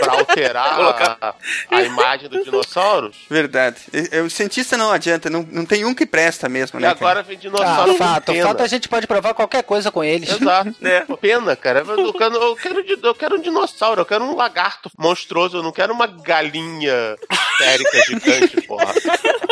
pra 0.00 0.12
alterar 0.12 1.18
a, 1.20 1.34
a 1.70 1.82
imagem 1.82 2.28
dos 2.28 2.44
dinossauros. 2.44 3.16
Verdade. 3.30 3.76
E- 3.92 4.16
e 4.16 4.20
O 4.20 4.30
cientista 4.30 4.76
não 4.76 4.90
adianta, 4.92 5.30
não, 5.30 5.46
não 5.50 5.64
tem 5.64 5.84
um 5.84 5.94
que 5.94 6.04
presta 6.06 6.48
mesmo, 6.48 6.78
E 6.78 6.82
né? 6.82 6.88
agora 6.88 7.16
cara? 7.16 7.22
vem 7.22 7.38
dinossauro 7.38 7.92
Ah, 7.92 7.94
fato, 7.94 8.32
pena. 8.32 8.46
fato 8.48 8.62
a 8.62 8.66
gente 8.66 8.88
pode 8.88 9.06
provar 9.06 9.34
qualquer 9.34 9.62
coisa 9.62 9.90
com 9.90 10.02
eles. 10.04 10.30
Exato. 10.30 10.74
Pena, 11.20 11.56
cara. 11.56 11.80
Eu 11.80 12.12
quero, 12.12 12.34
eu, 12.34 12.56
quero, 12.56 12.84
eu 13.02 13.14
quero 13.14 13.36
um 13.36 13.40
dinossauro, 13.40 14.00
eu 14.02 14.06
quero 14.06 14.24
um 14.24 14.34
lagarto 14.36 14.90
monstruoso, 14.98 15.56
eu 15.58 15.62
não 15.62 15.72
quero 15.72 15.92
uma 15.92 16.06
galinha 16.06 16.85
histérica 16.86 18.02
gigante, 18.06 18.60
porra. 18.62 18.94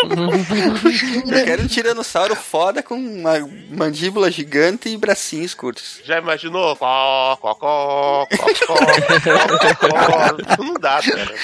Eu 0.05 1.45
quero 1.45 1.63
um 1.63 1.67
tiranossauro 1.67 2.37
foda 2.37 2.83
com 2.83 2.95
uma 2.95 3.39
mandíbula 3.71 4.31
gigante 4.31 4.91
e 4.91 4.99
bracinhos 4.99 5.55
curtos. 5.55 6.01
Já 6.05 6.19
imaginou? 6.19 6.77
Có, 6.77 7.39
có, 7.41 7.55
có. 7.55 8.27
Não 10.59 10.75
dá, 10.75 11.01
cara. 11.01 11.35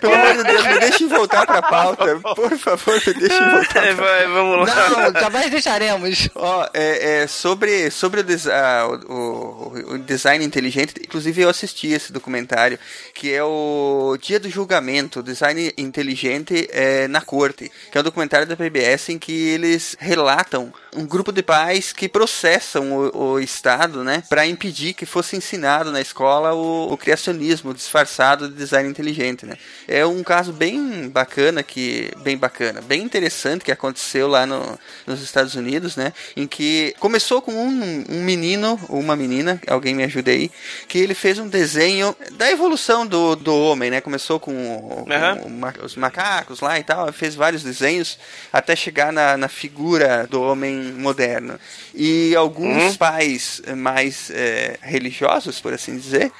Pelo 0.00 0.14
amor 0.14 0.36
de 0.36 0.44
Deus, 0.44 0.66
me 0.66 0.78
deixem 0.80 1.08
voltar 1.08 1.46
pra 1.46 1.62
pauta. 1.62 2.16
Por 2.34 2.56
favor, 2.58 2.94
me 3.06 3.14
deixem 3.14 3.50
voltar. 3.50 3.86
É, 3.86 3.94
vai, 3.94 4.26
vamos 4.28 4.68
lá. 4.68 4.90
Não, 4.90 5.20
jamais 5.20 5.50
deixaremos. 5.50 6.28
Ó, 6.34 6.68
é, 6.72 7.22
é, 7.22 7.26
sobre, 7.26 7.90
sobre 7.90 8.20
o, 8.20 8.24
des- 8.24 8.46
ah, 8.46 8.86
o- 9.08 9.12
o- 9.12 9.92
o 9.94 9.98
design 9.98 10.44
inteligente, 10.44 10.94
inclusive 11.02 11.42
eu 11.42 11.48
assisti 11.48 11.92
documentário, 12.08 12.78
que 13.14 13.32
é 13.32 13.42
o 13.42 14.16
Dia 14.20 14.40
do 14.40 14.48
Julgamento, 14.48 15.22
Design 15.22 15.72
Inteligente 15.76 16.68
é, 16.72 17.08
na 17.08 17.20
Corte, 17.20 17.70
que 17.90 17.98
é 17.98 18.00
um 18.00 18.04
documentário 18.04 18.46
da 18.46 18.56
PBS 18.56 19.10
em 19.10 19.18
que 19.18 19.32
eles 19.32 19.96
relatam 19.98 20.72
um 20.94 21.06
grupo 21.06 21.32
de 21.32 21.42
pais 21.42 21.92
que 21.92 22.08
processam 22.08 22.92
o, 22.92 23.32
o 23.32 23.40
Estado, 23.40 24.02
né, 24.02 24.22
para 24.28 24.46
impedir 24.46 24.94
que 24.94 25.06
fosse 25.06 25.36
ensinado 25.36 25.90
na 25.92 26.00
escola 26.00 26.54
o, 26.54 26.92
o 26.92 26.96
criacionismo 26.96 27.74
disfarçado 27.74 28.48
de 28.48 28.54
design 28.54 28.88
inteligente, 28.88 29.46
né. 29.46 29.56
É 29.86 30.04
um 30.04 30.22
caso 30.22 30.52
bem 30.52 31.08
bacana 31.08 31.62
que, 31.62 32.10
bem 32.22 32.36
bacana, 32.36 32.80
bem 32.80 33.02
interessante 33.02 33.64
que 33.64 33.72
aconteceu 33.72 34.28
lá 34.28 34.46
no, 34.46 34.78
nos 35.06 35.22
Estados 35.22 35.54
Unidos, 35.54 35.96
né, 35.96 36.12
em 36.36 36.46
que 36.46 36.94
começou 36.98 37.42
com 37.42 37.52
um, 37.52 38.04
um 38.08 38.22
menino 38.22 38.78
ou 38.88 39.00
uma 39.00 39.16
menina, 39.16 39.60
alguém 39.66 39.94
me 39.94 40.04
ajude 40.04 40.30
aí, 40.30 40.50
que 40.88 40.98
ele 40.98 41.14
fez 41.14 41.38
um 41.38 41.48
desenho 41.48 41.89
da 42.32 42.50
evolução 42.50 43.06
do, 43.06 43.34
do 43.36 43.54
homem, 43.56 43.90
né, 43.90 44.00
começou 44.00 44.38
com, 44.40 45.04
com 45.42 45.48
ma- 45.48 45.74
os 45.82 45.96
macacos 45.96 46.60
lá 46.60 46.78
e 46.78 46.84
tal, 46.84 47.12
fez 47.12 47.34
vários 47.34 47.62
desenhos 47.62 48.18
até 48.52 48.74
chegar 48.76 49.12
na, 49.12 49.36
na 49.36 49.48
figura 49.48 50.26
do 50.30 50.40
homem 50.42 50.74
moderno. 50.92 51.58
E 51.94 52.34
alguns 52.36 52.82
Uhum. 52.82 52.94
pais 52.96 53.60
mais 53.76 54.30
eh, 54.32 54.78
religiosos, 54.82 55.60
por 55.60 55.72
assim 55.72 55.96
dizer, 55.96 56.30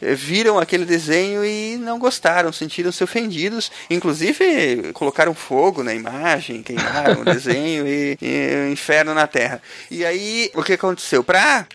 eh, 0.00 0.14
viram 0.14 0.58
aquele 0.58 0.84
desenho 0.84 1.44
e 1.44 1.76
não 1.76 1.98
gostaram, 1.98 2.52
sentiram-se 2.52 3.02
ofendidos, 3.02 3.70
inclusive 3.90 4.92
colocaram 4.92 5.34
fogo 5.34 5.82
na 5.82 5.94
imagem, 5.94 6.62
queimaram 6.62 7.22
o 7.22 7.24
desenho 7.26 7.86
e, 7.86 8.16
e 8.20 8.68
o 8.68 8.72
inferno 8.72 9.14
na 9.14 9.26
terra. 9.26 9.60
E 9.90 10.04
aí, 10.04 10.50
o 10.54 10.62
que 10.62 10.74
aconteceu? 10.74 11.24
Para 11.24 11.66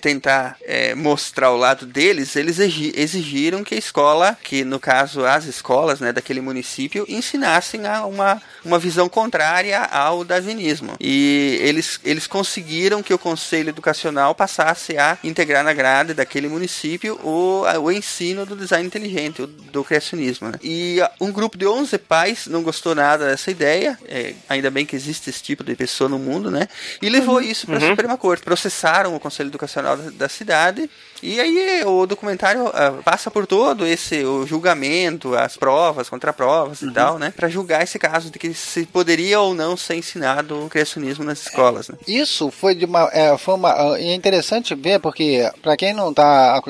tentar 0.00 0.56
eh, 0.62 0.94
mostrar 0.94 1.50
o 1.50 1.56
lado 1.56 1.84
deles, 1.86 2.36
eles 2.36 2.58
exigiram 2.94 3.64
que 3.64 3.74
a 3.74 3.78
escola, 3.78 4.36
que 4.42 4.64
no 4.64 4.78
caso 4.80 5.24
as 5.24 5.44
escolas 5.44 6.00
né, 6.00 6.12
daquele 6.12 6.40
município, 6.40 7.04
ensinassem 7.08 7.86
a 7.86 8.04
uma, 8.06 8.40
uma 8.64 8.78
visão 8.78 9.08
contrária 9.08 9.82
ao 9.84 10.24
darwinismo. 10.24 10.92
E 11.00 11.58
eles, 11.62 12.00
eles 12.04 12.26
conseguiram 12.26 13.02
que 13.02 13.12
o 13.14 13.18
Conselho 13.18 13.68
Educacional 13.70 14.34
passasse 14.34 14.96
a 14.98 15.18
integrar 15.22 15.62
na 15.64 15.72
grade 15.72 16.14
daquele 16.14 16.48
município 16.48 17.18
o, 17.22 17.62
o 17.82 17.90
ensino 17.92 18.44
do 18.46 18.56
design 18.56 18.86
inteligente, 18.86 19.44
do 19.46 19.84
criacionismo. 19.84 20.48
né? 20.48 20.54
E 20.62 20.98
um 21.20 21.30
grupo 21.32 21.56
de 21.56 21.66
11 21.66 21.96
pais 21.98 22.46
não 22.46 22.62
gostou 22.62 22.94
nada 22.94 23.26
dessa 23.26 23.50
ideia, 23.50 23.98
é, 24.06 24.34
ainda 24.48 24.70
bem 24.70 24.84
que 24.86 24.96
existe 24.96 25.30
esse 25.30 25.42
tipo 25.42 25.62
de 25.64 25.74
pessoa 25.76 26.08
no 26.08 26.18
mundo, 26.18 26.50
né? 26.50 26.66
E 27.00 27.08
levou 27.08 27.40
isso 27.40 27.66
para 27.66 27.76
a 27.76 27.80
Uhum. 27.80 27.88
Suprema 27.90 28.16
Corte. 28.16 28.42
Processaram 28.44 29.14
o 29.14 29.20
Conselho 29.20 29.48
Educacional 29.48 29.96
da, 29.96 30.10
da 30.10 30.28
cidade. 30.28 30.90
E 31.22 31.40
aí 31.40 31.82
o 31.84 32.06
documentário 32.06 32.68
ah, 32.68 32.92
passa 33.04 33.30
por 33.30 33.46
todo 33.46 33.86
esse 33.86 34.24
o 34.24 34.46
julgamento, 34.46 35.34
as 35.34 35.56
provas, 35.56 36.08
contraprovas 36.08 36.82
Uhum. 36.82 36.90
e 36.90 36.92
tal, 36.92 37.18
né? 37.18 37.32
Para 37.34 37.48
julgar 37.48 37.82
esse 37.82 37.98
caso 37.98 38.30
de 38.30 38.38
que 38.38 38.47
se 38.54 38.86
poderia 38.86 39.40
ou 39.40 39.54
não 39.54 39.76
ser 39.76 39.96
ensinado 39.96 40.66
o 40.66 40.68
criacionismo 40.68 41.24
nas 41.24 41.42
escolas, 41.42 41.88
né? 41.88 41.96
Isso 42.06 42.50
foi 42.50 42.74
de 42.74 42.84
uma, 42.84 43.08
é, 43.12 43.36
foi 43.36 43.54
uma 43.54 43.72
ah, 43.72 44.00
é 44.00 44.14
interessante 44.14 44.74
ver 44.74 45.00
porque 45.00 45.50
para 45.62 45.76
quem 45.76 45.92
não 45.92 46.10
está 46.10 46.60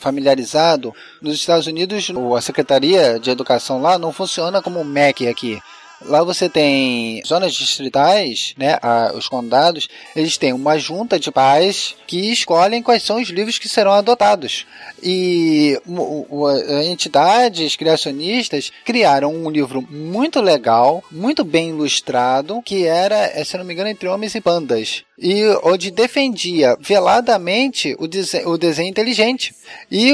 familiarizado, 0.00 0.94
nos 1.20 1.34
Estados 1.34 1.66
Unidos 1.66 2.08
a 2.36 2.40
Secretaria 2.40 3.18
de 3.18 3.30
Educação 3.30 3.80
lá 3.80 3.98
não 3.98 4.12
funciona 4.12 4.62
como 4.62 4.80
o 4.80 4.84
MEC 4.84 5.28
aqui. 5.28 5.58
Lá 6.02 6.22
você 6.22 6.48
tem 6.48 7.22
zonas 7.26 7.52
distritais, 7.54 8.54
né, 8.56 8.78
a- 8.80 9.12
os 9.14 9.28
condados, 9.28 9.88
eles 10.14 10.36
têm 10.36 10.52
uma 10.52 10.78
junta 10.78 11.18
de 11.18 11.30
pais 11.30 11.94
que 12.06 12.30
escolhem 12.32 12.82
quais 12.82 13.02
são 13.02 13.20
os 13.20 13.28
livros 13.28 13.58
que 13.58 13.68
serão 13.68 13.92
adotados. 13.92 14.66
E 15.02 15.80
o- 15.86 16.26
o- 16.28 16.82
entidades 16.82 17.74
criacionistas 17.76 18.70
criaram 18.84 19.34
um 19.34 19.50
livro 19.50 19.82
muito 19.90 20.40
legal, 20.40 21.02
muito 21.10 21.44
bem 21.44 21.70
ilustrado, 21.70 22.62
que 22.62 22.86
era, 22.86 23.16
eh, 23.34 23.44
se 23.44 23.56
não 23.58 23.64
me 23.64 23.74
engano, 23.74 23.90
entre 23.90 24.08
homens 24.08 24.34
e 24.34 24.40
pandas. 24.40 25.02
E 25.20 25.44
onde 25.64 25.90
defendia 25.90 26.76
veladamente 26.80 27.96
o, 27.98 28.04
o 28.50 28.56
desenho 28.58 28.88
inteligente. 28.88 29.52
E 29.90 30.12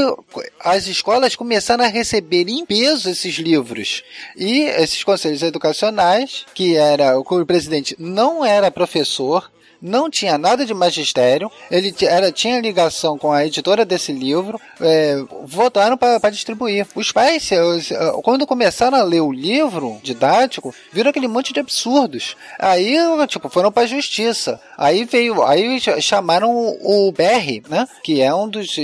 as 0.61 0.87
escolas 0.87 1.37
começaram 1.37 1.85
a 1.85 1.89
receber 1.89 2.49
em 2.49 2.65
peso 2.65 3.11
esses 3.11 3.35
livros. 3.35 4.03
E 4.35 4.61
esses 4.63 5.05
conselhos 5.05 5.43
educacionais, 5.43 5.74
que 6.55 6.77
era 6.77 7.19
o 7.19 7.25
presidente 7.45 7.97
não 7.99 8.45
era 8.45 8.71
professor, 8.71 9.51
não 9.85 10.09
tinha 10.09 10.39
nada 10.39 10.65
de 10.65 10.73
magistério, 10.73 11.51
ele 11.71 11.95
era, 12.01 12.33
tinha 12.33 12.59
ligação 12.59 13.19
com 13.19 13.31
a 13.31 13.45
editora 13.45 13.85
desse 13.85 14.13
livro, 14.13 14.59
é, 14.81 15.23
votaram 15.45 15.95
para 15.99 16.31
distribuir. 16.31 16.87
Os 16.95 17.13
pais, 17.13 17.51
quando 18.23 18.47
começaram 18.47 18.97
a 18.97 19.03
ler 19.03 19.21
o 19.21 19.31
livro 19.31 20.01
didático, 20.03 20.75
viram 20.91 21.11
aquele 21.11 21.29
monte 21.29 21.53
de 21.53 21.61
absurdos. 21.61 22.35
Aí, 22.59 22.97
tipo, 23.29 23.51
foram 23.51 23.71
para 23.71 23.83
a 23.83 23.87
justiça. 23.87 24.59
Aí 24.77 25.05
veio, 25.05 25.43
aí 25.45 25.81
ch- 25.81 26.01
chamaram 26.01 26.51
o 26.81 27.13
BR, 27.13 27.69
né? 27.69 27.87
Que 28.03 28.21
é 28.21 28.35
um 28.35 28.49
dos, 28.49 28.77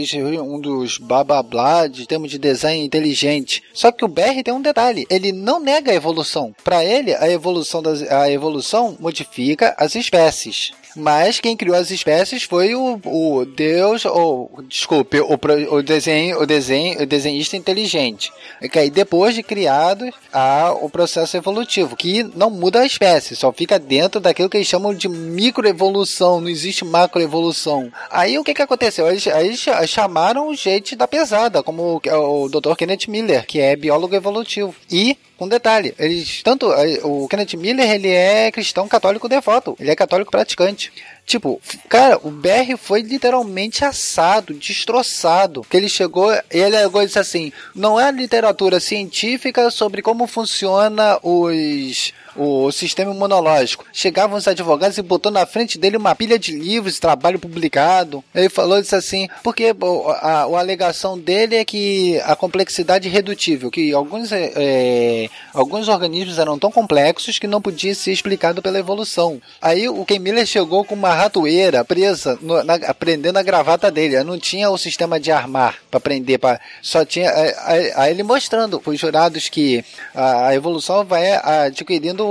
um 0.42 0.60
dos 0.60 0.98
blá 0.98 1.24
blá 1.24 1.86
de 1.86 2.06
termos 2.06 2.30
de 2.30 2.38
design 2.38 2.84
inteligente. 2.84 3.62
Só 3.72 3.90
que 3.92 4.04
o 4.04 4.08
BR 4.08 4.42
tem 4.44 4.54
um 4.54 4.62
detalhe, 4.62 5.06
ele 5.10 5.32
não 5.32 5.60
nega 5.60 5.90
a 5.92 5.94
evolução. 5.94 6.54
Para 6.62 6.84
ele, 6.84 7.14
a 7.14 7.28
evolução 7.30 7.82
das, 7.82 8.02
a 8.02 8.30
evolução 8.30 8.96
modifica 9.00 9.74
as 9.78 9.94
espécies. 9.94 10.72
Mas 11.00 11.40
quem 11.40 11.56
criou 11.56 11.76
as 11.76 11.90
espécies 11.90 12.42
foi 12.42 12.74
o, 12.74 13.00
o 13.04 13.44
Deus, 13.44 14.04
ou 14.04 14.50
desculpe, 14.68 15.20
o, 15.20 15.38
o 15.74 15.82
desenho, 15.82 16.40
o 16.40 16.46
desenho, 16.46 17.02
o 17.02 17.06
desenhista 17.06 17.56
inteligente. 17.56 18.32
Que 18.70 18.78
aí 18.78 18.90
depois 18.90 19.34
de 19.34 19.42
criado 19.42 20.08
há 20.32 20.72
o 20.80 20.88
processo 20.90 21.36
evolutivo, 21.36 21.96
que 21.96 22.22
não 22.22 22.50
muda 22.50 22.80
a 22.80 22.86
espécie, 22.86 23.34
só 23.34 23.52
fica 23.52 23.78
dentro 23.78 24.20
daquilo 24.20 24.48
que 24.48 24.56
eles 24.56 24.68
chamam 24.68 24.94
de 24.94 25.08
microevolução, 25.08 26.40
não 26.40 26.48
existe 26.48 26.84
macroevolução. 26.84 27.90
Aí 28.10 28.38
o 28.38 28.44
que 28.44 28.54
que 28.54 28.62
aconteceu? 28.62 29.06
Eles, 29.08 29.26
eles 29.26 29.58
cha- 29.60 29.86
chamaram 29.86 30.54
gente 30.54 30.96
da 30.96 31.06
pesada, 31.08 31.62
como 31.62 32.00
o, 32.04 32.44
o 32.44 32.48
Dr. 32.48 32.74
Kenneth 32.76 33.08
Miller, 33.08 33.46
que 33.46 33.60
é 33.60 33.76
biólogo 33.76 34.14
evolutivo. 34.14 34.74
E 34.90 35.16
um 35.44 35.48
detalhe, 35.48 35.94
eles 35.98 36.42
tanto 36.42 36.72
eh, 36.72 37.00
o 37.02 37.26
Kenneth 37.28 37.56
Miller 37.56 37.90
ele 37.90 38.08
é 38.08 38.50
cristão 38.50 38.86
católico 38.86 39.28
devoto, 39.28 39.76
ele 39.80 39.90
é 39.90 39.96
católico 39.96 40.30
praticante. 40.30 40.92
Tipo, 41.24 41.60
cara, 41.88 42.18
o 42.22 42.30
BR 42.30 42.76
foi 42.76 43.02
literalmente 43.02 43.84
assado, 43.84 44.52
destroçado. 44.52 45.64
Que 45.70 45.76
ele 45.76 45.88
chegou, 45.88 46.32
ele 46.50 46.76
agora 46.76 47.06
disse 47.06 47.18
assim: 47.18 47.52
não 47.74 48.00
é 48.00 48.10
literatura 48.10 48.80
científica 48.80 49.70
sobre 49.70 50.02
como 50.02 50.26
funciona 50.26 51.18
os 51.22 52.12
o 52.42 52.72
sistema 52.72 53.12
imunológico. 53.14 53.84
Chegavam 53.92 54.38
os 54.38 54.48
advogados 54.48 54.96
e 54.96 55.02
botou 55.02 55.30
na 55.30 55.44
frente 55.44 55.78
dele 55.78 55.96
uma 55.96 56.14
pilha 56.14 56.38
de 56.38 56.52
livros, 56.52 56.98
trabalho 56.98 57.38
publicado. 57.38 58.24
Ele 58.34 58.48
falou 58.48 58.80
disse 58.80 58.94
assim, 58.94 59.28
porque 59.42 59.74
o- 59.78 60.08
a, 60.10 60.42
a 60.44 60.58
alegação 60.58 61.18
dele 61.18 61.56
é 61.56 61.64
que 61.64 62.18
a 62.24 62.34
complexidade 62.34 63.08
redutível, 63.08 63.70
que 63.70 63.92
alguns, 63.92 64.32
é, 64.32 64.52
é, 64.56 65.28
alguns 65.52 65.88
organismos 65.88 66.38
eram 66.38 66.58
tão 66.58 66.70
complexos 66.70 67.38
que 67.38 67.46
não 67.46 67.60
podia 67.60 67.94
ser 67.94 68.12
explicado 68.12 68.62
pela 68.62 68.78
evolução. 68.78 69.40
Aí 69.60 69.88
o 69.88 70.04
Ken 70.06 70.18
Miller 70.18 70.46
chegou 70.46 70.84
com 70.84 70.94
uma 70.94 71.12
ratoeira 71.14 71.84
presa, 71.84 72.38
no, 72.40 72.62
na, 72.64 72.78
prendendo 72.94 73.38
a 73.38 73.42
gravata 73.42 73.90
dele. 73.90 74.22
Não 74.24 74.38
tinha 74.38 74.70
o 74.70 74.78
sistema 74.78 75.18
de 75.20 75.30
armar 75.30 75.76
para 75.90 76.00
prender, 76.00 76.38
pra, 76.38 76.60
só 76.80 77.04
tinha. 77.04 77.28
é, 77.28 77.92
Aí 77.96 78.10
ele 78.12 78.22
mostrando 78.22 78.80
para 78.80 78.92
os 78.92 78.98
jurados 79.00 79.48
que 79.48 79.84
a, 80.14 80.48
a 80.48 80.54
evolução 80.54 81.04
vai 81.04 81.32
adquirindo 81.32 82.29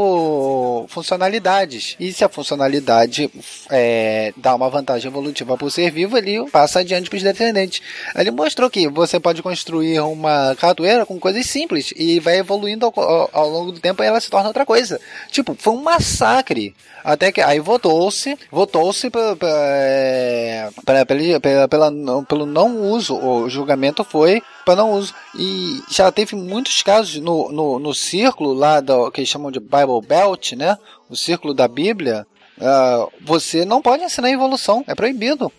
funcionalidades. 0.87 1.95
E 1.99 2.11
se 2.13 2.23
a 2.23 2.29
funcionalidade 2.29 3.29
é, 3.69 4.33
dá 4.37 4.55
uma 4.55 4.69
vantagem 4.69 5.09
evolutiva 5.09 5.57
por 5.57 5.71
ser 5.71 5.91
vivo, 5.91 6.17
ele 6.17 6.49
passa 6.51 6.79
adiante 6.79 7.09
para 7.09 7.17
os 7.17 7.23
descendentes. 7.23 7.81
Ele 8.15 8.31
mostrou 8.31 8.69
que 8.69 8.87
você 8.87 9.19
pode 9.19 9.41
construir 9.41 9.99
uma 10.01 10.55
ratoeira 10.59 11.05
com 11.05 11.19
coisas 11.19 11.45
simples 11.45 11.93
e 11.95 12.19
vai 12.19 12.37
evoluindo 12.37 12.85
ao, 12.85 12.93
ao- 12.99 13.29
ao 13.31 13.49
longo 13.49 13.71
do 13.71 13.79
tempo 13.79 14.03
e 14.03 14.05
ela 14.05 14.19
se 14.19 14.29
torna 14.29 14.47
outra 14.47 14.65
coisa. 14.65 14.99
Tipo, 15.31 15.55
foi 15.57 15.73
um 15.73 15.81
massacre. 15.83 16.73
Até 17.01 17.31
que 17.31 17.39
aí 17.39 17.59
votou-se, 17.61 18.37
votou-se 18.51 19.09
pela, 19.09 19.33
pela, 20.85 21.09
pela, 21.67 22.23
pelo 22.27 22.45
não 22.45 22.81
uso, 22.91 23.15
o 23.15 23.49
julgamento 23.49 24.03
foi 24.03 24.41
para 24.69 24.75
não 24.75 24.91
uso. 24.91 25.15
E 25.35 25.81
já 25.89 26.11
teve 26.11 26.35
muitos 26.35 26.83
casos 26.83 27.15
no, 27.15 27.51
no, 27.51 27.79
no 27.79 27.91
círculo 27.91 28.53
lá 28.53 28.79
do 28.79 29.09
que 29.09 29.21
eles 29.21 29.29
chamam 29.29 29.49
de 29.49 29.59
Bible 29.59 30.05
Belt, 30.07 30.51
né? 30.51 30.77
O 31.09 31.15
círculo 31.15 31.55
da 31.55 31.67
Bíblia. 31.67 32.27
Ah, 32.61 33.07
você 33.21 33.65
não 33.65 33.81
pode 33.81 34.03
ensinar 34.03 34.29
evolução, 34.31 34.83
é 34.87 34.95
proibido. 34.95 35.51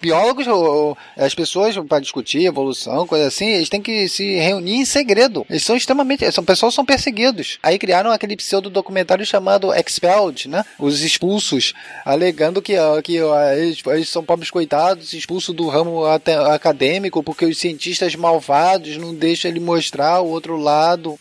Biólogos, 0.00 0.46
ou- 0.46 0.64
ou 0.64 0.98
as 1.16 1.34
pessoas 1.34 1.76
para 1.88 2.00
discutir 2.00 2.44
evolução, 2.44 3.06
coisa 3.06 3.26
assim, 3.26 3.46
eles 3.48 3.68
têm 3.68 3.80
que 3.80 4.08
se 4.08 4.36
reunir 4.38 4.76
em 4.76 4.84
segredo. 4.84 5.46
Eles 5.48 5.64
são 5.64 5.76
extremamente, 5.76 6.30
são 6.32 6.44
pessoas 6.44 6.74
são 6.74 6.84
perseguidos. 6.84 7.58
Aí 7.62 7.78
criaram 7.78 8.10
aquele 8.10 8.36
pseudo 8.36 8.68
documentário 8.68 9.24
chamado 9.24 9.72
Expelled, 9.74 10.48
né? 10.48 10.64
Os 10.78 11.02
expulsos, 11.02 11.72
alegando 12.04 12.60
que, 12.60 12.76
ah, 12.76 13.00
que 13.02 13.18
ah, 13.18 13.56
eles, 13.56 13.78
eles 13.86 14.08
são 14.08 14.22
pobres 14.24 14.50
coitados, 14.50 15.12
expulsos 15.12 15.54
do 15.54 15.68
ramo 15.68 16.04
até 16.04 16.34
acadêmico 16.36 17.22
porque 17.22 17.44
os 17.46 17.58
cientistas 17.58 18.14
malvados 18.14 18.96
não 18.98 19.14
deixam 19.14 19.50
ele 19.50 19.60
mostrar 19.60 20.20
o 20.20 20.28
outro 20.28 20.56
lado. 20.56 21.18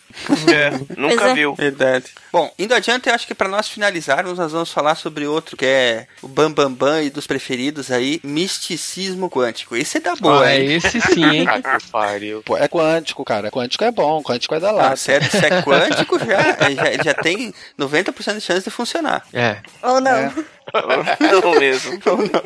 É, 0.54 0.72
nunca 1.00 1.34
viu. 1.34 1.56
Verdade. 1.56 2.06
Bom, 2.32 2.52
indo 2.60 2.74
adiante, 2.74 3.08
eu 3.08 3.16
acho 3.16 3.26
que 3.28 3.34
para 3.36 3.48
nós 3.48 3.68
finalizarmos, 3.70 4.38
nós 4.38 4.52
vamos 4.52 4.72
falar 4.72 4.96
sobre 4.96 5.15
outro 5.24 5.56
que 5.56 5.66
é 5.66 6.08
o 6.22 6.28
Bam 6.28 6.52
Bam 6.52 6.72
Bam 6.74 7.02
e 7.04 7.10
dos 7.10 7.28
preferidos 7.28 7.92
aí, 7.92 8.20
misticismo 8.24 9.30
quântico. 9.30 9.76
Esse 9.76 9.98
é 9.98 10.02
da 10.02 10.16
boa, 10.16 10.46
Ah, 10.46 10.56
hein? 10.56 10.76
esse 10.76 11.00
sim, 11.02 11.24
hein? 11.24 11.46
Ah, 11.64 11.78
pariu. 11.92 12.42
Pô, 12.44 12.58
é 12.58 12.68
quântico, 12.68 13.24
cara. 13.24 13.50
Quântico 13.52 13.84
é 13.84 13.92
bom, 13.92 14.22
quântico 14.22 14.56
é 14.56 14.60
da 14.60 14.72
lata. 14.72 14.94
Ah, 14.94 14.96
se 14.96 15.12
é, 15.14 15.22
se 15.22 15.38
é 15.38 15.62
quântico, 15.62 16.18
já, 16.20 16.70
já, 16.72 17.04
já 17.04 17.14
tem 17.14 17.54
90% 17.80 18.36
de 18.36 18.42
chance 18.42 18.64
de 18.64 18.70
funcionar. 18.70 19.26
É. 19.34 19.58
Ou 19.82 20.02
não. 20.02 20.12
É. 20.12 20.32
Não 21.20 21.60
mesmo. 21.60 22.00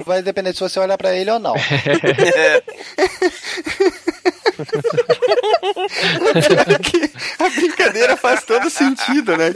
Vai 0.06 0.22
depender 0.22 0.54
se 0.54 0.60
você 0.60 0.78
olhar 0.78 0.98
pra 0.98 1.16
ele 1.16 1.32
ou 1.32 1.40
não. 1.40 1.56
A 7.40 7.50
brincadeira 7.50 8.16
faz 8.18 8.44
todo 8.44 8.70
sentido, 8.70 9.36
né? 9.38 9.52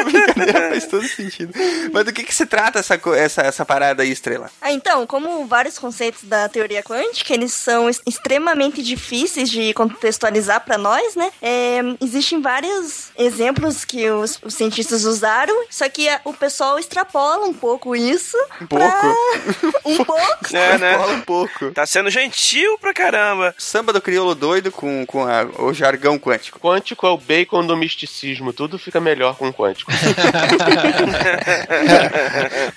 A 0.00 0.04
brincadeira 0.04 0.68
faz 0.70 0.86
todo 0.86 1.06
sentido. 1.06 1.52
Mas 1.92 2.04
do 2.04 2.12
que, 2.12 2.24
que 2.24 2.34
se 2.34 2.46
trata 2.46 2.78
essa, 2.78 3.00
essa, 3.16 3.42
essa 3.42 3.64
parada 3.64 4.02
aí, 4.02 4.10
Estrela? 4.10 4.50
Ah, 4.60 4.72
então, 4.72 5.06
como 5.06 5.46
vários 5.46 5.78
conceitos 5.78 6.22
da 6.24 6.48
teoria 6.48 6.82
quântica, 6.82 7.32
eles 7.34 7.52
são 7.52 7.88
extremamente 8.06 8.82
difíceis 8.82 9.48
de 9.50 9.72
contextualizar 9.74 10.64
para 10.64 10.78
nós, 10.78 11.14
né? 11.14 11.30
É, 11.42 11.80
existem 12.00 12.40
vários 12.40 13.08
exemplos 13.16 13.84
que 13.84 14.08
os, 14.10 14.38
os 14.42 14.54
cientistas 14.54 15.04
usaram, 15.04 15.54
só 15.70 15.88
que 15.88 16.08
a- 16.08 16.20
o 16.24 16.32
pessoal 16.32 16.78
extrapola 16.78 17.46
um 17.46 17.54
pouco 17.54 17.94
isso. 17.96 18.36
Um 18.60 18.66
pouco? 18.66 18.90
Um 19.84 20.04
pouco? 20.04 20.20
É, 20.52 20.78
né? 20.78 20.98
Fala 20.98 21.12
um 21.12 21.20
pouco. 21.20 21.70
Tá 21.72 21.86
sendo 21.86 22.10
gentil 22.10 22.76
pra 22.78 22.92
caramba. 22.92 23.54
Samba 23.58 23.92
do 23.92 24.00
crioulo 24.00 24.34
doido 24.60 24.70
com, 24.72 25.04
com 25.06 25.24
a- 25.24 25.44
o 25.58 25.72
jargão 25.72 26.18
quântico. 26.18 26.58
Quântico 26.60 27.06
é 27.06 27.10
o 27.10 27.16
bacon 27.16 27.66
do 27.66 27.74
misticismo. 27.76 28.52
Tudo 28.52 28.78
fica 28.78 29.00
melhor 29.00 29.34
com 29.36 29.50
quântico. 29.52 29.90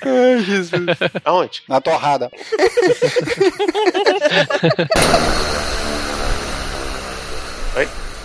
Ai, 0.02 0.44
Jesus. 0.44 0.72
Aonde? 1.26 1.62
Na 1.68 1.82
torrada. 1.82 2.32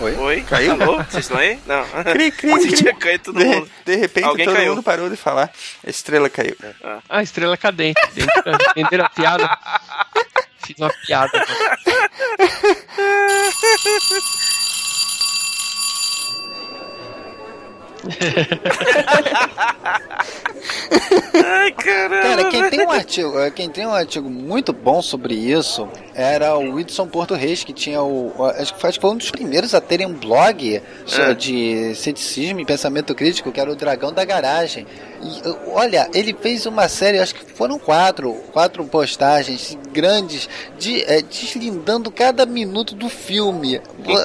Oi? 0.01 0.15
Oi? 0.17 0.41
Caiu? 0.43 0.73
Alô? 0.81 0.97
Vocês 1.05 1.25
estão 1.25 1.39
aí? 1.39 1.59
Não. 1.67 1.85
Cri, 2.13 2.31
cri, 2.31 2.53
cri. 2.61 2.73
tinha 2.73 2.95
caído 2.95 3.25
todo 3.25 3.39
de, 3.39 3.45
mundo. 3.45 3.71
de 3.85 3.97
repente 3.97 4.25
Alguém 4.25 4.47
todo 4.47 4.55
caiu. 4.57 4.71
mundo 4.71 4.83
parou 4.83 5.11
de 5.11 5.17
falar. 5.17 5.51
A 5.85 5.91
estrela 5.91 6.31
caiu. 6.31 6.57
Ah, 7.09 7.23
estrela 7.23 7.57
cadente. 7.57 8.01
Entenderam- 8.77 9.07
a 9.07 9.09
piada? 9.09 9.59
Fiz 10.65 10.77
uma 10.79 10.91
piada. 11.07 11.45
Ai, 21.45 21.73
caramba. 21.73 22.23
Cara, 22.23 22.45
quem 22.51 22.71
tem 22.71 22.87
um 22.87 22.91
artigo, 22.91 23.51
quem 23.53 23.71
tem 23.71 23.87
um 23.87 23.95
artigo 23.95 24.29
muito 24.31 24.73
bom 24.73 25.03
sobre 25.03 25.35
isso 25.35 25.89
era 26.21 26.57
o 26.59 26.75
Whitson 26.75 27.07
Porto 27.07 27.35
Reis, 27.35 27.63
que 27.63 27.73
tinha 27.73 28.03
o. 28.03 28.33
Acho 28.59 28.75
que 28.75 28.81
foi, 28.81 28.89
acho 28.91 28.99
que 28.99 29.03
foi 29.07 29.15
um 29.15 29.17
dos 29.17 29.31
primeiros 29.31 29.73
a 29.75 29.81
terem 29.81 30.07
um 30.07 30.13
blog 30.15 30.83
É. 31.17 31.35
de 31.35 31.95
ceticismo 31.95 32.59
e 32.61 32.65
pensamento 32.65 33.15
crítico, 33.15 33.53
que 33.53 33.61
era 33.61 33.71
o 33.71 33.77
Dragão 33.77 34.13
da 34.13 34.25
Garagem. 34.25 34.85
E, 35.23 35.43
olha, 35.73 36.09
ele 36.15 36.33
fez 36.41 36.67
uma 36.67 36.89
série, 36.89 37.19
acho 37.19 37.35
que 37.35 37.45
foram 37.53 37.79
quatro, 37.79 38.33
quatro 38.53 38.85
postagens 38.85 39.77
grandes, 39.93 40.49
de, 40.79 41.03
eh, 41.03 41.23
deslindando 41.23 42.11
cada 42.11 42.47
minuto 42.47 42.95
do 42.95 43.09
filme. 43.09 43.81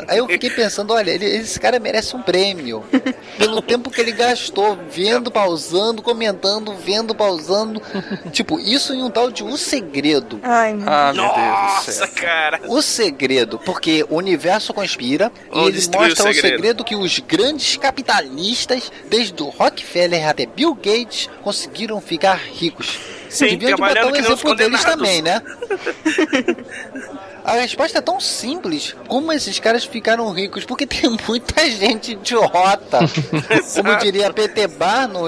Aí 0.07 0.17
eu 0.19 0.27
fiquei 0.27 0.49
pensando, 0.51 0.93
olha, 0.93 1.09
ele- 1.11 1.25
esse 1.25 1.59
cara 1.59 1.79
merece 1.79 2.15
um 2.15 2.21
prêmio. 2.21 2.83
Pelo 3.37 3.61
tempo 3.61 3.89
que 3.89 3.99
ele 3.99 4.11
gastou 4.11 4.77
vendo, 4.91 5.31
pausando, 5.31 6.01
comentando, 6.01 6.75
vendo, 6.75 7.15
pausando. 7.15 7.81
tipo, 8.31 8.59
isso 8.59 8.93
em 8.93 9.01
um 9.03 9.09
tal 9.09 9.31
de 9.31 9.43
O 9.43 9.57
Segredo. 9.57 10.39
Ai, 10.43 10.77
Ah, 10.85 11.11
meu 11.13 11.23
Deus 11.23 11.82
Nossa, 11.91 12.07
cara. 12.07 12.61
O 12.67 12.81
segredo, 12.81 13.59
porque 13.59 14.05
o 14.09 14.15
universo 14.15 14.73
conspira 14.73 15.31
e 15.53 15.59
ele 15.59 15.77
mostra 15.77 15.99
o 15.99 16.11
o 16.11 16.15
segredo. 16.15 16.41
segredo 16.41 16.83
que 16.83 16.95
os 16.95 17.19
grandes 17.19 17.77
capitalistas, 17.77 18.91
desde 19.09 19.41
o 19.41 19.49
Rockefeller 19.49 20.27
até 20.27 20.45
Bill 20.45 20.73
Gates, 20.75 21.29
conseguiram 21.41 21.99
ficar 21.99 22.35
ricos. 22.35 22.99
Sim, 23.29 23.49
Deviam 23.57 23.71
de 23.71 23.75
trabalhando 23.77 24.11
botar 24.11 24.17
um 24.17 24.33
exemplo 24.33 24.55
deles 24.55 24.83
também, 24.83 25.21
né? 25.21 25.41
A 27.43 27.53
resposta 27.53 27.97
é 27.97 28.01
tão 28.01 28.19
simples. 28.19 28.95
Como 29.07 29.31
esses 29.33 29.59
caras 29.59 29.83
ficaram 29.83 30.31
ricos? 30.31 30.63
Porque 30.63 30.85
tem 30.85 31.09
muita 31.27 31.69
gente 31.69 32.13
idiota. 32.13 32.99
Como 33.75 33.97
diria 33.97 34.31
PT 34.31 34.67
Barno, 34.67 35.25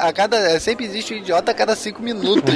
a 0.00 0.12
cada, 0.12 0.58
sempre 0.60 0.86
existe 0.86 1.14
um 1.14 1.18
idiota 1.18 1.50
a 1.50 1.54
cada 1.54 1.76
cinco 1.76 2.02
minutos. 2.02 2.54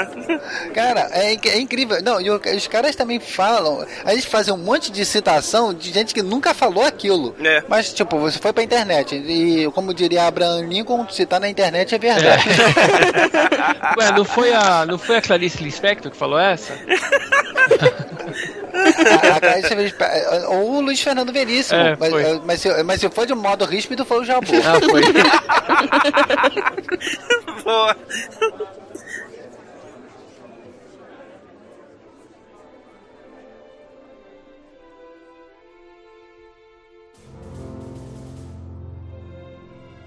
Cara, 0.74 1.08
é, 1.12 1.34
é 1.34 1.60
incrível. 1.60 2.02
Não, 2.02 2.20
e 2.20 2.30
os 2.30 2.66
caras 2.66 2.96
também 2.96 3.20
falam. 3.20 3.86
A 4.04 4.14
gente 4.14 4.26
faz 4.26 4.48
um 4.48 4.56
monte 4.56 4.90
de 4.90 5.04
citação 5.04 5.72
de 5.72 5.92
gente 5.92 6.12
que 6.12 6.22
nunca 6.22 6.52
falou 6.52 6.84
aquilo. 6.84 7.34
É. 7.40 7.62
Mas, 7.68 7.92
tipo, 7.92 8.18
você 8.18 8.38
foi 8.38 8.52
pra 8.52 8.62
internet. 8.62 9.14
E, 9.14 9.70
como 9.72 9.94
diria 9.94 10.26
Abraham 10.26 10.66
Lincoln, 10.66 11.06
se 11.08 11.24
tá 11.24 11.38
na 11.38 11.48
internet 11.48 11.94
é 11.94 11.98
verdade. 11.98 12.44
Ué, 13.98 14.12
não 14.12 14.24
foi 14.24 14.52
a, 14.52 14.84
não 14.86 14.98
foi 14.98 15.16
a 15.16 15.22
Clarice 15.22 15.62
Lispector 15.62 16.10
que 16.10 16.16
falou 16.16 16.38
essa? 16.38 16.74
A- 20.00 20.46
a 20.46 20.50
Ou 20.50 20.76
o 20.76 20.80
Luiz 20.80 21.00
Fernando 21.00 21.32
Veríssimo. 21.32 21.80
É, 21.80 21.96
mas, 21.96 22.12
mas, 22.44 22.60
se, 22.60 22.82
mas 22.82 23.00
se 23.00 23.08
for 23.10 23.26
de 23.26 23.34
modo 23.34 23.64
ríspido, 23.64 24.04
foi 24.04 24.20
o 24.20 24.24
Jabu. 24.24 24.46
Ah, 24.64 24.80
foi. 24.90 25.02
Boa. 27.64 27.96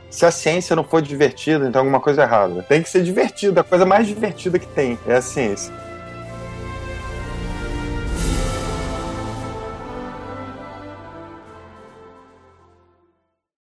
Se 0.09 0.25
a 0.25 0.31
ciência 0.31 0.75
não 0.75 0.83
for 0.83 1.01
divertida, 1.01 1.67
então 1.67 1.81
alguma 1.81 1.99
coisa 1.99 2.21
é 2.21 2.25
errada. 2.25 2.63
Tem 2.63 2.81
que 2.81 2.89
ser 2.89 3.03
divertida, 3.03 3.61
a 3.61 3.63
coisa 3.63 3.85
mais 3.85 4.07
divertida 4.07 4.57
que 4.57 4.67
tem 4.67 4.97
é 5.05 5.15
a 5.15 5.21
ciência. 5.21 5.73